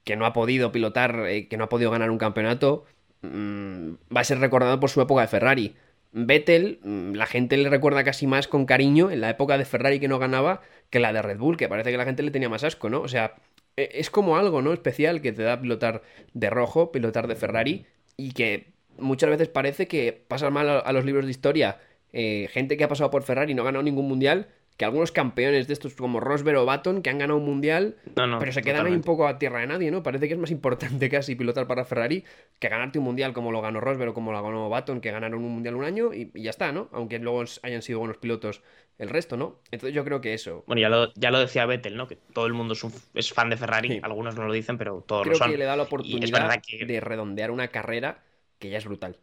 que 0.04 0.16
no 0.16 0.26
ha 0.26 0.32
podido 0.32 0.72
pilotar, 0.72 1.26
eh, 1.28 1.48
que 1.48 1.56
no 1.56 1.64
ha 1.64 1.68
podido 1.68 1.90
ganar 1.90 2.10
un 2.10 2.18
campeonato, 2.18 2.84
mm, 3.22 3.94
va 4.16 4.20
a 4.20 4.24
ser 4.24 4.38
recordado 4.38 4.78
por 4.80 4.90
su 4.90 5.00
época 5.00 5.22
de 5.22 5.28
Ferrari. 5.28 5.76
Vettel, 6.12 6.80
mm, 6.82 7.14
la 7.14 7.26
gente 7.26 7.56
le 7.56 7.68
recuerda 7.68 8.04
casi 8.04 8.26
más 8.26 8.48
con 8.48 8.66
cariño 8.66 9.10
en 9.10 9.20
la 9.20 9.30
época 9.30 9.58
de 9.58 9.64
Ferrari 9.64 10.00
que 10.00 10.08
no 10.08 10.18
ganaba 10.18 10.62
que 10.90 11.00
la 11.00 11.12
de 11.12 11.22
Red 11.22 11.38
Bull, 11.38 11.56
que 11.56 11.68
parece 11.68 11.90
que 11.90 11.96
la 11.98 12.04
gente 12.04 12.22
le 12.22 12.30
tenía 12.30 12.48
más 12.48 12.64
asco, 12.64 12.88
¿no? 12.88 13.00
O 13.00 13.08
sea, 13.08 13.34
es 13.76 14.10
como 14.10 14.36
algo, 14.36 14.62
¿no? 14.62 14.72
Especial 14.72 15.20
que 15.20 15.32
te 15.32 15.42
da 15.42 15.60
pilotar 15.60 16.02
de 16.32 16.50
rojo, 16.50 16.92
pilotar 16.92 17.28
de 17.28 17.36
Ferrari, 17.36 17.86
y 18.16 18.32
que 18.32 18.72
muchas 18.98 19.30
veces 19.30 19.48
parece 19.48 19.86
que 19.86 20.24
pasa 20.26 20.50
mal 20.50 20.68
a 20.68 20.92
los 20.92 21.04
libros 21.04 21.24
de 21.26 21.30
historia. 21.30 21.78
Eh, 22.12 22.48
gente 22.50 22.76
que 22.76 22.84
ha 22.84 22.88
pasado 22.88 23.10
por 23.10 23.22
Ferrari 23.22 23.52
y 23.52 23.54
no 23.54 23.62
ha 23.62 23.66
ganado 23.66 23.82
ningún 23.82 24.08
mundial, 24.08 24.48
que 24.76 24.84
algunos 24.84 25.10
campeones 25.10 25.66
de 25.66 25.72
estos 25.72 25.94
como 25.94 26.20
Rosberg 26.20 26.58
o 26.58 26.66
Baton 26.66 27.02
que 27.02 27.08
han 27.08 27.18
ganado 27.18 27.38
un 27.38 27.46
mundial, 27.46 27.96
pero 28.14 28.52
se 28.52 28.62
quedan 28.62 28.86
ahí 28.86 28.92
un 28.92 29.02
poco 29.02 29.26
a 29.26 29.38
tierra 29.38 29.60
de 29.60 29.66
nadie, 29.66 29.90
¿no? 29.90 30.02
Parece 30.02 30.28
que 30.28 30.34
es 30.34 30.40
más 30.40 30.50
importante 30.50 31.08
casi 31.10 31.34
pilotar 31.34 31.66
para 31.66 31.84
Ferrari 31.84 32.24
que 32.58 32.68
ganarte 32.68 32.98
un 32.98 33.04
mundial 33.06 33.32
como 33.32 33.52
lo 33.52 33.62
ganó 33.62 33.80
Rosberg 33.80 34.10
o 34.10 34.14
como 34.14 34.32
lo 34.32 34.42
ganó 34.42 34.68
Baton, 34.68 35.00
que 35.00 35.10
ganaron 35.10 35.42
un 35.42 35.52
mundial 35.52 35.76
un 35.76 35.84
año 35.84 36.12
y, 36.12 36.30
ya 36.34 36.50
está, 36.50 36.72
¿no? 36.72 36.88
Aunque 36.92 37.18
luego 37.18 37.44
hayan 37.62 37.82
sido 37.82 37.98
buenos 37.98 38.18
pilotos 38.18 38.62
el 38.98 39.08
resto, 39.08 39.36
¿no? 39.36 39.60
Entonces 39.70 39.94
yo 39.94 40.04
creo 40.04 40.20
que 40.20 40.34
eso. 40.34 40.64
Bueno, 40.66 40.80
ya 40.80 40.88
lo, 40.88 41.12
ya 41.14 41.30
lo 41.30 41.38
decía 41.38 41.66
Vettel, 41.66 41.96
¿no? 41.96 42.08
Que 42.08 42.16
todo 42.16 42.46
el 42.46 42.54
mundo 42.54 42.74
es, 43.14 43.32
fan 43.32 43.50
de 43.50 43.56
Ferrari, 43.56 44.00
algunos 44.02 44.36
no 44.36 44.46
lo 44.46 44.52
dicen, 44.52 44.78
pero 44.78 45.04
todos 45.06 45.22
creo 45.22 45.32
lo 45.34 45.38
son. 45.38 45.50
que 45.50 45.58
le 45.58 45.64
da 45.64 45.76
la 45.76 45.84
oportunidad 45.84 46.62
de 46.62 47.00
redondear 47.00 47.50
una 47.50 47.68
carrera 47.68 48.22
que 48.58 48.70
ya 48.70 48.78
es 48.78 48.84
brutal 48.86 49.18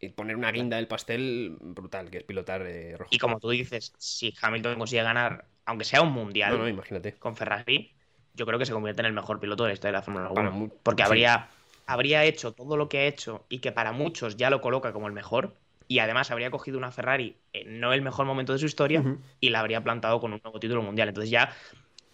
y 0.00 0.10
poner 0.10 0.36
una 0.36 0.52
guinda 0.52 0.76
del 0.76 0.86
pastel 0.86 1.56
brutal, 1.60 2.10
que 2.10 2.18
es 2.18 2.24
pilotar 2.24 2.62
eh, 2.66 2.96
rojo. 2.96 3.08
Y 3.10 3.18
como 3.18 3.38
tú 3.38 3.50
dices, 3.50 3.92
si 3.98 4.34
Hamilton 4.40 4.78
consigue 4.78 5.02
ganar, 5.02 5.46
aunque 5.64 5.84
sea 5.84 6.02
un 6.02 6.12
mundial 6.12 6.68
imagínate. 6.68 7.14
con 7.14 7.36
Ferrari, 7.36 7.94
yo 8.34 8.46
creo 8.46 8.58
que 8.58 8.66
se 8.66 8.72
convierte 8.72 9.00
en 9.02 9.06
el 9.06 9.12
mejor 9.12 9.40
piloto 9.40 9.64
de 9.64 9.70
la 9.70 9.74
historia 9.74 9.92
de 9.92 9.98
la 9.98 10.02
Fórmula 10.02 10.30
1. 10.30 10.70
porque 10.82 11.02
habría, 11.02 11.48
habría 11.86 12.24
hecho 12.24 12.52
todo 12.52 12.76
lo 12.76 12.88
que 12.88 12.98
ha 12.98 13.04
hecho 13.06 13.46
y 13.48 13.60
que 13.60 13.72
para 13.72 13.92
muchos 13.92 14.36
ya 14.36 14.50
lo 14.50 14.60
coloca 14.60 14.92
como 14.92 15.06
el 15.06 15.12
mejor. 15.12 15.56
Y 15.88 16.00
además 16.00 16.30
habría 16.30 16.50
cogido 16.50 16.78
una 16.78 16.90
Ferrari 16.90 17.36
en 17.52 17.80
no 17.80 17.92
el 17.92 18.02
mejor 18.02 18.26
momento 18.26 18.52
de 18.52 18.58
su 18.58 18.66
historia 18.66 19.04
y 19.40 19.50
la 19.50 19.60
habría 19.60 19.82
plantado 19.82 20.20
con 20.20 20.32
un 20.32 20.40
nuevo 20.42 20.58
título 20.58 20.82
mundial. 20.82 21.08
Entonces 21.08 21.30
ya, 21.30 21.52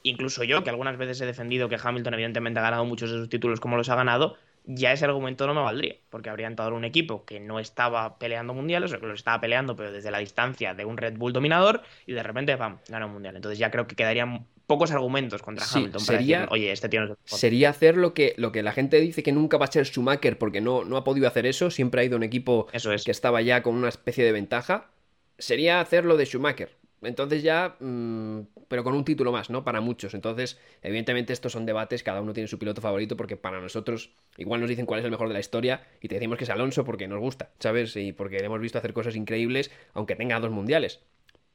incluso 0.03 0.45
yo, 0.45 0.63
que 0.63 0.71
algunas 0.71 0.99
veces 0.99 1.21
he 1.21 1.27
defendido 1.27 1.69
que 1.69 1.79
Hamilton 1.83 2.15
evidentemente 2.15 2.61
ha 2.61 2.63
ganado 2.63 2.85
muchos 2.85 3.11
de 3.11 3.17
sus 3.19 3.29
títulos 3.29 3.61
como 3.61 3.77
los 3.77 3.89
ha 3.89 3.95
ganado, 3.95 4.37
ya 4.65 4.93
ese 4.93 5.05
argumento 5.05 5.47
no 5.47 5.55
me 5.55 5.63
valdría, 5.63 5.97
porque 6.11 6.31
habría 6.31 6.47
entrado 6.47 6.75
un 6.75 6.85
equipo 6.85 7.25
que 7.25 7.41
no 7.41 7.59
estaba 7.59 8.19
peleando 8.19 8.55
mundiales, 8.55 8.93
o 8.93 9.01
que 9.01 9.07
lo 9.07 9.15
estaba 9.15 9.41
peleando, 9.41 9.75
pero 9.75 9.91
desde 9.91 10.11
la 10.11 10.19
distancia 10.19 10.75
de 10.75 10.85
un 10.85 10.97
Red 10.97 11.17
Bull 11.17 11.33
dominador, 11.33 11.83
y 12.07 12.13
de 12.13 12.23
repente, 12.23 12.57
pam, 12.57 12.79
gana 12.89 13.07
un 13.07 13.13
mundial. 13.13 13.37
Entonces 13.37 13.59
ya 13.59 13.71
creo 13.71 13.87
que 13.87 13.97
quedarían 13.97 14.47
pocos 14.73 14.91
argumentos 14.91 15.43
contra 15.43 15.67
Hamilton 15.71 16.01
sería, 16.01 16.37
para 16.39 16.47
decir, 16.47 16.53
oye, 16.55 16.73
este 16.73 16.89
tío 16.89 17.05
no 17.05 17.13
es 17.13 17.19
Sería 17.39 17.69
hacer 17.69 17.99
lo 17.99 18.15
que, 18.15 18.33
lo 18.39 18.53
que 18.53 18.63
la 18.63 18.73
gente 18.73 18.99
dice 19.01 19.23
que 19.23 19.31
nunca 19.31 19.59
va 19.59 19.67
a 19.67 19.71
ser 19.71 19.85
Schumacher, 19.85 20.39
porque 20.39 20.63
no, 20.63 20.83
no 20.83 20.97
ha 20.97 21.05
podido 21.05 21.29
hacer 21.29 21.45
eso, 21.45 21.71
siempre 21.71 22.01
ha 22.01 22.05
ido 22.05 22.17
un 22.17 22.23
equipo 22.23 22.69
que 22.69 23.11
estaba 23.11 23.43
ya 23.43 23.63
con 23.63 23.75
una 23.75 23.91
especie 23.91 24.25
de 24.25 24.33
ventaja. 24.33 24.91
Sería 25.37 25.81
hacer 25.81 26.07
lo 26.07 26.17
de 26.17 26.25
Schumacher, 26.25 26.71
entonces 27.03 27.43
ya, 27.43 27.77
mm, 27.81 28.41
pero 28.69 28.83
con 28.83 28.95
un 28.95 29.05
título 29.05 29.31
más, 29.31 29.51
¿no? 29.51 29.63
Para 29.63 29.83
muchos. 29.83 30.15
Entonces, 30.15 30.59
evidentemente 30.81 31.35
estos 31.35 31.53
son 31.53 31.67
debates, 31.67 32.03
cada 32.03 32.23
uno 32.23 32.33
tiene 32.33 32.49
su 32.49 32.59
piloto 32.59 32.81
favorito 32.81 33.15
porque 33.15 33.37
para 33.37 33.61
nosotros 33.61 34.15
igual 34.39 34.63
nos 34.63 34.71
dicen 34.71 34.87
cuál 34.87 35.01
es 35.01 35.05
el 35.05 35.11
mejor 35.11 35.29
de 35.29 35.35
la 35.35 35.41
historia 35.41 35.83
y 36.01 36.09
te 36.09 36.15
decimos 36.15 36.39
que 36.39 36.45
es 36.45 36.51
Alonso 36.51 36.85
porque 36.87 37.09
nos 37.09 37.21
gusta, 37.21 37.51
¿sabes? 37.59 37.95
Y 37.97 38.15
porque 38.15 38.39
le 38.39 38.47
hemos 38.47 38.61
visto 38.63 38.79
hacer 38.79 38.95
cosas 38.95 39.17
increíbles, 39.17 39.71
aunque 39.93 40.17
tenga 40.17 40.41
dos 40.41 40.51
mundiales. 40.51 41.01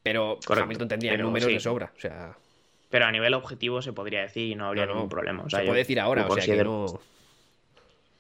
Pero 0.03 0.38
Hamilton 0.47 0.88
tendría 0.88 1.18
números 1.18 1.47
de 1.47 1.59
sobra, 1.59 1.91
o 1.95 1.99
sea... 1.99 2.38
Pero 2.90 3.06
a 3.06 3.12
nivel 3.12 3.34
objetivo 3.34 3.82
se 3.82 3.94
podría 3.94 4.22
decir 4.22 4.52
y 4.52 4.56
no 4.56 4.68
habría 4.68 4.86
ningún 4.86 5.10
problema. 5.10 5.50
se 5.50 5.60
puede 5.64 5.80
decir 5.80 6.00
ahora, 6.00 6.26
o 6.28 6.36
sea 6.40 6.56
que 6.56 6.64
no... 6.64 6.86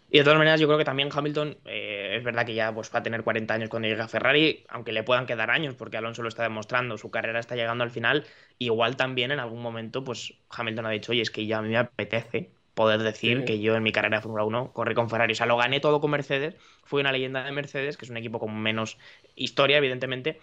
Y 0.09 0.19
de 0.19 0.23
todas 0.23 0.37
maneras, 0.37 0.61
yo 0.61 0.67
creo 0.67 0.77
que 0.77 0.85
también 0.85 1.09
Hamilton, 1.11 1.57
eh, 1.65 2.15
es 2.17 2.23
verdad 2.23 2.45
que 2.45 2.53
ya 2.53 2.73
pues, 2.73 2.89
va 2.93 2.99
a 2.99 3.03
tener 3.03 3.23
40 3.23 3.53
años 3.53 3.69
cuando 3.69 3.89
llegue 3.89 4.01
a 4.01 4.07
Ferrari, 4.07 4.63
aunque 4.69 4.93
le 4.93 5.03
puedan 5.03 5.25
quedar 5.25 5.51
años, 5.51 5.75
porque 5.75 5.97
Alonso 5.97 6.21
lo 6.21 6.29
está 6.29 6.43
demostrando, 6.43 6.97
su 6.97 7.11
carrera 7.11 7.39
está 7.39 7.55
llegando 7.55 7.83
al 7.83 7.91
final. 7.91 8.25
Igual 8.57 8.95
también 8.95 9.31
en 9.31 9.39
algún 9.41 9.61
momento, 9.61 10.05
pues 10.05 10.33
Hamilton 10.49 10.85
ha 10.85 10.91
dicho, 10.91 11.11
oye, 11.11 11.21
es 11.21 11.29
que 11.29 11.45
ya 11.45 11.57
a 11.57 11.61
mí 11.61 11.69
me 11.69 11.77
apetece 11.77 12.51
poder 12.73 13.01
decir 13.01 13.43
que 13.43 13.59
yo 13.59 13.75
en 13.75 13.81
mi 13.83 13.91
carrera 13.91 14.17
de 14.17 14.21
Fórmula 14.21 14.43
1 14.45 14.71
corrí 14.71 14.93
con 14.93 15.09
Ferrari. 15.09 15.33
O 15.33 15.35
sea, 15.35 15.47
lo 15.47 15.57
gané 15.57 15.79
todo 15.79 15.99
con 15.99 16.11
Mercedes, 16.11 16.55
fui 16.83 17.01
una 17.01 17.11
leyenda 17.11 17.43
de 17.43 17.51
Mercedes, 17.51 17.97
que 17.97 18.05
es 18.05 18.11
un 18.11 18.17
equipo 18.17 18.39
con 18.39 18.57
menos 18.57 18.97
historia, 19.35 19.77
evidentemente, 19.77 20.39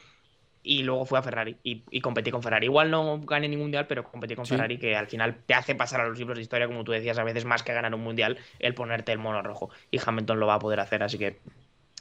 y 0.65 0.83
luego 0.83 1.05
fui 1.05 1.19
a 1.19 1.23
Ferrari 1.23 1.57
y, 1.63 2.01
competí 2.01 2.31
con 2.31 2.43
Ferrari. 2.43 2.67
Igual 2.67 2.91
no 2.91 3.21
gané 3.21 3.49
ningún 3.49 3.67
mundial, 3.67 3.87
pero 3.87 4.03
competí 4.03 4.35
con 4.35 4.47
Ferrari, 4.47 4.79
que 4.79 4.97
al 4.97 5.07
final 5.07 5.37
te 5.47 5.55
hace 5.55 5.75
pasar 5.75 6.01
a 6.01 6.09
los 6.09 6.19
libros 6.19 6.39
de 6.39 6.43
historia, 6.43 6.67
como 6.67 6.83
tú 6.85 6.93
decías, 6.93 7.19
a 7.19 7.25
veces 7.25 7.45
más 7.45 7.63
que 7.63 7.75
ganar 7.75 7.95
un 7.95 8.01
mundial, 8.01 8.39
el 8.59 8.75
ponerte 8.75 9.13
el 9.13 9.19
mono 9.19 9.43
rojo. 9.43 9.71
Y 9.91 10.01
Hamilton 10.05 10.41
lo 10.41 10.47
va 10.47 10.55
a 10.55 10.59
poder 10.59 10.81
hacer, 10.81 11.03
así 11.03 11.19
que 11.19 11.39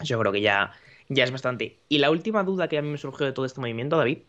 yo 0.01 0.17
creo 0.17 0.31
que 0.31 0.41
ya, 0.41 0.71
ya 1.09 1.25
es 1.25 1.31
bastante. 1.31 1.77
Y 1.89 1.99
la 1.99 2.09
última 2.09 2.43
duda 2.43 2.69
que 2.69 2.77
a 2.77 2.81
mí 2.81 2.89
me 2.89 2.97
surgió 2.97 3.25
de 3.25 3.33
todo 3.33 3.45
este 3.45 3.59
movimiento, 3.59 3.97
David, 3.97 4.19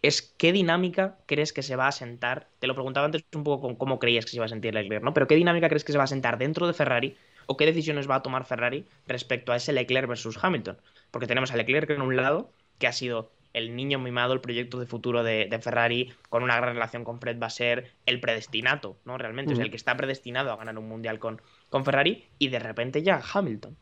es 0.00 0.22
qué 0.22 0.52
dinámica 0.52 1.18
crees 1.26 1.52
que 1.52 1.62
se 1.62 1.76
va 1.76 1.86
a 1.86 1.92
sentar. 1.92 2.48
Te 2.58 2.66
lo 2.66 2.74
preguntaba 2.74 3.06
antes 3.06 3.24
un 3.34 3.44
poco 3.44 3.66
con 3.66 3.76
cómo 3.76 3.98
creías 3.98 4.24
que 4.24 4.30
se 4.30 4.36
iba 4.36 4.46
a 4.46 4.48
sentir 4.48 4.74
Leclerc, 4.74 5.04
¿no? 5.04 5.12
Pero 5.12 5.26
qué 5.26 5.34
dinámica 5.34 5.68
crees 5.68 5.84
que 5.84 5.92
se 5.92 5.98
va 5.98 6.04
a 6.04 6.08
sentar 6.08 6.38
dentro 6.38 6.66
de 6.66 6.72
Ferrari 6.72 7.16
o 7.46 7.56
qué 7.56 7.66
decisiones 7.66 8.08
va 8.08 8.16
a 8.16 8.22
tomar 8.22 8.44
Ferrari 8.44 8.86
respecto 9.06 9.52
a 9.52 9.56
ese 9.56 9.72
Leclerc 9.72 10.08
versus 10.08 10.42
Hamilton. 10.42 10.78
Porque 11.10 11.26
tenemos 11.26 11.52
a 11.52 11.56
Leclerc 11.56 11.90
en 11.90 12.02
un 12.02 12.16
lado, 12.16 12.50
que 12.78 12.86
ha 12.86 12.92
sido 12.92 13.30
el 13.54 13.74
niño 13.74 13.98
mimado, 13.98 14.34
el 14.34 14.40
proyecto 14.40 14.78
de 14.78 14.86
futuro 14.86 15.22
de, 15.22 15.58
Ferrari, 15.62 16.12
con 16.28 16.42
una 16.42 16.56
gran 16.56 16.74
relación 16.74 17.04
con 17.04 17.20
Fred, 17.20 17.40
va 17.40 17.46
a 17.46 17.50
ser 17.50 17.92
el 18.04 18.20
predestinato, 18.20 18.98
¿no? 19.04 19.16
Realmente 19.16 19.54
es 19.54 19.58
el 19.60 19.70
que 19.70 19.76
está 19.76 19.96
predestinado 19.96 20.52
a 20.52 20.56
ganar 20.56 20.76
un 20.76 20.88
mundial 20.88 21.18
con, 21.18 21.40
con 21.70 21.84
Ferrari 21.84 22.26
y 22.38 22.48
de 22.48 22.58
repente 22.58 23.02
ya 23.02 23.22
Hamilton. 23.32 23.76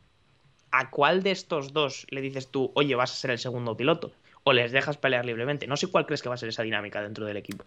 ¿A 0.71 0.89
cuál 0.89 1.21
de 1.21 1.31
estos 1.31 1.73
dos 1.73 2.07
le 2.09 2.21
dices 2.21 2.49
tú, 2.49 2.71
oye, 2.75 2.95
vas 2.95 3.11
a 3.11 3.15
ser 3.15 3.31
el 3.31 3.39
segundo 3.39 3.75
piloto? 3.75 4.13
¿O 4.43 4.53
les 4.53 4.71
dejas 4.71 4.97
pelear 4.97 5.25
libremente? 5.25 5.67
No 5.67 5.77
sé 5.77 5.87
cuál 5.87 6.05
crees 6.05 6.21
que 6.21 6.29
va 6.29 6.35
a 6.35 6.37
ser 6.37 6.49
esa 6.49 6.63
dinámica 6.63 7.01
dentro 7.01 7.25
del 7.25 7.37
equipo. 7.37 7.65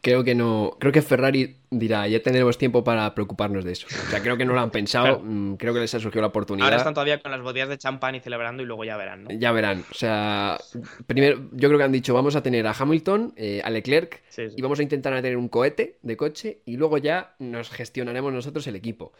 Creo 0.00 0.24
que 0.24 0.34
no. 0.34 0.76
Creo 0.80 0.92
que 0.92 1.02
Ferrari 1.02 1.56
dirá, 1.70 2.06
ya 2.08 2.22
tenemos 2.22 2.56
tiempo 2.58 2.82
para 2.84 3.14
preocuparnos 3.14 3.64
de 3.64 3.72
eso. 3.72 3.86
O 3.90 4.10
sea, 4.10 4.22
creo 4.22 4.36
que 4.36 4.44
no 4.44 4.54
lo 4.54 4.60
han 4.60 4.70
pensado. 4.70 5.20
mm, 5.22 5.54
Creo 5.56 5.74
que 5.74 5.80
les 5.80 5.94
ha 5.94 6.00
surgido 6.00 6.22
la 6.22 6.28
oportunidad. 6.28 6.66
Ahora 6.66 6.76
están 6.78 6.94
todavía 6.94 7.20
con 7.20 7.30
las 7.30 7.42
botellas 7.42 7.68
de 7.68 7.78
champán 7.78 8.14
y 8.14 8.20
celebrando 8.20 8.62
y 8.62 8.66
luego 8.66 8.84
ya 8.84 8.96
verán, 8.96 9.24
¿no? 9.24 9.30
Ya 9.32 9.52
verán. 9.52 9.84
O 9.90 9.94
sea, 9.94 10.58
primero, 11.06 11.38
yo 11.52 11.68
creo 11.68 11.78
que 11.78 11.84
han 11.84 11.92
dicho, 11.92 12.14
vamos 12.14 12.36
a 12.36 12.42
tener 12.42 12.66
a 12.66 12.72
Hamilton, 12.78 13.34
eh, 13.36 13.60
a 13.64 13.70
Leclerc, 13.70 14.22
Sí, 14.30 14.48
sí. 14.48 14.54
y 14.56 14.62
vamos 14.62 14.78
a 14.78 14.82
intentar 14.82 15.14
tener 15.16 15.36
un 15.36 15.48
cohete 15.48 15.98
de 16.02 16.16
coche, 16.16 16.62
y 16.64 16.76
luego 16.76 16.98
ya 16.98 17.34
nos 17.38 17.70
gestionaremos 17.70 18.32
nosotros 18.32 18.66
el 18.66 18.76
equipo. 18.76 19.12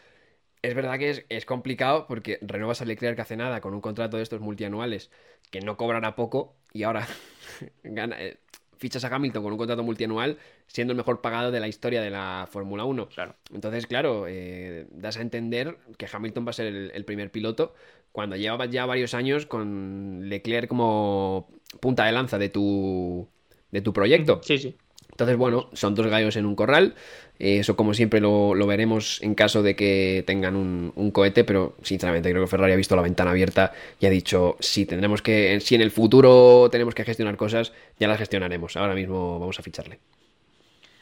Es 0.62 0.74
verdad 0.74 0.99
que 0.99 1.11
es, 1.11 1.24
es 1.29 1.45
complicado 1.45 2.07
porque 2.09 2.39
renuevas 2.43 2.83
a 2.83 2.85
Leclerc 2.85 3.18
hace 3.20 3.37
nada 3.37 3.61
con 3.61 3.74
un 3.74 3.81
contrato 3.81 4.16
de 4.16 4.24
estos 4.24 4.41
multianuales 4.41 5.11
que 5.53 5.61
no 5.61 5.76
cobrará 5.76 6.16
poco, 6.16 6.57
y 6.72 6.83
ahora 6.83 7.07
gana- 7.85 8.16
eh, 8.20 8.39
fichas 8.79 9.05
a 9.05 9.14
Hamilton 9.14 9.43
con 9.43 9.53
un 9.53 9.59
contrato 9.59 9.83
multianual 9.83 10.39
siendo 10.66 10.93
el 10.93 10.97
mejor 10.97 11.20
pagado 11.20 11.51
de 11.51 11.61
la 11.61 11.68
historia 11.68 12.01
de 12.03 12.11
la 12.11 12.49
Fórmula 12.51 12.85
1. 12.85 13.09
Claro. 13.09 13.35
Entonces, 13.53 13.87
claro, 13.87 14.26
eh, 14.29 14.87
das 14.91 15.16
a 15.16 15.20
entender 15.20 15.79
que 15.97 16.07
Hamilton 16.11 16.47
va 16.47 16.51
a 16.51 16.55
ser 16.55 16.66
el, 16.66 16.91
el 16.95 17.05
primer 17.05 17.31
piloto 17.31 17.74
cuando 18.12 18.37
llevaba 18.37 18.66
ya 18.66 18.87
varios 18.87 19.14
años 19.14 19.47
con 19.47 20.29
Leclerc 20.29 20.68
como 20.68 21.49
punta 21.81 22.05
de 22.05 22.12
lanza 22.12 22.39
de 22.39 22.49
tu, 22.49 23.29
de 23.70 23.81
tu 23.81 23.93
proyecto. 23.93 24.41
Sí, 24.43 24.59
sí. 24.59 24.76
Entonces, 25.11 25.37
bueno, 25.37 25.68
son 25.72 25.95
dos 25.95 26.07
gallos 26.07 26.37
en 26.37 26.47
un 26.47 26.55
corral. 26.55 26.95
Eh, 27.39 27.59
Eso, 27.59 27.76
como 27.76 27.95
siempre, 27.95 28.20
lo, 28.20 28.55
lo 28.55 28.66
veremos 28.66 29.22
en 29.22 29.34
caso 29.34 29.62
de 29.62 29.76
que 29.76 30.24
tengan 30.26 30.57
un, 30.57 30.93
un 30.97 31.11
cohete. 31.11 31.45
Pero, 31.45 31.76
sinceramente, 31.82 32.30
creo 32.30 32.43
que 32.43 32.49
Ferrari 32.49 32.72
ha 32.72 32.76
visto 32.76 32.97
la 32.97 33.03
ventana 33.03 33.30
abierta 33.30 33.72
y 34.01 34.07
ha 34.07 34.11
dicho: 34.11 34.57
si 34.61 34.86
tendremos 34.86 35.22
que, 35.22 35.61
si 35.61 35.74
en 35.74 35.80
el 35.80 35.91
futuro 35.91 36.68
tenemos 36.70 36.95
que 36.95 37.05
gestionar 37.05 37.36
cosas, 37.36 37.72
ya 37.99 38.09
las 38.09 38.18
gestionaremos. 38.18 38.76
Ahora 38.76 38.95
mismo 38.95 39.39
vamos 39.39 39.59
a 39.59 39.62
ficharle. 39.62 39.99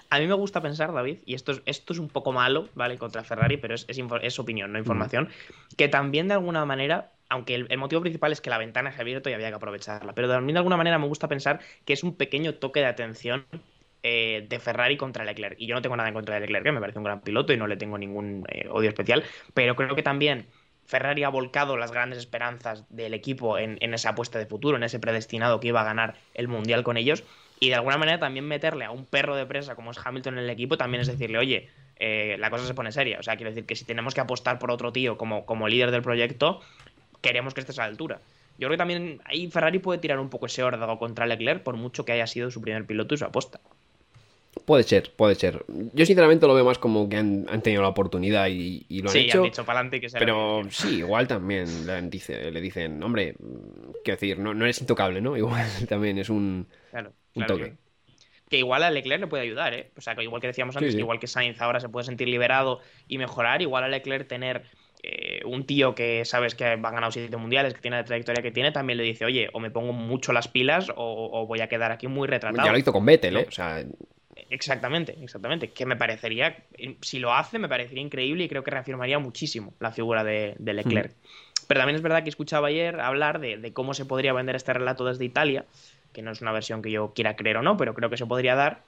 A 0.09 0.20
mí 0.20 0.26
me 0.28 0.34
gusta 0.34 0.61
pensar, 0.61 0.93
David, 0.93 1.18
y 1.26 1.34
esto 1.34 1.51
es, 1.51 1.62
esto 1.66 1.93
es 1.93 1.99
un 1.99 2.09
poco 2.09 2.30
malo, 2.32 2.68
¿vale? 2.74 2.97
Contra 2.97 3.24
Ferrari, 3.24 3.57
pero 3.57 3.74
es, 3.74 3.87
es, 3.89 4.39
opinión, 4.39 4.72
no 4.72 4.78
información, 4.78 5.28
que 5.76 5.89
también 5.89 6.28
de 6.28 6.34
alguna 6.34 6.64
manera, 6.64 7.11
aunque 7.28 7.57
el, 7.57 7.66
el 7.70 7.78
motivo 7.78 8.03
principal 8.03 8.30
es 8.30 8.41
que 8.41 8.49
la 8.49 8.59
ventana 8.59 8.91
es 8.91 9.01
abierta 9.01 9.30
y 9.30 9.32
había 9.32 9.49
que 9.49 9.57
aprovecharla, 9.57 10.14
pero 10.14 10.28
también 10.28 10.55
de 10.55 10.59
alguna 10.59 10.76
manera 10.76 11.01
me 11.01 11.09
gusta 11.09 11.26
pensar 11.26 11.59
que 11.84 11.93
es 11.93 12.05
un 12.05 12.14
pequeño 12.14 12.55
toque 12.55 12.78
de 12.78 12.87
atención 12.87 13.47
eh, 14.03 14.47
de 14.49 14.59
Ferrari 14.59 14.97
contra 14.97 15.24
Leclerc. 15.24 15.57
Y 15.59 15.66
yo 15.66 15.74
no 15.74 15.82
tengo 15.82 15.97
nada 15.97 16.09
en 16.09 16.14
contra 16.14 16.34
de 16.36 16.42
Leclerc, 16.42 16.64
que 16.64 16.72
me 16.72 16.80
parece 16.80 16.99
un 16.99 17.05
gran 17.05 17.20
piloto 17.20 17.53
y 17.53 17.57
no 17.57 17.66
le 17.66 17.76
tengo 17.76 17.99
ningún 17.99 18.44
eh, 18.49 18.68
odio 18.70 18.88
especial, 18.88 19.24
pero 19.55 19.76
creo 19.76 19.94
que 19.94 20.03
también 20.03 20.47
Ferrari 20.86 21.24
ha 21.24 21.28
volcado 21.28 21.76
las 21.76 21.90
grandes 21.90 22.18
esperanzas 22.18 22.84
del 22.88 23.14
equipo 23.14 23.59
en, 23.59 23.78
esa 23.94 24.11
apuesta 24.11 24.38
de 24.38 24.47
futuro, 24.47 24.76
en 24.76 24.84
ese 24.84 25.01
predestinado 25.01 25.61
que 25.61 25.68
iba 25.68 25.80
a 25.80 25.84
ganar 25.84 26.14
el 26.34 26.49
Mundial 26.49 26.82
con 26.84 26.97
ellos. 26.97 27.24
Y 27.59 27.70
de 27.70 27.74
alguna 27.74 27.97
manera 27.97 28.18
también 28.18 28.47
meterle 28.47 28.84
a 28.84 28.90
un 28.90 29.05
perro 29.07 29.34
de 29.34 29.47
presa 29.47 29.74
como 29.74 29.90
es 29.90 29.99
Hamilton 30.05 30.34
en 30.34 30.44
el 30.44 30.51
equipo 30.51 30.76
también 30.76 31.01
es 31.01 31.09
decirle, 31.09 31.38
oye, 31.38 31.70
eh, 31.97 32.36
la 32.38 32.51
cosa 32.51 32.66
se 32.66 32.74
pone 32.74 32.92
seria. 32.92 33.18
O 33.18 33.22
sea, 33.22 33.36
quiero 33.36 33.51
decir 33.51 33.66
que 33.66 33.74
si 33.74 33.84
tenemos 33.84 34.14
que 34.14 34.20
apostar 34.20 34.59
por 34.59 34.70
otro 34.70 34.92
tío 34.92 35.16
como, 35.16 35.47
como 35.47 35.66
líder 35.66 35.90
del 35.90 36.03
proyecto, 36.03 36.61
queremos 37.22 37.55
que 37.55 37.61
estés 37.61 37.78
a 37.78 37.82
la 37.82 37.88
altura. 37.88 38.20
Yo 38.59 38.68
creo 38.68 38.70
que 38.70 38.78
también 38.78 39.20
ahí 39.24 39.51
Ferrari 39.51 39.78
puede 39.78 39.99
tirar 39.99 40.18
un 40.18 40.30
poco 40.30 40.47
ese 40.47 40.62
órdago 40.62 40.99
contra 40.99 41.26
Leclerc 41.26 41.62
por 41.62 41.76
mucho 41.76 42.05
que 42.05 42.12
haya 42.12 42.26
sido 42.26 42.51
su 42.51 42.61
primer 42.61 42.86
piloto 42.86 43.14
y 43.14 43.18
su 43.18 43.24
aposta. 43.24 43.61
Puede 44.65 44.83
ser, 44.83 45.13
puede 45.15 45.35
ser. 45.37 45.65
Yo, 45.93 46.07
sinceramente, 46.07 46.47
lo 46.47 46.55
veo 46.55 46.65
más 46.65 46.79
como 46.79 47.09
que 47.09 47.17
han, 47.17 47.47
han 47.49 47.63
tenido 47.63 47.83
la 47.83 47.89
oportunidad 47.89 48.49
y, 48.49 48.85
y 48.89 49.01
lo 49.03 49.11
han 49.11 49.17
sí, 49.17 49.21
hecho. 49.21 49.39
han 49.39 49.45
dicho 49.45 49.65
para 49.65 49.81
adelante 49.81 50.01
que 50.01 50.09
se 50.09 50.19
Pero 50.19 50.63
sí, 50.71 50.97
igual 50.99 51.29
también 51.29 51.87
le, 51.87 52.03
dice, 52.03 52.51
le 52.51 52.61
dicen, 52.61 53.03
hombre, 53.03 53.35
quiero 54.03 54.17
decir, 54.17 54.39
no, 54.39 54.55
no 54.55 54.65
eres 54.65 54.81
intocable, 54.81 55.21
¿no? 55.21 55.37
Igual 55.37 55.67
también 55.89 56.19
es 56.19 56.31
un, 56.31 56.67
Claro, 56.91 57.11
un 57.35 57.45
claro 57.45 57.55
toque. 57.55 57.71
que- 57.71 57.77
que 58.49 58.59
igual 58.59 58.83
a 58.85 58.91
Leclerc 58.91 59.21
le 59.21 59.27
puede 59.27 59.43
ayudar, 59.43 59.75
¿eh? 59.75 59.93
O 59.97 60.01
sea, 60.01 60.15
que 60.15 60.23
igual 60.23 60.41
que 60.41 60.47
decíamos 60.49 60.77
antes, 60.77 60.91
Sí, 60.93 60.93
sí. 60.93 60.97
que 60.99 61.03
igual 61.03 61.19
que 61.19 61.27
Sainz 61.27 61.61
ahora 61.61 61.81
se 61.81 61.89
puede 61.89 62.05
sentir 62.07 62.29
liberado 62.29 62.81
y 63.09 63.19
mejorar, 63.19 63.61
igual 63.63 63.85
a 63.85 63.89
Leclerc 63.89 64.29
tener 64.29 64.65
eh, 65.03 65.41
un 65.45 65.67
tío 65.67 65.95
que 65.95 66.25
sabes 66.25 66.55
que 66.55 66.77
va 66.77 66.91
a 66.91 66.93
ganar 66.93 67.13
siete 67.13 67.37
mundiales, 67.37 67.75
que 67.75 67.81
tiene 67.81 67.97
la 67.99 68.05
trayectoria 68.05 68.43
que 68.43 68.53
tiene, 68.53 68.73
también 68.73 68.99
le 68.99 69.05
dice, 69.05 69.25
oye, 69.25 69.49
o 69.53 69.61
me 69.61 69.71
pongo 69.73 69.93
mucho 69.93 70.33
las 70.33 70.49
pilas 70.49 70.91
o, 70.91 70.95
o 71.33 71.47
voy 71.47 71.61
a 71.61 71.69
quedar 71.69 71.93
aquí 71.93 72.07
muy 72.07 72.29
retratado. 72.29 72.67
Ya 72.67 72.73
lo 72.73 72.79
hizo 72.79 72.93
con 72.93 73.05
Vettel, 73.05 73.35
¿no? 73.35 73.41
¿eh? 73.41 73.47
O 73.49 73.51
sea, 73.53 73.85
Exactamente, 74.49 75.16
exactamente. 75.22 75.70
Que 75.70 75.86
me 75.86 75.97
parecería, 75.97 76.57
si 77.01 77.18
lo 77.18 77.34
hace, 77.34 77.59
me 77.59 77.68
parecería 77.68 78.03
increíble 78.03 78.44
y 78.44 78.49
creo 78.49 78.62
que 78.62 78.70
reafirmaría 78.70 79.18
muchísimo 79.18 79.74
la 79.80 79.92
figura 79.92 80.22
de, 80.24 80.55
de 80.59 80.72
Leclerc. 80.74 81.12
Pero 81.66 81.80
también 81.80 81.97
es 81.97 82.03
verdad 82.03 82.22
que 82.22 82.30
escuchaba 82.30 82.68
ayer 82.68 83.01
hablar 83.01 83.40
de, 83.40 83.57
de 83.57 83.72
cómo 83.72 83.92
se 83.92 84.05
podría 84.05 84.32
vender 84.32 84.55
este 84.55 84.72
relato 84.72 85.05
desde 85.05 85.24
Italia, 85.24 85.64
que 86.12 86.22
no 86.22 86.30
es 86.30 86.40
una 86.40 86.53
versión 86.53 86.80
que 86.80 86.90
yo 86.90 87.12
quiera 87.12 87.34
creer 87.34 87.57
o 87.57 87.62
no, 87.62 87.76
pero 87.76 87.94
creo 87.94 88.09
que 88.09 88.16
se 88.16 88.26
podría 88.26 88.55
dar. 88.55 88.82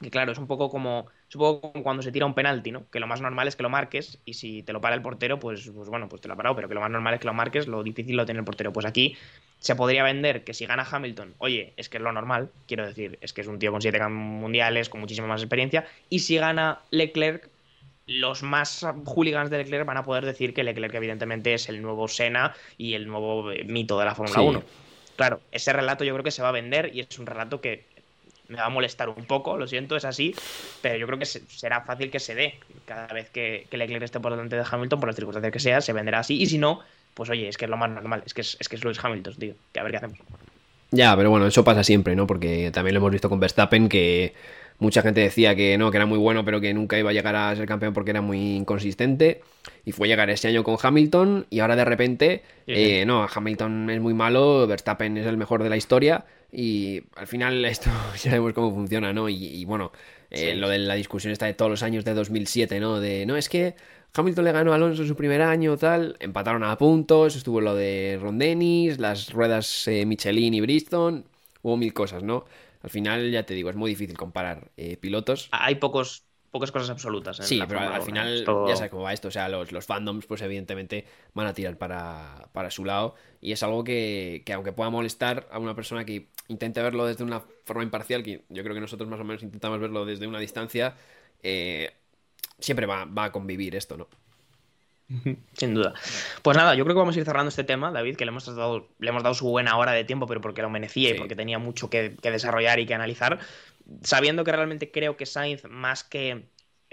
Que 0.00 0.10
claro, 0.10 0.32
es 0.32 0.38
un 0.38 0.46
poco 0.46 0.70
como, 0.70 1.06
poco 1.32 1.72
como 1.72 1.84
cuando 1.84 2.02
se 2.02 2.12
tira 2.12 2.26
un 2.26 2.34
penalti, 2.34 2.72
¿no? 2.72 2.84
Que 2.90 3.00
lo 3.00 3.06
más 3.06 3.20
normal 3.20 3.48
es 3.48 3.56
que 3.56 3.62
lo 3.62 3.70
marques 3.70 4.18
y 4.24 4.34
si 4.34 4.62
te 4.62 4.72
lo 4.72 4.80
para 4.80 4.94
el 4.94 5.02
portero, 5.02 5.38
pues, 5.38 5.70
pues 5.74 5.88
bueno, 5.88 6.08
pues 6.08 6.20
te 6.20 6.28
lo 6.28 6.34
ha 6.34 6.36
parado, 6.36 6.56
pero 6.56 6.68
que 6.68 6.74
lo 6.74 6.80
más 6.80 6.90
normal 6.90 7.14
es 7.14 7.20
que 7.20 7.26
lo 7.26 7.34
marques, 7.34 7.66
lo 7.68 7.82
difícil 7.82 8.16
lo 8.16 8.24
tiene 8.24 8.40
el 8.40 8.44
portero. 8.44 8.72
Pues 8.72 8.86
aquí 8.86 9.16
se 9.58 9.76
podría 9.76 10.02
vender 10.02 10.44
que 10.44 10.52
si 10.52 10.66
gana 10.66 10.86
Hamilton, 10.90 11.34
oye, 11.38 11.72
es 11.76 11.88
que 11.88 11.96
es 11.96 12.02
lo 12.02 12.12
normal, 12.12 12.50
quiero 12.66 12.86
decir, 12.86 13.18
es 13.22 13.32
que 13.32 13.40
es 13.40 13.46
un 13.46 13.58
tío 13.58 13.72
con 13.72 13.80
siete 13.80 14.06
mundiales, 14.08 14.88
con 14.88 15.00
muchísima 15.00 15.26
más 15.26 15.40
experiencia, 15.42 15.86
y 16.10 16.18
si 16.18 16.36
gana 16.36 16.80
Leclerc, 16.90 17.48
los 18.06 18.42
más 18.42 18.86
hooligans 19.06 19.48
de 19.48 19.58
Leclerc 19.58 19.86
van 19.86 19.96
a 19.96 20.04
poder 20.04 20.26
decir 20.26 20.52
que 20.52 20.62
Leclerc 20.64 20.92
evidentemente 20.94 21.54
es 21.54 21.70
el 21.70 21.80
nuevo 21.80 22.08
Senna 22.08 22.54
y 22.76 22.92
el 22.92 23.06
nuevo 23.06 23.50
eh, 23.50 23.64
mito 23.64 23.98
de 23.98 24.04
la 24.04 24.14
Fórmula 24.14 24.40
Sí. 24.40 24.46
1. 24.46 24.62
Claro, 25.16 25.40
ese 25.52 25.72
relato 25.72 26.04
yo 26.04 26.12
creo 26.12 26.24
que 26.24 26.30
se 26.30 26.42
va 26.42 26.48
a 26.48 26.52
vender 26.52 26.90
y 26.92 27.00
es 27.00 27.18
un 27.18 27.24
relato 27.24 27.60
que 27.60 27.86
me 28.48 28.58
va 28.58 28.66
a 28.66 28.70
molestar 28.70 29.08
un 29.08 29.26
poco, 29.26 29.56
lo 29.56 29.66
siento, 29.66 29.96
es 29.96 30.04
así, 30.04 30.34
pero 30.80 30.96
yo 30.98 31.06
creo 31.06 31.18
que 31.18 31.26
se- 31.26 31.46
será 31.48 31.82
fácil 31.84 32.10
que 32.10 32.20
se 32.20 32.34
dé 32.34 32.60
cada 32.84 33.06
vez 33.08 33.30
que, 33.30 33.68
que 33.70 33.76
Leclerc 33.76 34.02
esté 34.04 34.20
por 34.20 34.32
delante 34.32 34.56
de 34.56 34.64
Hamilton, 34.70 35.00
por 35.00 35.08
las 35.08 35.16
circunstancias 35.16 35.52
que 35.52 35.60
sea, 35.60 35.80
se 35.80 35.92
venderá 35.92 36.20
así, 36.20 36.40
y 36.40 36.46
si 36.46 36.58
no, 36.58 36.80
pues 37.14 37.30
oye, 37.30 37.48
es 37.48 37.56
que 37.56 37.64
es 37.66 37.70
lo 37.70 37.76
más 37.76 37.90
normal, 37.90 38.22
es 38.26 38.34
que 38.34 38.42
es, 38.42 38.56
es 38.60 38.68
que 38.68 38.76
es 38.76 38.84
Lewis 38.84 39.02
Hamilton, 39.02 39.34
tío, 39.36 39.54
que 39.72 39.80
a 39.80 39.82
ver 39.82 39.92
qué 39.92 39.96
hacemos. 39.98 40.18
ya, 40.90 41.16
pero 41.16 41.30
bueno, 41.30 41.46
eso 41.46 41.64
pasa 41.64 41.82
siempre, 41.82 42.14
¿no? 42.16 42.26
Porque 42.26 42.70
también 42.72 42.94
lo 42.94 42.98
hemos 43.00 43.10
visto 43.12 43.28
con 43.28 43.40
Verstappen, 43.40 43.88
que 43.88 44.34
mucha 44.78 45.02
gente 45.02 45.20
decía 45.20 45.54
que 45.54 45.78
no, 45.78 45.90
que 45.90 45.96
era 45.98 46.06
muy 46.06 46.18
bueno, 46.18 46.44
pero 46.44 46.60
que 46.60 46.74
nunca 46.74 46.98
iba 46.98 47.10
a 47.10 47.12
llegar 47.12 47.36
a 47.36 47.54
ser 47.56 47.66
campeón 47.66 47.92
porque 47.94 48.10
era 48.10 48.20
muy 48.20 48.56
inconsistente. 48.56 49.42
Y 49.84 49.92
fue 49.92 50.08
llegar 50.08 50.28
ese 50.30 50.48
año 50.48 50.64
con 50.64 50.76
Hamilton, 50.82 51.46
y 51.50 51.60
ahora 51.60 51.76
de 51.76 51.84
repente, 51.84 52.42
Sí, 52.66 52.74
sí. 52.74 52.80
eh, 52.82 53.04
no, 53.06 53.26
Hamilton 53.32 53.90
es 53.90 54.00
muy 54.00 54.14
malo, 54.14 54.66
Verstappen 54.66 55.16
es 55.16 55.26
el 55.26 55.36
mejor 55.36 55.62
de 55.62 55.70
la 55.70 55.76
historia. 55.76 56.24
Y 56.52 57.02
al 57.16 57.26
final 57.26 57.64
esto 57.64 57.90
ya 58.14 58.30
sabemos 58.30 58.52
cómo 58.52 58.72
funciona, 58.74 59.12
¿no? 59.12 59.28
Y, 59.28 59.34
y 59.46 59.64
bueno, 59.64 59.92
eh, 60.30 60.52
Sí. 60.52 60.58
lo 60.58 60.68
de 60.68 60.78
la 60.78 60.94
discusión 60.94 61.32
está 61.32 61.46
de 61.46 61.54
todos 61.54 61.70
los 61.70 61.82
años 61.82 62.04
de 62.04 62.14
2007, 62.14 62.80
¿no? 62.80 63.00
De, 63.00 63.24
no, 63.26 63.36
es 63.36 63.48
que 63.48 63.74
Hamilton 64.16 64.44
le 64.44 64.52
ganó 64.52 64.72
a 64.72 64.76
Alonso 64.76 65.04
su 65.04 65.16
primer 65.16 65.42
año, 65.42 65.76
tal, 65.76 66.16
empataron 66.20 66.62
a 66.62 66.76
puntos, 66.78 67.34
estuvo 67.36 67.60
lo 67.60 67.74
de 67.74 68.18
Ron 68.20 68.38
Dennis, 68.38 68.98
las 68.98 69.32
ruedas 69.32 69.88
eh, 69.88 70.06
Michelin 70.06 70.54
y 70.54 70.60
Bristol, 70.60 71.24
hubo 71.62 71.76
mil 71.76 71.92
cosas, 71.92 72.22
¿no? 72.22 72.44
Al 72.84 72.90
final, 72.90 73.30
ya 73.30 73.46
te 73.46 73.54
digo, 73.54 73.70
es 73.70 73.76
muy 73.76 73.88
difícil 73.88 74.14
comparar 74.14 74.70
eh, 74.76 74.98
pilotos. 74.98 75.48
Hay 75.52 75.76
pocos, 75.76 76.26
pocas 76.50 76.70
cosas 76.70 76.90
absolutas. 76.90 77.40
en 77.40 77.46
Sí, 77.46 77.62
pero 77.66 77.80
al 77.80 77.86
Fórmula 77.86 78.00
1, 78.00 78.04
final 78.04 78.68
ya 78.68 78.76
sabes 78.76 78.90
cómo 78.90 79.04
va 79.04 79.14
esto. 79.14 79.28
O 79.28 79.30
sea, 79.30 79.48
los, 79.48 79.72
los 79.72 79.86
fandoms, 79.86 80.26
pues 80.26 80.42
evidentemente 80.42 81.06
van 81.32 81.46
a 81.46 81.54
tirar 81.54 81.78
para, 81.78 82.50
para 82.52 82.70
su 82.70 82.84
lado. 82.84 83.14
Y 83.40 83.52
es 83.52 83.62
algo 83.62 83.84
que, 83.84 84.42
que 84.44 84.52
aunque 84.52 84.72
pueda 84.72 84.90
molestar 84.90 85.48
a 85.50 85.58
una 85.58 85.74
persona 85.74 86.04
que 86.04 86.28
intente 86.48 86.82
verlo 86.82 87.06
desde 87.06 87.24
una 87.24 87.40
forma 87.64 87.84
imparcial, 87.84 88.22
que 88.22 88.44
yo 88.50 88.62
creo 88.62 88.74
que 88.74 88.82
nosotros 88.82 89.08
más 89.08 89.18
o 89.18 89.24
menos 89.24 89.42
intentamos 89.42 89.80
verlo 89.80 90.04
desde 90.04 90.26
una 90.26 90.38
distancia, 90.38 90.94
eh, 91.42 91.90
siempre 92.58 92.84
va, 92.84 93.06
va 93.06 93.24
a 93.24 93.32
convivir 93.32 93.76
esto, 93.76 93.96
¿no? 93.96 94.08
Sin 95.52 95.74
duda. 95.74 95.94
Pues 96.42 96.56
nada, 96.56 96.74
yo 96.74 96.84
creo 96.84 96.94
que 96.94 97.00
vamos 97.00 97.16
a 97.16 97.18
ir 97.18 97.24
cerrando 97.24 97.48
este 97.50 97.64
tema, 97.64 97.92
David, 97.92 98.16
que 98.16 98.24
le 98.24 98.30
hemos 98.30 98.46
dado, 98.46 98.88
le 98.98 99.08
hemos 99.10 99.22
dado 99.22 99.34
su 99.34 99.48
buena 99.48 99.76
hora 99.76 99.92
de 99.92 100.04
tiempo, 100.04 100.26
pero 100.26 100.40
porque 100.40 100.62
lo 100.62 100.70
merecía 100.70 101.10
Sí. 101.10 101.14
y 101.14 101.18
porque 101.18 101.36
tenía 101.36 101.58
mucho 101.58 101.90
que, 101.90 102.16
que 102.20 102.30
desarrollar 102.30 102.78
y 102.80 102.86
que 102.86 102.94
analizar. 102.94 103.38
Sabiendo 104.02 104.44
que 104.44 104.52
realmente 104.52 104.90
creo 104.90 105.16
que 105.16 105.26
Sainz, 105.26 105.64
más 105.68 106.04
que 106.04 106.46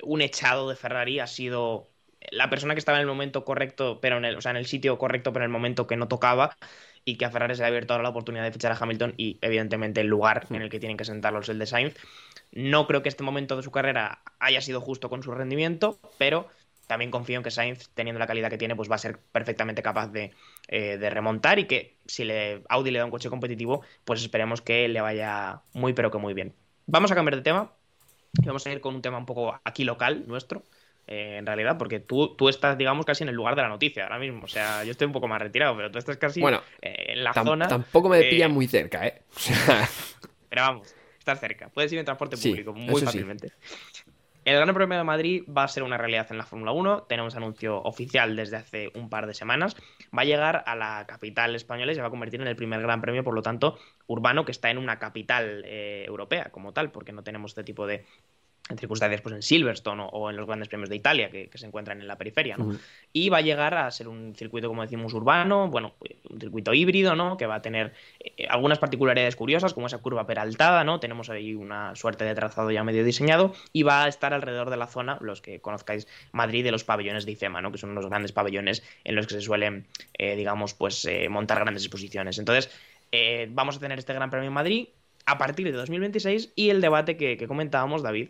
un 0.03 0.21
echado 0.21 0.69
de 0.69 0.75
Ferrari, 0.75 1.19
ha 1.19 1.27
sido 1.27 1.89
la 2.31 2.49
persona 2.49 2.75
que 2.75 2.79
estaba 2.79 2.97
en 2.97 3.01
el 3.01 3.07
momento 3.07 3.45
correcto, 3.45 3.99
pero 4.01 4.17
en 4.17 4.25
el, 4.25 4.35
o 4.35 4.41
sea, 4.41 4.51
en 4.51 4.57
el 4.57 4.65
sitio 4.65 4.97
correcto, 4.97 5.31
pero 5.33 5.45
en 5.45 5.49
el 5.49 5.53
momento 5.53 5.87
que 5.87 5.95
no 5.95 6.07
tocaba. 6.07 6.55
Y 7.03 7.15
que 7.15 7.25
a 7.25 7.31
Ferrari 7.31 7.55
se 7.55 7.61
le 7.61 7.65
ha 7.65 7.67
abierto 7.69 7.93
ahora 7.93 8.03
la 8.03 8.09
oportunidad 8.09 8.43
de 8.43 8.51
fichar 8.51 8.71
a 8.71 8.77
Hamilton 8.79 9.15
y, 9.17 9.39
evidentemente, 9.41 10.01
el 10.01 10.07
lugar 10.07 10.45
en 10.51 10.61
el 10.61 10.69
que 10.69 10.79
tienen 10.79 10.97
que 10.97 11.05
sentarlos 11.05 11.49
el 11.49 11.57
de 11.57 11.65
Sainz. 11.65 11.95
No 12.51 12.85
creo 12.85 13.01
que 13.01 13.09
este 13.09 13.23
momento 13.23 13.57
de 13.57 13.63
su 13.63 13.71
carrera 13.71 14.21
haya 14.37 14.61
sido 14.61 14.81
justo 14.81 15.09
con 15.09 15.23
su 15.23 15.31
rendimiento, 15.31 15.99
pero 16.19 16.47
también 16.91 17.09
confío 17.09 17.37
en 17.37 17.43
que 17.43 17.51
Sainz, 17.51 17.87
teniendo 17.93 18.19
la 18.19 18.27
calidad 18.27 18.49
que 18.49 18.57
tiene, 18.57 18.75
pues 18.75 18.91
va 18.91 18.95
a 18.95 18.97
ser 18.97 19.17
perfectamente 19.31 19.81
capaz 19.81 20.07
de, 20.11 20.33
eh, 20.67 20.97
de 20.97 21.09
remontar 21.09 21.57
y 21.57 21.63
que 21.65 21.95
si 22.05 22.25
le, 22.25 22.63
Audi 22.67 22.91
le 22.91 22.99
da 22.99 23.05
un 23.05 23.11
coche 23.11 23.29
competitivo, 23.29 23.81
pues 24.03 24.21
esperemos 24.21 24.61
que 24.61 24.89
le 24.89 24.99
vaya 24.99 25.61
muy 25.71 25.93
pero 25.93 26.11
que 26.11 26.17
muy 26.17 26.33
bien. 26.33 26.53
Vamos 26.87 27.09
a 27.09 27.15
cambiar 27.15 27.37
de 27.37 27.43
tema 27.43 27.71
y 28.43 28.45
vamos 28.45 28.67
a 28.67 28.73
ir 28.73 28.81
con 28.81 28.93
un 28.93 29.01
tema 29.01 29.17
un 29.17 29.25
poco 29.25 29.57
aquí 29.63 29.85
local 29.85 30.25
nuestro. 30.27 30.63
eh, 31.07 31.37
en 31.39 31.45
realidad, 31.45 31.77
porque 31.77 31.99
tú, 32.01 32.35
tú 32.35 32.49
estás, 32.49 32.77
digamos, 32.77 33.05
casi 33.05 33.23
en 33.23 33.29
el 33.29 33.35
lugar 33.35 33.55
de 33.55 33.61
la 33.61 33.69
noticia 33.69 34.03
ahora 34.03 34.19
mismo. 34.19 34.43
O 34.43 34.47
sea, 34.49 34.83
yo 34.83 34.91
estoy 34.91 35.07
un 35.07 35.13
poco 35.13 35.29
más 35.29 35.41
retirado, 35.41 35.75
pero 35.77 35.91
tú 35.91 35.97
estás 35.97 36.17
casi 36.17 36.41
Bueno, 36.41 36.61
eh, 36.81 37.13
en 37.13 37.23
la 37.23 37.33
zona. 37.33 37.67
tampoco 37.67 38.09
me 38.09 38.21
pillan 38.23 38.51
muy 38.51 38.67
cerca, 38.67 39.07
¿eh? 39.07 39.21
Pero 40.49 40.61
vamos, 40.63 40.93
estás 41.19 41.39
cerca. 41.39 41.69
Puedes 41.69 41.91
ir 41.93 41.99
en 41.99 42.05
transporte 42.05 42.35
público 42.37 42.73
muy 42.73 43.01
fácilmente. 43.01 43.53
El 44.43 44.55
Gran 44.55 44.73
Premio 44.73 44.97
de 44.97 45.03
Madrid 45.03 45.43
va 45.55 45.63
a 45.63 45.67
ser 45.67 45.83
una 45.83 45.99
realidad 45.99 46.25
en 46.31 46.39
la 46.39 46.45
Fórmula 46.47 46.71
1. 46.71 47.03
Tenemos 47.03 47.35
anuncio 47.35 47.79
oficial 47.83 48.35
desde 48.35 48.57
hace 48.57 48.91
un 48.95 49.07
par 49.07 49.27
de 49.27 49.35
semanas. 49.35 49.75
Va 50.17 50.23
a 50.23 50.25
llegar 50.25 50.63
a 50.65 50.75
la 50.75 51.05
capital 51.07 51.55
española 51.55 51.91
y 51.91 51.95
se 51.95 52.01
va 52.01 52.07
a 52.07 52.09
convertir 52.09 52.41
en 52.41 52.47
el 52.47 52.55
primer 52.55 52.81
Gran 52.81 53.01
Premio, 53.01 53.23
por 53.23 53.35
lo 53.35 53.43
tanto, 53.43 53.77
urbano 54.07 54.43
que 54.43 54.51
está 54.51 54.71
en 54.71 54.79
una 54.79 54.97
capital 54.97 55.63
eh, 55.65 56.05
europea 56.07 56.49
como 56.51 56.73
tal, 56.73 56.91
porque 56.91 57.11
no 57.11 57.23
tenemos 57.23 57.51
este 57.51 57.63
tipo 57.63 57.85
de, 57.85 58.03
en 58.71 58.77
circunstancias 58.77 59.21
pues 59.21 59.35
en 59.35 59.41
Silverstone 59.41 60.07
o, 60.11 60.29
en 60.29 60.35
los 60.35 60.47
grandes 60.47 60.67
premios 60.69 60.89
de 60.89 60.95
Italia 60.95 61.29
que, 61.29 61.49
se 61.53 61.65
encuentran 61.65 62.01
en 62.01 62.07
la 62.07 62.17
periferia, 62.17 62.57
¿no? 62.57 62.77
Y 63.13 63.29
va 63.29 63.37
a 63.37 63.41
llegar 63.41 63.73
a 63.75 63.91
ser 63.91 64.07
un 64.07 64.33
circuito, 64.35 64.67
como 64.67 64.81
decimos, 64.81 65.13
urbano, 65.13 65.67
bueno, 65.67 65.93
un 66.29 66.39
circuito 66.39 66.73
híbrido, 66.73 67.15
¿no? 67.15 67.37
Que 67.37 67.45
va 67.45 67.55
a 67.55 67.61
tener 67.61 67.93
eh, 68.19 68.47
algunas 68.49 68.79
particularidades 68.79 69.35
curiosas, 69.35 69.73
como 69.73 69.87
esa 69.87 69.99
curva 69.99 70.25
peraltada, 70.25 70.83
¿no? 70.83 70.99
Tenemos 70.99 71.29
ahí 71.29 71.53
una 71.53 71.95
suerte 71.95 72.23
de 72.23 72.33
trazado 72.33 72.71
ya 72.71 72.83
medio 72.83 73.03
diseñado 73.03 73.53
y 73.73 73.83
va 73.83 74.05
a 74.05 74.07
estar 74.07 74.33
alrededor 74.33 74.69
de 74.69 74.77
la 74.77 74.87
zona, 74.87 75.17
los 75.21 75.41
que 75.41 75.59
conozcáis 75.59 76.07
Madrid, 76.31 76.63
de 76.63 76.71
los 76.71 76.83
pabellones 76.83 77.25
de 77.25 77.33
IFEMA, 77.33 77.61
¿no? 77.61 77.71
Que 77.71 77.77
son 77.77 77.93
los 77.93 78.05
grandes 78.07 78.31
pabellones 78.31 78.83
en 79.03 79.15
los 79.15 79.27
que 79.27 79.35
se 79.35 79.41
suelen, 79.41 79.87
eh, 80.17 80.35
digamos, 80.35 80.73
pues 80.73 81.05
eh, 81.05 81.27
montar 81.29 81.59
grandes 81.59 81.83
exposiciones. 81.83 82.39
Entonces, 82.39 82.71
vamos 83.49 83.75
a 83.75 83.79
tener 83.79 83.99
este 83.99 84.13
Gran 84.13 84.29
Premio 84.29 84.47
en 84.47 84.53
Madrid 84.53 84.87
a 85.25 85.37
partir 85.37 85.65
de 85.65 85.73
2026 85.73 86.53
y 86.55 86.69
el 86.69 86.79
debate 86.79 87.17
que 87.17 87.45
comentábamos, 87.45 88.03
David, 88.03 88.29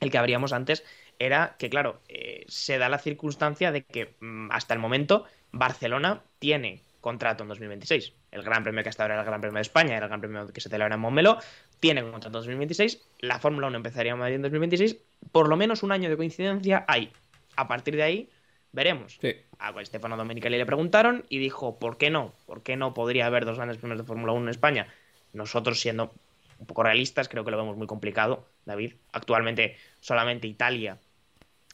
el 0.00 0.10
que 0.10 0.18
abríamos 0.18 0.52
antes, 0.52 0.84
era 1.18 1.56
que, 1.58 1.70
claro, 1.70 2.00
eh, 2.08 2.44
se 2.48 2.78
da 2.78 2.88
la 2.88 2.98
circunstancia 2.98 3.72
de 3.72 3.84
que 3.84 4.14
mm, 4.20 4.50
hasta 4.50 4.74
el 4.74 4.80
momento 4.80 5.26
Barcelona 5.52 6.22
tiene 6.38 6.82
contrato 7.00 7.44
en 7.44 7.48
2026. 7.48 8.12
El 8.30 8.42
Gran 8.42 8.62
Premio 8.62 8.82
que 8.82 8.88
hasta 8.88 9.04
ahora 9.04 9.14
era 9.14 9.22
el 9.22 9.28
Gran 9.28 9.40
Premio 9.40 9.56
de 9.56 9.62
España, 9.62 9.96
era 9.96 10.06
el 10.06 10.08
Gran 10.08 10.20
Premio 10.20 10.46
que 10.48 10.60
se 10.60 10.68
celebra 10.68 10.94
en 10.94 11.00
Montmeló, 11.00 11.38
tiene 11.78 12.02
contrato 12.02 12.28
en 12.28 12.32
2026. 12.32 13.02
La 13.20 13.38
Fórmula 13.38 13.66
1 13.68 13.76
empezaría 13.76 14.12
en 14.12 14.18
Madrid 14.18 14.36
en 14.36 14.42
2026. 14.42 14.96
Por 15.32 15.48
lo 15.48 15.56
menos 15.56 15.82
un 15.82 15.92
año 15.92 16.08
de 16.08 16.16
coincidencia 16.16 16.84
hay. 16.88 17.12
A 17.56 17.68
partir 17.68 17.96
de 17.96 18.02
ahí, 18.02 18.30
veremos. 18.72 19.18
A 19.58 19.84
Stefano 19.84 20.16
Domenicali 20.16 20.56
le 20.56 20.66
preguntaron 20.66 21.24
y 21.28 21.38
dijo, 21.38 21.78
¿por 21.78 21.98
qué 21.98 22.10
no? 22.10 22.32
¿Por 22.46 22.62
qué 22.62 22.76
no 22.76 22.94
podría 22.94 23.26
haber 23.26 23.44
dos 23.44 23.56
grandes 23.56 23.78
premios 23.78 23.98
de 23.98 24.06
Fórmula 24.06 24.32
1 24.32 24.44
en 24.44 24.48
España? 24.48 24.86
Nosotros 25.32 25.80
siendo 25.80 26.12
un 26.60 26.66
poco 26.66 26.82
realistas, 26.82 27.28
creo 27.28 27.44
que 27.44 27.50
lo 27.50 27.56
vemos 27.56 27.76
muy 27.76 27.86
complicado, 27.86 28.46
David. 28.66 28.92
Actualmente 29.12 29.76
solamente 30.00 30.46
Italia, 30.46 30.98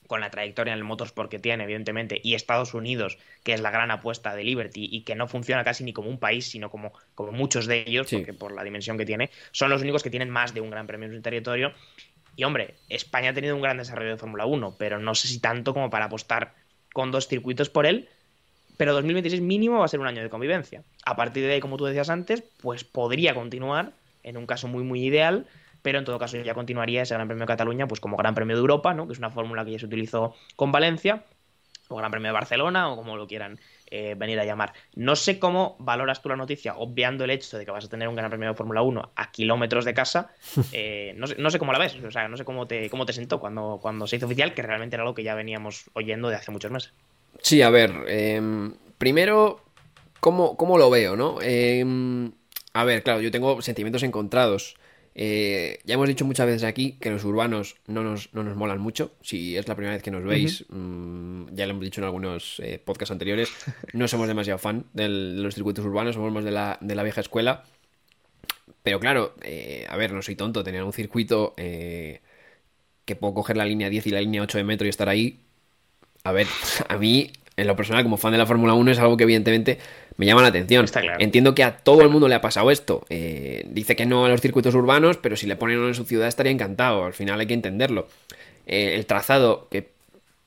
con 0.06 0.20
la 0.20 0.30
trayectoria 0.30 0.72
en 0.72 0.78
el 0.78 0.84
motorsport 0.84 1.30
que 1.30 1.40
tiene, 1.40 1.64
evidentemente, 1.64 2.20
y 2.22 2.34
Estados 2.34 2.72
Unidos, 2.72 3.18
que 3.42 3.52
es 3.52 3.60
la 3.60 3.70
gran 3.70 3.90
apuesta 3.90 4.34
de 4.34 4.44
Liberty 4.44 4.88
y 4.90 5.02
que 5.02 5.16
no 5.16 5.26
funciona 5.26 5.64
casi 5.64 5.84
ni 5.84 5.92
como 5.92 6.08
un 6.08 6.18
país, 6.18 6.46
sino 6.48 6.70
como, 6.70 6.92
como 7.14 7.32
muchos 7.32 7.66
de 7.66 7.84
ellos, 7.86 8.08
porque 8.10 8.32
por 8.32 8.52
la 8.52 8.62
dimensión 8.62 8.96
que 8.96 9.04
tiene, 9.04 9.30
son 9.50 9.70
los 9.70 9.82
únicos 9.82 10.02
que 10.02 10.10
tienen 10.10 10.30
más 10.30 10.54
de 10.54 10.60
un 10.60 10.70
gran 10.70 10.86
premio 10.86 11.08
en 11.08 11.16
su 11.16 11.22
territorio. 11.22 11.72
Y 12.36 12.44
hombre, 12.44 12.74
España 12.88 13.30
ha 13.30 13.34
tenido 13.34 13.56
un 13.56 13.62
gran 13.62 13.78
desarrollo 13.78 14.10
de 14.10 14.16
Fórmula 14.16 14.46
1, 14.46 14.76
pero 14.78 14.98
no 15.00 15.14
sé 15.14 15.26
si 15.26 15.40
tanto 15.40 15.74
como 15.74 15.90
para 15.90 16.04
apostar 16.04 16.54
con 16.92 17.10
dos 17.10 17.26
circuitos 17.26 17.70
por 17.70 17.86
él. 17.86 18.08
Pero 18.76 18.92
2026 18.92 19.40
mínimo 19.40 19.78
va 19.78 19.86
a 19.86 19.88
ser 19.88 20.00
un 20.00 20.06
año 20.06 20.22
de 20.22 20.28
convivencia. 20.28 20.82
A 21.04 21.16
partir 21.16 21.44
de 21.46 21.54
ahí, 21.54 21.60
como 21.60 21.78
tú 21.78 21.86
decías 21.86 22.10
antes, 22.10 22.44
pues 22.60 22.84
podría 22.84 23.34
continuar 23.34 23.94
en 24.26 24.36
un 24.36 24.46
caso 24.46 24.68
muy, 24.68 24.84
muy 24.84 25.02
ideal, 25.04 25.46
pero 25.82 25.98
en 25.98 26.04
todo 26.04 26.18
caso 26.18 26.36
ya 26.36 26.52
continuaría 26.52 27.02
ese 27.02 27.14
Gran 27.14 27.28
Premio 27.28 27.44
de 27.44 27.46
Cataluña 27.46 27.86
pues 27.86 28.00
como 28.00 28.16
Gran 28.16 28.34
Premio 28.34 28.56
de 28.56 28.60
Europa, 28.60 28.92
¿no? 28.92 29.06
que 29.06 29.12
es 29.12 29.18
una 29.18 29.30
fórmula 29.30 29.64
que 29.64 29.72
ya 29.72 29.78
se 29.78 29.86
utilizó 29.86 30.34
con 30.56 30.72
Valencia, 30.72 31.24
o 31.88 31.96
Gran 31.96 32.10
Premio 32.10 32.28
de 32.28 32.32
Barcelona, 32.32 32.90
o 32.90 32.96
como 32.96 33.16
lo 33.16 33.28
quieran 33.28 33.60
eh, 33.88 34.16
venir 34.18 34.40
a 34.40 34.44
llamar. 34.44 34.72
No 34.96 35.14
sé 35.14 35.38
cómo 35.38 35.76
valoras 35.78 36.20
tú 36.22 36.28
la 36.28 36.36
noticia, 36.36 36.76
obviando 36.76 37.22
el 37.22 37.30
hecho 37.30 37.56
de 37.56 37.64
que 37.64 37.70
vas 37.70 37.84
a 37.84 37.88
tener 37.88 38.08
un 38.08 38.16
Gran 38.16 38.30
Premio 38.30 38.48
de 38.48 38.54
Fórmula 38.54 38.82
1 38.82 39.12
a 39.14 39.30
kilómetros 39.30 39.84
de 39.84 39.94
casa. 39.94 40.30
Eh, 40.72 41.14
no, 41.16 41.26
sé, 41.26 41.36
no, 41.38 41.48
sé, 41.50 41.58
cómo 41.58 41.72
la 41.72 41.78
ves, 41.78 41.94
o 41.94 42.10
sea, 42.10 42.28
no 42.28 42.36
sé 42.36 42.44
cómo 42.44 42.66
te, 42.66 42.90
cómo 42.90 43.06
te 43.06 43.12
sentó 43.12 43.38
cuando, 43.38 43.78
cuando 43.80 44.06
se 44.06 44.16
hizo 44.16 44.26
oficial, 44.26 44.52
que 44.52 44.62
realmente 44.62 44.96
era 44.96 45.04
algo 45.04 45.14
que 45.14 45.22
ya 45.22 45.34
veníamos 45.34 45.88
oyendo 45.94 46.28
de 46.28 46.36
hace 46.36 46.50
muchos 46.50 46.70
meses. 46.70 46.92
Sí, 47.40 47.62
a 47.62 47.70
ver, 47.70 47.92
em, 48.08 48.74
primero, 48.98 49.62
¿cómo, 50.20 50.56
¿cómo, 50.56 50.76
lo 50.76 50.90
veo, 50.90 51.16
no? 51.16 51.38
Eh, 51.40 51.84
a 52.76 52.84
ver, 52.84 53.02
claro, 53.02 53.22
yo 53.22 53.30
tengo 53.30 53.62
sentimientos 53.62 54.02
encontrados. 54.02 54.76
Eh, 55.14 55.78
ya 55.84 55.94
hemos 55.94 56.08
dicho 56.08 56.26
muchas 56.26 56.44
veces 56.44 56.62
aquí 56.62 56.98
que 57.00 57.08
los 57.08 57.24
urbanos 57.24 57.76
no 57.86 58.02
nos, 58.02 58.34
no 58.34 58.42
nos 58.42 58.54
molan 58.54 58.80
mucho. 58.80 59.12
Si 59.22 59.56
es 59.56 59.66
la 59.66 59.74
primera 59.74 59.94
vez 59.94 60.02
que 60.02 60.10
nos 60.10 60.22
veis, 60.22 60.66
mm, 60.68 61.54
ya 61.54 61.64
lo 61.64 61.70
hemos 61.70 61.84
dicho 61.84 62.02
en 62.02 62.04
algunos 62.04 62.60
eh, 62.60 62.78
podcasts 62.84 63.12
anteriores, 63.12 63.50
no 63.94 64.06
somos 64.08 64.28
demasiado 64.28 64.58
fan 64.58 64.84
de 64.92 65.08
los 65.08 65.54
circuitos 65.54 65.86
urbanos, 65.86 66.16
somos 66.16 66.30
más 66.34 66.44
de 66.44 66.50
la, 66.50 66.76
de 66.82 66.94
la 66.94 67.02
vieja 67.02 67.22
escuela. 67.22 67.64
Pero 68.82 69.00
claro, 69.00 69.34
eh, 69.42 69.86
a 69.88 69.96
ver, 69.96 70.12
no 70.12 70.20
soy 70.20 70.36
tonto, 70.36 70.62
tener 70.62 70.82
un 70.84 70.92
circuito 70.92 71.54
que 71.56 72.20
puedo 73.18 73.32
coger 73.32 73.56
la 73.56 73.64
línea 73.64 73.88
10 73.88 74.06
y 74.08 74.10
la 74.10 74.20
línea 74.20 74.42
8 74.42 74.58
de 74.58 74.64
metro 74.64 74.86
y 74.86 74.90
estar 74.90 75.08
ahí. 75.08 75.40
A 76.24 76.32
ver, 76.32 76.46
a 76.88 76.98
mí, 76.98 77.32
en 77.56 77.66
lo 77.66 77.74
personal, 77.74 78.02
como 78.02 78.18
fan 78.18 78.32
de 78.32 78.38
la 78.38 78.44
Fórmula 78.44 78.74
1, 78.74 78.90
es 78.90 78.98
algo 78.98 79.16
que 79.16 79.24
evidentemente 79.24 79.78
me 80.16 80.26
llama 80.26 80.42
la 80.42 80.48
atención. 80.48 80.86
Entiendo 81.18 81.54
que 81.54 81.62
a 81.62 81.76
todo 81.76 82.02
el 82.02 82.08
mundo 82.08 82.28
le 82.28 82.34
ha 82.34 82.40
pasado 82.40 82.70
esto. 82.70 83.04
Eh, 83.10 83.64
dice 83.68 83.96
que 83.96 84.06
no 84.06 84.24
a 84.24 84.28
los 84.28 84.40
circuitos 84.40 84.74
urbanos, 84.74 85.18
pero 85.18 85.36
si 85.36 85.46
le 85.46 85.56
ponen 85.56 85.78
uno 85.78 85.88
en 85.88 85.94
su 85.94 86.04
ciudad 86.04 86.28
estaría 86.28 86.52
encantado. 86.52 87.04
Al 87.04 87.12
final 87.12 87.38
hay 87.40 87.46
que 87.46 87.54
entenderlo. 87.54 88.08
Eh, 88.66 88.94
el 88.94 89.06
trazado, 89.06 89.68
que 89.68 89.90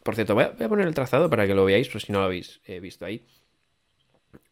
por 0.03 0.15
cierto, 0.15 0.33
voy 0.33 0.45
a, 0.45 0.53
poner 0.55 0.87
el 0.87 0.95
trazado 0.95 1.29
para 1.29 1.45
que 1.45 1.53
lo 1.53 1.65
veáis, 1.65 1.87
pues 1.89 2.05
si 2.05 2.11
no 2.11 2.19
lo 2.19 2.25
habéis 2.25 2.61
eh, 2.65 2.79
visto 2.79 3.05
ahí. 3.05 3.23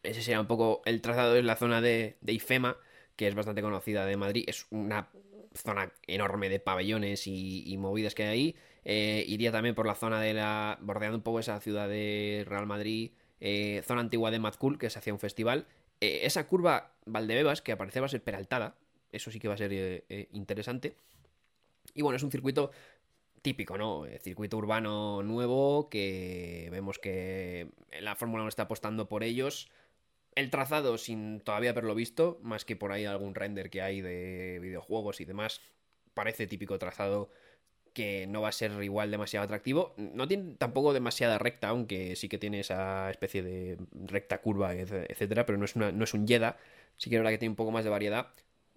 Ese 0.03 0.21
sería 0.21 0.39
un 0.39 0.47
poco. 0.47 0.81
El 0.85 1.01
trazado 1.01 1.35
es 1.35 1.43
la 1.43 1.55
zona 1.55 1.81
de, 1.81 2.17
IFEMA, 2.25 2.77
que 3.15 3.27
es 3.27 3.33
bastante 3.33 3.61
conocida 3.63 4.05
de 4.05 4.17
Madrid. 4.17 4.43
Es 4.47 4.67
una 4.69 5.09
zona 5.55 5.91
enorme 6.05 6.49
de 6.49 6.59
pabellones 6.59 7.25
y, 7.25 7.63
y 7.65 7.77
movidas 7.77 8.13
que 8.13 8.23
hay 8.23 8.55
ahí. 8.85 9.23
iría 9.27 9.51
también 9.51 9.73
por 9.73 9.87
la 9.87 9.95
zona 9.95 10.21
de 10.21 10.35
la. 10.35 10.77
bordeando 10.81 11.17
un 11.17 11.23
poco 11.23 11.39
esa 11.39 11.59
ciudad 11.59 11.89
de 11.89 12.45
Real 12.47 12.67
Madrid. 12.67 13.11
Eh, 13.39 13.81
zona 13.85 14.01
antigua 14.01 14.31
de 14.31 14.39
Mad 14.39 14.55
Cool, 14.55 14.77
que 14.77 14.89
se 14.89 14.99
hacía 14.99 15.13
un 15.13 15.19
festival. 15.19 15.67
Eh, 16.01 16.21
esa 16.23 16.47
curva 16.47 16.91
Valdebebas, 17.05 17.61
que 17.61 17.71
aparece 17.71 17.99
va 17.99 18.07
a 18.07 18.09
ser 18.09 18.23
peraltada, 18.23 18.75
eso 19.11 19.31
sí 19.31 19.39
que 19.39 19.47
va 19.47 19.53
a 19.53 19.57
ser 19.57 19.71
eh, 19.73 20.27
interesante. 20.31 20.95
Y 21.93 22.01
bueno, 22.01 22.17
es 22.17 22.23
un 22.23 22.31
circuito 22.31 22.71
típico, 23.41 23.77
¿no? 23.77 24.05
circuito 24.21 24.57
urbano 24.57 25.23
nuevo, 25.23 25.89
que 25.89 26.67
vemos 26.71 26.99
que 26.99 27.69
la 28.01 28.15
Fórmula 28.15 28.43
1 28.43 28.49
está 28.49 28.63
apostando 28.63 29.07
por 29.07 29.23
ellos. 29.23 29.69
El 30.35 30.51
trazado, 30.51 30.97
sin 30.97 31.39
todavía 31.39 31.71
haberlo 31.71 31.95
visto, 31.95 32.39
más 32.43 32.65
que 32.65 32.75
por 32.75 32.91
ahí 32.91 33.05
algún 33.05 33.35
render 33.35 33.69
que 33.69 33.81
hay 33.81 34.01
de 34.01 34.59
videojuegos 34.61 35.21
y 35.21 35.25
demás, 35.25 35.61
parece 36.13 36.45
típico 36.45 36.77
trazado 36.77 37.29
que 37.97 38.27
no 38.27 38.41
va 38.41 38.49
a 38.49 38.51
ser 38.51 38.71
igual 38.83 39.09
demasiado 39.09 39.43
atractivo. 39.43 39.95
No 39.97 40.27
tiene 40.27 40.53
tampoco 40.59 40.93
demasiada 40.93 41.39
recta, 41.39 41.69
aunque 41.69 42.15
sí 42.15 42.29
que 42.29 42.37
tiene 42.37 42.59
esa 42.59 43.09
especie 43.09 43.41
de 43.41 43.79
recta 44.05 44.39
curva, 44.39 44.75
etcétera, 44.75 45.47
pero 45.47 45.57
no 45.57 45.65
es, 45.65 45.75
una, 45.75 45.91
no 45.91 46.03
es 46.03 46.13
un 46.13 46.27
Jeda. 46.27 46.57
Sí 46.97 47.09
que 47.09 47.15
es 47.15 47.19
verdad 47.19 47.31
que 47.31 47.39
tiene 47.39 47.53
un 47.53 47.55
poco 47.55 47.71
más 47.71 47.83
de 47.83 47.89
variedad, 47.89 48.27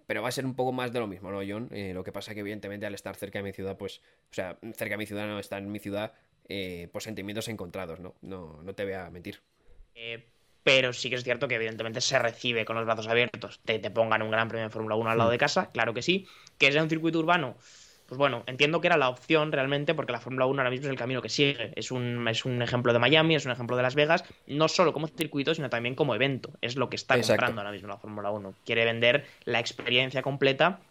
pero 0.07 0.23
va 0.23 0.29
a 0.29 0.31
ser 0.31 0.43
un 0.43 0.55
poco 0.55 0.71
más 0.71 0.91
de 0.91 0.99
lo 0.99 1.05
mismo, 1.05 1.29
¿no, 1.29 1.41
John? 1.47 1.69
Eh, 1.71 1.93
lo 1.93 2.03
que 2.03 2.11
pasa 2.11 2.33
que, 2.33 2.39
evidentemente, 2.39 2.87
al 2.87 2.95
estar 2.95 3.15
cerca 3.15 3.37
de 3.37 3.43
mi 3.43 3.53
ciudad, 3.53 3.77
pues, 3.77 4.01
o 4.31 4.33
sea, 4.33 4.57
cerca 4.73 4.95
de 4.95 4.97
mi 4.97 5.05
ciudad, 5.05 5.27
no 5.27 5.37
está 5.37 5.59
en 5.59 5.71
mi 5.71 5.77
ciudad, 5.77 6.13
eh, 6.49 6.89
pues 6.91 7.03
sentimientos 7.03 7.47
encontrados, 7.47 7.99
¿no? 7.99 8.15
No, 8.21 8.59
no 8.63 8.73
te 8.73 8.85
voy 8.85 8.93
a 8.93 9.07
mentir. 9.11 9.39
Eh, 9.93 10.25
pero 10.63 10.93
sí 10.93 11.11
que 11.11 11.15
es 11.17 11.23
cierto 11.23 11.47
que 11.47 11.55
evidentemente 11.55 12.01
se 12.01 12.17
recibe 12.17 12.65
con 12.65 12.75
los 12.75 12.85
brazos 12.85 13.07
abiertos. 13.07 13.59
Te, 13.63 13.77
te 13.77 13.91
pongan 13.91 14.23
un 14.23 14.31
gran 14.31 14.47
premio 14.47 14.65
de 14.65 14.71
Fórmula 14.71 14.95
1 14.95 15.11
al 15.11 15.17
lado 15.19 15.29
mm. 15.29 15.33
de 15.33 15.37
casa, 15.37 15.69
claro 15.69 15.93
que 15.93 16.01
sí. 16.01 16.27
Que 16.57 16.71
sea 16.71 16.81
un 16.81 16.89
circuito 16.89 17.19
urbano, 17.19 17.57
pues 18.11 18.19
bueno, 18.19 18.43
entiendo 18.45 18.81
que 18.81 18.87
era 18.87 18.97
la 18.97 19.07
opción 19.07 19.53
realmente 19.53 19.93
porque 19.93 20.11
la 20.11 20.19
Fórmula 20.19 20.45
1 20.45 20.59
ahora 20.59 20.69
mismo 20.69 20.87
es 20.87 20.91
el 20.91 20.97
camino 20.97 21.21
que 21.21 21.29
sigue. 21.29 21.71
Es 21.77 21.91
un, 21.91 22.27
es 22.27 22.43
un 22.43 22.61
ejemplo 22.61 22.91
de 22.91 22.99
Miami, 22.99 23.35
es 23.35 23.45
un 23.45 23.53
ejemplo 23.53 23.77
de 23.77 23.83
Las 23.83 23.95
Vegas, 23.95 24.25
no 24.47 24.67
solo 24.67 24.91
como 24.91 25.07
circuito, 25.07 25.55
sino 25.55 25.69
también 25.69 25.95
como 25.95 26.13
evento. 26.13 26.51
Es 26.59 26.75
lo 26.75 26.89
que 26.89 26.97
está 26.97 27.15
comprando 27.21 27.61
ahora 27.61 27.71
mismo 27.71 27.87
la 27.87 27.95
Fórmula 27.95 28.29
1. 28.29 28.53
Quiere 28.65 28.83
vender 28.83 29.25
la 29.45 29.61
experiencia 29.61 30.21
completa 30.21 30.81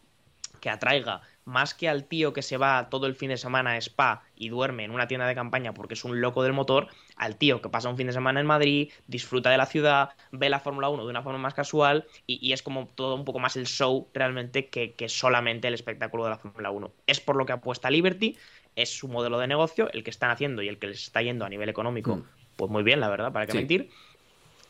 que 0.62 0.70
atraiga 0.70 1.20
más 1.44 1.74
que 1.74 1.88
al 1.88 2.04
tío 2.04 2.32
que 2.32 2.42
se 2.42 2.56
va 2.56 2.88
todo 2.90 3.06
el 3.06 3.14
fin 3.14 3.30
de 3.30 3.36
semana 3.36 3.72
a 3.72 3.76
Spa 3.76 4.22
y 4.36 4.48
duerme 4.48 4.84
en 4.84 4.90
una 4.90 5.08
tienda 5.08 5.26
de 5.26 5.34
campaña 5.34 5.74
porque 5.74 5.94
es 5.94 6.04
un 6.04 6.20
loco 6.20 6.42
del 6.42 6.52
motor, 6.52 6.88
al 7.16 7.36
tío 7.36 7.60
que 7.60 7.68
pasa 7.68 7.88
un 7.88 7.96
fin 7.96 8.06
de 8.06 8.12
semana 8.12 8.40
en 8.40 8.46
Madrid, 8.46 8.90
disfruta 9.06 9.50
de 9.50 9.56
la 9.56 9.66
ciudad, 9.66 10.10
ve 10.32 10.48
la 10.48 10.60
Fórmula 10.60 10.88
1 10.88 11.04
de 11.04 11.10
una 11.10 11.22
forma 11.22 11.38
más 11.38 11.54
casual 11.54 12.06
y, 12.26 12.52
es 12.52 12.62
como 12.62 12.86
todo 12.94 13.14
un 13.14 13.24
poco 13.24 13.38
más 13.38 13.56
el 13.56 13.66
show 13.66 14.08
realmente 14.14 14.68
que, 14.68 15.08
solamente 15.08 15.68
el 15.68 15.74
espectáculo 15.74 16.24
de 16.24 16.30
la 16.30 16.38
Fórmula 16.38 16.70
1. 16.70 16.92
Es 17.06 17.20
por 17.20 17.36
lo 17.36 17.46
que 17.46 17.52
apuesta 17.52 17.90
Liberty, 17.90 18.36
es 18.76 18.96
su 18.96 19.08
modelo 19.08 19.38
de 19.38 19.46
negocio, 19.46 19.90
el 19.92 20.04
que 20.04 20.10
están 20.10 20.30
haciendo 20.30 20.62
y 20.62 20.68
el 20.68 20.78
que 20.78 20.88
les 20.88 21.02
está 21.02 21.22
yendo 21.22 21.44
a 21.44 21.48
nivel 21.48 21.68
económico, 21.68 22.16
mm. 22.16 22.24
pues 22.56 22.70
muy 22.70 22.82
bien, 22.82 23.00
la 23.00 23.08
verdad, 23.08 23.32
para 23.32 23.46
qué 23.46 23.54
mentir. 23.54 23.90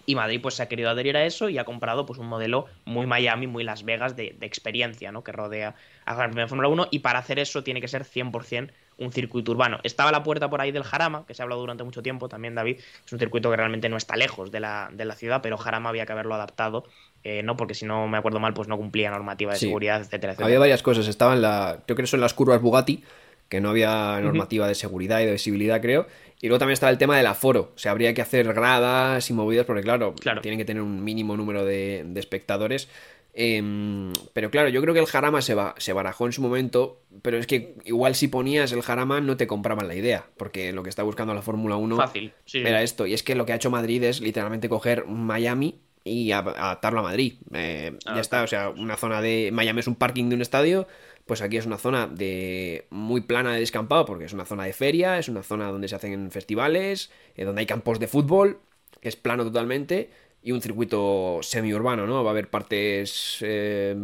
Y 0.07 0.15
Madrid 0.15 0.41
pues 0.43 0.55
se 0.55 0.63
ha 0.63 0.69
querido 0.69 0.91
adherir 0.91 1.17
a 1.17 1.25
eso 1.25 1.49
y 1.49 1.59
ha 1.59 1.65
comprado 1.65 2.07
pues 2.07 2.19
un 2.19 2.27
modelo 2.27 2.67
muy 2.85 3.07
Miami, 3.07 3.47
muy 3.47 3.65
Las 3.65 3.85
Vegas 3.85 4.17
de, 4.17 4.37
experiencia, 4.41 5.13
¿no? 5.13 5.23
Que 5.23 5.33
rodea 5.33 5.75
a 6.05 6.15
Gran 6.15 6.31
Premio 6.31 6.45
de 6.45 6.49
Fórmula 6.49 6.69
1 6.69 6.89
y 6.91 7.01
para 7.01 7.19
hacer 7.19 7.39
eso 7.39 7.63
tiene 7.63 7.81
que 7.81 7.89
ser 7.89 8.05
100% 8.05 8.71
un 8.99 9.13
circuito 9.13 9.53
urbano. 9.53 9.79
Estaba 9.83 10.13
la 10.13 10.23
puerta 10.23 10.51
por 10.51 10.61
ahí 10.61 10.73
del 10.73 10.83
Jarama, 10.83 11.25
que 11.27 11.33
se 11.33 11.41
ha 11.41 11.45
hablado 11.45 11.63
durante 11.63 11.85
mucho 11.85 12.03
tiempo 12.03 12.29
también, 12.29 12.55
David. 12.55 12.81
Es 13.07 13.13
un 13.13 13.19
circuito 13.19 13.51
que 13.51 13.57
realmente 13.57 13.89
no 13.89 13.97
está 13.97 14.15
lejos 14.17 14.51
de 14.51 14.61
la, 14.61 14.91
de 14.93 15.07
la 15.07 15.15
ciudad, 15.15 15.41
pero 15.43 15.57
Jarama 15.57 15.89
había 15.89 16.05
que 16.05 16.13
haberlo 16.13 16.35
adaptado 16.35 16.85
eh, 17.23 17.43
no, 17.43 17.57
porque 17.57 17.75
si 17.75 17.85
no 17.85 18.09
me 18.09 18.19
acuerdo 18.19 18.41
mal, 18.41 18.55
pues 18.55 18.69
no 18.69 18.77
cumplía 18.79 19.11
normativa 19.11 19.53
de 19.53 19.59
Sí. 19.59 19.67
seguridad, 19.67 20.01
etcétera, 20.01 20.33
etcétera. 20.33 20.47
Había 20.47 20.59
varias 20.59 20.83
cosas. 20.83 21.07
Estaba 21.07 21.35
en 21.35 21.43
la. 21.43 21.81
Creo 21.87 21.97
que 21.97 22.07
son 22.07 22.21
las 22.21 22.33
curvas 22.35 22.61
Bugatti, 22.63 23.03
que 23.51 23.61
no 23.61 23.69
había 23.69 24.19
normativa 24.23 24.67
de 24.67 24.75
seguridad 24.75 25.21
y 25.21 25.27
de 25.27 25.33
visibilidad, 25.33 25.83
creo. 25.83 26.07
Y 26.41 26.47
luego 26.49 26.59
también 26.61 26.73
estaba 26.73 26.91
el 26.91 26.97
tema 26.97 27.19
del 27.19 27.27
aforo. 27.27 27.73
O 27.75 27.79
sea, 27.79 27.93
habría 27.93 28.15
que 28.15 28.23
hacer 28.23 28.51
gradas 28.55 29.29
y 29.29 29.35
movidas, 29.35 29.67
porque 29.67 29.83
claro, 29.83 30.15
Claro. 30.15 30.41
tienen 30.41 30.57
que 30.59 30.65
tener 30.65 30.83
un 30.83 31.05
mínimo 31.05 31.37
número 31.37 31.67
de, 31.67 32.03
de 32.07 32.21
espectadores. 32.21 32.89
Em, 33.35 34.13
pero 34.33 34.51
claro, 34.51 34.69
yo 34.71 34.81
creo 34.83 34.93
que 34.93 35.01
el 35.01 35.07
Jarama 35.07 35.41
se, 35.41 35.55
ba- 35.55 35.75
se 35.79 35.93
barajó 35.93 36.27
en 36.27 36.33
su 36.33 36.43
momento, 36.43 37.01
pero 37.23 37.39
es 37.39 37.47
que 37.47 37.75
igual 37.85 38.15
si 38.17 38.27
ponías 38.29 38.73
el 38.73 38.83
Jarama 38.83 39.21
no 39.21 39.37
te 39.37 39.47
compraban 39.47 39.87
la 39.87 39.95
idea, 39.95 40.27
porque 40.37 40.73
lo 40.73 40.83
que 40.83 40.89
está 40.91 41.03
buscando 41.05 41.33
la 41.33 41.43
Fórmula 41.43 41.77
1 41.77 41.97
Fácil, 41.97 42.33
sí. 42.45 42.59
era 42.59 42.83
esto. 42.83 43.07
Y 43.07 43.15
es 43.15 43.23
que 43.23 43.35
lo 43.37 43.47
que 43.47 43.53
ha 43.53 43.57
hecho 43.57 43.71
Madrid 43.71 44.03
es 44.03 44.21
literalmente 44.21 44.69
coger 44.69 45.07
Miami 45.07 45.79
y 46.03 46.33
adaptarlo 46.33 47.01
a 47.01 47.03
Madrid. 47.05 47.35
Eh, 47.55 47.93
ya 48.05 48.13
Ah, 48.15 48.21
está, 48.21 48.43
o 48.43 48.47
sea, 48.47 48.71
una 48.71 48.97
zona 48.97 49.21
de... 49.21 49.51
Miami 49.53 49.81
es 49.81 49.87
un 49.87 49.95
parking 49.95 50.29
de 50.29 50.35
un 50.35 50.43
estadio, 50.43 50.89
pues 51.31 51.43
aquí 51.43 51.59
es 51.59 51.65
una 51.65 51.79
zona 51.79 52.09
de 52.09 52.89
muy 52.91 53.21
plana 53.21 53.53
de 53.53 53.61
descampado, 53.61 54.05
porque 54.05 54.25
es 54.25 54.33
una 54.33 54.45
zona 54.45 54.65
de 54.65 54.73
feria, 54.73 55.17
es 55.17 55.29
una 55.29 55.45
zona 55.45 55.71
donde 55.71 55.87
se 55.87 55.95
hacen 55.95 56.33
festivales, 56.33 57.13
eh, 57.37 57.45
donde 57.45 57.61
hay 57.61 57.67
campos 57.67 58.01
de 58.01 58.09
fútbol, 58.09 58.59
es 59.01 59.15
plano 59.15 59.45
totalmente, 59.45 60.11
y 60.43 60.51
un 60.51 60.61
circuito 60.61 61.39
semiurbano, 61.43 62.05
¿no? 62.09 62.25
Va 62.25 62.31
a 62.31 62.33
haber 62.33 62.51
partes... 62.51 63.37
eh, 63.43 63.95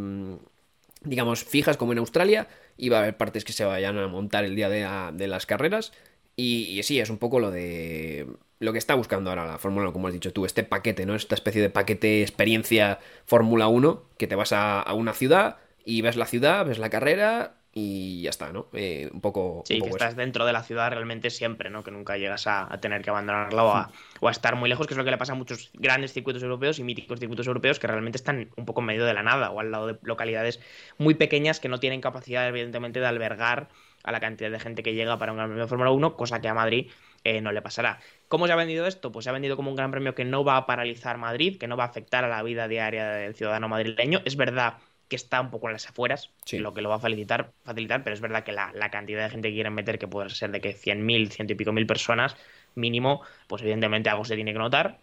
digamos, 1.02 1.42
fijas 1.42 1.76
como 1.76 1.90
en 1.90 1.98
Australia, 1.98 2.46
y 2.76 2.90
va 2.90 2.98
a 2.98 3.00
haber 3.00 3.16
partes 3.16 3.44
que 3.44 3.52
se 3.52 3.64
vayan 3.64 3.98
a 3.98 4.06
montar 4.06 4.44
el 4.44 4.54
día 4.54 4.68
de, 4.68 4.88
de 5.14 5.26
las 5.26 5.46
carreras. 5.46 5.92
Y, 6.36 6.80
sí, 6.84 7.00
es 7.00 7.10
un 7.10 7.18
poco 7.18 7.40
lo 7.40 7.50
de 7.50 8.28
lo 8.60 8.72
que 8.72 8.78
está 8.78 8.94
buscando 8.94 9.30
ahora 9.30 9.46
la 9.46 9.58
Fórmula 9.58 9.86
1, 9.86 9.92
como 9.92 10.06
has 10.06 10.14
dicho 10.14 10.32
tú, 10.32 10.46
este 10.46 10.62
paquete, 10.62 11.06
¿no? 11.06 11.16
Esta 11.16 11.34
especie 11.34 11.60
de 11.60 11.70
paquete 11.70 12.22
experiencia 12.22 13.00
Fórmula 13.24 13.66
1, 13.66 14.04
que 14.16 14.28
te 14.28 14.36
vas 14.36 14.52
a 14.52 14.84
una 14.94 15.12
ciudad 15.12 15.56
y 15.86 16.02
ves 16.02 16.16
la 16.16 16.26
ciudad, 16.26 16.66
ves 16.66 16.78
la 16.78 16.90
carrera 16.90 17.54
y 17.72 18.22
ya 18.22 18.30
está, 18.30 18.52
¿no? 18.52 18.68
Eh, 18.72 19.08
un 19.12 19.20
poco... 19.20 19.62
Sí, 19.66 19.74
un 19.74 19.82
que 19.82 19.90
estás 19.90 20.08
eso. 20.08 20.16
dentro 20.16 20.44
de 20.44 20.52
la 20.52 20.64
ciudad 20.64 20.90
realmente 20.90 21.30
siempre, 21.30 21.70
¿no? 21.70 21.84
Que 21.84 21.92
nunca 21.92 22.16
llegas 22.16 22.48
a, 22.48 22.72
a 22.72 22.80
tener 22.80 23.02
que 23.02 23.10
abandonarla 23.10 23.62
o 23.62 23.70
a, 23.70 23.92
o 24.20 24.26
a 24.26 24.30
estar 24.32 24.56
muy 24.56 24.68
lejos, 24.68 24.88
que 24.88 24.94
es 24.94 24.98
lo 24.98 25.04
que 25.04 25.12
le 25.12 25.18
pasa 25.18 25.34
a 25.34 25.36
muchos 25.36 25.70
grandes 25.74 26.12
circuitos 26.12 26.42
europeos 26.42 26.80
y 26.80 26.82
míticos 26.82 27.20
circuitos 27.20 27.46
europeos 27.46 27.78
que 27.78 27.86
realmente 27.86 28.16
están 28.16 28.50
un 28.56 28.64
poco 28.64 28.80
en 28.80 28.86
medio 28.86 29.04
de 29.04 29.14
la 29.14 29.22
nada 29.22 29.52
o 29.52 29.60
al 29.60 29.70
lado 29.70 29.86
de 29.86 29.98
localidades 30.02 30.58
muy 30.98 31.14
pequeñas 31.14 31.60
que 31.60 31.68
no 31.68 31.78
tienen 31.78 32.00
capacidad, 32.00 32.48
evidentemente, 32.48 32.98
de 32.98 33.06
albergar 33.06 33.68
a 34.02 34.10
la 34.10 34.18
cantidad 34.18 34.50
de 34.50 34.58
gente 34.58 34.82
que 34.82 34.94
llega 34.94 35.18
para 35.18 35.30
un 35.30 35.38
Gran 35.38 35.50
Premio 35.50 35.64
de 35.64 35.68
Fórmula 35.68 35.92
1, 35.92 36.16
cosa 36.16 36.40
que 36.40 36.48
a 36.48 36.54
Madrid 36.54 36.90
eh, 37.22 37.40
no 37.42 37.52
le 37.52 37.62
pasará. 37.62 38.00
¿Cómo 38.26 38.48
se 38.48 38.52
ha 38.52 38.56
vendido 38.56 38.86
esto? 38.86 39.12
Pues 39.12 39.24
se 39.24 39.30
ha 39.30 39.32
vendido 39.32 39.54
como 39.54 39.70
un 39.70 39.76
Gran 39.76 39.92
Premio 39.92 40.16
que 40.16 40.24
no 40.24 40.42
va 40.42 40.56
a 40.56 40.66
paralizar 40.66 41.16
Madrid, 41.18 41.58
que 41.58 41.68
no 41.68 41.76
va 41.76 41.84
a 41.84 41.88
afectar 41.88 42.24
a 42.24 42.28
la 42.28 42.42
vida 42.42 42.66
diaria 42.66 43.06
del 43.08 43.36
ciudadano 43.36 43.68
madrileño. 43.68 44.22
Es 44.24 44.36
verdad 44.36 44.78
que 45.08 45.16
está 45.16 45.40
un 45.40 45.50
poco 45.50 45.66
en 45.68 45.72
las 45.74 45.88
afueras, 45.88 46.30
Sí. 46.44 46.58
lo 46.58 46.74
que 46.74 46.80
lo 46.82 46.88
va 46.88 46.96
a 46.96 46.98
facilitar, 47.00 47.52
facilitar 47.64 48.02
pero 48.02 48.14
es 48.14 48.20
verdad 48.20 48.42
que 48.44 48.52
la, 48.52 48.72
la 48.74 48.90
cantidad 48.90 49.22
de 49.24 49.30
gente 49.30 49.48
que 49.48 49.54
quieren 49.54 49.74
meter, 49.74 49.98
que 49.98 50.08
puede 50.08 50.30
ser 50.30 50.50
de 50.50 50.60
que 50.60 50.74
100.000, 50.74 51.30
ciento 51.30 51.52
y 51.52 51.56
pico 51.56 51.72
mil 51.72 51.86
personas 51.86 52.36
mínimo, 52.74 53.22
pues 53.46 53.62
evidentemente 53.62 54.10
algo 54.10 54.24
se 54.24 54.34
tiene 54.34 54.52
que 54.52 54.58
notar. 54.58 54.98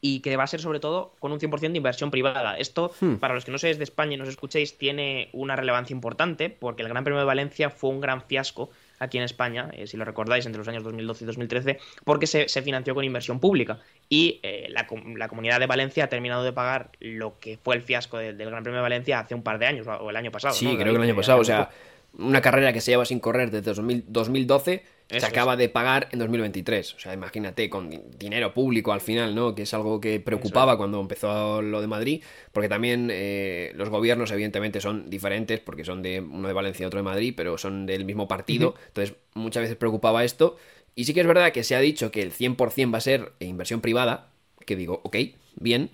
Y 0.00 0.20
que 0.20 0.36
va 0.36 0.44
a 0.44 0.46
ser 0.46 0.60
sobre 0.60 0.78
todo 0.78 1.14
con 1.18 1.32
un 1.32 1.40
100% 1.40 1.72
de 1.72 1.78
inversión 1.78 2.10
privada. 2.12 2.56
Esto, 2.56 2.92
Hmm. 3.00 3.16
para 3.16 3.34
los 3.34 3.44
que 3.44 3.50
no 3.50 3.58
seáis 3.58 3.78
de 3.78 3.84
España 3.84 4.14
y 4.14 4.16
nos 4.16 4.28
escuchéis, 4.28 4.78
tiene 4.78 5.28
una 5.32 5.56
relevancia 5.56 5.92
importante 5.92 6.50
porque 6.50 6.82
el 6.82 6.88
Gran 6.88 7.02
Premio 7.04 7.18
de 7.18 7.26
Valencia 7.26 7.68
fue 7.70 7.90
un 7.90 8.00
gran 8.00 8.22
fiasco 8.22 8.70
aquí 8.98 9.18
en 9.18 9.24
España, 9.24 9.70
eh, 9.72 9.86
si 9.86 9.96
lo 9.96 10.04
recordáis, 10.04 10.46
entre 10.46 10.58
los 10.58 10.68
años 10.68 10.82
2012 10.84 11.24
y 11.24 11.26
2013, 11.26 11.78
porque 12.04 12.26
se, 12.26 12.48
se 12.48 12.62
financió 12.62 12.94
con 12.94 13.04
inversión 13.04 13.40
pública. 13.40 13.78
Y 14.08 14.40
eh, 14.42 14.66
la, 14.70 14.86
la 15.16 15.28
comunidad 15.28 15.60
de 15.60 15.66
Valencia 15.66 16.04
ha 16.04 16.08
terminado 16.08 16.44
de 16.44 16.52
pagar 16.52 16.90
lo 17.00 17.38
que 17.38 17.58
fue 17.62 17.76
el 17.76 17.82
fiasco 17.82 18.18
del, 18.18 18.36
del 18.38 18.50
Gran 18.50 18.62
Premio 18.62 18.78
de 18.78 18.82
Valencia 18.82 19.20
hace 19.20 19.34
un 19.34 19.42
par 19.42 19.58
de 19.58 19.66
años, 19.66 19.86
o 19.86 20.10
el 20.10 20.16
año 20.16 20.30
pasado. 20.30 20.54
Sí, 20.54 20.66
¿no, 20.66 20.74
creo 20.74 20.92
que 20.92 20.96
el 20.96 21.02
año 21.02 21.12
Eh, 21.12 21.16
pasado, 21.16 21.40
o 21.40 21.44
sea, 21.44 21.70
una 22.18 22.40
carrera 22.40 22.72
que 22.72 22.80
se 22.80 22.90
lleva 22.90 23.04
sin 23.04 23.20
correr 23.20 23.50
desde 23.50 23.72
2000 23.72 24.04
2012 24.08 24.82
se 25.08 25.26
acaba 25.26 25.56
de 25.56 25.68
pagar 25.68 26.08
en 26.12 26.18
2023. 26.18 26.94
O 26.94 26.98
sea, 26.98 27.14
imagínate, 27.14 27.70
con 27.70 27.88
di- 27.90 28.00
dinero 28.18 28.52
público 28.52 28.92
al 28.92 29.00
final, 29.00 29.34
¿no? 29.34 29.54
Que 29.54 29.62
es 29.62 29.72
algo 29.74 30.00
que 30.00 30.20
preocupaba 30.20 30.76
cuando 30.76 31.00
empezó 31.00 31.62
lo 31.62 31.80
de 31.80 31.86
Madrid, 31.86 32.22
porque 32.52 32.68
también 32.68 33.08
eh, 33.10 33.72
los 33.74 33.88
gobiernos 33.88 34.30
evidentemente 34.30 34.80
son 34.80 35.08
diferentes, 35.08 35.60
porque 35.60 35.84
son 35.84 36.02
de 36.02 36.20
uno 36.20 36.46
de 36.46 36.54
Valencia 36.54 36.84
y 36.84 36.86
otro 36.86 36.98
de 36.98 37.04
Madrid, 37.04 37.32
pero 37.36 37.56
son 37.58 37.86
del 37.86 38.04
mismo 38.04 38.28
partido, 38.28 38.74
entonces 38.88 39.16
muchas 39.34 39.62
veces 39.62 39.76
preocupaba 39.76 40.24
esto. 40.24 40.56
Y 40.94 41.04
sí 41.04 41.14
que 41.14 41.20
es 41.20 41.26
verdad 41.26 41.52
que 41.52 41.64
se 41.64 41.74
ha 41.76 41.80
dicho 41.80 42.10
que 42.10 42.22
el 42.22 42.32
100% 42.32 42.92
va 42.92 42.98
a 42.98 43.00
ser 43.00 43.32
inversión 43.40 43.80
privada, 43.80 44.28
que 44.66 44.76
digo, 44.76 45.00
ok, 45.04 45.16
bien, 45.56 45.90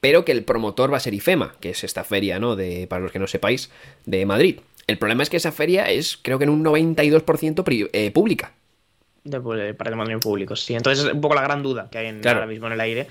pero 0.00 0.24
que 0.24 0.32
el 0.32 0.44
promotor 0.44 0.92
va 0.92 0.96
a 0.98 1.00
ser 1.00 1.14
IFEMA, 1.14 1.56
que 1.60 1.70
es 1.70 1.84
esta 1.84 2.04
feria, 2.04 2.38
¿no? 2.38 2.54
De, 2.56 2.86
para 2.86 3.02
los 3.02 3.12
que 3.12 3.18
no 3.18 3.26
sepáis, 3.26 3.70
de 4.04 4.26
Madrid. 4.26 4.58
El 4.88 4.98
problema 4.98 5.22
es 5.22 5.30
que 5.30 5.36
esa 5.36 5.52
feria 5.52 5.88
es, 5.90 6.16
creo 6.20 6.38
que 6.38 6.44
en 6.44 6.50
un 6.50 6.64
92% 6.64 7.62
pri- 7.62 7.88
eh, 7.92 8.10
pública. 8.10 8.54
de, 9.24 9.38
de 9.38 9.74
patrimonio 9.74 10.18
público, 10.18 10.56
sí. 10.56 10.74
Entonces 10.74 11.04
es 11.06 11.12
un 11.12 11.20
poco 11.20 11.34
la 11.34 11.42
gran 11.42 11.62
duda 11.62 11.88
que 11.90 11.98
hay 11.98 12.06
en- 12.06 12.20
Claro. 12.20 12.38
ahora 12.38 12.50
mismo 12.50 12.66
en 12.66 12.72
el 12.72 12.80
aire. 12.80 13.06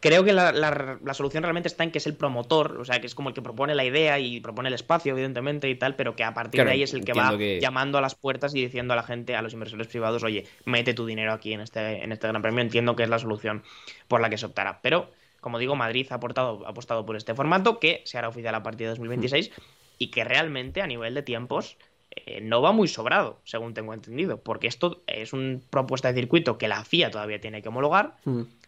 Creo 0.00 0.24
que 0.24 0.32
la, 0.32 0.50
la- 0.50 0.98
la 1.04 1.14
solución 1.14 1.42
realmente 1.44 1.68
está 1.68 1.84
en 1.84 1.90
que 1.92 1.98
es 1.98 2.06
el 2.06 2.14
promotor, 2.14 2.78
o 2.80 2.84
sea, 2.84 3.00
que 3.00 3.06
es 3.06 3.14
como 3.14 3.28
el 3.28 3.34
que 3.34 3.42
propone 3.42 3.74
la 3.76 3.84
idea 3.84 4.18
y 4.18 4.40
propone 4.40 4.68
el 4.68 4.74
espacio, 4.74 5.12
evidentemente, 5.12 5.68
y 5.68 5.74
tal, 5.76 5.94
pero 5.94 6.16
que 6.16 6.24
a 6.24 6.32
partir 6.34 6.58
Claro, 6.58 6.70
de 6.70 6.74
ahí 6.74 6.82
es 6.82 6.94
el 6.94 7.04
que 7.04 7.12
va 7.12 7.36
que- 7.38 7.60
llamando 7.60 7.98
a 7.98 8.00
las 8.00 8.14
puertas 8.16 8.52
y 8.54 8.62
diciendo 8.62 8.94
a 8.94 8.96
la 8.96 9.02
gente, 9.04 9.36
a 9.36 9.42
los 9.42 9.52
inversores 9.52 9.86
privados, 9.86 10.24
oye, 10.24 10.46
mete 10.64 10.94
tu 10.94 11.04
dinero 11.06 11.32
aquí 11.32 11.52
en 11.52 11.60
este, 11.60 12.02
en 12.02 12.10
este 12.10 12.26
gran 12.26 12.42
premio. 12.42 12.60
Entiendo 12.62 12.96
que 12.96 13.02
es 13.04 13.08
la 13.10 13.18
solución 13.20 13.62
por 14.08 14.20
la 14.22 14.30
que 14.30 14.38
se 14.38 14.46
optará. 14.46 14.80
Pero, 14.82 15.10
como 15.40 15.58
digo, 15.60 15.76
Madrid 15.76 16.06
ha, 16.10 16.14
aportado, 16.14 16.66
ha 16.66 16.70
apostado 16.70 17.04
por 17.06 17.14
este 17.16 17.34
formato 17.34 17.78
que 17.78 18.00
se 18.06 18.16
hará 18.18 18.28
oficial 18.30 18.54
a 18.54 18.62
partir 18.64 18.86
de 18.86 18.90
2026 18.94 19.52
y 20.00 20.08
que 20.08 20.24
realmente 20.24 20.80
a 20.80 20.86
nivel 20.86 21.14
de 21.14 21.22
tiempos 21.22 21.76
eh, 22.10 22.40
no 22.40 22.62
va 22.62 22.72
muy 22.72 22.88
sobrado, 22.88 23.38
según 23.44 23.74
tengo 23.74 23.92
entendido, 23.92 24.42
porque 24.42 24.66
esto 24.66 25.02
es 25.06 25.34
una 25.34 25.60
propuesta 25.68 26.08
de 26.08 26.18
circuito 26.18 26.56
que 26.56 26.68
la 26.68 26.82
FIA 26.84 27.10
todavía 27.10 27.38
tiene 27.38 27.60
que 27.60 27.68
homologar, 27.68 28.16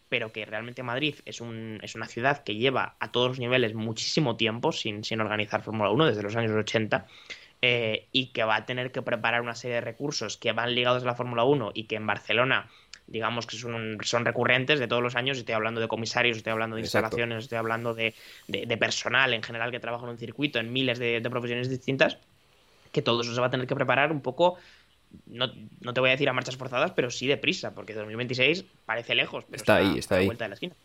pero 0.09 0.31
que 0.31 0.45
realmente 0.45 0.83
Madrid 0.83 1.15
es, 1.25 1.41
un, 1.41 1.79
es 1.81 1.95
una 1.95 2.07
ciudad 2.07 2.43
que 2.43 2.55
lleva 2.55 2.95
a 2.99 3.11
todos 3.11 3.29
los 3.29 3.39
niveles 3.39 3.73
muchísimo 3.73 4.37
tiempo 4.37 4.71
sin, 4.71 5.03
sin 5.03 5.19
organizar 5.21 5.63
Fórmula 5.63 5.89
1 5.89 6.05
desde 6.05 6.21
los 6.21 6.35
años 6.35 6.51
80 6.51 7.07
eh, 7.63 8.09
y 8.11 8.27
que 8.27 8.43
va 8.43 8.57
a 8.57 8.65
tener 8.67 8.91
que 8.91 9.01
preparar 9.01 9.41
una 9.41 9.55
serie 9.55 9.75
de 9.75 9.81
recursos 9.81 10.37
que 10.37 10.51
van 10.51 10.75
ligados 10.75 11.01
a 11.01 11.07
la 11.07 11.15
Fórmula 11.15 11.45
1 11.45 11.71
y 11.73 11.85
que 11.85 11.95
en 11.95 12.05
Barcelona 12.05 12.69
digamos 13.07 13.45
que 13.47 13.57
son, 13.57 13.97
son 14.03 14.25
recurrentes 14.25 14.79
de 14.79 14.87
todos 14.87 15.03
los 15.03 15.15
años, 15.15 15.37
estoy 15.37 15.55
hablando 15.55 15.81
de 15.81 15.87
comisarios, 15.87 16.37
estoy 16.37 16.51
hablando 16.51 16.75
de 16.75 16.81
Exacto. 16.81 17.17
instalaciones, 17.17 17.43
estoy 17.43 17.57
hablando 17.57 17.93
de, 17.93 18.15
de- 18.47 18.65
de 18.65 18.77
personal 18.77 19.33
en 19.33 19.43
general 19.43 19.71
que 19.71 19.79
trabaja 19.79 20.05
en 20.05 20.11
un 20.11 20.17
circuito 20.17 20.59
en 20.59 20.71
miles 20.73 20.99
de, 20.99 21.21
de 21.21 21.29
profesiones 21.29 21.69
distintas, 21.69 22.19
que 22.91 23.01
todo 23.01 23.21
eso 23.21 23.33
se 23.33 23.41
va 23.41 23.47
a 23.47 23.49
tener 23.49 23.67
que 23.67 23.75
preparar 23.75 24.11
un 24.11 24.21
poco, 24.21 24.57
no, 25.25 25.47
no 25.81 25.93
te 25.93 25.99
voy 25.99 26.09
a 26.09 26.13
decir 26.13 26.29
a 26.29 26.33
marchas 26.33 26.57
forzadas, 26.57 26.91
pero 26.91 27.09
sí 27.11 27.27
deprisa, 27.27 27.73
porque 27.75 27.93
2026 27.93 28.65
parece 28.85 29.15
lejos, 29.15 29.45
pero 29.45 29.57
Está 29.57 29.77
ahí, 29.77 29.97
está 29.97 30.15
a 30.15 30.17
la 30.17 30.21
ahí. 30.21 30.27
vuelta 30.27 30.45
de 30.45 30.49
la 30.49 30.53
esquina. 30.55 30.75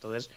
Entonces, 0.00 0.30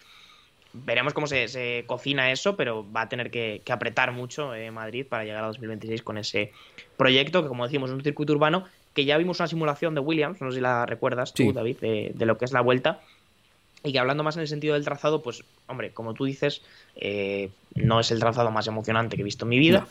veremos 0.74 1.13
cómo 1.13 1.28
se, 1.28 1.47
se 1.47 1.86
cocina 1.88 2.32
eso, 2.32 2.55
pero 2.55 2.89
va 2.91 3.01
a 3.03 3.09
tener 3.09 3.30
que, 3.30 3.61
que 3.65 3.72
apretar 3.74 4.11
mucho 4.11 4.53
eh, 4.55 4.72
Madrid 4.72 5.05
para 5.07 5.24
llegar 5.24 5.43
a 5.43 5.47
2026 5.47 6.01
con 6.01 6.17
ese 6.17 6.51
proyecto, 6.97 7.41
que 7.43 7.49
como 7.49 7.65
decimos 7.65 7.89
es 7.89 7.95
un 7.95 8.03
circuito 8.03 8.34
urbano, 8.34 8.65
que 8.93 9.05
ya 9.05 9.17
vimos 9.17 9.39
una 9.39 9.47
simulación 9.47 9.95
de 9.95 10.01
Williams, 10.01 10.41
no 10.41 10.51
sé 10.51 10.55
si 10.57 10.61
la 10.61 10.85
recuerdas 10.85 11.33
tú, 11.33 11.43
Sí. 11.43 11.51
David, 11.53 11.77
de, 11.79 12.11
de 12.13 12.25
lo 12.25 12.37
que 12.37 12.45
es 12.45 12.51
la 12.51 12.61
vuelta. 12.61 12.99
Y 13.83 13.91
que 13.93 13.97
hablando 13.99 14.21
más 14.23 14.35
en 14.35 14.43
el 14.43 14.47
sentido 14.47 14.75
del 14.75 14.85
trazado, 14.85 15.23
pues, 15.23 15.43
hombre, 15.65 15.89
como 15.91 16.13
tú 16.13 16.25
dices, 16.25 16.61
eh, 16.97 17.49
no 17.73 17.99
es 17.99 18.11
el 18.11 18.19
trazado 18.19 18.51
más 18.51 18.67
emocionante 18.67 19.15
que 19.15 19.23
he 19.23 19.25
visto 19.25 19.45
en 19.45 19.49
mi 19.49 19.57
vida. 19.57 19.87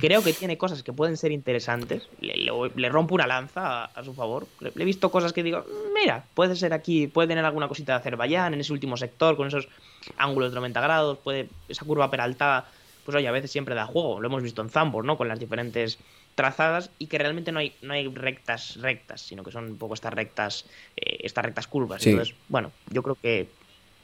Creo 0.00 0.22
que 0.22 0.32
tiene 0.32 0.56
cosas 0.56 0.82
que 0.82 0.94
pueden 0.94 1.18
ser 1.18 1.30
interesantes. 1.30 2.08
Le, 2.22 2.36
le- 2.36 2.52
le 2.74 2.88
rompo 2.88 3.14
una 3.14 3.26
lanza 3.26 3.82
a, 3.82 3.84
a 3.84 4.02
su 4.02 4.14
favor. 4.14 4.46
Le, 4.60 4.72
le 4.74 4.82
he 4.82 4.86
visto 4.86 5.10
cosas 5.10 5.34
que 5.34 5.42
digo, 5.42 5.62
mira, 5.94 6.24
puede 6.32 6.56
ser 6.56 6.72
aquí, 6.72 7.06
puede 7.06 7.28
tener 7.28 7.44
alguna 7.44 7.68
cosita 7.68 7.92
de 7.92 7.98
Azerbaiyán 7.98 8.54
en 8.54 8.60
ese 8.60 8.72
último 8.72 8.96
sector, 8.96 9.36
con 9.36 9.46
esos 9.48 9.68
ángulos 10.16 10.52
de 10.52 10.54
90 10.56 10.80
grados, 10.80 11.18
puede 11.18 11.48
esa 11.68 11.84
curva 11.84 12.10
peraltada, 12.10 12.66
pues 13.04 13.14
oye, 13.14 13.28
a 13.28 13.32
veces 13.32 13.50
siempre 13.50 13.74
da 13.74 13.84
juego. 13.84 14.22
Lo 14.22 14.28
hemos 14.28 14.42
visto 14.42 14.62
en 14.62 14.70
Zambor, 14.70 15.04
¿no? 15.04 15.18
Con 15.18 15.28
las 15.28 15.38
diferentes 15.38 15.98
trazadas 16.34 16.90
y 16.98 17.06
que 17.06 17.18
realmente 17.18 17.52
no 17.52 17.60
hay, 17.60 17.74
no 17.82 17.94
hay 17.94 18.08
rectas 18.08 18.76
rectas, 18.80 19.20
sino 19.20 19.42
que 19.42 19.50
son 19.50 19.66
un 19.66 19.78
poco 19.78 19.94
estas 19.94 20.12
rectas, 20.12 20.66
eh, 20.96 21.18
estas 21.20 21.44
rectas 21.44 21.66
curvas. 21.66 22.02
Sí. 22.02 22.10
Entonces, 22.10 22.34
bueno, 22.48 22.72
yo 22.90 23.02
creo 23.02 23.16
que 23.20 23.48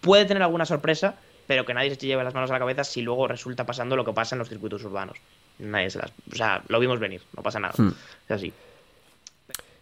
puede 0.00 0.24
tener 0.24 0.42
alguna 0.42 0.66
sorpresa, 0.66 1.16
pero 1.46 1.66
que 1.66 1.74
nadie 1.74 1.94
se 1.94 2.06
lleve 2.06 2.24
las 2.24 2.34
manos 2.34 2.50
a 2.50 2.54
la 2.54 2.58
cabeza 2.58 2.84
si 2.84 3.02
luego 3.02 3.28
resulta 3.28 3.66
pasando 3.66 3.96
lo 3.96 4.04
que 4.04 4.12
pasa 4.12 4.34
en 4.34 4.38
los 4.40 4.48
circuitos 4.48 4.84
urbanos. 4.84 5.18
Nadie 5.58 5.90
se 5.90 5.98
las, 5.98 6.12
o 6.32 6.36
sea, 6.36 6.62
lo 6.68 6.80
vimos 6.80 7.00
venir, 7.00 7.22
no 7.36 7.42
pasa 7.42 7.60
nada. 7.60 7.74
Hmm. 7.76 7.92
Es 8.26 8.30
así. 8.30 8.52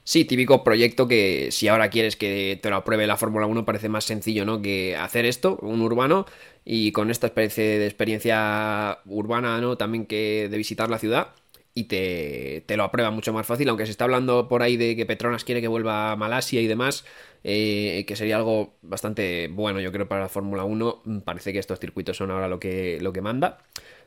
Sí, 0.09 0.25
típico 0.25 0.65
proyecto 0.65 1.07
que 1.07 1.51
si 1.53 1.69
ahora 1.69 1.91
quieres 1.91 2.17
que 2.17 2.59
te 2.63 2.71
lo 2.71 2.77
apruebe 2.77 3.07
la 3.07 3.19
Fórmula 3.19 3.45
1 3.45 3.67
parece 3.67 3.91
más 3.91 4.05
sencillo, 4.05 4.47
¿no? 4.47 4.63
Que 4.63 4.97
hacer 4.97 5.27
esto, 5.27 5.59
un 5.61 5.83
urbano, 5.83 6.25
y 6.65 6.93
con 6.93 7.11
esta 7.11 7.27
especie 7.27 7.79
de 7.79 7.85
experiencia 7.85 9.01
urbana, 9.05 9.61
¿no? 9.61 9.77
También 9.77 10.07
que 10.07 10.49
de 10.51 10.57
visitar 10.57 10.89
la 10.89 10.99
ciudad. 10.99 11.35
Y 11.79 11.85
te, 11.85 12.65
te, 12.67 12.77
lo 12.77 12.83
aprueba 12.83 13.13
mucho 13.13 13.33
más 13.33 13.47
fácil, 13.47 13.69
aunque 13.69 13.87
se 13.87 13.93
está 13.93 14.03
hablando 14.03 14.49
por 14.49 14.63
ahí 14.63 14.77
de 14.77 14.97
que 14.97 15.07
Petronas 15.07 15.45
quiere 15.45 15.61
que 15.61 15.69
vuelva 15.69 16.11
a 16.11 16.17
Malasia 16.17 16.61
y 16.61 16.67
demás, 16.67 17.05
eh, 17.45 18.05
que 18.09 18.17
sería 18.17 18.37
algo 18.37 18.75
bastante 18.83 19.47
bueno 19.47 19.81
yo 19.81 19.93
creo 19.93 20.09
para 20.09 20.23
la 20.23 20.29
Fórmula 20.29 20.65
1, 20.65 21.03
parece 21.25 21.53
que 21.53 21.61
estos 21.61 21.79
circuitos 21.79 22.17
son 22.17 22.33
ahora 22.33 22.49
lo 22.49 22.59
que, 22.59 22.99
lo 23.01 23.13
que 23.13 23.21
manda. 23.21 23.59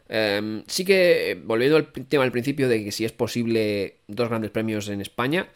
Em, 0.10 0.64
sí 0.68 0.84
que, 0.84 1.42
volviendo 1.46 1.78
al 1.78 1.94
tema 1.94 2.26
al 2.26 2.34
principio 2.34 2.68
de 2.68 2.84
que 2.84 2.92
si 2.92 3.06
es 3.06 3.14
posible 3.14 4.00
dos 4.08 4.28
grandes 4.28 4.52
premios 4.52 4.90
en 4.90 5.00
España, 5.00 5.48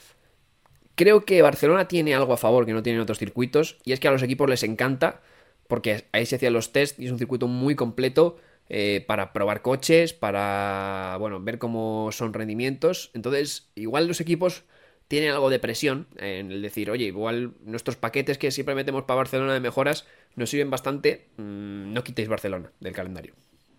creo 0.95 1.25
que 1.25 1.41
Barcelona 1.41 1.89
tiene 1.89 2.15
algo 2.15 2.31
a 2.31 2.37
favor 2.37 2.65
que 2.65 2.71
no 2.71 2.81
tienen 2.81 3.01
otros 3.01 3.19
circuitos, 3.19 3.77
y 3.83 3.91
es 3.91 3.99
que 3.99 4.07
a 4.07 4.11
los 4.11 4.23
equipos 4.23 4.49
les 4.49 4.63
encanta, 4.63 5.21
porque 5.67 6.05
ahí 6.13 6.25
se 6.25 6.37
hacían 6.37 6.53
los 6.53 6.71
test 6.71 6.97
y 6.97 7.07
es 7.07 7.11
un 7.11 7.17
circuito 7.17 7.47
muy 7.47 7.75
completo 7.75 8.37
eh, 8.69 9.03
para 9.07 9.33
probar 9.33 9.61
coches, 9.61 10.13
para, 10.13 11.17
bueno, 11.19 11.41
ver 11.41 11.57
cómo 11.59 12.11
son 12.11 12.33
rendimientos. 12.33 13.11
Entonces, 13.13 13.69
igual 13.75 14.07
los 14.07 14.21
equipos 14.21 14.63
tienen 15.07 15.31
algo 15.31 15.49
de 15.49 15.59
presión 15.59 16.07
en 16.17 16.51
el 16.51 16.61
decir, 16.61 16.89
oye, 16.89 17.05
igual 17.05 17.53
nuestros 17.63 17.95
paquetes 17.95 18.37
que 18.37 18.51
siempre 18.51 18.75
metemos 18.75 19.03
para 19.03 19.17
Barcelona 19.17 19.53
de 19.53 19.59
mejoras 19.59 20.07
nos 20.35 20.49
sirven 20.49 20.69
bastante, 20.71 21.27
mm, 21.37 21.93
no 21.93 22.03
quitéis 22.03 22.27
Barcelona 22.27 22.71
del 22.79 22.93
calendario. 22.93 23.35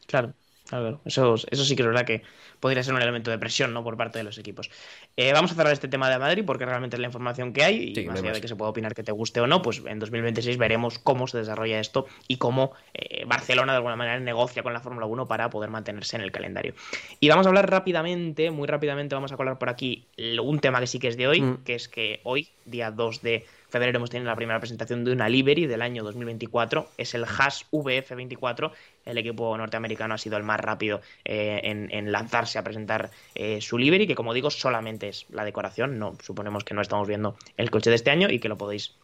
Claro. 0.06 0.34
Claro, 0.68 1.01
eso, 1.05 1.34
eso 1.34 1.64
sí 1.64 1.76
que 1.76 1.82
es 1.82 1.86
verdad 1.86 2.05
que 2.05 2.22
podría 2.59 2.82
ser 2.82 2.94
un 2.94 3.01
elemento 3.01 3.30
de 3.30 3.38
presión 3.38 3.72
¿no? 3.72 3.84
por 3.84 3.97
parte 3.97 4.18
de 4.18 4.24
los 4.24 4.36
equipos. 4.38 4.70
Eh, 5.16 5.32
vamos 5.32 5.52
a 5.52 5.55
cerrar 5.55 5.72
este 5.72 5.88
tema 5.88 6.10
de 6.10 6.18
Madrid 6.18 6.44
porque 6.44 6.66
realmente 6.66 6.97
es 6.97 7.01
la 7.01 7.06
información 7.06 7.52
que 7.52 7.62
hay 7.62 7.93
y 7.97 8.06
más 8.06 8.20
allá 8.20 8.32
de 8.32 8.40
que 8.40 8.48
se 8.48 8.56
pueda 8.56 8.70
opinar 8.70 8.94
que 8.94 9.02
te 9.02 9.12
guste 9.12 9.40
o 9.40 9.47
no, 9.47 9.62
pues 9.62 9.82
en 9.86 9.98
2026 9.98 10.59
veremos 10.59 10.98
cómo 10.98 11.28
se 11.28 11.38
desarrolla 11.38 11.78
esto 11.78 12.06
y 12.26 12.38
cómo 12.38 12.72
eh, 12.94 13.24
Barcelona 13.26 13.72
de 13.72 13.76
alguna 13.76 13.97
manera 13.97 14.18
negocia 14.18 14.62
con 14.62 14.72
la 14.72 14.80
Fórmula 14.80 15.06
1 15.06 15.28
para 15.28 15.51
poder 15.51 15.70
mantenerse 15.70 16.16
en 16.16 16.22
el 16.22 16.32
calendario. 16.32 16.74
Y 17.20 17.28
vamos 17.28 17.47
a 17.47 17.51
hablar 17.51 17.70
rápidamente, 17.70 18.51
muy 18.51 18.66
rápidamente 18.66 19.14
vamos 19.14 19.32
a 19.32 19.36
colar 19.36 19.59
por 19.59 19.68
aquí 19.68 20.06
un 20.43 20.59
tema 20.59 20.80
que 20.80 20.86
sí 20.86 20.98
que 20.98 21.09
es 21.09 21.16
de 21.16 21.28
hoy, 21.28 21.43
mm. 21.43 21.64
que 21.64 21.74
es 21.74 21.88
que 21.88 22.20
hoy, 22.24 22.48
día 22.64 22.90
2 22.90 23.22
de 23.22 23.47
febrero 23.77 23.98
hemos 23.98 24.09
tenido 24.09 24.31
la 24.31 24.36
primera 24.36 24.59
presentación 24.59 25.05
de 25.05 25.12
una 25.12 25.28
livery 25.28 25.66
del 25.66 25.82
año 25.82 26.03
2024. 26.03 26.89
Es 26.97 27.15
el 27.15 27.24
Haas 27.24 27.66
VF24. 27.70 28.73
El 29.05 29.19
equipo 29.19 29.57
norteamericano 29.59 30.15
ha 30.15 30.19
sido 30.19 30.39
el 30.39 30.44
más 30.44 30.59
rápido 30.61 31.03
eh, 31.27 31.61
en, 31.62 32.11
lanzarse 32.11 32.59
a 32.59 32.65
presentar 32.65 33.11
eh, 33.35 33.61
su 33.61 33.77
livery, 33.77 34.07
que 34.07 34.15
como 34.15 34.32
digo, 34.32 34.51
solamente 34.51 35.09
es 35.09 35.27
la 35.28 35.44
decoración. 35.44 35.98
No 35.98 36.16
suponemos 36.23 36.65
que 36.65 36.73
no 36.73 36.81
estamos 36.81 37.07
viendo 37.07 37.36
el 37.59 37.70
coche 37.70 37.90
de 37.90 37.97
este 37.97 38.11
año 38.11 38.31
y 38.31 38.39
que 38.39 38.48
lo 38.48 38.57
podéis 38.57 38.97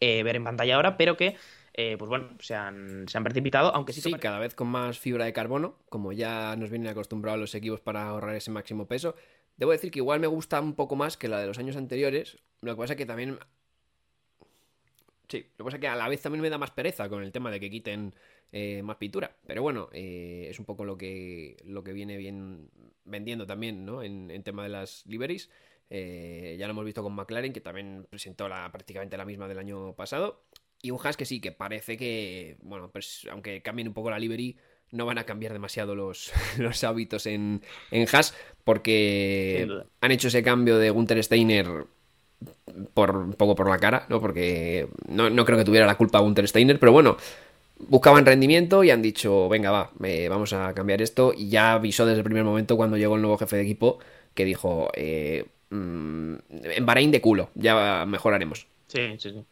eh, 0.00 0.24
ver 0.24 0.34
en 0.34 0.42
pantalla 0.42 0.74
ahora, 0.74 0.96
pero 0.96 1.16
que 1.16 1.36
pues 1.72 2.10
bueno, 2.10 2.28
se 2.40 2.54
han, 2.54 3.08
se 3.08 3.16
han, 3.16 3.24
precipitado, 3.24 3.74
aunque 3.74 3.94
sí, 3.94 4.02
sí 4.02 4.12
cada 4.12 4.38
vez 4.38 4.54
con 4.54 4.68
más 4.68 4.98
fibra 4.98 5.24
de 5.24 5.32
carbono, 5.32 5.76
como 5.88 6.12
ya 6.12 6.54
nos 6.54 6.68
vienen 6.68 6.90
acostumbrados 6.90 7.40
los 7.40 7.54
equipos 7.54 7.80
para 7.80 8.06
ahorrar 8.06 8.36
ese 8.36 8.50
máximo 8.50 8.86
peso. 8.86 9.14
Debo 9.56 9.72
decir 9.72 9.90
que 9.90 10.00
igual 10.00 10.20
me 10.20 10.26
gusta 10.26 10.60
un 10.60 10.74
poco 10.74 10.94
más 10.94 11.16
que 11.16 11.28
la 11.28 11.38
de 11.38 11.46
los 11.46 11.58
años 11.58 11.76
anteriores, 11.76 12.36
lo 12.60 12.74
que 12.74 12.80
pasa 12.80 12.92
es 12.92 12.96
que 12.98 13.06
también 13.06 13.38
Sí, 15.30 15.46
lo 15.56 15.58
que 15.58 15.64
pasa 15.64 15.76
es 15.76 15.80
que 15.80 15.86
a 15.86 15.94
la 15.94 16.08
vez 16.08 16.20
también 16.20 16.42
me 16.42 16.50
da 16.50 16.58
más 16.58 16.72
pereza 16.72 17.08
con 17.08 17.22
el 17.22 17.30
tema 17.30 17.52
de 17.52 17.60
que 17.60 17.70
quiten 17.70 18.12
eh, 18.50 18.82
más 18.82 18.96
pintura. 18.96 19.36
Pero 19.46 19.62
bueno, 19.62 19.88
eh, 19.92 20.48
es 20.50 20.58
un 20.58 20.64
poco 20.64 20.84
lo 20.84 20.98
que, 20.98 21.56
lo 21.64 21.84
que 21.84 21.92
viene 21.92 22.16
bien 22.16 22.68
vendiendo 23.04 23.46
también, 23.46 23.84
¿no? 23.84 24.02
En, 24.02 24.42
tema 24.42 24.64
de 24.64 24.70
las 24.70 25.06
liveries. 25.06 25.48
Eh, 25.88 26.56
ya 26.58 26.66
lo 26.66 26.72
hemos 26.72 26.84
visto 26.84 27.04
con 27.04 27.14
McLaren, 27.14 27.52
que 27.52 27.60
también 27.60 28.08
presentó 28.10 28.48
la, 28.48 28.72
prácticamente 28.72 29.16
la 29.16 29.24
misma 29.24 29.46
del 29.46 29.60
año 29.60 29.94
pasado. 29.94 30.42
Y 30.82 30.90
un 30.90 30.98
Haas 31.00 31.16
que 31.16 31.26
sí, 31.26 31.40
que 31.40 31.52
parece 31.52 31.96
que, 31.96 32.56
bueno, 32.62 32.90
pues 32.90 33.28
aunque 33.30 33.62
cambien 33.62 33.86
un 33.86 33.94
poco 33.94 34.10
la 34.10 34.18
livery, 34.18 34.56
no 34.90 35.06
van 35.06 35.18
a 35.18 35.26
cambiar 35.26 35.52
demasiado 35.52 35.94
los, 35.94 36.32
los 36.58 36.82
hábitos 36.82 37.26
en, 37.26 37.62
en 37.92 38.08
Haas, 38.12 38.34
porque 38.64 39.68
han 40.00 40.10
hecho 40.10 40.26
ese 40.26 40.42
cambio 40.42 40.78
de 40.78 40.90
Gunther 40.90 41.22
Steiner 41.22 41.86
por 42.94 43.16
un 43.16 43.32
poco 43.34 43.54
por 43.54 43.68
la 43.68 43.78
cara, 43.78 44.06
¿no? 44.08 44.20
Porque 44.20 44.88
no, 45.08 45.44
creo 45.44 45.58
que 45.58 45.64
tuviera 45.64 45.86
la 45.86 45.96
culpa 45.96 46.20
Gunter 46.20 46.46
Steiner, 46.46 46.78
pero 46.78 46.92
bueno, 46.92 47.16
buscaban 47.78 48.26
rendimiento 48.26 48.84
y 48.84 48.90
han 48.90 49.02
dicho, 49.02 49.48
venga, 49.48 49.70
va, 49.70 49.90
vamos 50.28 50.52
a 50.52 50.72
cambiar 50.74 51.02
esto. 51.02 51.32
Y 51.36 51.48
ya 51.48 51.74
avisó 51.74 52.06
desde 52.06 52.18
el 52.18 52.24
primer 52.24 52.44
momento 52.44 52.76
cuando 52.76 52.96
llegó 52.96 53.16
el 53.16 53.22
nuevo 53.22 53.38
jefe 53.38 53.56
de 53.56 53.62
equipo 53.62 53.98
que 54.34 54.44
dijo, 54.44 54.90
eh, 54.94 55.46
mm, 55.70 56.34
en 56.50 56.86
Bahrein 56.86 57.10
de 57.10 57.20
culo, 57.20 57.50
ya 57.54 58.04
mejoraremos. 58.06 58.66
Sí, 58.86 59.16
sí, 59.18 59.30
sí. 59.30 59.44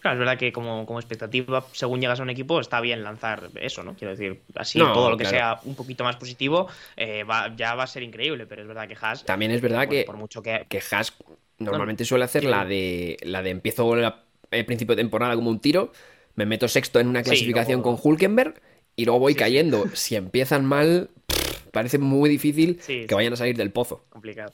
Claro, 0.00 0.14
es 0.14 0.18
verdad 0.20 0.38
que 0.38 0.52
como, 0.52 0.84
expectativa, 0.98 1.64
según 1.72 2.00
llegas 2.00 2.20
a 2.20 2.22
un 2.22 2.30
equipo, 2.30 2.60
está 2.60 2.80
bien 2.80 3.02
lanzar 3.02 3.50
eso, 3.60 3.82
¿no? 3.82 3.94
Quiero 3.94 4.12
decir, 4.12 4.40
así 4.54 4.78
todo 4.78 5.10
lo 5.10 5.16
que 5.16 5.24
sea 5.24 5.58
un 5.64 5.74
poquito 5.74 6.04
más 6.04 6.16
positivo 6.16 6.68
eh, 6.96 7.24
ya 7.56 7.74
va 7.74 7.82
a 7.82 7.86
ser 7.86 8.04
increíble, 8.04 8.46
pero 8.46 8.62
es 8.62 8.68
verdad 8.68 8.86
que 8.86 8.96
Haas... 9.00 9.24
También 9.24 9.50
es 9.50 9.60
verdad 9.60 9.88
que, 9.88 10.04
por 10.04 10.16
mucho 10.16 10.40
que... 10.42 10.66
que 10.68 10.80
Haas 10.90 11.12
Normalmente 11.58 12.04
suele 12.04 12.24
hacer 12.24 12.44
la 12.44 12.64
de 12.64 13.16
la 13.22 13.42
de 13.42 13.50
empiezo 13.50 13.94
el 13.96 14.64
principio 14.64 14.94
de 14.94 15.02
temporada 15.02 15.34
como 15.34 15.50
un 15.50 15.60
tiro, 15.60 15.92
me 16.36 16.46
meto 16.46 16.68
sexto 16.68 17.00
en 17.00 17.08
una 17.08 17.22
clasificación 17.22 17.82
con 17.82 17.98
Hulkenberg 18.00 18.60
y 18.94 19.04
luego 19.04 19.20
voy 19.20 19.34
cayendo. 19.34 19.84
Si 19.94 20.16
empiezan 20.16 20.64
mal, 20.64 21.10
parece 21.72 21.98
muy 21.98 22.30
difícil 22.30 22.80
que 22.86 23.14
vayan 23.14 23.32
a 23.32 23.36
salir 23.36 23.56
del 23.56 23.72
pozo. 23.72 24.04
Complicado. 24.08 24.52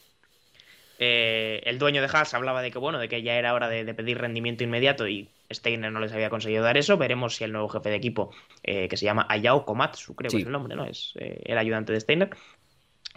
Eh, 0.98 1.60
el 1.64 1.78
dueño 1.78 2.00
de 2.00 2.08
Haas 2.12 2.34
hablaba 2.34 2.62
de 2.62 2.70
que 2.70 2.78
bueno, 2.78 2.98
de 2.98 3.08
que 3.08 3.22
ya 3.22 3.34
era 3.34 3.52
hora 3.52 3.68
de, 3.68 3.92
pedir 3.94 4.18
rendimiento 4.18 4.62
inmediato 4.62 5.08
y 5.08 5.28
Steiner 5.52 5.90
no 5.90 6.00
les 6.00 6.12
había 6.12 6.30
conseguido 6.30 6.62
dar 6.62 6.76
eso. 6.76 6.96
Veremos 6.96 7.36
si 7.36 7.44
el 7.44 7.52
nuevo 7.52 7.68
jefe 7.68 7.90
de 7.90 7.96
equipo, 7.96 8.30
eh, 8.62 8.88
que 8.88 8.96
se 8.96 9.04
llama 9.04 9.26
Ayao 9.28 9.64
Komatsu, 9.64 10.14
creo 10.14 10.30
que 10.30 10.38
es 10.38 10.46
el 10.46 10.52
nombre, 10.52 10.76
¿no? 10.76 10.84
Es 10.84 11.12
eh, 11.16 11.42
el 11.44 11.58
ayudante 11.58 11.92
de 11.92 12.00
Steiner. 12.00 12.30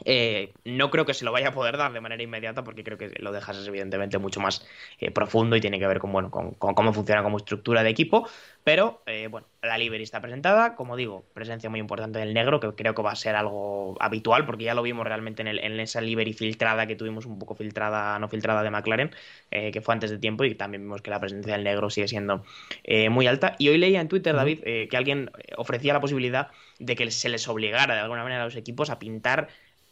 Eh, 0.06 0.54
no 0.64 0.92
creo 0.92 1.06
que 1.06 1.14
se 1.14 1.26
lo 1.26 1.32
vaya 1.32 1.50
a 1.50 1.54
poder 1.54 1.78
dar 1.78 1.92
de 1.92 2.02
manera 2.02 2.22
inmediata 2.22 2.64
porque 2.64 2.84
creo 2.84 2.98
que 2.98 3.14
lo 3.20 3.32
dejas 3.32 3.68
evidentemente 3.68 4.18
mucho 4.20 4.40
más 4.40 4.66
eh, 5.00 5.12
profundo 5.12 5.56
y 5.56 5.62
tiene 5.62 5.80
que 5.80 5.88
ver 5.88 6.00
con, 6.00 6.12
bueno, 6.12 6.30
con, 6.30 6.54
cómo 6.54 6.94
funciona 6.94 7.24
como 7.24 7.38
estructura 7.38 7.84
de 7.84 7.90
equipo. 7.90 8.28
Pero 8.64 9.02
eh, 9.06 9.28
bueno, 9.28 9.48
la 9.62 9.78
livery 9.78 10.04
está 10.04 10.22
presentada, 10.22 10.76
como 10.76 10.96
digo, 10.96 11.26
presencia 11.34 11.70
muy 11.70 11.80
importante 11.80 12.20
del 12.20 12.34
negro, 12.34 12.60
que 12.60 12.74
creo 12.74 12.94
que 12.94 13.02
va 13.02 13.12
a 13.12 13.16
ser 13.16 13.36
algo 13.36 13.96
habitual 14.00 14.46
porque 14.46 14.66
ya 14.66 14.74
lo 14.74 14.84
vimos 14.84 15.06
realmente 15.06 15.42
en, 15.42 15.48
el, 15.48 15.60
en 15.60 15.80
esa 15.80 16.02
livery 16.02 16.34
filtrada 16.34 16.86
que 16.86 16.96
tuvimos 16.96 17.26
un 17.26 17.40
poco 17.40 17.56
filtrada, 17.56 18.20
no 18.20 18.28
filtrada 18.28 18.64
de 18.64 18.70
McLaren, 18.70 19.12
que 19.50 19.82
fue 19.82 19.94
antes 19.94 20.12
de 20.12 20.18
tiempo 20.18 20.44
y 20.44 20.54
también 20.56 20.84
vimos 20.84 21.02
que 21.02 21.10
la 21.10 21.20
presencia 21.20 21.54
del 21.54 21.64
negro 21.64 21.90
sigue 21.90 22.08
siendo 22.08 22.44
muy 23.10 23.28
alta. 23.28 23.56
Y 23.58 23.70
hoy 23.70 23.78
leía 23.78 24.02
en 24.02 24.10
Twitter, 24.10 24.36
David, 24.36 24.62
que 24.62 24.98
alguien 24.98 25.32
ofrecía 25.56 25.94
la 25.94 26.02
posibilidad 26.02 26.50
de 26.80 26.96
que 26.96 27.10
se 27.10 27.30
les 27.30 27.48
obligara 27.48 27.96
de 27.96 28.02
alguna 28.02 28.24
manera 28.24 28.42
a 28.42 28.46
los 28.46 28.56
equipos 28.56 28.90
a 28.90 29.00
pintar 29.00 29.48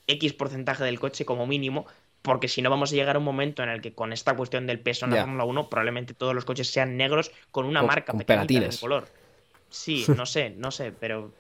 X 0.07 0.34
porcentaje 0.34 0.84
del 0.84 0.99
coche 0.99 1.26
como 1.26 1.48
mínimo, 1.48 1.86
porque 2.22 2.48
si 2.48 2.61
no 2.61 2.69
vamos 2.69 2.91
a 2.91 2.95
llegar 2.95 3.15
a 3.15 3.19
un 3.19 3.26
momento 3.26 3.64
en 3.64 3.69
el 3.69 3.82
que 3.82 3.94
con 3.94 4.14
esta 4.14 4.36
cuestión 4.36 4.68
del 4.68 4.80
peso 4.80 5.06
en 5.06 5.11
la 5.11 5.22
Fórmula 5.22 5.45
1 5.45 5.69
probablemente 5.69 6.14
todos 6.14 6.34
los 6.34 6.45
coches 6.45 6.69
sean 6.69 6.98
negros 6.98 7.32
con 7.52 7.65
una 7.65 7.84
marca 7.84 8.11
con 8.11 8.19
pequeñita 8.22 8.68
de 8.68 8.77
color. 8.77 9.07
Sí, 9.69 10.06
no 10.15 10.26
sé, 10.26 10.52
no 10.52 10.72
sé, 10.72 10.91
pero 10.91 11.34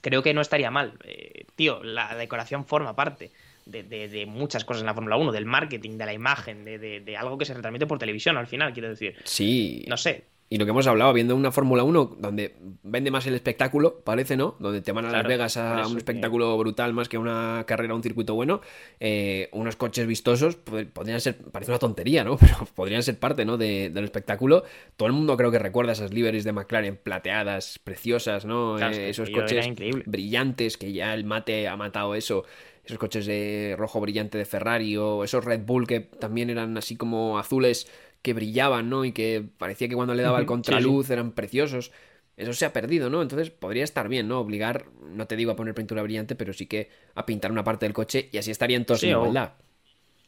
creo 0.00 0.22
que 0.22 0.34
no 0.34 0.40
estaría 0.40 0.70
mal. 0.70 0.94
Eh, 1.04 1.46
tío, 1.56 1.82
la 1.82 2.14
decoración 2.14 2.66
forma 2.66 2.94
parte 2.94 3.30
de, 3.64 4.26
muchas 4.26 4.64
cosas 4.64 4.82
en 4.82 4.86
la 4.86 4.94
Fórmula 4.94 5.16
1, 5.16 5.32
del 5.32 5.46
marketing, 5.46 5.96
de 5.96 6.06
la 6.06 6.12
imagen, 6.12 6.64
de, 6.64 6.78
de, 6.78 7.16
algo 7.16 7.38
que 7.38 7.44
se 7.44 7.54
retransmite 7.54 7.86
por 7.86 7.98
televisión 7.98 8.36
al 8.36 8.46
final, 8.46 8.72
quiero 8.72 8.88
decir. 8.88 9.16
Sí. 9.24 9.84
No 9.88 9.96
sé, 9.96 10.24
y 10.52 10.58
lo 10.58 10.66
que 10.66 10.72
hemos 10.72 10.86
hablado, 10.86 11.14
viendo 11.14 11.34
una 11.34 11.50
Fórmula 11.50 11.82
1 11.82 12.16
donde 12.18 12.54
vende 12.82 13.10
más 13.10 13.26
el 13.26 13.34
espectáculo, 13.34 14.00
parece, 14.04 14.36
¿no? 14.36 14.54
Donde 14.58 14.82
te 14.82 14.92
van 14.92 15.06
a 15.06 15.10
Las 15.10 15.26
Vegas 15.26 15.56
a 15.56 15.86
un 15.86 15.96
espectáculo 15.96 16.58
brutal 16.58 16.92
más 16.92 17.08
que 17.08 17.16
una 17.16 17.64
carrera, 17.66 17.94
un 17.94 18.02
circuito 18.02 18.34
bueno. 18.34 18.60
Eh, 19.00 19.48
unos 19.52 19.76
coches 19.76 20.06
vistosos 20.06 20.56
podrían 20.56 21.22
ser, 21.22 21.38
parece 21.38 21.70
una 21.70 21.78
tontería, 21.78 22.22
¿no? 22.22 22.36
Pero 22.38 22.68
podrían 22.74 23.02
ser 23.02 23.18
parte, 23.18 23.46
¿no? 23.46 23.56
del 23.56 24.04
espectáculo. 24.04 24.62
Todo 24.98 25.06
el 25.06 25.14
mundo 25.14 25.38
creo 25.38 25.50
que 25.50 25.58
recuerda 25.58 25.92
esas 25.92 26.12
liveries 26.12 26.44
de 26.44 26.52
McLaren 26.52 26.98
plateadas, 27.02 27.78
preciosas, 27.78 28.44
¿no? 28.44 28.78
Eh, 28.78 29.08
esos 29.08 29.30
coches 29.30 29.66
brillantes 30.04 30.76
que 30.76 30.92
ya 30.92 31.14
el 31.14 31.24
mate 31.24 31.66
ha 31.66 31.78
matado 31.78 32.14
eso 32.14 32.44
esos 32.84 32.98
coches 32.98 33.26
de 33.26 33.76
rojo 33.78 34.00
brillante 34.00 34.38
de 34.38 34.44
Ferrari 34.44 34.96
o 34.96 35.22
esos 35.22 35.44
Red 35.44 35.60
Bull 35.64 35.86
que 35.86 36.00
también 36.00 36.50
eran 36.50 36.76
así 36.76 36.96
como 36.96 37.38
azules 37.38 37.86
que 38.22 38.32
brillaban, 38.32 38.88
¿no? 38.88 39.04
Y 39.04 39.12
que 39.12 39.44
parecía 39.58 39.88
que 39.88 39.94
cuando 39.94 40.14
le 40.14 40.22
daba 40.22 40.38
el 40.38 40.46
contraluz 40.46 41.10
eran 41.10 41.32
preciosos. 41.32 41.92
Eso 42.36 42.54
se 42.54 42.64
ha 42.64 42.72
perdido, 42.72 43.10
¿no? 43.10 43.20
Entonces 43.20 43.50
podría 43.50 43.84
estar 43.84 44.08
bien, 44.08 44.26
¿no? 44.26 44.40
Obligar, 44.40 44.86
no 45.10 45.26
te 45.26 45.36
digo 45.36 45.52
a 45.52 45.56
poner 45.56 45.74
pintura 45.74 46.02
brillante, 46.02 46.34
pero 46.34 46.52
sí 46.52 46.66
que 46.66 46.88
a 47.14 47.26
pintar 47.26 47.52
una 47.52 47.62
parte 47.62 47.84
del 47.84 47.92
coche 47.92 48.30
y 48.32 48.38
así 48.38 48.50
estarían 48.50 48.84
todos 48.84 49.02
en 49.02 49.10
igualdad. 49.10 49.52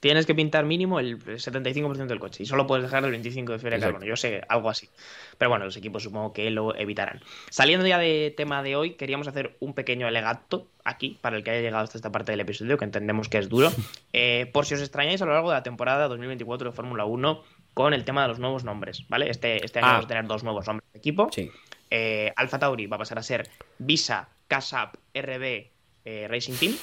Tienes 0.00 0.26
que 0.26 0.34
pintar 0.34 0.66
mínimo 0.66 1.00
el 1.00 1.18
75% 1.18 2.06
del 2.06 2.20
coche 2.20 2.42
y 2.42 2.46
solo 2.46 2.66
puedes 2.66 2.84
dejar 2.84 3.06
el 3.06 3.14
25% 3.14 3.52
de 3.52 3.58
fibra 3.58 3.76
de 3.76 3.80
carbono. 3.80 4.04
Yo 4.04 4.16
sé, 4.16 4.42
algo 4.50 4.68
así. 4.68 4.90
Pero 5.38 5.48
bueno, 5.48 5.64
los 5.64 5.78
equipos 5.78 6.02
supongo 6.02 6.34
que 6.34 6.50
lo 6.50 6.76
evitarán. 6.76 7.22
Saliendo 7.48 7.86
ya 7.86 7.98
de 7.98 8.34
tema 8.36 8.62
de 8.62 8.76
hoy, 8.76 8.96
queríamos 8.96 9.28
hacer 9.28 9.56
un 9.60 9.72
pequeño 9.72 10.06
alegato 10.06 10.68
aquí, 10.84 11.16
para 11.22 11.38
el 11.38 11.42
que 11.42 11.52
haya 11.52 11.62
llegado 11.62 11.84
hasta 11.84 11.96
esta 11.96 12.12
parte 12.12 12.32
del 12.32 12.40
episodio, 12.40 12.76
que 12.76 12.84
entendemos 12.84 13.30
que 13.30 13.38
es 13.38 13.48
duro. 13.48 13.72
Eh, 14.16 14.48
por 14.52 14.64
si 14.64 14.74
os 14.74 14.80
extrañáis, 14.80 15.20
a 15.22 15.26
lo 15.26 15.32
largo 15.32 15.50
de 15.50 15.56
la 15.56 15.64
temporada 15.64 16.06
2024 16.06 16.70
de 16.70 16.76
Fórmula 16.76 17.04
1 17.04 17.42
con 17.74 17.92
el 17.92 18.04
tema 18.04 18.22
de 18.22 18.28
los 18.28 18.38
nuevos 18.38 18.64
nombres, 18.64 19.04
¿vale? 19.08 19.28
Este, 19.28 19.64
este 19.64 19.80
año 19.80 19.88
ah. 19.88 19.92
vamos 19.92 20.04
a 20.06 20.08
tener 20.08 20.26
dos 20.26 20.44
nuevos 20.44 20.66
nombres 20.66 20.90
de 20.92 20.98
equipo. 20.98 21.28
Sí. 21.32 21.50
Eh, 21.90 22.32
Alfa 22.36 22.58
Tauri 22.58 22.86
va 22.86 22.96
a 22.96 23.00
pasar 23.00 23.18
a 23.18 23.22
ser 23.22 23.48
Visa, 23.78 24.28
Casap, 24.48 24.94
RB, 25.14 25.70
eh, 26.04 26.26
Racing 26.28 26.54
Team. 26.54 26.76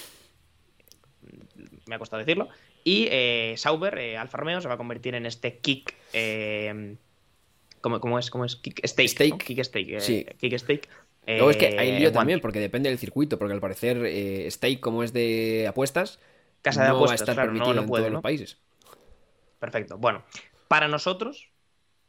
me 1.88 1.96
ha 1.96 2.00
costado 2.00 2.20
decirlo. 2.20 2.50
Y 2.84 3.08
eh, 3.10 3.56
Sauber, 3.58 3.98
Alfa 4.18 4.38
Romeo, 4.38 4.62
se 4.62 4.68
va 4.68 4.76
a 4.76 4.78
convertir 4.78 5.16
en 5.16 5.26
este 5.26 5.58
kick. 5.58 5.96
¿cómo, 7.80 8.00
cómo 8.00 8.20
es? 8.20 8.30
¿Cómo 8.30 8.46
es? 8.46 8.58
Kick. 8.58 8.86
Steak. 8.86 9.30
¿no? 9.30 9.38
Kick 9.38 9.60
eh, 9.60 10.02
Sí. 10.02 10.26
Kick 10.40 10.58
Stake. 10.58 10.90
Luego 11.28 11.52
es 11.52 11.58
que 11.58 11.78
hay 11.78 11.92
lío 11.92 12.08
One 12.08 12.12
también, 12.12 12.42
porque 12.42 12.60
depende 12.60 12.90
del 12.90 12.98
circuito, 12.98 13.38
porque 13.38 13.54
al 13.54 13.62
parecer 13.62 14.52
Stake, 14.52 14.80
como 14.80 15.04
es 15.04 15.14
de 15.14 15.68
apuestas, 15.68 16.20
Casa 16.62 16.84
de 16.84 16.90
no 16.90 16.96
va 16.96 17.00
a 17.00 17.04
apuestas, 17.04 17.22
estar 17.22 17.36
claro, 17.36 17.50
permitido 17.50 17.74
no 17.74 17.82
en 17.82 17.88
puede, 17.88 18.04
todos 18.04 18.14
los 18.14 18.22
países. 18.22 18.58
Perfecto. 19.60 19.98
Bueno, 19.98 20.24
para 20.72 20.88
nosotros, 20.88 21.50